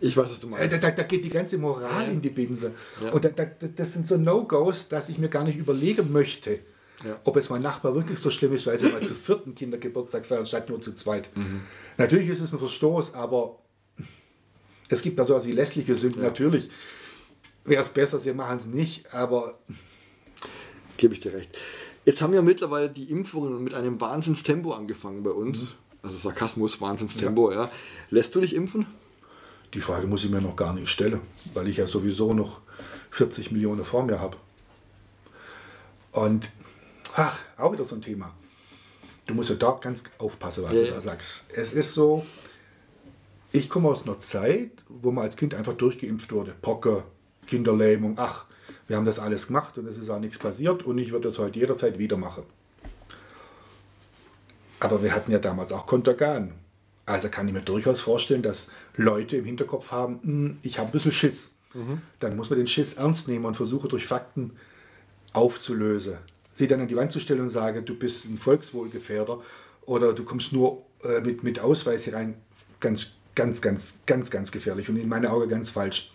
Ich 0.00 0.16
weiß, 0.16 0.26
was 0.30 0.40
du 0.40 0.46
äh, 0.48 0.50
meinst. 0.50 0.72
da, 0.74 0.78
da, 0.78 0.90
da 0.92 1.02
geht 1.02 1.24
die 1.24 1.30
ganze 1.30 1.58
Moral 1.58 2.08
in 2.08 2.20
die 2.22 2.30
Binse. 2.30 2.72
Ja. 3.02 3.10
Und 3.12 3.24
da, 3.24 3.28
da, 3.30 3.44
das 3.44 3.92
sind 3.92 4.06
so 4.06 4.16
No-Gos, 4.16 4.88
dass 4.88 5.08
ich 5.08 5.18
mir 5.18 5.28
gar 5.28 5.44
nicht 5.44 5.58
überlegen 5.58 6.12
möchte, 6.12 6.60
Ja. 7.04 7.18
ob 7.24 7.36
jetzt 7.36 7.50
mein 7.50 7.62
Nachbar 7.62 7.94
wirklich 7.94 8.18
so 8.18 8.30
schlimm 8.30 8.54
ist, 8.54 8.66
weil 8.66 8.78
sie 8.78 8.90
mal 8.92 9.02
zu 9.02 9.14
vierten 9.14 9.54
Kindergeburtstag 9.54 10.24
feiern, 10.26 10.46
statt 10.46 10.68
nur 10.68 10.80
zu 10.80 10.94
zweit. 10.94 11.30
Natürlich 11.96 12.28
ist 12.28 12.40
es 12.40 12.52
ein 12.52 12.58
Verstoß, 12.58 13.14
aber 13.14 13.58
es 14.88 15.02
gibt 15.02 15.18
da 15.18 15.24
sowas 15.26 15.46
wie 15.46 15.52
lässliche 15.52 15.94
Sünden. 15.96 16.22
Natürlich 16.22 16.70
wäre 17.64 17.82
es 17.82 17.88
besser, 17.90 18.18
sie 18.18 18.32
machen 18.32 18.58
es 18.58 18.66
nicht, 18.66 19.12
aber 19.12 19.58
Gebe 20.96 21.14
ich 21.14 21.20
dir 21.20 21.32
recht. 21.32 21.56
Jetzt 22.08 22.22
haben 22.22 22.32
ja 22.32 22.40
mittlerweile 22.40 22.88
die 22.88 23.10
Impfungen 23.10 23.62
mit 23.62 23.74
einem 23.74 24.00
Wahnsinnstempo 24.00 24.72
angefangen 24.72 25.22
bei 25.22 25.30
uns. 25.30 25.74
Also 26.02 26.16
Sarkasmus, 26.16 26.80
Wahnsinnstempo, 26.80 27.52
ja. 27.52 27.70
Lässt 28.08 28.34
du 28.34 28.40
dich 28.40 28.54
impfen? 28.54 28.86
die 29.74 29.82
Frage 29.82 30.06
muss 30.06 30.24
ich 30.24 30.30
mir 30.30 30.40
noch 30.40 30.56
gar 30.56 30.72
nicht 30.72 30.88
stellen, 30.88 31.20
weil 31.52 31.68
ich 31.68 31.76
ja 31.76 31.86
sowieso 31.86 32.32
noch 32.32 32.62
40 33.10 33.52
Millionen 33.52 33.84
vor 33.84 34.04
mir 34.04 34.18
habe. 34.20 34.38
Und, 36.12 36.50
ach, 37.14 37.38
auch 37.58 37.72
wieder 37.72 37.84
so 37.84 37.94
ein 37.94 38.00
Thema. 38.00 38.32
Du 39.26 39.34
musst 39.34 39.50
ja 39.50 39.56
da 39.56 39.72
ganz 39.72 40.04
aufpassen, 40.16 40.64
was 40.64 40.72
Ja, 40.72 40.80
du 40.80 40.88
ja. 40.88 40.94
da 40.94 41.00
sagst. 41.02 41.44
Es 41.54 41.74
ist 41.74 41.92
so, 41.92 42.24
ich 43.52 43.68
komme 43.68 43.90
aus 43.90 44.04
einer 44.04 44.18
Zeit, 44.18 44.82
wo 44.88 45.10
man 45.10 45.24
als 45.24 45.36
Kind 45.36 45.52
einfach 45.52 45.74
durchgeimpft 45.74 46.32
wurde. 46.32 46.54
Pocker, 46.62 47.04
Kinderlähmung, 47.46 48.14
ach, 48.16 48.46
wir 48.88 48.96
haben 48.96 49.04
das 49.04 49.18
alles 49.18 49.46
gemacht 49.46 49.78
und 49.78 49.86
es 49.86 49.96
ist 49.98 50.10
auch 50.10 50.18
nichts 50.18 50.38
passiert 50.38 50.82
und 50.82 50.98
ich 50.98 51.12
würde 51.12 51.28
das 51.28 51.38
heute 51.38 51.58
jederzeit 51.58 51.98
wieder 51.98 52.16
machen. 52.16 52.42
Aber 54.80 55.02
wir 55.02 55.14
hatten 55.14 55.30
ja 55.30 55.38
damals 55.38 55.72
auch 55.72 55.86
Kontergan. 55.86 56.54
Also 57.04 57.28
kann 57.28 57.46
ich 57.46 57.52
mir 57.52 57.62
durchaus 57.62 58.00
vorstellen, 58.00 58.42
dass 58.42 58.68
Leute 58.96 59.36
im 59.36 59.44
Hinterkopf 59.44 59.90
haben, 59.90 60.20
"Hm, 60.22 60.58
ich 60.62 60.78
habe 60.78 60.88
ein 60.88 60.92
bisschen 60.92 61.12
Schiss. 61.12 61.52
Dann 62.20 62.36
muss 62.36 62.50
man 62.50 62.58
den 62.58 62.66
Schiss 62.66 62.94
ernst 62.94 63.28
nehmen 63.28 63.44
und 63.44 63.54
versuchen 63.56 63.88
durch 63.88 64.06
Fakten 64.06 64.52
aufzulösen. 65.32 66.16
Sie 66.54 66.66
dann 66.66 66.80
an 66.80 66.88
die 66.88 66.96
Wand 66.96 67.12
zu 67.12 67.20
stellen 67.20 67.40
und 67.42 67.50
sagen, 67.50 67.84
du 67.84 67.94
bist 67.94 68.24
ein 68.24 68.38
Volkswohlgefährder 68.38 69.40
oder 69.82 70.12
du 70.12 70.24
kommst 70.24 70.52
nur 70.52 70.82
äh, 71.04 71.20
mit, 71.20 71.44
mit 71.44 71.60
Ausweis 71.60 72.04
hier 72.04 72.14
rein, 72.14 72.34
ganz, 72.80 73.12
ganz, 73.34 73.60
ganz, 73.60 73.98
ganz, 74.06 74.30
ganz 74.30 74.50
gefährlich 74.50 74.88
und 74.88 74.96
in 74.96 75.08
meinen 75.08 75.26
Augen 75.26 75.48
ganz 75.48 75.70
falsch. 75.70 76.10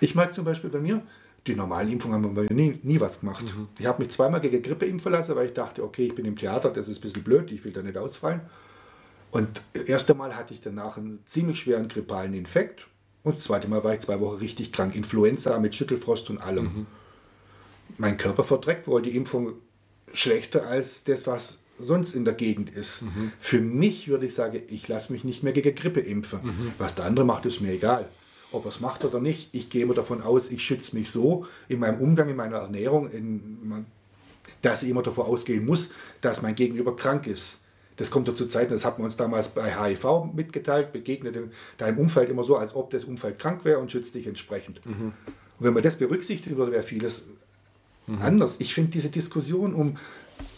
Ich 0.00 0.14
mag 0.14 0.32
zum 0.32 0.44
Beispiel 0.44 0.70
bei 0.70 0.78
mir, 0.78 1.02
die 1.46 1.54
normalen 1.54 1.90
Impfungen 1.90 2.24
haben 2.24 2.36
wir 2.36 2.50
nie, 2.52 2.78
nie 2.82 3.00
was 3.00 3.20
gemacht. 3.20 3.44
Ich 3.78 3.86
habe 3.86 4.02
mich 4.02 4.12
zweimal 4.12 4.40
gegen 4.40 4.62
Grippe 4.62 4.86
impfen 4.86 5.12
lassen, 5.12 5.36
weil 5.36 5.46
ich 5.46 5.52
dachte, 5.52 5.82
okay, 5.82 6.06
ich 6.06 6.14
bin 6.14 6.24
im 6.24 6.36
Theater, 6.36 6.70
das 6.70 6.88
ist 6.88 6.98
ein 6.98 7.02
bisschen 7.02 7.22
blöd, 7.22 7.52
ich 7.52 7.64
will 7.64 7.72
da 7.72 7.82
nicht 7.82 7.98
ausfallen. 7.98 8.40
Und 9.30 9.62
das 9.72 9.82
erste 9.84 10.14
Mal 10.14 10.36
hatte 10.36 10.54
ich 10.54 10.60
danach 10.60 10.96
einen 10.96 11.18
ziemlich 11.26 11.58
schweren 11.58 11.88
grippalen 11.88 12.34
Infekt. 12.34 12.86
Und 13.24 13.38
das 13.38 13.44
zweite 13.44 13.68
Mal 13.68 13.82
war 13.82 13.92
ich 13.94 14.00
zwei 14.00 14.20
Wochen 14.20 14.36
richtig 14.36 14.72
krank. 14.72 14.94
Influenza 14.94 15.58
mit 15.58 15.74
Schüttelfrost 15.74 16.30
und 16.30 16.38
allem. 16.38 16.86
Mein 17.98 18.16
Körper 18.16 18.44
verträgt 18.44 18.86
wohl 18.86 19.02
die 19.02 19.16
Impfung 19.16 19.54
schlechter 20.12 20.66
als 20.66 21.04
das, 21.04 21.26
was 21.26 21.58
sonst 21.78 22.14
in 22.14 22.24
der 22.24 22.34
Gegend 22.34 22.70
ist. 22.70 23.04
Für 23.40 23.60
mich 23.60 24.08
würde 24.08 24.26
ich 24.26 24.34
sagen, 24.34 24.62
ich 24.68 24.86
lasse 24.88 25.12
mich 25.12 25.24
nicht 25.24 25.42
mehr 25.42 25.52
gegen 25.52 25.74
Grippe 25.74 26.00
impfen. 26.00 26.72
Was 26.78 26.94
der 26.94 27.04
andere 27.04 27.26
macht, 27.26 27.44
ist 27.46 27.60
mir 27.60 27.72
egal. 27.72 28.08
Ob 28.54 28.64
er 28.64 28.68
es 28.68 28.80
macht 28.80 29.04
oder 29.04 29.20
nicht, 29.20 29.48
ich 29.52 29.68
gehe 29.68 29.82
immer 29.82 29.94
davon 29.94 30.22
aus, 30.22 30.50
ich 30.50 30.62
schütze 30.62 30.96
mich 30.96 31.10
so 31.10 31.46
in 31.68 31.80
meinem 31.80 32.00
Umgang, 32.00 32.28
in 32.28 32.36
meiner 32.36 32.58
Ernährung, 32.58 33.10
in, 33.10 33.84
dass 34.62 34.82
ich 34.82 34.90
immer 34.90 35.02
davon 35.02 35.26
ausgehen 35.26 35.66
muss, 35.66 35.90
dass 36.20 36.40
mein 36.40 36.54
Gegenüber 36.54 36.96
krank 36.96 37.26
ist. 37.26 37.58
Das 37.96 38.10
kommt 38.10 38.26
ja 38.28 38.34
zur 38.34 38.48
Zeit, 38.48 38.70
das 38.70 38.84
hat 38.84 38.98
man 38.98 39.06
uns 39.06 39.16
damals 39.16 39.48
bei 39.48 39.72
HIV 39.72 40.32
mitgeteilt, 40.34 40.92
begegnet 40.92 41.36
in 41.36 41.52
deinem 41.78 41.98
Umfeld 41.98 42.28
immer 42.30 42.44
so, 42.44 42.56
als 42.56 42.74
ob 42.74 42.90
das 42.90 43.04
Umfeld 43.04 43.38
krank 43.38 43.64
wäre 43.64 43.78
und 43.78 43.92
schützt 43.92 44.14
dich 44.14 44.26
entsprechend. 44.26 44.80
Und 45.58 45.66
wenn 45.66 45.74
man 45.74 45.82
das 45.82 45.96
berücksichtigen 45.96 46.56
würde, 46.56 46.72
wäre 46.72 46.82
vieles 46.82 47.24
anders. 48.20 48.56
Ich 48.60 48.74
finde 48.74 48.90
diese 48.90 49.10
Diskussion 49.10 49.74
um 49.74 49.96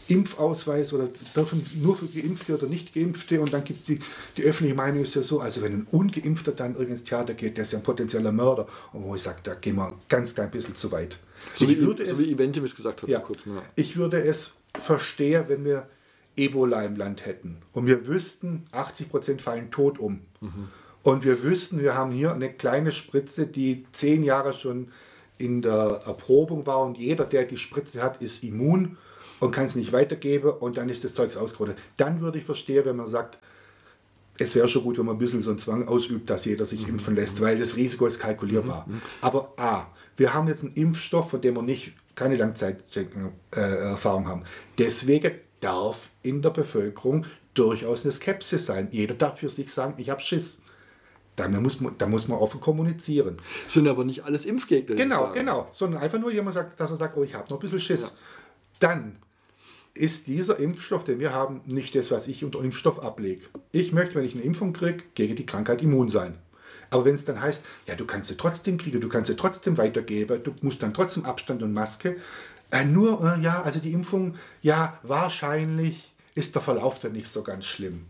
Impfausweis 0.09 0.93
oder 0.93 1.09
dürfen 1.35 1.65
nur 1.83 1.97
für 1.97 2.07
Geimpfte 2.07 2.55
oder 2.57 2.67
nicht 2.67 2.95
Geimpfte 2.95 3.41
und 3.41 3.53
dann 3.53 3.65
gibt 3.65 3.81
es 3.81 3.87
die, 3.87 3.99
die 4.37 4.43
öffentliche 4.43 4.75
Meinung 4.75 5.03
ist 5.03 5.15
ja 5.15 5.23
so, 5.23 5.41
also 5.41 5.63
wenn 5.63 5.73
ein 5.73 5.87
Ungeimpfter 5.91 6.53
dann 6.53 6.73
irgendwie 6.73 6.93
ins 6.93 7.05
Theater 7.05 7.35
geht, 7.35 7.57
der 7.57 7.65
ist 7.65 7.73
ja 7.73 7.79
ein 7.79 7.83
potenzieller 7.83 8.33
Mörder. 8.33 8.67
Und 8.93 9.05
wo 9.05 9.15
ich 9.15 9.23
sage, 9.23 9.39
da 9.43 9.55
gehen 9.55 9.77
wir 9.77 9.95
ganz 10.09 10.35
klein 10.35 10.51
bisschen 10.51 10.75
zu 10.75 10.93
weit. 10.93 11.19
So, 11.55 11.65
ich 11.65 11.79
wie, 11.79 11.83
würde 11.83 12.05
so 12.07 12.13
es 12.13 12.19
wie 12.21 12.33
Eventimus 12.33 12.75
gesagt 12.75 13.03
hat 13.03 13.09
ja. 13.09 13.19
kurzem. 13.19 13.57
Ja. 13.57 13.63
Ich 13.75 13.97
würde 13.97 14.23
es 14.23 14.57
verstehen, 14.81 15.45
wenn 15.49 15.65
wir 15.65 15.89
Ebola 16.37 16.83
im 16.85 16.97
Land 16.97 17.25
hätten 17.25 17.59
und 17.73 17.87
wir 17.87 18.07
wüssten, 18.07 18.65
80 18.73 19.09
Prozent 19.09 19.43
fallen 19.43 19.71
tot 19.71 19.99
um. 19.99 20.21
Und 21.03 21.25
wir 21.25 21.43
wüssten, 21.43 21.81
wir 21.81 21.95
haben 21.95 22.11
hier 22.11 22.33
eine 22.33 22.53
kleine 22.53 22.93
Spritze, 22.93 23.47
die 23.47 23.87
zehn 23.93 24.23
Jahre 24.23 24.53
schon 24.53 24.89
in 25.39 25.63
der 25.63 26.03
Erprobung 26.05 26.67
war 26.67 26.83
und 26.83 26.99
jeder, 26.99 27.25
der 27.25 27.45
die 27.45 27.59
Spritze 27.59 28.03
hat, 28.03 28.21
ist 28.21 28.43
immun 28.43 28.97
und 29.41 29.53
kann 29.53 29.67
es 29.67 29.77
nicht 29.77 29.93
weitergeben 29.93 30.51
und 30.51 30.77
dann 30.77 30.89
ist 30.89 31.05
das 31.05 31.15
Zeugs 31.15 31.37
ausgerottet. 31.37 31.79
Dann 31.97 32.21
würde 32.21 32.39
ich 32.39 32.45
verstehen, 32.45 32.85
wenn 32.85 32.97
man 32.97 33.07
sagt, 33.07 33.39
es 34.39 34.55
wäre 34.55 34.69
schon 34.69 34.83
gut, 34.83 34.99
wenn 34.99 35.07
man 35.07 35.17
ein 35.17 35.19
bisschen 35.19 35.43
so 35.43 35.51
einen 35.51 35.59
Zwang 35.59 35.89
ausübt, 35.89 36.29
dass 36.29 36.45
jeder 36.45 36.65
sich 36.65 36.87
impfen 36.87 37.15
lässt, 37.15 37.41
weil 37.41 37.59
das 37.59 37.77
Risiko 37.77 38.07
ist 38.07 38.19
kalkulierbar. 38.19 38.87
Aber 39.21 39.55
A, 39.57 39.87
wir 40.17 40.35
haben 40.35 40.49
jetzt 40.49 40.63
einen 40.63 40.75
Impfstoff, 40.75 41.31
von 41.31 41.41
dem 41.41 41.55
wir 41.55 41.63
nicht 41.63 41.95
keine 42.15 42.37
Langzeiterfahrung 42.37 44.29
haben. 44.29 44.45
Deswegen 44.79 45.33
darf 45.61 46.11
in 46.23 46.43
der 46.43 46.51
Bevölkerung 46.51 47.25
durchaus 47.55 48.05
eine 48.05 48.13
Skepsis 48.13 48.67
sein. 48.67 48.89
Jeder 48.91 49.15
darf 49.15 49.39
für 49.39 49.49
sich 49.49 49.73
sagen, 49.73 49.95
ich 49.97 50.11
habe 50.11 50.21
Schiss. 50.21 50.61
Da 51.35 51.49
muss, 51.49 51.81
man, 51.81 51.97
da 51.99 52.07
muss 52.07 52.29
man 52.29 52.39
offen 52.39 52.61
kommunizieren. 52.61 53.39
Sind 53.67 53.87
aber 53.89 54.05
nicht 54.05 54.25
alles 54.25 54.47
Impfgegner. 54.47 54.97
Genau, 54.97 55.33
genau. 55.35 55.69
Sondern 55.71 56.01
einfach 56.01 56.19
nur 56.19 56.33
jemand 56.33 56.55
sagt, 56.55 56.81
dass 56.81 56.91
er 56.91 56.97
sagt, 56.97 57.17
oh, 57.17 57.23
ich 57.23 57.35
habe 57.35 57.45
noch 57.51 57.59
ein 57.59 57.61
bisschen 57.61 57.81
Schiss. 57.81 58.15
Dann 58.79 59.19
ist 59.97 60.27
dieser 60.27 60.59
Impfstoff, 60.59 61.05
den 61.05 61.19
wir 61.19 61.33
haben, 61.33 61.61
nicht 61.67 61.95
das, 61.95 62.11
was 62.11 62.29
ich 62.29 62.45
unter 62.45 62.61
Impfstoff 62.61 63.03
ablege. 63.03 63.43
Ich 63.73 63.93
möchte, 63.93 64.15
wenn 64.15 64.25
ich 64.25 64.35
eine 64.35 64.45
Impfung 64.45 64.73
kriege, 64.73 65.03
gegen 65.15 65.37
die 65.37 65.47
Krankheit 65.47 65.83
immun 65.83 66.11
sein. 66.11 66.39
Aber 66.91 67.05
wenn 67.05 67.15
es 67.15 67.25
dann 67.25 67.41
heißt, 67.41 67.65
ja, 67.87 67.95
du 67.95 68.07
kannst 68.07 68.29
sie 68.29 68.37
trotzdem 68.37 68.79
kriegen, 68.79 69.01
du 69.01 69.09
kannst 69.09 69.29
sie 69.29 69.37
trotzdem 69.37 69.77
weitergeben, 69.77 70.43
du 70.43 70.55
musst 70.63 70.83
dann 70.83 70.95
trotzdem 70.95 71.25
Abstand 71.25 71.63
und 71.63 71.73
Maske, 71.73 72.17
äh, 72.71 72.85
nur, 72.85 73.23
äh, 73.23 73.41
ja, 73.41 73.63
also 73.63 73.81
die 73.81 73.93
Impfung, 73.93 74.35
ja, 74.63 74.99
wahrscheinlich 75.03 76.13
ist 76.35 76.55
der 76.55 76.63
Verlauf 76.63 76.99
dann 76.99 77.13
nicht 77.13 77.29
so 77.29 77.43
ganz 77.43 77.65
schlimm. 77.65 78.07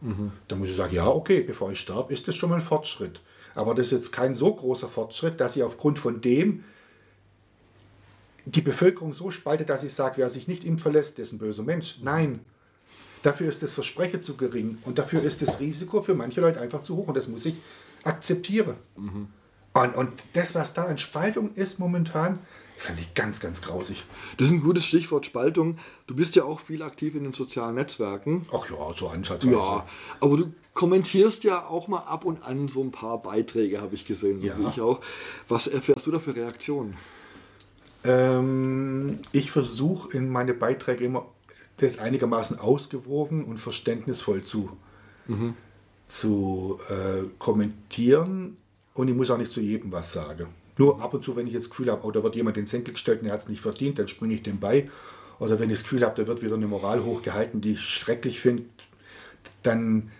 Mhm. 0.00 0.32
Dann 0.48 0.58
muss 0.58 0.68
ich 0.68 0.76
sagen, 0.76 0.94
ja, 0.94 1.06
okay, 1.06 1.40
bevor 1.40 1.72
ich 1.72 1.80
sterbe, 1.80 2.12
ist 2.12 2.26
das 2.26 2.36
schon 2.36 2.50
mal 2.50 2.56
ein 2.56 2.62
Fortschritt. 2.62 3.20
Aber 3.54 3.74
das 3.74 3.86
ist 3.86 3.92
jetzt 3.92 4.12
kein 4.12 4.34
so 4.34 4.54
großer 4.54 4.88
Fortschritt, 4.88 5.40
dass 5.40 5.56
ich 5.56 5.62
aufgrund 5.62 5.98
von 5.98 6.20
dem 6.20 6.64
die 8.44 8.60
Bevölkerung 8.60 9.12
so 9.12 9.30
spaltet, 9.30 9.68
dass 9.68 9.82
ich 9.82 9.92
sage, 9.92 10.18
wer 10.18 10.30
sich 10.30 10.48
nicht 10.48 10.64
impfen 10.64 10.92
lässt, 10.92 11.18
ist 11.18 11.32
ein 11.32 11.38
böser 11.38 11.62
Mensch. 11.62 11.98
Nein. 12.02 12.40
Dafür 13.22 13.48
ist 13.48 13.62
das 13.62 13.74
Versprechen 13.74 14.22
zu 14.22 14.36
gering 14.36 14.78
und 14.84 14.98
dafür 14.98 15.22
ist 15.22 15.42
das 15.42 15.60
Risiko 15.60 16.00
für 16.00 16.14
manche 16.14 16.40
Leute 16.40 16.60
einfach 16.60 16.82
zu 16.82 16.96
hoch 16.96 17.08
und 17.08 17.16
das 17.16 17.28
muss 17.28 17.44
ich 17.44 17.56
akzeptieren. 18.02 18.76
Mhm. 18.96 19.28
Und, 19.72 19.94
und 19.94 20.12
das, 20.32 20.54
was 20.54 20.74
da 20.74 20.84
an 20.84 20.98
Spaltung 20.98 21.54
ist 21.54 21.78
momentan, 21.78 22.38
finde 22.76 23.02
ich 23.02 23.14
ganz, 23.14 23.40
ganz 23.40 23.60
grausig. 23.60 24.04
Das 24.38 24.46
ist 24.46 24.52
ein 24.54 24.62
gutes 24.62 24.86
Stichwort 24.86 25.26
Spaltung. 25.26 25.78
Du 26.06 26.16
bist 26.16 26.34
ja 26.34 26.44
auch 26.44 26.60
viel 26.60 26.82
aktiv 26.82 27.14
in 27.14 27.24
den 27.24 27.34
sozialen 27.34 27.74
Netzwerken. 27.74 28.42
Ach 28.52 28.68
ja, 28.70 28.94
so 28.94 29.08
ansatzweise. 29.08 29.54
Ja, 29.54 29.86
aber 30.18 30.36
du 30.38 30.54
kommentierst 30.72 31.44
ja 31.44 31.66
auch 31.66 31.88
mal 31.88 31.98
ab 31.98 32.24
und 32.24 32.42
an 32.42 32.68
so 32.68 32.82
ein 32.82 32.90
paar 32.90 33.20
Beiträge, 33.20 33.80
habe 33.80 33.94
ich 33.94 34.06
gesehen, 34.06 34.40
so 34.40 34.46
ja. 34.46 34.58
wie 34.58 34.66
ich 34.68 34.80
auch. 34.80 35.00
Was 35.46 35.66
erfährst 35.66 36.06
du 36.06 36.10
da 36.10 36.18
für 36.18 36.34
Reaktionen? 36.34 36.96
Ähm, 38.04 39.18
ich 39.32 39.50
versuche 39.50 40.16
in 40.16 40.28
meine 40.28 40.54
Beiträge 40.54 41.04
immer 41.04 41.26
das 41.78 41.98
einigermaßen 41.98 42.58
ausgewogen 42.58 43.44
und 43.44 43.58
verständnisvoll 43.58 44.42
zu, 44.42 44.70
mhm. 45.26 45.54
zu 46.06 46.78
äh, 46.88 47.26
kommentieren. 47.38 48.56
Und 48.94 49.08
ich 49.08 49.14
muss 49.14 49.30
auch 49.30 49.38
nicht 49.38 49.52
zu 49.52 49.60
jedem 49.60 49.92
was 49.92 50.12
sagen. 50.12 50.48
Nur 50.78 51.00
ab 51.00 51.14
und 51.14 51.22
zu, 51.22 51.36
wenn 51.36 51.46
ich 51.46 51.52
jetzt 51.52 51.64
das 51.64 51.70
Gefühl 51.70 51.90
habe, 51.90 52.06
oh, 52.06 52.10
da 52.10 52.22
wird 52.22 52.36
jemand 52.36 52.56
den 52.56 52.66
Senkel 52.66 52.94
gestellt 52.94 53.20
und 53.20 53.28
er 53.28 53.34
hat 53.34 53.40
es 53.40 53.48
nicht 53.48 53.60
verdient, 53.60 53.98
dann 53.98 54.08
springe 54.08 54.34
ich 54.34 54.42
dem 54.42 54.60
bei. 54.60 54.88
Oder 55.38 55.58
wenn 55.58 55.70
ich 55.70 55.76
das 55.76 55.82
Gefühl 55.84 56.04
habe, 56.04 56.20
da 56.20 56.26
wird 56.26 56.42
wieder 56.42 56.54
eine 56.54 56.66
Moral 56.66 57.04
hochgehalten, 57.04 57.60
die 57.60 57.72
ich 57.72 57.80
schrecklich 57.80 58.40
finde, 58.40 58.64
dann 59.62 60.10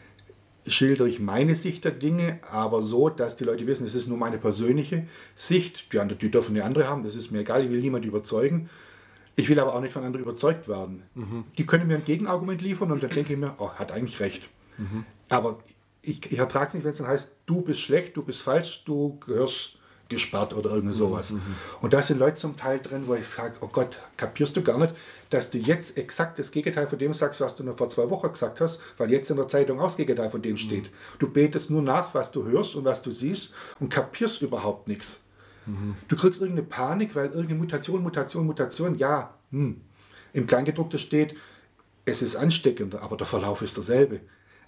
schildere 0.67 1.09
ich 1.09 1.21
meine 1.21 1.57
Sicht 1.57 1.85
der 1.85 1.93
Dinge, 1.93 2.39
aber 2.51 2.83
so, 2.83 3.09
dass 3.09 3.37
die 3.37 3.45
Leute 3.45 3.67
wissen, 3.67 3.87
es 3.87 3.95
ist 3.95 4.09
nur 4.09 4.19
meine 4.19 4.39
persönliche 4.39 5.07
Sicht. 5.35 5.93
Die, 5.93 5.99
anderen, 5.99 6.19
die 6.19 6.31
dürfen 6.31 6.57
eine 6.57 6.65
andere 6.65 6.87
haben, 6.89 7.03
das 7.03 7.15
ist 7.15 7.31
mir 7.31 7.41
egal, 7.41 7.65
ich 7.65 7.71
will 7.71 7.81
niemand 7.81 8.05
überzeugen. 8.05 8.69
Ich 9.37 9.49
will 9.49 9.59
aber 9.59 9.75
auch 9.75 9.81
nicht 9.81 9.93
von 9.93 10.05
anderen 10.05 10.25
überzeugt 10.25 10.69
werden. 10.69 11.05
Mhm. 11.15 11.45
Die 11.57 11.65
können 11.65 11.87
mir 11.87 11.95
ein 11.95 12.05
Gegenargument 12.05 12.61
liefern 12.61 12.93
und 12.93 13.03
dann 13.03 13.11
denke 13.11 13.33
ich 13.33 13.39
mir, 13.39 13.55
oh, 13.59 13.71
hat 13.71 13.93
eigentlich 13.93 14.21
recht. 14.21 14.49
Mhm. 14.77 15.05
Aber 15.29 15.61
ich, 16.03 16.31
ich 16.31 16.39
ertrage 16.39 16.69
es 16.69 16.75
nicht, 16.75 16.85
wenn 16.85 16.91
es 16.91 16.99
dann 16.99 17.07
heißt, 17.07 17.31
du 17.47 17.63
bist 17.63 17.81
schlecht, 17.81 18.17
du 18.17 18.23
bist 18.23 18.43
falsch, 18.43 18.85
du 18.85 19.19
gehörst 19.21 19.79
gesperrt 20.11 20.53
oder 20.53 20.71
irgend 20.71 20.95
sowas. 20.95 21.31
Mhm. 21.31 21.41
Und 21.81 21.95
da 21.95 22.03
sind 22.03 22.19
Leute 22.19 22.35
zum 22.35 22.57
Teil 22.57 22.81
drin, 22.81 23.05
wo 23.07 23.15
ich 23.15 23.27
sage, 23.27 23.55
oh 23.63 23.69
Gott, 23.69 23.97
kapierst 24.19 24.55
du 24.57 24.63
gar 24.63 24.79
nicht, 24.79 24.95
dass 25.31 25.49
du 25.49 25.57
jetzt 25.57 25.97
exakt 25.97 26.39
das 26.39 26.51
Gegenteil 26.51 26.87
von 26.89 26.99
dem 26.99 27.15
sagst, 27.15 27.41
was 27.41 27.57
du 27.57 27.63
nur 27.63 27.77
vor 27.79 27.89
zwei 27.89 28.11
Wochen 28.11 28.31
gesagt 28.31 28.61
hast, 28.61 28.81
weil 28.99 29.11
jetzt 29.11 29.31
in 29.31 29.37
der 29.37 29.49
Zeitung 29.49 29.81
auch 29.81 29.85
das 29.85 29.97
Gegenteil 29.97 30.31
von 30.31 30.43
dem 30.43 30.53
mhm. 30.53 30.59
steht. 30.59 30.91
Du 31.19 31.31
betest 31.31 31.71
nur 31.71 31.81
nach, 31.81 32.13
was 32.13 32.31
du 32.31 32.45
hörst 32.45 32.75
und 32.75 32.85
was 32.85 33.01
du 33.01 33.11
siehst 33.11 33.55
und 33.79 33.89
kapierst 33.89 34.43
überhaupt 34.43 34.89
nichts. 34.89 35.21
Mhm. 35.65 35.97
Du 36.09 36.17
kriegst 36.17 36.43
irgendeine 36.43 36.67
Panik, 36.67 37.15
weil 37.15 37.27
irgendeine 37.27 37.61
Mutation, 37.61 38.03
Mutation, 38.03 38.45
Mutation, 38.45 38.99
ja, 38.99 39.35
hm. 39.53 39.81
im 40.33 40.47
Kleingedruckten 40.47 40.99
steht, 40.99 41.37
es 42.05 42.23
ist 42.23 42.37
ansteckender, 42.37 43.03
aber 43.03 43.17
der 43.17 43.27
Verlauf 43.27 43.63
ist 43.63 43.77
derselbe. 43.77 44.21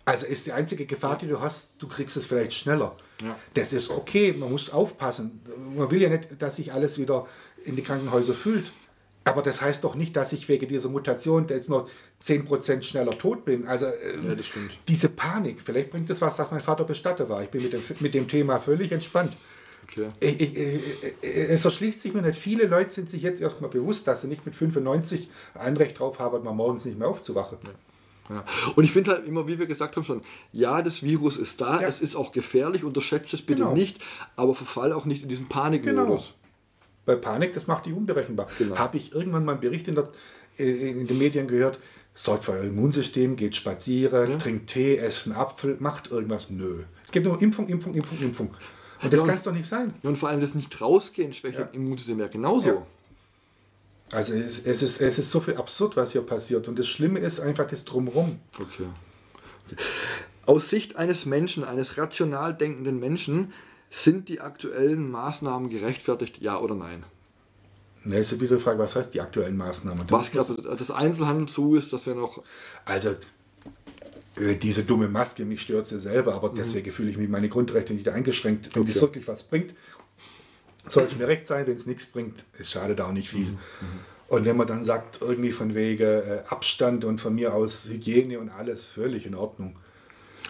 Also 0.04 0.26
ist 0.26 0.46
die 0.46 0.52
einzige 0.52 0.84
Gefahr, 0.84 1.16
die 1.16 1.28
du 1.28 1.40
hast, 1.40 1.74
du 1.78 1.86
kriegst 1.86 2.16
es 2.16 2.26
vielleicht 2.26 2.54
schneller. 2.54 2.96
Ja. 3.22 3.36
Das 3.54 3.72
ist 3.72 3.90
okay, 3.90 4.34
man 4.36 4.50
muss 4.50 4.70
aufpassen. 4.70 5.40
Man 5.76 5.90
will 5.90 6.02
ja 6.02 6.08
nicht, 6.08 6.28
dass 6.40 6.56
sich 6.56 6.72
alles 6.72 6.98
wieder 6.98 7.26
in 7.64 7.76
die 7.76 7.82
Krankenhäuser 7.82 8.34
füllt. 8.34 8.72
Aber 9.24 9.42
das 9.42 9.62
heißt 9.62 9.84
doch 9.84 9.94
nicht, 9.94 10.16
dass 10.16 10.32
ich 10.32 10.48
wegen 10.48 10.66
dieser 10.66 10.88
Mutation 10.88 11.46
jetzt 11.48 11.68
noch 11.68 11.88
10% 12.24 12.82
schneller 12.82 13.16
tot 13.16 13.44
bin. 13.44 13.68
Also 13.68 13.86
ähm, 13.86 14.28
ja, 14.28 14.34
diese 14.88 15.08
Panik, 15.08 15.60
vielleicht 15.62 15.90
bringt 15.90 16.10
das 16.10 16.20
was, 16.20 16.36
dass 16.36 16.50
mein 16.50 16.60
Vater 16.60 16.82
Bestatter 16.82 17.28
war. 17.28 17.42
Ich 17.42 17.50
bin 17.50 17.62
mit 17.62 17.72
dem, 17.72 17.82
mit 18.00 18.14
dem 18.14 18.26
Thema 18.26 18.58
völlig 18.58 18.90
entspannt. 18.90 19.36
Okay. 19.84 20.08
Ich, 20.18 20.40
ich, 20.40 20.56
ich, 20.56 20.80
es 21.22 21.64
erschließt 21.64 22.00
sich 22.00 22.14
mir 22.14 22.22
nicht. 22.22 22.38
Viele 22.38 22.66
Leute 22.66 22.90
sind 22.90 23.10
sich 23.10 23.22
jetzt 23.22 23.40
erstmal 23.40 23.70
bewusst, 23.70 24.08
dass 24.08 24.22
sie 24.22 24.26
nicht 24.26 24.44
mit 24.44 24.56
95 24.56 25.28
ein 25.54 25.76
Recht 25.76 26.00
drauf 26.00 26.18
haben, 26.18 26.42
mal 26.42 26.52
morgens 26.52 26.84
nicht 26.84 26.98
mehr 26.98 27.08
aufzuwachen. 27.08 27.58
Ja. 27.62 27.70
Ja. 28.28 28.44
Und 28.76 28.84
ich 28.84 28.92
finde 28.92 29.12
halt 29.12 29.26
immer, 29.26 29.46
wie 29.46 29.58
wir 29.58 29.66
gesagt 29.66 29.96
haben 29.96 30.04
schon, 30.04 30.22
ja, 30.52 30.82
das 30.82 31.02
Virus 31.02 31.36
ist 31.36 31.60
da, 31.60 31.80
ja. 31.80 31.88
es 31.88 32.00
ist 32.00 32.14
auch 32.14 32.32
gefährlich, 32.32 32.84
unterschätzt 32.84 33.32
es 33.34 33.42
bitte 33.42 33.62
genau. 33.62 33.74
nicht, 33.74 33.98
aber 34.36 34.54
verfall 34.54 34.92
auch 34.92 35.04
nicht 35.04 35.22
in 35.22 35.28
diesen 35.28 35.48
Panikmodus. 35.48 35.96
Genau. 36.06 36.22
Bei 37.04 37.16
Panik, 37.16 37.52
das 37.52 37.66
macht 37.66 37.86
die 37.86 37.92
unberechenbar. 37.92 38.46
Genau. 38.58 38.78
Habe 38.78 38.96
ich 38.96 39.12
irgendwann 39.12 39.44
mal 39.44 39.52
einen 39.52 39.60
Bericht 39.60 39.88
in, 39.88 39.96
der, 39.96 40.08
äh, 40.58 40.90
in 40.90 41.06
den 41.08 41.18
Medien 41.18 41.48
gehört, 41.48 41.80
sorgt 42.14 42.44
für 42.44 42.52
euer 42.52 42.64
Immunsystem, 42.64 43.36
geht 43.36 43.56
spazieren, 43.56 44.30
ja. 44.30 44.38
trinkt 44.38 44.70
Tee, 44.70 44.96
esst 44.96 45.26
einen 45.26 45.34
Apfel, 45.34 45.76
macht 45.80 46.10
irgendwas. 46.10 46.48
Nö. 46.48 46.84
Es 47.04 47.10
gibt 47.10 47.26
nur 47.26 47.40
Impfung, 47.42 47.68
Impfung, 47.68 47.94
Impfung, 47.94 48.18
Impfung. 48.20 48.54
Und 49.02 49.12
das 49.12 49.26
kann 49.26 49.34
es 49.34 49.42
doch 49.42 49.52
nicht 49.52 49.66
sein. 49.66 49.94
und 50.04 50.16
vor 50.16 50.28
allem 50.28 50.40
das 50.40 50.54
nicht 50.54 50.80
rausgehen, 50.80 51.32
schwächt 51.32 51.58
ja. 51.58 51.68
Immunsystem 51.72 52.20
ja 52.20 52.28
genauso. 52.28 52.86
Also 54.12 54.34
es, 54.34 54.60
es, 54.60 54.82
ist, 54.82 55.00
es 55.00 55.18
ist 55.18 55.30
so 55.30 55.40
viel 55.40 55.56
absurd, 55.56 55.96
was 55.96 56.12
hier 56.12 56.20
passiert. 56.20 56.68
Und 56.68 56.78
das 56.78 56.86
Schlimme 56.86 57.18
ist 57.18 57.40
einfach 57.40 57.66
das 57.66 57.84
Drumherum. 57.84 58.38
Okay. 58.54 58.84
okay. 59.66 59.82
Aus 60.44 60.68
Sicht 60.68 60.96
eines 60.96 61.24
Menschen, 61.24 61.64
eines 61.64 61.96
rational 61.96 62.54
denkenden 62.54 63.00
Menschen, 63.00 63.52
sind 63.90 64.28
die 64.28 64.40
aktuellen 64.40 65.10
Maßnahmen 65.10 65.70
gerechtfertigt, 65.70 66.38
ja 66.40 66.58
oder 66.58 66.74
nein? 66.74 67.04
Ne, 68.04 68.18
ist 68.18 68.38
wieder 68.40 68.56
die 68.56 68.62
Frage, 68.62 68.78
was 68.78 68.96
heißt 68.96 69.14
die 69.14 69.20
aktuellen 69.20 69.56
Maßnahmen? 69.56 70.06
Das 70.06 70.20
was 70.20 70.30
gerade 70.30 70.76
das 70.76 70.90
Einzelhandel 70.90 71.48
zu 71.48 71.76
ist, 71.76 71.92
dass 71.92 72.06
wir 72.06 72.14
noch. 72.14 72.42
Also 72.84 73.10
äh, 74.36 74.56
diese 74.56 74.82
dumme 74.82 75.08
Maske, 75.08 75.44
mich 75.44 75.62
stört 75.62 75.86
sie 75.86 76.00
selber, 76.00 76.34
aber 76.34 76.50
mhm. 76.50 76.56
deswegen 76.56 76.90
fühle 76.90 77.10
ich 77.10 77.16
mich 77.16 77.28
meine 77.28 77.48
Grundrechte 77.48 77.94
nicht 77.94 78.08
eingeschränkt. 78.08 78.74
Wenn 78.74 78.82
okay. 78.82 78.92
das 78.92 79.02
wirklich 79.02 79.28
was 79.28 79.42
bringt, 79.44 79.74
soll 80.88 81.04
es 81.04 81.16
mir 81.16 81.28
recht 81.28 81.46
sein, 81.46 81.66
wenn 81.66 81.76
es 81.76 81.86
nichts 81.86 82.06
bringt, 82.06 82.44
es 82.58 82.70
schadet 82.70 83.00
auch 83.00 83.12
nicht 83.12 83.28
viel. 83.28 83.46
Mhm. 83.46 83.58
mhm. 83.80 84.12
Und 84.28 84.46
wenn 84.46 84.56
man 84.56 84.66
dann 84.66 84.82
sagt, 84.82 85.20
irgendwie 85.20 85.52
von 85.52 85.74
wegen 85.74 86.02
äh, 86.02 86.42
Abstand 86.48 87.04
und 87.04 87.20
von 87.20 87.34
mir 87.34 87.52
aus 87.52 87.86
Hygiene 87.86 88.38
und 88.38 88.48
alles, 88.48 88.86
völlig 88.86 89.26
in 89.26 89.34
Ordnung. 89.34 89.76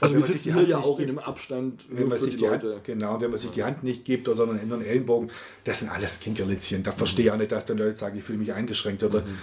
Also, 0.01 0.15
wir 0.15 0.23
sitzen 0.23 0.55
hier 0.55 0.63
ja 0.63 0.79
auch 0.79 1.01
in 1.01 1.09
einem 1.09 1.19
Abstand. 1.19 1.89
Wenn 1.91 2.07
man 2.07 2.21
sich 2.21 2.37
die, 2.37 2.49
Hand, 2.49 2.65
genau, 2.85 3.21
wenn 3.21 3.31
man 3.31 3.41
sich 3.41 3.51
die 3.51 3.65
Hand 3.65 3.83
nicht 3.83 4.05
gibt 4.05 4.29
oder 4.29 4.37
sondern 4.37 4.61
in 4.61 4.71
den 4.71 4.83
Ellenbogen, 4.83 5.33
das 5.65 5.81
sind 5.81 5.89
alles 5.89 6.21
Kinkerlitzchen. 6.21 6.85
Da 6.85 6.93
mhm. 6.93 6.97
verstehe 6.97 7.25
ich 7.25 7.31
auch 7.33 7.37
nicht, 7.37 7.51
dass 7.51 7.65
dann 7.65 7.77
Leute 7.77 7.97
sagen, 7.97 8.17
ich 8.17 8.23
fühle 8.23 8.39
mich 8.39 8.53
eingeschränkt 8.53 9.03
oder 9.03 9.23
mhm. 9.23 9.39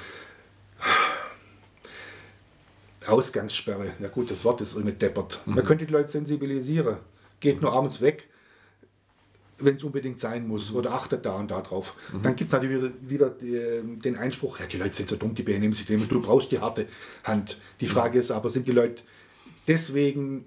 Ausgangssperre. 3.07 3.91
Ja 3.99 4.07
gut, 4.07 4.31
das 4.31 4.45
Wort 4.45 4.61
ist 4.61 4.73
irgendwie 4.73 4.95
deppert. 4.95 5.41
Mhm. 5.45 5.55
Man 5.55 5.65
könnte 5.65 5.85
die 5.85 5.91
Leute 5.91 6.07
sensibilisieren. 6.07 6.95
Geht 7.41 7.61
nur 7.61 7.73
abends 7.73 7.99
weg, 7.99 8.27
wenn 9.59 9.75
es 9.75 9.83
unbedingt 9.83 10.19
sein 10.19 10.47
muss, 10.47 10.71
mhm. 10.71 10.77
oder 10.77 10.93
achtet 10.93 11.25
da 11.25 11.35
und 11.35 11.51
da 11.51 11.61
drauf. 11.61 11.93
Mhm. 12.13 12.21
Dann 12.23 12.35
gibt 12.35 12.49
es 12.49 12.53
natürlich 12.53 12.77
wieder, 12.77 12.91
wieder 13.01 13.29
die, 13.29 13.55
ähm, 13.55 14.01
den 14.01 14.15
Einspruch, 14.15 14.59
ja, 14.59 14.65
die 14.65 14.77
Leute 14.77 14.95
sind 14.95 15.09
so 15.09 15.15
dumm, 15.15 15.35
die 15.35 15.43
benehmen 15.43 15.73
sich 15.73 15.85
dem, 15.85 16.07
du 16.07 16.21
brauchst 16.21 16.51
die 16.51 16.59
harte 16.59 16.87
Hand. 17.23 17.57
Die 17.79 17.85
mhm. 17.85 17.89
Frage 17.89 18.19
ist 18.19 18.31
aber, 18.31 18.49
sind 18.49 18.67
die 18.67 18.71
Leute 18.71 19.01
deswegen, 19.67 20.45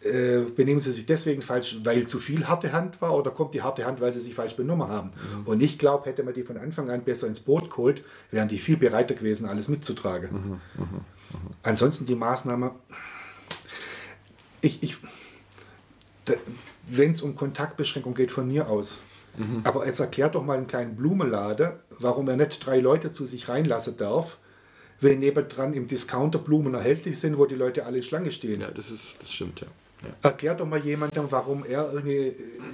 äh, 0.00 0.40
benehmen 0.54 0.80
sie 0.80 0.92
sich 0.92 1.06
deswegen 1.06 1.42
falsch, 1.42 1.78
weil 1.84 2.06
zu 2.06 2.18
viel 2.18 2.46
harte 2.46 2.72
Hand 2.72 3.00
war, 3.00 3.14
oder 3.14 3.30
kommt 3.30 3.54
die 3.54 3.62
harte 3.62 3.84
Hand, 3.84 4.00
weil 4.00 4.12
sie 4.12 4.20
sich 4.20 4.34
falsch 4.34 4.56
benommen 4.56 4.88
haben? 4.88 5.10
Mhm. 5.10 5.46
Und 5.46 5.62
ich 5.62 5.78
glaube, 5.78 6.06
hätte 6.06 6.22
man 6.22 6.34
die 6.34 6.42
von 6.42 6.56
Anfang 6.56 6.90
an 6.90 7.02
besser 7.02 7.26
ins 7.26 7.40
Boot 7.40 7.70
geholt, 7.70 8.02
wären 8.30 8.48
die 8.48 8.58
viel 8.58 8.76
bereiter 8.76 9.14
gewesen, 9.14 9.46
alles 9.46 9.68
mitzutragen. 9.68 10.30
Mhm. 10.32 10.82
Mhm. 10.82 11.00
Ansonsten 11.62 12.06
die 12.06 12.14
Maßnahme, 12.14 12.72
ich, 14.60 14.82
ich 14.82 14.96
wenn 16.90 17.12
es 17.12 17.22
um 17.22 17.34
Kontaktbeschränkung 17.34 18.14
geht, 18.14 18.30
von 18.30 18.46
mir 18.46 18.68
aus. 18.68 19.02
Mhm. 19.36 19.60
Aber 19.64 19.86
jetzt 19.86 20.00
erklärt 20.00 20.34
doch 20.34 20.44
mal 20.44 20.56
einen 20.56 20.66
kleinen 20.66 20.96
Blumenladen, 20.96 21.72
warum 21.98 22.28
er 22.28 22.36
nicht 22.36 22.64
drei 22.64 22.80
Leute 22.80 23.10
zu 23.10 23.26
sich 23.26 23.48
reinlassen 23.48 23.96
darf, 23.96 24.38
wenn 25.00 25.18
nebendran 25.18 25.74
im 25.74 25.88
Discounter 25.88 26.38
Blumen 26.38 26.74
erhältlich 26.74 27.18
sind, 27.18 27.38
wo 27.38 27.46
die 27.46 27.54
Leute 27.54 27.84
alle 27.84 27.98
in 27.98 28.02
Schlange 28.02 28.32
stehen. 28.32 28.60
Ja, 28.60 28.70
das, 28.70 28.90
ist, 28.90 29.16
das 29.20 29.32
stimmt, 29.32 29.60
ja. 29.60 29.66
Ja. 30.02 30.30
Erklärt 30.30 30.60
doch 30.60 30.66
mal 30.66 30.80
jemandem, 30.80 31.24
warum 31.30 31.64
er 31.64 31.90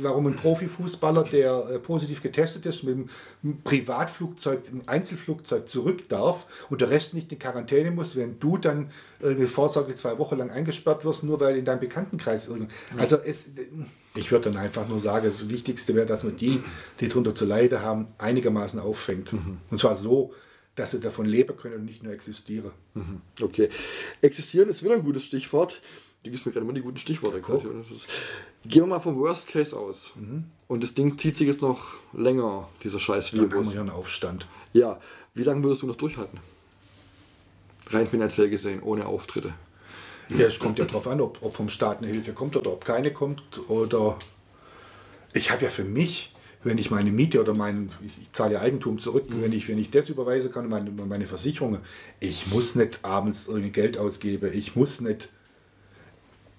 warum 0.01 0.27
ein 0.27 0.35
Profifußballer, 0.35 1.25
der 1.25 1.67
äh, 1.71 1.79
positiv 1.79 2.21
getestet 2.21 2.67
ist, 2.67 2.83
mit 2.83 2.95
einem 2.95 3.63
Privatflugzeug, 3.63 4.67
einem 4.69 4.83
Einzelflugzeug 4.87 5.69
zurück 5.69 6.09
darf 6.09 6.47
und 6.69 6.81
der 6.81 6.91
Rest 6.91 7.15
nicht 7.15 7.31
in 7.31 7.39
Quarantäne 7.39 7.93
muss, 7.93 8.17
wenn 8.17 8.41
du 8.41 8.59
dann 8.59 8.91
irgendwie 9.21 9.47
Vorsorge 9.47 9.95
zwei 9.95 10.19
Wochen 10.19 10.37
lang 10.37 10.51
eingesperrt 10.51 11.05
wirst, 11.05 11.23
nur 11.23 11.39
weil 11.39 11.57
in 11.57 11.65
deinem 11.65 11.81
Bekanntenkreis 11.81 12.49
irgendwie. 12.49 12.73
Also 12.99 13.17
es, 13.17 13.51
ich 14.15 14.31
würde 14.31 14.51
dann 14.51 14.57
einfach 14.57 14.89
nur 14.89 14.99
sagen, 14.99 15.27
das 15.27 15.49
Wichtigste 15.49 15.95
wäre, 15.95 16.07
dass 16.07 16.23
man 16.23 16.37
die, 16.37 16.63
die 17.01 17.09
darunter 17.09 17.35
zu 17.35 17.47
leiden 17.47 17.81
haben, 17.81 18.09
einigermaßen 18.19 18.79
auffängt. 18.79 19.33
Mhm. 19.33 19.59
Und 19.71 19.81
zwar 19.81 19.97
so, 19.97 20.35
dass 20.75 20.91
sie 20.91 21.01
davon 21.01 21.27
leben 21.27 21.57
können 21.57 21.77
und 21.77 21.85
nicht 21.85 22.03
nur 22.03 22.13
existieren. 22.13 22.73
Mhm. 22.95 23.21
Okay. 23.41 23.69
Existieren 24.21 24.69
ist 24.69 24.83
wieder 24.83 24.95
ein 24.95 25.05
gutes 25.05 25.25
Stichwort. 25.25 25.81
Die 26.25 26.31
gibst 26.31 26.47
mir 26.47 26.53
gerade 26.53 26.65
immer 26.65 26.75
die 26.75 26.83
guten 26.83 26.99
Stichworte. 26.99 27.41
Gehen 28.65 28.83
wir 28.83 28.87
mal 28.87 29.01
vom 29.01 29.19
Worst 29.19 29.49
Case 29.49 29.77
aus. 29.77 30.13
Mhm. 30.15 30.45
Und 30.69 30.83
das 30.83 30.95
Ding 30.95 31.19
zieht 31.19 31.37
sich 31.37 31.49
jetzt 31.49 31.63
noch 31.63 31.95
länger, 32.13 32.69
dieser 32.85 33.01
scheiß 33.01 33.33
Virus. 33.33 33.49
Dann 33.49 33.59
haben 33.59 33.65
wir 33.67 33.73
hier 33.73 33.81
einen 33.81 33.91
Aufstand. 33.91 34.47
Ja, 34.73 35.01
wie 35.35 35.43
lange 35.43 35.63
würdest 35.65 35.83
du 35.83 35.87
noch 35.87 35.97
durchhalten? 35.97 36.39
Rein 37.89 38.07
finanziell 38.07 38.49
gesehen, 38.49 38.83
ohne 38.83 39.07
Auftritte. 39.07 39.53
Ja, 40.37 40.47
es 40.47 40.59
kommt 40.59 40.79
ja 40.79 40.85
darauf 40.85 41.07
an, 41.07 41.21
ob, 41.21 41.39
ob 41.43 41.57
vom 41.57 41.69
Staat 41.69 41.99
eine 41.99 42.09
Hilfe 42.09 42.33
kommt 42.33 42.57
oder 42.57 42.73
ob 42.73 42.85
keine 42.85 43.13
kommt. 43.13 43.43
Oder 43.69 44.19
ich 45.33 45.51
habe 45.51 45.65
ja 45.65 45.71
für 45.71 45.85
mich, 45.85 46.35
wenn 46.65 46.79
ich 46.79 46.91
meine 46.91 47.11
Miete 47.11 47.41
oder 47.41 47.55
mein, 47.55 47.91
ich 48.05 48.33
zahle 48.33 48.55
ja 48.55 48.61
Eigentum 48.61 48.99
zurück, 48.99 49.29
mhm. 49.29 49.43
wenn, 49.43 49.53
ich, 49.53 49.69
wenn 49.69 49.79
ich 49.79 49.91
das 49.91 50.09
überweisen 50.09 50.53
kann, 50.53 50.69
meine, 50.69 50.91
meine 50.91 51.27
Versicherungen, 51.27 51.81
ich 52.21 52.47
muss 52.49 52.75
nicht 52.75 53.01
abends 53.03 53.47
irgendwie 53.49 53.71
Geld 53.71 53.99
ausgeben, 53.99 54.51
ich 54.53 54.77
muss 54.77 55.01
nicht, 55.01 55.31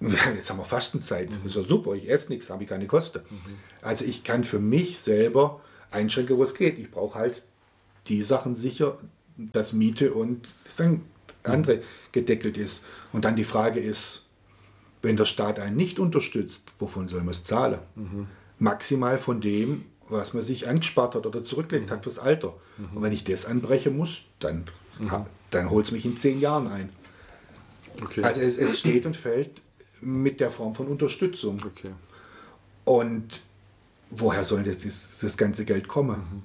jetzt 0.00 0.50
haben 0.50 0.58
wir 0.58 0.64
Fastenzeit, 0.64 1.30
mhm. 1.40 1.48
ist 1.48 1.56
ja 1.56 1.62
super, 1.62 1.94
ich 1.94 2.10
esse 2.10 2.30
nichts, 2.30 2.50
habe 2.50 2.62
ich 2.64 2.68
keine 2.68 2.86
Kosten. 2.86 3.20
Mhm. 3.30 3.54
Also 3.82 4.04
ich 4.04 4.24
kann 4.24 4.44
für 4.44 4.60
mich 4.60 4.98
selber 4.98 5.60
einschränken, 5.90 6.36
wo 6.36 6.42
es 6.42 6.54
geht. 6.54 6.78
Ich 6.78 6.90
brauche 6.90 7.18
halt 7.18 7.42
die 8.08 8.22
Sachen 8.22 8.54
sicher, 8.54 8.98
dass 9.36 9.72
Miete 9.72 10.12
und 10.12 10.46
dann 10.76 11.02
andere 11.44 11.82
gedeckelt 12.12 12.58
ist. 12.58 12.84
Und 13.12 13.24
dann 13.24 13.36
die 13.36 13.44
Frage 13.44 13.80
ist, 13.80 14.26
wenn 15.02 15.16
der 15.16 15.26
Staat 15.26 15.58
einen 15.58 15.76
nicht 15.76 15.98
unterstützt, 15.98 16.72
wovon 16.78 17.08
soll 17.08 17.20
man 17.20 17.30
es 17.30 17.44
zahlen? 17.44 17.80
Mhm. 17.94 18.26
Maximal 18.58 19.18
von 19.18 19.40
dem, 19.40 19.84
was 20.08 20.34
man 20.34 20.42
sich 20.42 20.68
angespart 20.68 21.14
hat 21.14 21.26
oder 21.26 21.44
zurückgelegt 21.44 21.90
mhm. 21.90 21.94
hat 21.94 22.04
fürs 22.04 22.18
Alter. 22.18 22.54
Mhm. 22.78 22.96
Und 22.96 23.02
wenn 23.02 23.12
ich 23.12 23.24
das 23.24 23.46
anbrechen 23.46 23.96
muss, 23.96 24.22
dann, 24.38 24.64
mhm. 24.98 25.26
dann 25.50 25.70
holt 25.70 25.86
es 25.86 25.92
mich 25.92 26.04
in 26.04 26.16
zehn 26.16 26.40
Jahren 26.40 26.66
ein. 26.66 26.90
Okay. 28.02 28.22
Also 28.22 28.40
es, 28.40 28.56
es, 28.56 28.80
steht 28.80 29.06
und 29.06 29.16
fällt 29.16 29.62
mit 30.00 30.40
der 30.40 30.50
Form 30.50 30.74
von 30.74 30.88
Unterstützung. 30.88 31.60
Okay. 31.64 31.92
Und 32.84 33.42
woher 34.10 34.44
soll 34.44 34.62
das, 34.62 34.80
das, 34.80 35.18
das 35.20 35.36
ganze 35.36 35.64
Geld 35.64 35.86
kommen? 35.86 36.42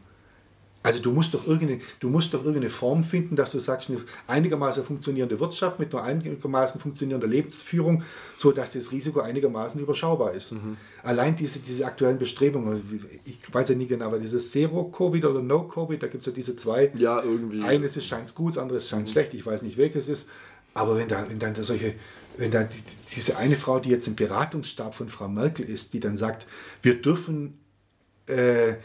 Also 0.82 1.00
du 1.00 1.12
musst 1.12 1.34
doch 1.34 1.46
irgendeine, 1.46 1.82
du 2.00 2.10
musst 2.10 2.34
doch 2.34 2.40
irgendeine 2.40 2.70
Form 2.70 3.04
finden, 3.04 3.36
dass 3.36 3.52
du 3.52 3.60
sagst, 3.60 3.90
eine 3.90 4.00
einigermaßen 4.28 4.86
funktionierende 4.86 5.38
Wirtschaft 5.40 5.78
mit 5.78 5.94
einer 5.94 6.04
einigermaßen 6.04 6.80
funktionierender 6.80 7.28
Lebensführung, 7.28 8.04
so 8.38 8.52
dass 8.52 8.72
das 8.72 8.92
Risiko 8.94 9.20
einigermaßen 9.20 9.82
überschaubar 9.82 10.32
ist. 10.32 10.54
Mhm. 10.54 10.78
Allein 11.04 11.36
diese, 11.36 11.60
diese 11.60 11.86
aktuellen 11.86 12.18
Bestrebungen, 12.18 12.82
ich 13.26 13.54
weiß 13.54 13.70
ja 13.70 13.76
nie 13.76 13.88
genau, 13.88 14.06
aber 14.06 14.20
dieses 14.20 14.52
Zero-Covid 14.52 15.26
oder 15.26 15.42
No-Covid, 15.42 16.02
da 16.02 16.08
gibt 16.08 16.22
es 16.22 16.28
ja 16.28 16.32
diese 16.32 16.56
zwei. 16.56 16.92
Ja, 16.96 17.22
irgendwie. 17.22 17.62
Eines 17.62 17.98
ist 17.98 18.06
scheint 18.06 18.34
gut, 18.34 18.56
das 18.56 18.62
andere 18.62 18.80
scheint 18.80 19.08
mhm. 19.08 19.12
schlecht, 19.12 19.34
ich 19.34 19.46
weiß 19.46 19.64
nicht 19.64 19.78
welches 19.78 20.08
ist. 20.08 20.28
Aber 20.74 20.96
wenn 20.96 21.10
da, 21.10 21.26
wenn 21.30 21.40
dann 21.40 21.56
da 21.56 21.64
solche, 21.64 21.96
wenn 22.38 22.52
da 22.52 22.64
die, 22.64 22.78
diese 23.14 23.36
eine 23.36 23.58
Frau, 23.58 23.80
die 23.80 23.90
jetzt 23.90 24.08
im 24.08 24.16
Beratungsstab 24.16 24.96
von 24.96 25.10
Frau 25.10 25.28
Merkel 25.28 25.70
ist, 25.70 25.94
die 25.94 26.00
dann 26.00 26.16
sagt, 26.16 26.48
wir 26.82 27.02
dürfen 27.02 27.60
äh, 28.28 28.76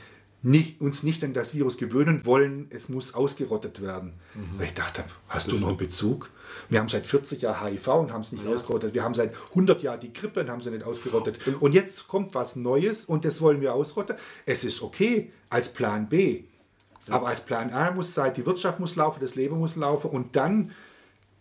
nicht, 0.44 0.82
uns 0.82 1.02
nicht 1.02 1.24
an 1.24 1.32
das 1.32 1.54
Virus 1.54 1.78
gewöhnen 1.78 2.26
wollen, 2.26 2.66
es 2.68 2.90
muss 2.90 3.14
ausgerottet 3.14 3.80
werden. 3.80 4.12
Mhm. 4.34 4.58
Weil 4.58 4.66
ich 4.66 4.74
dachte, 4.74 5.04
hast 5.28 5.48
das 5.48 5.54
du 5.54 5.60
noch 5.60 5.68
einen 5.68 5.76
Bezug? 5.78 6.30
Wir 6.68 6.80
haben 6.80 6.90
seit 6.90 7.06
40 7.06 7.40
Jahren 7.40 7.66
HIV 7.66 7.88
und 7.88 8.12
haben 8.12 8.20
es 8.20 8.30
nicht 8.30 8.44
ja. 8.44 8.52
ausgerottet. 8.52 8.92
Wir 8.92 9.02
haben 9.02 9.14
seit 9.14 9.32
100 9.50 9.82
Jahren 9.82 10.00
die 10.00 10.12
Grippe 10.12 10.40
und 10.40 10.50
haben 10.50 10.60
sie 10.60 10.70
nicht 10.70 10.84
ausgerottet. 10.84 11.38
Und 11.60 11.72
jetzt 11.72 12.08
kommt 12.08 12.34
was 12.34 12.56
Neues 12.56 13.06
und 13.06 13.24
das 13.24 13.40
wollen 13.40 13.62
wir 13.62 13.74
ausrotten. 13.74 14.16
Es 14.44 14.64
ist 14.64 14.82
okay 14.82 15.32
als 15.48 15.72
Plan 15.72 16.10
B. 16.10 16.44
Ja. 17.06 17.14
Aber 17.14 17.28
als 17.28 17.40
Plan 17.40 17.72
A 17.72 17.90
muss 17.92 18.12
sein, 18.12 18.34
die 18.34 18.44
Wirtschaft 18.44 18.80
muss 18.80 18.96
laufen, 18.96 19.20
das 19.20 19.36
Leben 19.36 19.58
muss 19.58 19.76
laufen 19.76 20.10
und 20.10 20.36
dann 20.36 20.72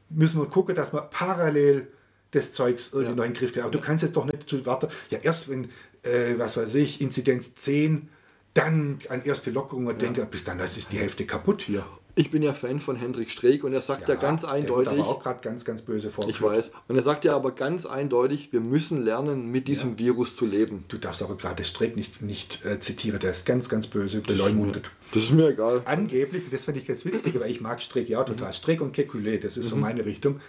müssen 0.10 0.40
wir 0.40 0.48
gucken, 0.48 0.76
dass 0.76 0.94
wir 0.94 1.02
parallel 1.02 1.90
das 2.32 2.54
Zeugs 2.54 2.92
irgendwie 2.94 3.12
ja. 3.12 3.16
noch 3.16 3.24
in 3.26 3.34
den 3.34 3.38
Griff 3.38 3.52
kriegen. 3.52 3.66
Aber 3.66 3.72
du 3.72 3.82
kannst 3.82 4.02
jetzt 4.02 4.16
doch 4.16 4.26
nicht 4.26 4.66
warten. 4.66 4.88
Ja, 5.10 5.20
erst 5.22 5.50
wenn, 5.50 5.66
äh, 6.04 6.36
was 6.38 6.56
weiß 6.56 6.76
ich, 6.76 7.02
Inzidenz 7.02 7.56
10 7.56 8.10
dann 8.54 9.00
an 9.10 9.24
erste 9.24 9.52
Lockerungen 9.52 9.88
ja. 9.88 9.94
denke, 9.94 10.26
bis 10.26 10.44
dann 10.44 10.58
das 10.58 10.78
ist 10.78 10.92
die 10.92 10.98
Hälfte 10.98 11.26
kaputt 11.26 11.62
hier. 11.64 11.86
Ich 12.16 12.30
bin 12.30 12.44
ja 12.44 12.54
Fan 12.54 12.80
von 12.80 12.96
Hendrik 12.96 13.32
Streeck 13.32 13.64
und 13.64 13.74
er 13.74 13.82
sagt 13.82 14.08
ja, 14.08 14.14
ja 14.14 14.22
ganz 14.22 14.44
eindeutig. 14.44 14.94
Der 14.94 15.04
auch 15.04 15.20
gerade 15.20 15.40
ganz, 15.42 15.66
ganz 15.66 15.82
böse 15.82 16.12
vor. 16.12 16.30
Ich 16.30 16.40
weiß. 16.40 16.70
Und 16.88 16.96
er 16.96 17.02
sagt 17.02 17.26
ja 17.26 17.36
aber 17.36 17.54
ganz 17.54 17.88
eindeutig, 17.88 18.54
wir 18.54 18.60
müssen 18.60 19.02
lernen, 19.02 19.50
mit 19.50 19.68
diesem 19.68 19.94
ja. 19.94 20.00
Virus 20.00 20.36
zu 20.36 20.46
leben. 20.46 20.86
Du 20.90 20.98
darfst 20.98 21.24
aber 21.24 21.38
gerade 21.38 21.64
Streeck 21.64 21.96
nicht, 21.96 22.22
nicht 22.22 22.64
äh, 22.66 22.80
zitieren, 22.80 23.20
der 23.20 23.32
ist 23.32 23.48
ganz, 23.48 23.68
ganz 23.68 23.88
böse 23.88 24.22
beleumundet. 24.22 24.92
Das 25.12 25.24
ist 25.24 25.32
mir 25.32 25.50
egal. 25.50 25.82
Angeblich, 25.86 26.44
das 26.52 26.66
finde 26.66 26.82
ich 26.82 26.88
jetzt 26.88 27.04
witzig, 27.04 27.40
weil 27.40 27.50
ich 27.50 27.62
mag 27.62 27.82
Streeck 27.82 28.08
ja 28.08 28.24
total. 28.24 28.50
Mhm. 28.50 28.54
Streeck 28.54 28.82
und 28.82 28.96
Kekulé, 28.96 29.40
das 29.40 29.58
ist 29.58 29.66
mhm. 29.66 29.70
so 29.70 29.76
meine 29.78 30.06
Richtung. 30.06 30.40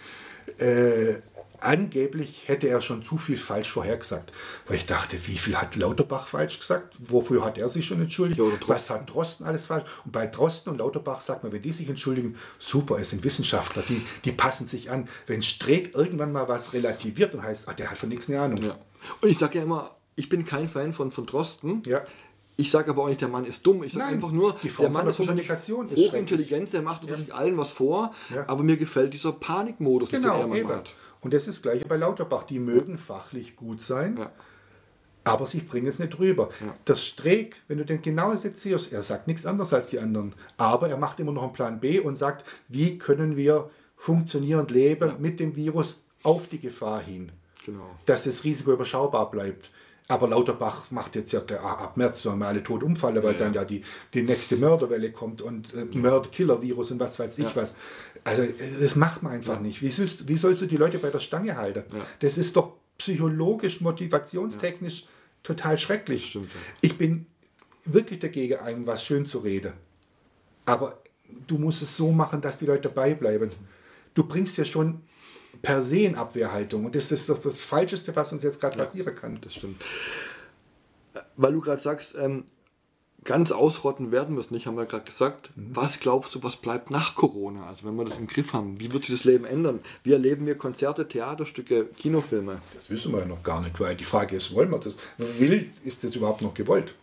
Äh, 0.59 1.15
angeblich 1.59 2.43
hätte 2.45 2.67
er 2.67 2.81
schon 2.81 3.03
zu 3.03 3.17
viel 3.17 3.37
falsch 3.37 3.71
vorhergesagt. 3.71 4.31
Weil 4.67 4.77
ich 4.77 4.85
dachte, 4.85 5.17
wie 5.27 5.37
viel 5.37 5.55
hat 5.55 5.75
Lauterbach 5.75 6.27
falsch 6.27 6.59
gesagt? 6.59 6.95
Wofür 6.99 7.43
hat 7.43 7.57
er 7.57 7.69
sich 7.69 7.85
schon 7.85 8.01
entschuldigt? 8.01 8.39
Was 8.67 8.89
hat 8.89 9.13
Drosten 9.13 9.45
alles 9.45 9.67
falsch? 9.67 9.85
Und 10.05 10.11
bei 10.11 10.27
Drosten 10.27 10.71
und 10.71 10.79
Lauterbach 10.79 11.21
sagt 11.21 11.43
man, 11.43 11.51
wenn 11.51 11.61
die 11.61 11.71
sich 11.71 11.89
entschuldigen, 11.89 12.35
super, 12.59 12.99
es 12.99 13.09
sind 13.09 13.23
Wissenschaftler, 13.23 13.83
die, 13.87 14.05
die 14.23 14.31
passen 14.31 14.67
sich 14.67 14.89
an. 14.89 15.07
Wenn 15.27 15.41
Streeck 15.41 15.95
irgendwann 15.95 16.31
mal 16.31 16.47
was 16.47 16.73
relativiert 16.73 17.33
und 17.33 17.43
heißt, 17.43 17.67
ach, 17.67 17.73
der 17.73 17.91
hat 17.91 17.97
von 17.97 18.09
nichts 18.09 18.29
eine 18.29 18.39
Ahnung. 18.39 18.63
Ja. 18.63 18.77
Und 19.21 19.29
ich 19.29 19.37
sage 19.37 19.57
ja 19.57 19.63
immer, 19.63 19.91
ich 20.15 20.29
bin 20.29 20.45
kein 20.45 20.69
Fan 20.69 20.93
von, 20.93 21.11
von 21.11 21.25
Drosten. 21.25 21.83
Ja. 21.85 22.01
Ich 22.57 22.71
sage 22.71 22.89
aber 22.89 23.03
auch 23.03 23.07
nicht, 23.07 23.19
der 23.19 23.27
Mann 23.27 23.43
ist 23.43 23.65
dumm. 23.65 23.83
Ich 23.83 23.93
sage 23.93 24.05
einfach 24.05 24.31
nur, 24.31 24.55
der 24.79 24.89
Mann 24.89 25.07
ist 25.07 25.17
Kommunikation 25.17 25.89
ist 25.89 25.97
hochintelligent, 25.97 26.71
der 26.71 26.81
macht 26.81 27.03
natürlich 27.03 27.27
ja. 27.27 27.35
allen 27.35 27.57
was 27.57 27.71
vor, 27.71 28.13
ja. 28.33 28.47
aber 28.47 28.63
mir 28.63 28.77
gefällt 28.77 29.13
dieser 29.13 29.33
Panikmodus, 29.33 30.09
genau, 30.09 30.41
den 30.43 30.51
er 30.51 30.57
immer 30.59 30.75
hat. 30.75 30.95
Und 31.25 31.33
das 31.33 31.47
ist 31.47 31.57
das 31.57 31.61
gleiche 31.63 31.85
bei 31.85 31.97
Lauterbach. 31.97 32.43
Die 32.43 32.59
mögen 32.59 32.99
fachlich 32.99 33.55
gut 33.55 33.81
sein, 33.81 34.15
ja. 34.15 34.31
aber 35.23 35.47
sie 35.47 35.59
bringen 35.59 35.87
es 35.87 35.97
nicht 35.97 36.19
rüber. 36.19 36.51
Ja. 36.61 36.75
Der 36.85 36.95
Streeck, 36.97 37.55
wenn 37.67 37.79
du 37.79 37.83
den 37.83 38.03
genau 38.03 38.35
sezierst, 38.35 38.93
er 38.93 39.01
sagt 39.01 39.25
nichts 39.25 39.47
anderes 39.47 39.73
als 39.73 39.87
die 39.87 39.97
anderen, 39.97 40.35
aber 40.57 40.87
er 40.87 40.97
macht 40.97 41.19
immer 41.19 41.31
noch 41.31 41.41
einen 41.41 41.51
Plan 41.53 41.79
B 41.79 41.99
und 41.99 42.15
sagt, 42.15 42.45
wie 42.67 42.99
können 42.99 43.35
wir 43.35 43.71
funktionierend 43.97 44.69
leben 44.69 45.09
ja. 45.09 45.17
mit 45.17 45.39
dem 45.39 45.55
Virus 45.55 45.99
auf 46.21 46.47
die 46.47 46.59
Gefahr 46.59 47.01
hin. 47.01 47.31
Genau. 47.65 47.89
Dass 48.05 48.25
das 48.25 48.43
Risiko 48.43 48.73
überschaubar 48.73 49.31
bleibt. 49.31 49.71
Aber 50.07 50.27
Lauterbach 50.27 50.91
macht 50.91 51.15
jetzt 51.15 51.31
ja 51.31 51.39
ab 51.39 51.97
März, 51.97 52.25
wenn 52.25 52.37
wir 52.37 52.45
alle 52.47 52.61
tot 52.61 52.83
umfallen, 52.83 53.23
weil 53.23 53.33
ja, 53.33 53.39
dann 53.39 53.53
ja 53.53 53.65
die, 53.65 53.83
die 54.13 54.21
nächste 54.21 54.55
Mörderwelle 54.55 55.11
kommt 55.11 55.41
und 55.41 55.73
äh, 55.73 55.85
Mörder-Killer-Virus 55.97 56.91
und 56.91 56.99
was 56.99 57.17
weiß 57.17 57.39
ich 57.39 57.45
ja. 57.45 57.55
was. 57.55 57.75
Also 58.23 58.43
das 58.81 58.95
macht 58.95 59.23
man 59.23 59.33
einfach 59.33 59.55
ja. 59.55 59.61
nicht. 59.61 59.81
Wie 59.81 59.89
sollst, 59.89 60.27
wie 60.27 60.37
sollst 60.37 60.61
du 60.61 60.67
die 60.67 60.77
Leute 60.77 60.99
bei 60.99 61.09
der 61.09 61.19
Stange 61.19 61.57
halten? 61.57 61.83
Das 62.19 62.37
ist 62.37 62.55
doch 62.55 62.73
psychologisch, 62.97 63.81
motivationstechnisch 63.81 65.05
total 65.41 65.77
schrecklich. 65.77 66.29
Stimmt, 66.29 66.49
ich 66.81 66.97
bin 66.97 67.25
wirklich 67.85 68.19
dagegen, 68.19 68.57
einem 68.57 68.85
was 68.85 69.03
schön 69.03 69.25
zu 69.25 69.39
reden. 69.39 69.73
Aber 70.65 71.01
du 71.47 71.57
musst 71.57 71.81
es 71.81 71.95
so 71.95 72.11
machen, 72.11 72.41
dass 72.41 72.57
die 72.57 72.65
Leute 72.65 72.89
dabei 72.89 73.13
bleiben. 73.15 73.51
Du 74.13 74.23
bringst 74.23 74.57
ja 74.57 74.65
schon 74.65 75.01
per 75.61 75.83
se 75.83 75.99
in 75.99 76.15
Abwehrhaltung. 76.15 76.85
Und 76.85 76.95
das 76.95 77.11
ist 77.11 77.29
doch 77.29 77.39
das 77.39 77.61
Falscheste, 77.61 78.15
was 78.15 78.31
uns 78.31 78.43
jetzt 78.43 78.59
gerade 78.59 78.77
ja, 78.77 78.83
passieren 78.83 79.15
kann. 79.15 79.39
Das 79.41 79.55
stimmt. 79.55 79.81
Weil 81.37 81.53
du 81.53 81.61
gerade 81.61 81.81
sagst, 81.81 82.17
ähm, 82.17 82.45
ganz 83.25 83.51
ausrotten 83.51 84.11
werden 84.11 84.35
wir 84.35 84.39
es 84.39 84.51
nicht, 84.51 84.67
haben 84.67 84.77
wir 84.77 84.85
gerade 84.85 85.03
gesagt. 85.03 85.51
Mhm. 85.55 85.75
Was 85.75 85.99
glaubst 85.99 86.33
du, 86.35 86.43
was 86.43 86.57
bleibt 86.57 86.91
nach 86.91 87.15
Corona? 87.15 87.67
Also 87.67 87.85
wenn 87.85 87.95
wir 87.95 88.05
das 88.05 88.17
im 88.17 88.27
Griff 88.27 88.53
haben, 88.53 88.79
wie 88.79 88.93
wird 88.93 89.05
sich 89.05 89.15
das 89.15 89.25
Leben 89.25 89.45
ändern? 89.45 89.79
Wie 90.03 90.13
erleben 90.13 90.45
wir 90.45 90.57
Konzerte, 90.57 91.07
Theaterstücke, 91.07 91.85
Kinofilme? 91.85 92.61
Das 92.73 92.89
wissen 92.89 93.11
wir 93.11 93.19
ja 93.19 93.25
noch 93.25 93.43
gar 93.43 93.61
nicht, 93.61 93.79
weil 93.79 93.95
die 93.95 94.05
Frage 94.05 94.37
ist, 94.37 94.53
wollen 94.53 94.71
wir 94.71 94.79
das? 94.79 94.95
Will, 95.17 95.71
ist 95.83 96.03
das 96.03 96.15
überhaupt 96.15 96.41
noch 96.41 96.53
gewollt? 96.53 96.93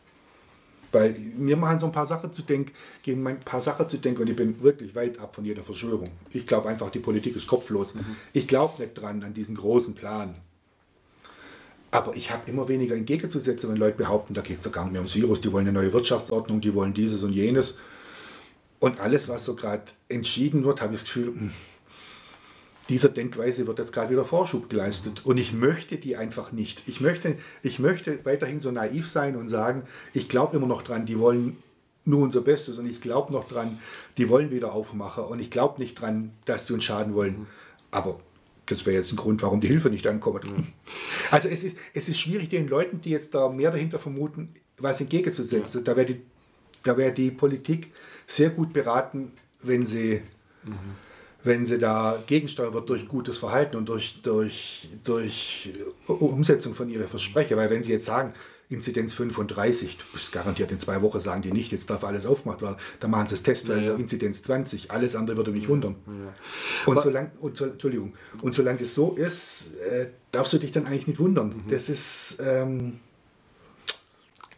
Weil 0.92 1.16
mir 1.36 1.56
machen 1.56 1.78
so 1.78 1.86
ein 1.86 1.92
paar 1.92 2.06
Sachen 2.06 2.32
zu 2.32 2.42
denken, 2.42 2.72
gehen 3.02 3.26
ein 3.26 3.40
paar 3.40 3.62
Sachen 3.62 3.88
zu 3.88 3.96
denken 3.96 4.22
und 4.22 4.28
ich 4.28 4.36
bin 4.36 4.62
wirklich 4.62 4.94
weit 4.94 5.18
ab 5.18 5.34
von 5.34 5.44
jeder 5.44 5.64
Verschwörung. 5.64 6.10
Ich 6.30 6.46
glaube 6.46 6.68
einfach, 6.68 6.90
die 6.90 6.98
Politik 6.98 7.34
ist 7.34 7.46
kopflos. 7.46 7.94
Mhm. 7.94 8.04
Ich 8.32 8.46
glaube 8.46 8.80
nicht 8.82 8.94
dran, 8.94 9.22
an 9.22 9.32
diesen 9.32 9.56
großen 9.56 9.94
Plan. 9.94 10.34
Aber 11.90 12.14
ich 12.16 12.30
habe 12.30 12.50
immer 12.50 12.68
weniger 12.68 12.94
entgegenzusetzen, 12.94 13.70
wenn 13.70 13.76
Leute 13.76 13.98
behaupten, 13.98 14.32
da 14.34 14.40
geht 14.40 14.56
es 14.58 14.62
doch 14.62 14.72
gar 14.72 14.84
nicht 14.84 14.92
mehr 14.92 15.00
ums 15.00 15.14
Virus, 15.14 15.40
die 15.40 15.52
wollen 15.52 15.68
eine 15.68 15.78
neue 15.78 15.92
Wirtschaftsordnung, 15.92 16.60
die 16.60 16.74
wollen 16.74 16.94
dieses 16.94 17.22
und 17.22 17.32
jenes. 17.32 17.76
Und 18.80 18.98
alles, 18.98 19.28
was 19.28 19.44
so 19.44 19.54
gerade 19.54 19.84
entschieden 20.08 20.64
wird, 20.64 20.80
habe 20.80 20.94
ich 20.94 21.00
das 21.00 21.08
Gefühl, 21.08 21.26
hm, 21.26 21.52
dieser 22.88 23.08
Denkweise 23.08 23.66
wird 23.66 23.78
jetzt 23.78 23.92
gerade 23.92 24.10
wieder 24.10 24.24
Vorschub 24.24 24.68
geleistet. 24.68 25.24
Und 25.24 25.38
ich 25.38 25.52
möchte 25.52 25.96
die 25.96 26.16
einfach 26.16 26.52
nicht. 26.52 26.82
Ich 26.86 27.00
möchte, 27.00 27.36
ich 27.62 27.78
möchte 27.78 28.24
weiterhin 28.24 28.60
so 28.60 28.70
naiv 28.70 29.06
sein 29.06 29.36
und 29.36 29.48
sagen, 29.48 29.84
ich 30.12 30.28
glaube 30.28 30.56
immer 30.56 30.66
noch 30.66 30.82
dran, 30.82 31.06
die 31.06 31.18
wollen 31.18 31.56
nur 32.04 32.22
unser 32.22 32.40
Bestes. 32.40 32.78
Und 32.78 32.86
ich 32.86 33.00
glaube 33.00 33.32
noch 33.32 33.46
dran, 33.46 33.78
die 34.18 34.28
wollen 34.28 34.50
wieder 34.50 34.72
aufmachen. 34.72 35.24
Und 35.24 35.40
ich 35.40 35.50
glaube 35.50 35.80
nicht 35.80 36.00
dran, 36.00 36.32
dass 36.44 36.66
sie 36.66 36.74
uns 36.74 36.84
schaden 36.84 37.14
wollen. 37.14 37.46
Aber 37.90 38.20
das 38.66 38.84
wäre 38.84 38.96
jetzt 38.96 39.12
ein 39.12 39.16
Grund, 39.16 39.42
warum 39.42 39.60
die 39.60 39.68
Hilfe 39.68 39.90
nicht 39.90 40.06
ankommt. 40.06 40.44
Also 41.30 41.48
es 41.48 41.62
ist, 41.62 41.78
es 41.94 42.08
ist 42.08 42.18
schwierig, 42.18 42.48
den 42.48 42.68
Leuten, 42.68 43.00
die 43.00 43.10
jetzt 43.10 43.34
da 43.34 43.48
mehr 43.48 43.70
dahinter 43.70 43.98
vermuten, 43.98 44.54
was 44.78 45.00
entgegenzusetzen. 45.00 45.78
Ja. 45.78 45.84
Da 45.84 45.96
wäre 45.96 46.06
die, 46.06 46.20
wär 46.84 47.10
die 47.12 47.30
Politik 47.30 47.92
sehr 48.26 48.50
gut 48.50 48.72
beraten, 48.72 49.32
wenn 49.62 49.86
sie... 49.86 50.22
Mhm 50.64 51.11
wenn 51.44 51.66
sie 51.66 51.78
da 51.78 52.22
gegensteuern 52.26 52.72
wird 52.74 52.88
durch 52.88 53.06
gutes 53.06 53.38
Verhalten 53.38 53.76
und 53.76 53.88
durch, 53.88 54.20
durch, 54.22 54.88
durch 55.04 55.70
Umsetzung 56.06 56.74
von 56.74 56.88
ihren 56.88 57.08
Versprechen. 57.08 57.56
Weil 57.56 57.70
wenn 57.70 57.82
sie 57.82 57.92
jetzt 57.92 58.06
sagen, 58.06 58.32
Inzidenz 58.72 59.12
35, 59.12 59.98
du 59.98 60.04
bist 60.14 60.32
garantiert 60.32 60.72
in 60.72 60.78
zwei 60.78 61.02
Wochen 61.02 61.20
sagen 61.20 61.42
die 61.42 61.52
nicht, 61.52 61.72
jetzt 61.72 61.90
darf 61.90 62.04
alles 62.04 62.24
aufgemacht 62.24 62.62
werden, 62.62 62.76
dann 63.00 63.10
machen 63.10 63.26
sie 63.26 63.34
das 63.34 63.42
Test, 63.42 63.68
ja, 63.68 63.76
ja. 63.76 63.94
Inzidenz 63.94 64.42
20, 64.42 64.90
alles 64.90 65.14
andere 65.14 65.36
würde 65.36 65.50
mich 65.50 65.68
wundern. 65.68 65.96
Ja. 66.06 66.34
Und 66.86 67.00
solange, 67.00 67.30
und, 67.40 67.60
Entschuldigung, 67.60 68.14
und 68.40 68.54
solange 68.54 68.78
das 68.78 68.94
so 68.94 69.12
ist, 69.12 69.76
äh, 69.76 70.06
darfst 70.30 70.54
du 70.54 70.58
dich 70.58 70.72
dann 70.72 70.86
eigentlich 70.86 71.06
nicht 71.06 71.20
wundern. 71.20 71.48
Mhm. 71.48 71.70
Das 71.70 71.90
ist, 71.90 72.38
ähm, 72.40 72.98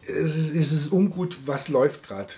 es 0.06 0.36
ist, 0.36 0.55
es 0.55 0.70
ist 0.70 0.93
ungut, 0.93 1.39
was 1.47 1.69
läuft 1.69 2.06
gerade. 2.06 2.35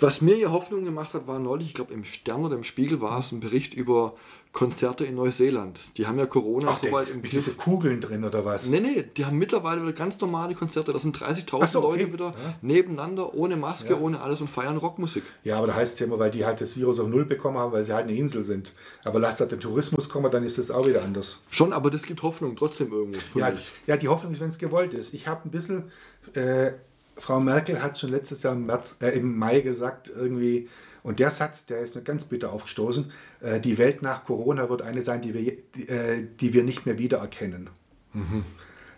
Was 0.00 0.20
mir 0.20 0.36
hier 0.36 0.52
Hoffnung 0.52 0.84
gemacht 0.84 1.14
hat, 1.14 1.26
war 1.26 1.38
neulich, 1.38 1.68
ich 1.68 1.74
glaube 1.74 1.92
im 1.92 2.04
Stern 2.04 2.44
oder 2.44 2.56
im 2.56 2.64
Spiegel 2.64 3.00
war 3.00 3.18
es 3.18 3.32
ein 3.32 3.40
Bericht 3.40 3.74
über 3.74 4.14
Konzerte 4.52 5.04
in 5.04 5.14
Neuseeland. 5.14 5.96
Die 5.98 6.06
haben 6.06 6.18
ja 6.18 6.26
Corona 6.26 6.70
Ach, 6.70 6.82
soweit 6.82 7.08
im 7.08 7.20
Griff. 7.20 7.30
Diese 7.30 7.52
Kugeln 7.52 8.00
drin 8.00 8.24
oder 8.24 8.44
was? 8.44 8.66
Nee, 8.66 8.80
nee, 8.80 9.04
die 9.16 9.24
haben 9.24 9.38
mittlerweile 9.38 9.82
wieder 9.82 9.92
ganz 9.92 10.18
normale 10.20 10.54
Konzerte. 10.54 10.92
Das 10.92 11.02
sind 11.02 11.16
30.000 11.16 11.66
so, 11.66 11.84
okay. 11.84 12.00
Leute 12.00 12.12
wieder 12.12 12.26
ja. 12.26 12.54
nebeneinander, 12.62 13.34
ohne 13.34 13.56
Maske, 13.56 13.90
ja. 13.90 13.98
ohne 13.98 14.20
alles 14.20 14.40
und 14.40 14.48
feiern 14.48 14.76
Rockmusik. 14.78 15.22
Ja, 15.44 15.58
aber 15.58 15.68
da 15.68 15.74
heißt 15.74 15.94
es 15.94 16.00
ja 16.00 16.06
immer, 16.06 16.18
weil 16.18 16.30
die 16.30 16.44
halt 16.44 16.60
das 16.60 16.76
Virus 16.76 16.98
auf 16.98 17.08
Null 17.08 17.24
bekommen 17.24 17.58
haben, 17.58 17.72
weil 17.72 17.84
sie 17.84 17.92
halt 17.92 18.04
eine 18.04 18.16
Insel 18.16 18.42
sind. 18.42 18.72
Aber 19.04 19.20
lasst 19.20 19.40
halt 19.40 19.52
der 19.52 19.60
Tourismus 19.60 20.08
kommen, 20.08 20.30
dann 20.30 20.44
ist 20.44 20.58
das 20.58 20.70
auch 20.70 20.86
wieder 20.86 21.02
anders. 21.02 21.40
Schon, 21.50 21.72
aber 21.72 21.90
das 21.90 22.02
gibt 22.02 22.22
Hoffnung 22.22 22.56
trotzdem 22.56 22.90
irgendwo. 22.90 23.38
Ja, 23.38 23.52
ja, 23.86 23.96
die 23.96 24.08
Hoffnung 24.08 24.32
ist, 24.32 24.40
wenn 24.40 24.48
es 24.48 24.58
gewollt 24.58 24.94
ist. 24.94 25.12
Ich 25.14 25.26
habe 25.26 25.46
ein 25.46 25.50
bisschen, 25.50 25.92
äh, 26.34 26.72
Frau 27.18 27.40
Merkel 27.40 27.82
hat 27.82 27.98
schon 27.98 28.10
letztes 28.10 28.42
Jahr 28.42 28.54
im, 28.54 28.66
März, 28.66 28.96
äh, 29.02 29.10
im 29.10 29.36
Mai 29.36 29.60
gesagt, 29.60 30.10
irgendwie, 30.14 30.68
und 31.02 31.18
der 31.18 31.30
Satz, 31.30 31.64
der 31.66 31.80
ist 31.80 31.94
mir 31.94 32.02
ganz 32.02 32.24
bitter 32.24 32.52
aufgestoßen, 32.52 33.10
äh, 33.40 33.60
die 33.60 33.78
Welt 33.78 34.02
nach 34.02 34.24
Corona 34.24 34.68
wird 34.70 34.82
eine 34.82 35.02
sein, 35.02 35.22
die 35.22 35.34
wir, 35.34 35.56
die, 35.74 35.88
äh, 35.88 36.26
die 36.40 36.52
wir 36.52 36.62
nicht 36.62 36.86
mehr 36.86 36.98
wiedererkennen. 36.98 37.70
Mhm. 38.12 38.44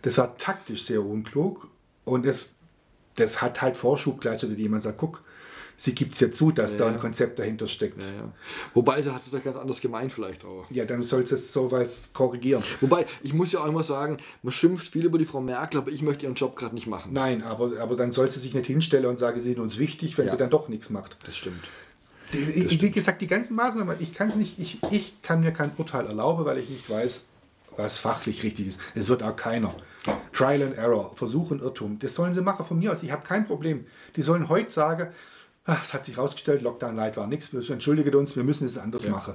Das 0.03 0.19
war 0.19 0.37
taktisch 0.37 0.85
sehr 0.85 1.05
unklug 1.05 1.69
und 2.05 2.27
es, 2.27 2.55
das 3.17 3.43
hat 3.43 3.63
halt 3.63 3.77
Vorschub 3.77 4.21
gleich, 4.21 4.45
oder 4.45 4.55
jemand 4.55 4.83
sagt, 4.83 4.99
guck, 4.99 5.23
sie 5.81 5.95
gibt 5.95 6.15
es 6.15 6.21
ja 6.21 6.31
zu, 6.31 6.53
dass 6.53 6.73
ja, 6.73 6.79
da 6.79 6.89
ein 6.89 6.99
Konzept 6.99 7.39
dahinter 7.39 7.67
steckt. 7.67 8.03
Ja, 8.03 8.09
ja. 8.09 8.33
Wobei, 8.75 9.01
sie 9.03 9.11
hat 9.11 9.23
es 9.23 9.29
vielleicht 9.29 9.45
ganz 9.45 9.57
anders 9.57 9.81
gemeint 9.81 10.13
vielleicht 10.13 10.45
auch. 10.45 10.67
Ja, 10.71 10.85
dann 10.85 11.03
soll 11.03 11.23
es 11.23 11.53
sowas 11.53 12.11
korrigieren. 12.13 12.63
Wobei, 12.81 13.07
ich 13.23 13.33
muss 13.33 13.53
ja 13.53 13.61
auch 13.61 13.67
immer 13.67 13.83
sagen, 13.83 14.19
man 14.43 14.53
schimpft 14.53 14.89
viel 14.89 15.07
über 15.07 15.19
die 15.19 15.25
Frau 15.25 15.41
Merkel, 15.41 15.81
aber 15.81 15.91
ich 15.91 16.03
möchte 16.03 16.27
ihren 16.27 16.35
Job 16.35 16.55
gerade 16.57 16.75
nicht 16.75 16.87
machen. 16.87 17.13
Nein, 17.13 17.43
aber, 17.43 17.81
aber 17.81 17.97
dann 17.97 18.13
soll 18.13 18.31
sie 18.31 18.41
sich 18.41 18.53
nicht 18.53 18.67
hinstellen 18.67 19.07
und 19.07 19.19
sagen, 19.19 19.41
sie 19.41 19.53
sind 19.53 19.61
uns 19.61 19.79
wichtig, 19.79 20.19
wenn 20.19 20.29
sie 20.29 20.37
dann 20.37 20.51
doch 20.51 20.69
nichts 20.69 20.91
macht. 20.91 21.17
Das 21.25 21.37
stimmt. 21.37 21.71
Die, 22.33 22.81
wie 22.81 22.91
gesagt, 22.91 23.23
die 23.23 23.27
ganzen 23.27 23.57
Maßnahmen, 23.57 23.97
ich 23.99 24.15
kann 24.15 24.29
es 24.29 24.37
nicht, 24.37 24.59
ich, 24.59 24.79
ich 24.91 25.21
kann 25.23 25.41
mir 25.41 25.53
kein 25.53 25.73
Urteil 25.79 26.07
erlauben, 26.07 26.45
weil 26.45 26.59
ich 26.59 26.69
nicht 26.69 26.89
weiß, 26.89 27.25
was 27.77 27.99
fachlich 27.99 28.43
richtig 28.43 28.69
ist. 28.69 28.81
Es 28.95 29.09
wird 29.09 29.23
auch 29.23 29.35
keiner. 29.35 29.75
Trial 30.33 30.63
and 30.63 30.77
Error, 30.77 31.13
Versuch 31.15 31.51
und 31.51 31.61
Irrtum, 31.61 31.99
das 31.99 32.15
sollen 32.15 32.33
sie 32.33 32.41
machen 32.41 32.65
von 32.65 32.79
mir 32.79 32.93
aus. 32.93 33.03
Ich 33.03 33.11
habe 33.11 33.23
kein 33.27 33.47
Problem. 33.47 33.87
Die 34.17 34.23
sollen 34.23 34.49
heute 34.49 34.71
sagen, 34.71 35.09
es 35.67 35.93
hat 35.93 36.05
sich 36.05 36.17
herausgestellt, 36.17 36.63
Lockdown 36.63 36.97
Light 36.97 37.17
war 37.17 37.27
nichts, 37.27 37.53
entschuldigt 37.53 38.15
uns, 38.15 38.37
wir 38.37 38.45
müssen 38.45 38.67
es 38.67 38.79
anders 38.79 39.05
ja. 39.05 39.11
machen. 39.11 39.35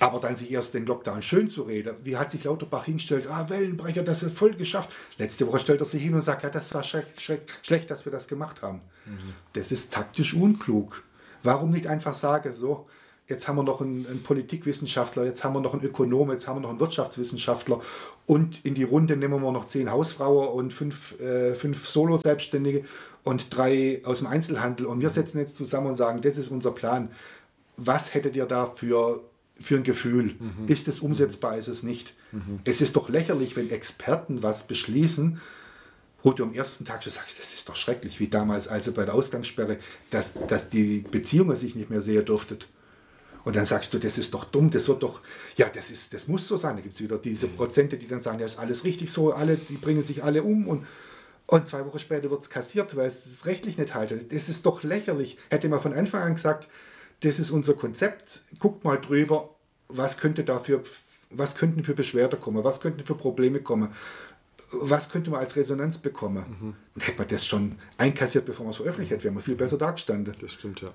Aber 0.00 0.20
dann 0.20 0.34
sich 0.34 0.50
erst 0.50 0.74
den 0.74 0.86
Lockdown 0.86 1.22
schön 1.22 1.48
zu 1.48 1.62
reden, 1.62 1.96
wie 2.02 2.16
hat 2.16 2.30
sich 2.30 2.44
Lauterbach 2.44 2.84
hingestellt, 2.84 3.28
ah, 3.28 3.48
Wellenbrecher, 3.48 4.02
das 4.02 4.22
ist 4.22 4.36
voll 4.36 4.54
geschafft. 4.54 4.90
Letzte 5.18 5.46
Woche 5.46 5.60
stellt 5.60 5.80
er 5.80 5.86
sich 5.86 6.02
hin 6.02 6.14
und 6.14 6.22
sagt, 6.22 6.42
ja, 6.42 6.50
das 6.50 6.74
war 6.74 6.82
schlecht, 6.82 7.20
schlecht 7.62 7.90
dass 7.90 8.04
wir 8.04 8.12
das 8.12 8.26
gemacht 8.26 8.62
haben. 8.62 8.80
Mhm. 9.06 9.34
Das 9.52 9.72
ist 9.72 9.92
taktisch 9.92 10.34
unklug. 10.34 11.02
Warum 11.42 11.70
nicht 11.70 11.86
einfach 11.86 12.14
sagen, 12.14 12.52
so, 12.52 12.88
jetzt 13.28 13.48
haben 13.48 13.56
wir 13.56 13.62
noch 13.62 13.80
einen, 13.80 14.06
einen, 14.06 14.22
Politikwissenschaftler, 14.22 15.24
jetzt 15.24 15.44
haben 15.44 15.54
wir 15.54 15.60
noch 15.60 15.72
einen 15.72 15.82
Ökonom, 15.82 16.30
jetzt 16.30 16.46
haben 16.46 16.56
wir 16.56 16.60
noch 16.60 16.70
einen 16.70 16.80
Wirtschaftswissenschaftler 16.80 17.80
und 18.26 18.64
in 18.64 18.74
die 18.74 18.82
Runde 18.82 19.16
nehmen 19.16 19.42
wir 19.42 19.52
noch 19.52 19.64
zehn 19.64 19.90
Hausfrauen 19.90 20.48
und 20.48 20.72
fünf, 20.72 21.18
äh, 21.20 21.54
fünf 21.54 21.86
Solo-Selbstständige 21.86 22.84
und 23.22 23.54
drei 23.54 24.02
aus 24.04 24.18
dem 24.18 24.26
Einzelhandel 24.26 24.86
und 24.86 25.00
wir 25.00 25.10
setzen 25.10 25.38
jetzt 25.38 25.56
zusammen 25.56 25.88
und 25.88 25.96
sagen, 25.96 26.20
das 26.20 26.36
ist 26.36 26.50
unser 26.50 26.72
Plan. 26.72 27.10
Was 27.76 28.14
hättet 28.14 28.36
ihr 28.36 28.46
da 28.46 28.66
für, 28.66 29.22
für 29.56 29.76
ein 29.76 29.82
Gefühl? 29.82 30.34
Mhm. 30.38 30.68
Ist 30.68 30.86
es 30.86 31.00
umsetzbar, 31.00 31.56
ist 31.56 31.68
es 31.68 31.82
nicht? 31.82 32.14
Mhm. 32.30 32.58
Es 32.64 32.80
ist 32.80 32.94
doch 32.94 33.08
lächerlich, 33.08 33.56
wenn 33.56 33.70
Experten 33.70 34.42
was 34.42 34.66
beschließen, 34.66 35.40
wo 36.22 36.32
du 36.32 36.44
am 36.44 36.54
ersten 36.54 36.84
Tag 36.84 37.02
schon 37.02 37.12
sagst, 37.12 37.38
das 37.38 37.52
ist 37.52 37.68
doch 37.68 37.76
schrecklich, 37.76 38.20
wie 38.20 38.28
damals, 38.28 38.68
also 38.68 38.92
bei 38.92 39.04
der 39.04 39.14
Ausgangssperre, 39.14 39.78
dass, 40.10 40.32
dass 40.48 40.68
die 40.68 41.04
Beziehungen 41.10 41.56
sich 41.56 41.74
nicht 41.74 41.90
mehr 41.90 42.00
sehen 42.00 42.24
durften. 42.24 42.58
Und 43.44 43.56
dann 43.56 43.66
sagst 43.66 43.92
du, 43.92 43.98
das 43.98 44.16
ist 44.16 44.32
doch 44.32 44.44
dumm, 44.44 44.70
das 44.70 44.88
wird 44.88 45.02
doch, 45.02 45.20
ja, 45.56 45.68
das 45.72 45.90
ist, 45.90 46.14
das 46.14 46.28
muss 46.28 46.48
so 46.48 46.56
sein. 46.56 46.76
Da 46.76 46.82
gibt 46.82 46.94
es 46.94 47.02
wieder 47.02 47.18
diese 47.18 47.46
Prozente, 47.46 47.96
die 47.98 48.08
dann 48.08 48.20
sagen, 48.20 48.38
ja, 48.38 48.46
ist 48.46 48.58
alles 48.58 48.84
richtig 48.84 49.10
so, 49.10 49.32
alle, 49.32 49.56
die 49.56 49.76
bringen 49.76 50.02
sich 50.02 50.24
alle 50.24 50.42
um 50.42 50.66
und, 50.66 50.86
und 51.46 51.68
zwei 51.68 51.84
Wochen 51.84 51.98
später 51.98 52.30
wird 52.30 52.40
es 52.40 52.48
kassiert, 52.48 52.96
weil 52.96 53.06
es 53.06 53.26
es 53.26 53.44
rechtlich 53.44 53.76
nicht 53.76 53.94
haltet. 53.94 54.32
Das 54.32 54.48
ist 54.48 54.64
doch 54.64 54.82
lächerlich. 54.82 55.36
Hätte 55.50 55.68
man 55.68 55.80
von 55.80 55.92
Anfang 55.92 56.22
an 56.22 56.34
gesagt, 56.34 56.68
das 57.20 57.38
ist 57.38 57.50
unser 57.50 57.74
Konzept, 57.74 58.42
guckt 58.58 58.84
mal 58.84 58.96
drüber, 58.96 59.50
was 59.88 60.16
könnte 60.16 60.42
dafür, 60.42 60.82
was 61.30 61.54
könnten 61.54 61.84
für 61.84 61.94
Beschwerden 61.94 62.40
kommen, 62.40 62.64
was 62.64 62.80
könnten 62.80 63.04
für 63.04 63.14
Probleme 63.14 63.60
kommen 63.60 63.90
was 64.80 65.10
könnte 65.10 65.30
man 65.30 65.40
als 65.40 65.56
Resonanz 65.56 65.98
bekommen? 65.98 66.44
Mhm. 66.48 66.74
Dann 66.94 67.04
hätte 67.04 67.18
man 67.18 67.28
das 67.28 67.46
schon 67.46 67.78
einkassiert, 67.96 68.44
bevor 68.44 68.64
man 68.64 68.70
es 68.70 68.76
veröffentlicht 68.76 69.12
hätte, 69.12 69.24
wäre 69.24 69.34
man 69.34 69.42
viel 69.42 69.54
besser 69.54 69.78
dargestanden. 69.78 70.34
Das 70.40 70.52
stimmt, 70.52 70.80
ja. 70.80 70.92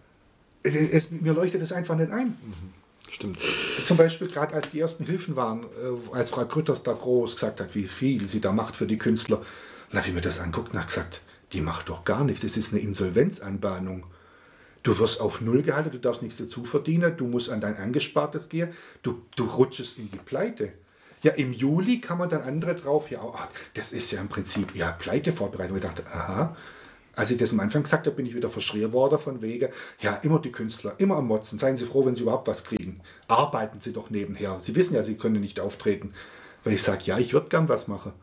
Es, 0.63 0.75
es, 0.75 1.11
mir 1.11 1.33
leuchtet 1.33 1.61
das 1.61 1.71
einfach 1.71 1.95
nicht 1.95 2.11
ein. 2.11 2.27
Mhm. 2.27 2.73
Stimmt. 3.11 3.39
Zum 3.85 3.97
Beispiel 3.97 4.27
gerade 4.27 4.53
als 4.53 4.69
die 4.69 4.79
ersten 4.79 5.05
Hilfen 5.05 5.35
waren, 5.35 5.63
äh, 5.63 6.15
als 6.15 6.29
Frau 6.29 6.45
Grütters 6.45 6.83
da 6.83 6.93
groß 6.93 7.33
gesagt 7.33 7.59
hat, 7.59 7.73
wie 7.75 7.85
viel 7.85 8.27
sie 8.27 8.39
da 8.39 8.51
macht 8.51 8.75
für 8.75 8.85
die 8.85 8.97
Künstler. 8.97 9.41
Dann 9.89 9.99
habe 9.99 10.09
ich 10.09 10.15
mir 10.15 10.21
das 10.21 10.39
anguckt 10.39 10.73
und 10.73 10.77
habe 10.77 10.87
gesagt, 10.87 11.21
die 11.53 11.61
macht 11.61 11.89
doch 11.89 12.03
gar 12.05 12.23
nichts. 12.23 12.41
Das 12.41 12.55
ist 12.55 12.71
eine 12.71 12.81
Insolvenzanbahnung. 12.81 14.05
Du 14.83 14.97
wirst 14.99 15.19
auf 15.19 15.41
Null 15.41 15.63
gehalten, 15.63 15.91
du 15.91 15.99
darfst 15.99 16.21
nichts 16.21 16.37
dazu 16.37 16.63
verdienen, 16.63 17.17
du 17.17 17.25
musst 17.27 17.49
an 17.49 17.59
dein 17.59 17.77
Angespartes 17.77 18.47
gehen, 18.47 18.71
du, 19.01 19.23
du 19.35 19.45
rutschest 19.45 19.97
in 19.97 20.09
die 20.09 20.17
Pleite. 20.17 20.71
Ja, 21.21 21.33
im 21.33 21.51
Juli 21.51 21.99
kann 21.99 22.17
man 22.17 22.29
dann 22.29 22.43
andere 22.43 22.75
drauf, 22.75 23.11
ja, 23.11 23.21
oh, 23.21 23.35
das 23.73 23.91
ist 23.91 24.11
ja 24.11 24.21
im 24.21 24.29
Prinzip 24.29 24.73
ja 24.73 24.91
Pleitevorbereitung. 24.91 25.75
Ich 25.75 25.83
dachte, 25.83 26.05
aha, 26.07 26.55
als 27.19 27.31
ich 27.31 27.37
das 27.37 27.51
am 27.51 27.59
Anfang 27.59 27.83
gesagt 27.83 28.05
habe, 28.05 28.15
bin 28.15 28.25
ich 28.25 28.33
wieder 28.33 28.49
verschrien 28.49 28.93
worden 28.93 29.19
von 29.19 29.41
wegen, 29.41 29.67
ja, 29.99 30.15
immer 30.23 30.39
die 30.39 30.53
Künstler, 30.53 30.95
immer 30.99 31.17
am 31.17 31.27
Motzen. 31.27 31.59
Seien 31.59 31.75
Sie 31.75 31.83
froh, 31.83 32.05
wenn 32.05 32.15
Sie 32.15 32.21
überhaupt 32.21 32.47
was 32.47 32.63
kriegen. 32.63 33.01
Arbeiten 33.27 33.81
Sie 33.81 33.91
doch 33.91 34.09
nebenher. 34.09 34.57
Sie 34.61 34.73
wissen 34.73 34.95
ja, 34.95 35.03
Sie 35.03 35.15
können 35.15 35.41
nicht 35.41 35.59
auftreten. 35.59 36.13
Weil 36.63 36.75
ich 36.75 36.81
sage, 36.81 37.03
ja, 37.03 37.19
ich 37.19 37.33
würde 37.33 37.49
gern 37.49 37.67
was 37.67 37.89
machen. 37.89 38.13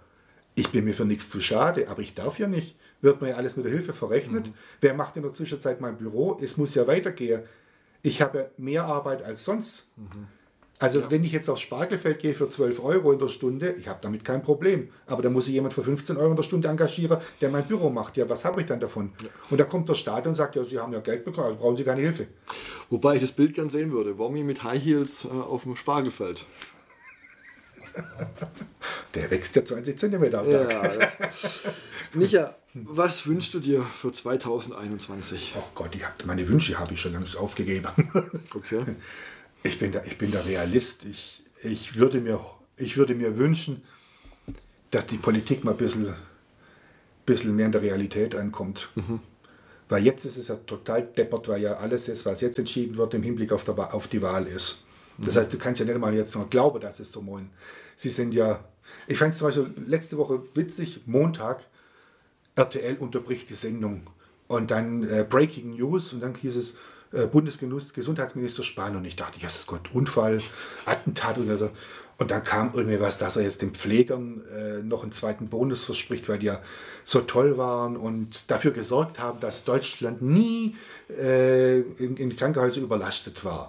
Ich 0.54 0.70
bin 0.70 0.86
mir 0.86 0.94
für 0.94 1.04
nichts 1.04 1.28
zu 1.28 1.42
schade, 1.42 1.88
aber 1.90 2.00
ich 2.00 2.14
darf 2.14 2.38
ja 2.38 2.48
nicht. 2.48 2.74
Wird 3.02 3.20
mir 3.20 3.28
ja 3.28 3.36
alles 3.36 3.56
mit 3.56 3.66
der 3.66 3.72
Hilfe 3.72 3.92
verrechnet. 3.92 4.46
Mhm. 4.46 4.54
Wer 4.80 4.94
macht 4.94 5.14
in 5.16 5.24
der 5.24 5.32
Zwischenzeit 5.34 5.82
mein 5.82 5.98
Büro? 5.98 6.38
Es 6.40 6.56
muss 6.56 6.74
ja 6.74 6.86
weitergehen. 6.86 7.42
Ich 8.00 8.22
habe 8.22 8.50
mehr 8.56 8.86
Arbeit 8.86 9.22
als 9.22 9.44
sonst. 9.44 9.84
Mhm. 9.96 10.26
Also 10.78 11.00
ja. 11.00 11.10
wenn 11.10 11.24
ich 11.24 11.32
jetzt 11.32 11.48
aufs 11.48 11.62
Spargelfeld 11.62 12.18
gehe 12.18 12.34
für 12.34 12.50
12 12.50 12.82
Euro 12.82 13.12
in 13.12 13.18
der 13.18 13.28
Stunde, 13.28 13.74
ich 13.78 13.88
habe 13.88 13.98
damit 14.02 14.24
kein 14.24 14.42
Problem. 14.42 14.90
Aber 15.06 15.22
da 15.22 15.30
muss 15.30 15.48
ich 15.48 15.54
jemand 15.54 15.72
für 15.72 15.82
15 15.82 16.18
Euro 16.18 16.30
in 16.30 16.36
der 16.36 16.42
Stunde 16.42 16.68
engagieren, 16.68 17.18
der 17.40 17.48
mein 17.48 17.66
Büro 17.66 17.88
macht. 17.88 18.16
Ja, 18.18 18.28
was 18.28 18.44
habe 18.44 18.60
ich 18.60 18.66
dann 18.66 18.78
davon? 18.78 19.12
Ja. 19.22 19.28
Und 19.48 19.58
da 19.58 19.64
kommt 19.64 19.88
der 19.88 19.94
Staat 19.94 20.26
und 20.26 20.34
sagt, 20.34 20.54
ja, 20.54 20.64
Sie 20.64 20.78
haben 20.78 20.92
ja 20.92 21.00
Geld 21.00 21.24
bekommen, 21.24 21.46
also 21.46 21.58
brauchen 21.58 21.76
Sie 21.76 21.84
keine 21.84 22.02
Hilfe. 22.02 22.26
Wobei 22.90 23.14
ich 23.14 23.22
das 23.22 23.32
Bild 23.32 23.54
gern 23.54 23.70
sehen 23.70 23.90
würde. 23.90 24.18
Womi 24.18 24.42
mit 24.42 24.64
High 24.64 24.82
Heels 24.82 25.24
äh, 25.24 25.28
auf 25.28 25.62
dem 25.62 25.76
Spargelfeld. 25.76 26.44
der 29.14 29.30
wächst 29.30 29.56
ja 29.56 29.64
20 29.64 29.98
Zentimeter 29.98 30.40
am 30.40 30.50
Tag. 30.50 30.70
Ja, 30.70 30.84
ja. 30.84 31.08
Micha, 32.12 32.56
was 32.74 33.26
wünschst 33.26 33.54
du 33.54 33.60
dir 33.60 33.80
für 33.82 34.12
2021? 34.12 35.54
Oh 35.56 35.62
Gott, 35.74 35.96
hab, 36.02 36.26
meine 36.26 36.46
Wünsche 36.46 36.78
habe 36.78 36.92
ich 36.92 37.00
schon 37.00 37.14
lange 37.14 37.26
aufgegeben. 37.38 37.88
okay. 38.54 38.84
Ich 39.62 39.78
bin 39.78 39.92
der, 39.92 40.06
ich 40.06 40.18
bin 40.18 40.30
der 40.30 40.44
Realist. 40.46 41.04
Ich, 41.04 41.42
ich, 41.62 41.96
würde 41.96 42.20
mir, 42.20 42.40
ich 42.76 42.96
würde 42.96 43.14
mir 43.14 43.36
wünschen, 43.36 43.82
dass 44.90 45.06
die 45.06 45.18
Politik 45.18 45.64
mal 45.64 45.72
ein 45.72 45.76
bisschen, 45.76 46.14
bisschen 47.24 47.56
mehr 47.56 47.66
in 47.66 47.72
der 47.72 47.82
Realität 47.82 48.34
ankommt. 48.34 48.90
Mhm. 48.94 49.20
Weil 49.88 50.04
jetzt 50.04 50.24
ist 50.24 50.36
es 50.36 50.48
ja 50.48 50.56
total 50.56 51.02
deppert, 51.02 51.48
weil 51.48 51.62
ja 51.62 51.76
alles 51.76 52.08
ist, 52.08 52.26
was 52.26 52.40
jetzt 52.40 52.58
entschieden 52.58 52.96
wird, 52.96 53.14
im 53.14 53.22
Hinblick 53.22 53.52
auf, 53.52 53.64
der, 53.64 53.94
auf 53.94 54.08
die 54.08 54.22
Wahl 54.22 54.46
ist. 54.46 54.84
Das 55.18 55.34
mhm. 55.34 55.38
heißt, 55.38 55.52
du 55.52 55.58
kannst 55.58 55.80
ja 55.80 55.86
nicht 55.86 55.98
mal 55.98 56.14
jetzt 56.14 56.34
noch 56.34 56.50
glauben, 56.50 56.80
dass 56.80 57.00
es 57.00 57.12
so 57.12 57.22
meinen. 57.22 57.50
Sie 57.96 58.10
sind 58.10 58.34
ja, 58.34 58.64
ich 59.06 59.18
fand 59.18 59.32
es 59.32 59.38
zum 59.38 59.48
Beispiel 59.48 59.72
letzte 59.86 60.18
Woche 60.18 60.42
witzig, 60.54 61.02
Montag, 61.06 61.66
RTL 62.56 62.96
unterbricht 62.98 63.50
die 63.50 63.54
Sendung 63.54 64.08
und 64.48 64.70
dann 64.70 65.08
äh, 65.08 65.24
Breaking 65.28 65.76
News 65.76 66.12
und 66.12 66.20
dann 66.20 66.34
hieß 66.34 66.56
es, 66.56 66.74
Bundesgesundheitsminister 67.12 68.62
Spahn 68.62 68.96
und 68.96 69.04
ich 69.04 69.16
dachte, 69.16 69.38
Jesus 69.38 69.66
Gott, 69.66 69.90
Unfall, 69.92 70.40
Attentat 70.84 71.38
oder 71.38 71.56
so. 71.56 71.70
Und 72.18 72.30
dann 72.30 72.42
kam 72.44 72.72
irgendwie 72.74 72.98
was, 72.98 73.18
dass 73.18 73.36
er 73.36 73.42
jetzt 73.42 73.60
den 73.60 73.74
Pflegern 73.74 74.42
äh, 74.48 74.82
noch 74.82 75.02
einen 75.02 75.12
zweiten 75.12 75.48
Bonus 75.48 75.84
verspricht, 75.84 76.28
weil 76.28 76.38
die 76.38 76.46
ja 76.46 76.62
so 77.04 77.20
toll 77.20 77.58
waren 77.58 77.96
und 77.96 78.50
dafür 78.50 78.70
gesorgt 78.70 79.18
haben, 79.18 79.38
dass 79.40 79.64
Deutschland 79.64 80.22
nie 80.22 80.76
äh, 81.10 81.80
in, 81.80 82.16
in 82.16 82.34
Krankenhäusern 82.34 82.84
überlastet 82.84 83.44
war. 83.44 83.68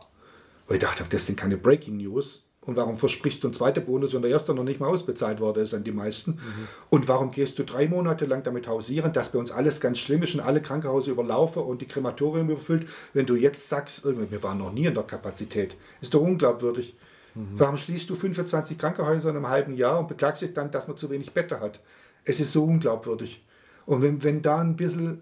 Weil 0.68 0.78
ich 0.78 0.84
dachte, 0.84 1.06
das 1.10 1.26
sind 1.26 1.38
keine 1.38 1.58
Breaking 1.58 1.98
News. 1.98 2.44
Und 2.68 2.76
warum 2.76 2.98
versprichst 2.98 3.44
du 3.44 3.48
einen 3.48 3.54
zweiten 3.54 3.84
Bonus, 3.86 4.14
wenn 4.14 4.22
der 4.22 4.30
erste 4.30 4.54
noch 4.54 4.66
nicht 4.66 4.82
mal 4.82 4.88
ausbezahlt 4.88 5.40
worden 5.40 5.64
ist 5.64 5.74
an 5.74 5.86
die 5.86 5.94
meisten? 5.94 6.32
Mhm. 6.32 6.68
Und 6.90 7.08
warum 7.08 7.32
gehst 7.32 7.58
du 7.58 7.64
drei 7.64 7.88
Monate 7.88 8.26
lang 8.26 8.44
damit 8.44 8.68
hausieren, 8.68 9.14
dass 9.14 9.32
bei 9.32 9.40
uns 9.40 9.52
alles 9.52 9.80
ganz 9.80 10.00
schlimm 10.00 10.22
ist 10.22 10.36
und 10.36 10.42
alle 10.42 10.62
Krankenhäuser 10.62 11.12
überlaufen 11.12 11.64
und 11.64 11.82
die 11.82 11.88
Krematorium 11.88 12.50
überfüllt, 12.50 12.88
wenn 13.14 13.26
du 13.26 13.36
jetzt 13.36 13.70
sagst, 13.70 14.04
wir 14.06 14.44
waren 14.44 14.58
noch 14.58 14.74
nie 14.74 14.86
in 14.86 14.94
der 14.94 15.04
Kapazität? 15.04 15.78
Ist 16.02 16.14
doch 16.14 16.22
unglaubwürdig. 16.22 16.98
Mhm. 17.36 17.48
Warum 17.56 17.78
schließt 17.78 18.10
du 18.10 18.18
25 18.18 18.78
Krankenhäuser 18.78 19.30
in 19.30 19.38
einem 19.38 19.48
halben 19.48 19.76
Jahr 19.76 20.00
und 20.00 20.10
beklagst 20.10 20.42
dich 20.42 20.54
dann, 20.54 20.70
dass 20.70 20.90
man 20.90 20.98
zu 20.98 21.10
wenig 21.10 21.32
Bette 21.32 21.62
hat? 21.62 21.80
Es 22.26 22.42
ist 22.42 22.52
so 22.52 22.66
unglaubwürdig. 22.66 23.46
Und 23.86 24.02
wenn, 24.02 24.22
wenn 24.24 24.42
da 24.42 24.60
ein 24.60 24.76
bisschen, 24.76 25.22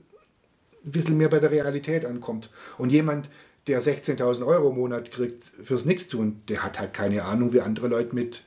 ein 0.83 0.91
bisschen 0.91 1.17
mehr 1.17 1.29
bei 1.29 1.37
der 1.37 1.51
Realität 1.51 2.05
ankommt 2.05 2.49
und 2.79 2.89
jemand, 2.89 3.29
der 3.67 3.81
16.000 3.81 4.45
Euro 4.45 4.69
im 4.69 4.75
Monat 4.75 5.11
kriegt 5.11 5.43
fürs 5.63 5.85
Nichtstun, 5.85 6.41
der 6.47 6.63
hat 6.63 6.79
halt 6.79 6.93
keine 6.93 7.23
Ahnung, 7.23 7.53
wie 7.53 7.61
andere 7.61 7.87
Leute 7.87 8.13
mit 8.13 8.43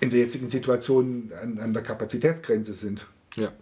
in 0.00 0.10
der 0.10 0.20
jetzigen 0.20 0.48
Situation 0.48 1.32
an, 1.40 1.58
an 1.58 1.72
der 1.72 1.82
Kapazitätsgrenze 1.82 2.74
sind. 2.74 3.06
Ja. 3.36 3.52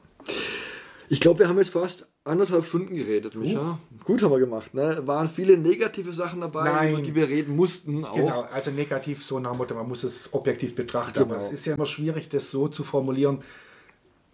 Ich 1.08 1.20
glaube, 1.20 1.40
wir 1.40 1.48
haben 1.48 1.58
jetzt 1.58 1.70
fast 1.70 2.06
anderthalb 2.24 2.66
Stunden 2.66 2.94
geredet, 2.94 3.34
Micha. 3.34 3.60
Uh. 3.72 4.04
Gut 4.04 4.22
haben 4.22 4.30
wir 4.30 4.38
gemacht. 4.38 4.74
Ne? 4.74 5.02
Waren 5.06 5.28
viele 5.28 5.56
negative 5.56 6.12
Sachen 6.12 6.42
dabei, 6.42 6.64
Nein. 6.64 6.92
über 6.92 7.02
die 7.02 7.14
wir 7.14 7.28
reden 7.28 7.56
mussten. 7.56 8.04
Auch. 8.04 8.14
Genau, 8.14 8.42
also 8.42 8.70
negativ 8.70 9.24
so 9.24 9.40
nach 9.40 9.54
Motto, 9.56 9.74
man 9.74 9.88
muss 9.88 10.04
es 10.04 10.32
objektiv 10.32 10.74
betrachten. 10.74 11.14
Genau. 11.14 11.34
Aber 11.34 11.36
es 11.36 11.50
ist 11.50 11.66
ja 11.66 11.74
immer 11.74 11.86
schwierig, 11.86 12.28
das 12.28 12.50
so 12.50 12.68
zu 12.68 12.84
formulieren, 12.84 13.42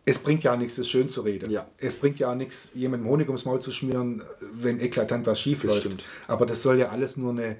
es 0.07 0.19
bringt 0.19 0.43
ja 0.43 0.57
nichts, 0.57 0.77
das 0.77 0.89
schön 0.89 1.09
zu 1.09 1.23
reden. 1.23 1.51
Ja. 1.51 1.67
Es 1.79 1.95
bringt 1.97 2.19
ja 2.19 2.35
nichts, 2.35 2.71
jemandem 2.75 3.09
Honig 3.09 3.29
ums 3.29 3.45
Maul 3.47 3.61
zu 3.61 3.73
schmieren, 3.73 4.23
wenn 4.41 4.79
eklatant 4.79 5.27
was 5.27 5.41
schief 5.41 5.65
läuft. 5.65 6.05
Aber 6.29 6.45
das 6.45 6.63
soll 6.63 6.79
ja 6.79 6.91
alles 6.91 7.17
nur 7.17 7.33
eine, 7.33 7.57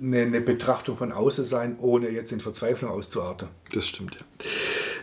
eine, 0.00 0.20
eine, 0.20 0.40
Betrachtung 0.40 0.96
von 0.96 1.10
außen 1.10 1.44
sein, 1.44 1.76
ohne 1.80 2.10
jetzt 2.10 2.30
in 2.30 2.40
Verzweiflung 2.40 2.90
auszuarten. 2.90 3.48
Das 3.72 3.88
stimmt, 3.88 4.14
ja. 4.14 4.20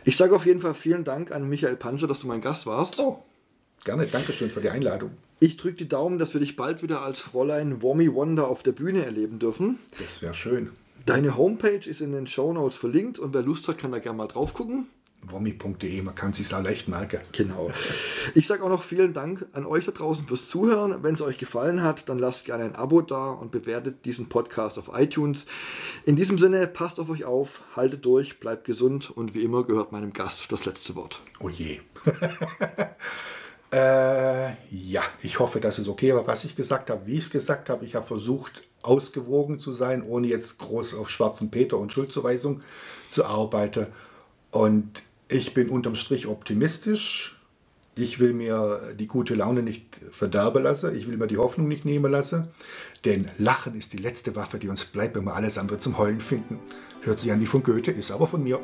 Ich 0.05 0.15
sage 0.15 0.35
auf 0.35 0.45
jeden 0.45 0.61
Fall 0.61 0.75
vielen 0.75 1.03
Dank 1.03 1.31
an 1.31 1.49
Michael 1.49 1.75
Panzer, 1.75 2.07
dass 2.07 2.21
du 2.21 2.27
mein 2.27 2.41
Gast 2.41 2.65
warst. 2.65 2.99
Oh, 2.99 3.23
gerne. 3.83 4.05
Dankeschön 4.05 4.49
für 4.49 4.61
die 4.61 4.69
Einladung. 4.69 5.11
Ich 5.41 5.57
drücke 5.57 5.75
die 5.75 5.89
Daumen, 5.89 6.19
dass 6.19 6.33
wir 6.33 6.39
dich 6.39 6.55
bald 6.55 6.81
wieder 6.81 7.01
als 7.01 7.19
Fräulein 7.19 7.81
Wommy 7.81 8.13
Wonder 8.13 8.47
auf 8.47 8.63
der 8.63 8.71
Bühne 8.71 9.03
erleben 9.03 9.39
dürfen. 9.39 9.79
Das 9.99 10.21
wäre 10.21 10.33
schön. 10.33 10.71
Deine 11.05 11.35
Homepage 11.37 11.87
ist 11.87 11.99
in 11.99 12.13
den 12.13 12.27
Show 12.27 12.53
Notes 12.53 12.77
verlinkt 12.77 13.19
und 13.19 13.33
wer 13.33 13.41
Lust 13.41 13.67
hat, 13.67 13.77
kann 13.77 13.91
da 13.91 13.99
gerne 13.99 14.17
mal 14.17 14.27
drauf 14.27 14.53
gucken 14.53 14.87
wommi.de, 15.29 16.01
man 16.01 16.15
kann 16.15 16.31
es 16.31 16.37
sich 16.37 16.53
auch 16.53 16.61
leicht 16.61 16.87
merken. 16.87 17.19
Genau. 17.31 17.71
Ich 18.33 18.47
sage 18.47 18.63
auch 18.63 18.69
noch 18.69 18.83
vielen 18.83 19.13
Dank 19.13 19.45
an 19.53 19.65
euch 19.65 19.85
da 19.85 19.91
draußen 19.91 20.27
fürs 20.27 20.49
Zuhören. 20.49 21.03
Wenn 21.03 21.15
es 21.15 21.21
euch 21.21 21.37
gefallen 21.37 21.83
hat, 21.83 22.09
dann 22.09 22.19
lasst 22.19 22.45
gerne 22.45 22.65
ein 22.65 22.75
Abo 22.75 23.01
da 23.01 23.31
und 23.31 23.51
bewertet 23.51 24.05
diesen 24.05 24.29
Podcast 24.29 24.77
auf 24.77 24.89
iTunes. 24.93 25.45
In 26.05 26.15
diesem 26.15 26.37
Sinne, 26.37 26.67
passt 26.67 26.99
auf 26.99 27.09
euch 27.09 27.25
auf, 27.25 27.61
haltet 27.75 28.05
durch, 28.05 28.39
bleibt 28.39 28.65
gesund 28.65 29.09
und 29.09 29.33
wie 29.33 29.43
immer 29.43 29.63
gehört 29.63 29.91
meinem 29.91 30.13
Gast 30.13 30.51
das 30.51 30.65
letzte 30.65 30.95
Wort. 30.95 31.21
Oh 31.39 31.49
je. 31.49 31.79
äh, 33.71 34.51
ja, 34.69 35.03
ich 35.21 35.39
hoffe, 35.39 35.59
dass 35.59 35.77
es 35.77 35.87
okay 35.87 36.13
war, 36.13 36.27
was 36.27 36.45
ich 36.45 36.55
gesagt 36.55 36.89
habe, 36.89 37.05
wie 37.05 37.13
ich 37.13 37.25
es 37.25 37.29
gesagt 37.29 37.69
habe. 37.69 37.85
Ich 37.85 37.95
habe 37.95 38.05
versucht, 38.05 38.63
ausgewogen 38.85 39.59
zu 39.59 39.73
sein, 39.73 40.03
ohne 40.03 40.27
jetzt 40.27 40.59
groß 40.59 40.93
auf 40.95 41.09
schwarzen 41.09 41.51
Peter 41.51 41.77
und 41.77 41.91
Schuldzuweisung 41.91 42.61
zu 43.09 43.25
arbeiten. 43.25 43.87
Und 44.51 45.01
ich 45.27 45.53
bin 45.53 45.69
unterm 45.69 45.95
Strich 45.95 46.27
optimistisch. 46.27 47.39
Ich 47.97 48.19
will 48.19 48.33
mir 48.33 48.81
die 48.99 49.07
gute 49.07 49.35
Laune 49.35 49.63
nicht 49.63 50.01
verderben 50.11 50.63
lassen. 50.63 50.95
Ich 50.97 51.07
will 51.07 51.17
mir 51.17 51.27
die 51.27 51.37
Hoffnung 51.37 51.67
nicht 51.67 51.85
nehmen 51.85 52.11
lassen. 52.11 52.49
Denn 53.05 53.29
Lachen 53.37 53.75
ist 53.75 53.93
die 53.93 53.97
letzte 53.97 54.35
Waffe, 54.35 54.59
die 54.59 54.67
uns 54.67 54.85
bleibt, 54.85 55.15
wenn 55.15 55.23
wir 55.23 55.35
alles 55.35 55.57
andere 55.57 55.79
zum 55.79 55.97
Heulen 55.97 56.19
finden. 56.19 56.59
Hört 57.01 57.19
sich 57.19 57.31
an 57.31 57.39
wie 57.39 57.45
von 57.45 57.63
Goethe, 57.63 57.91
ist 57.91 58.11
aber 58.11 58.27
von 58.27 58.43
mir. 58.43 58.59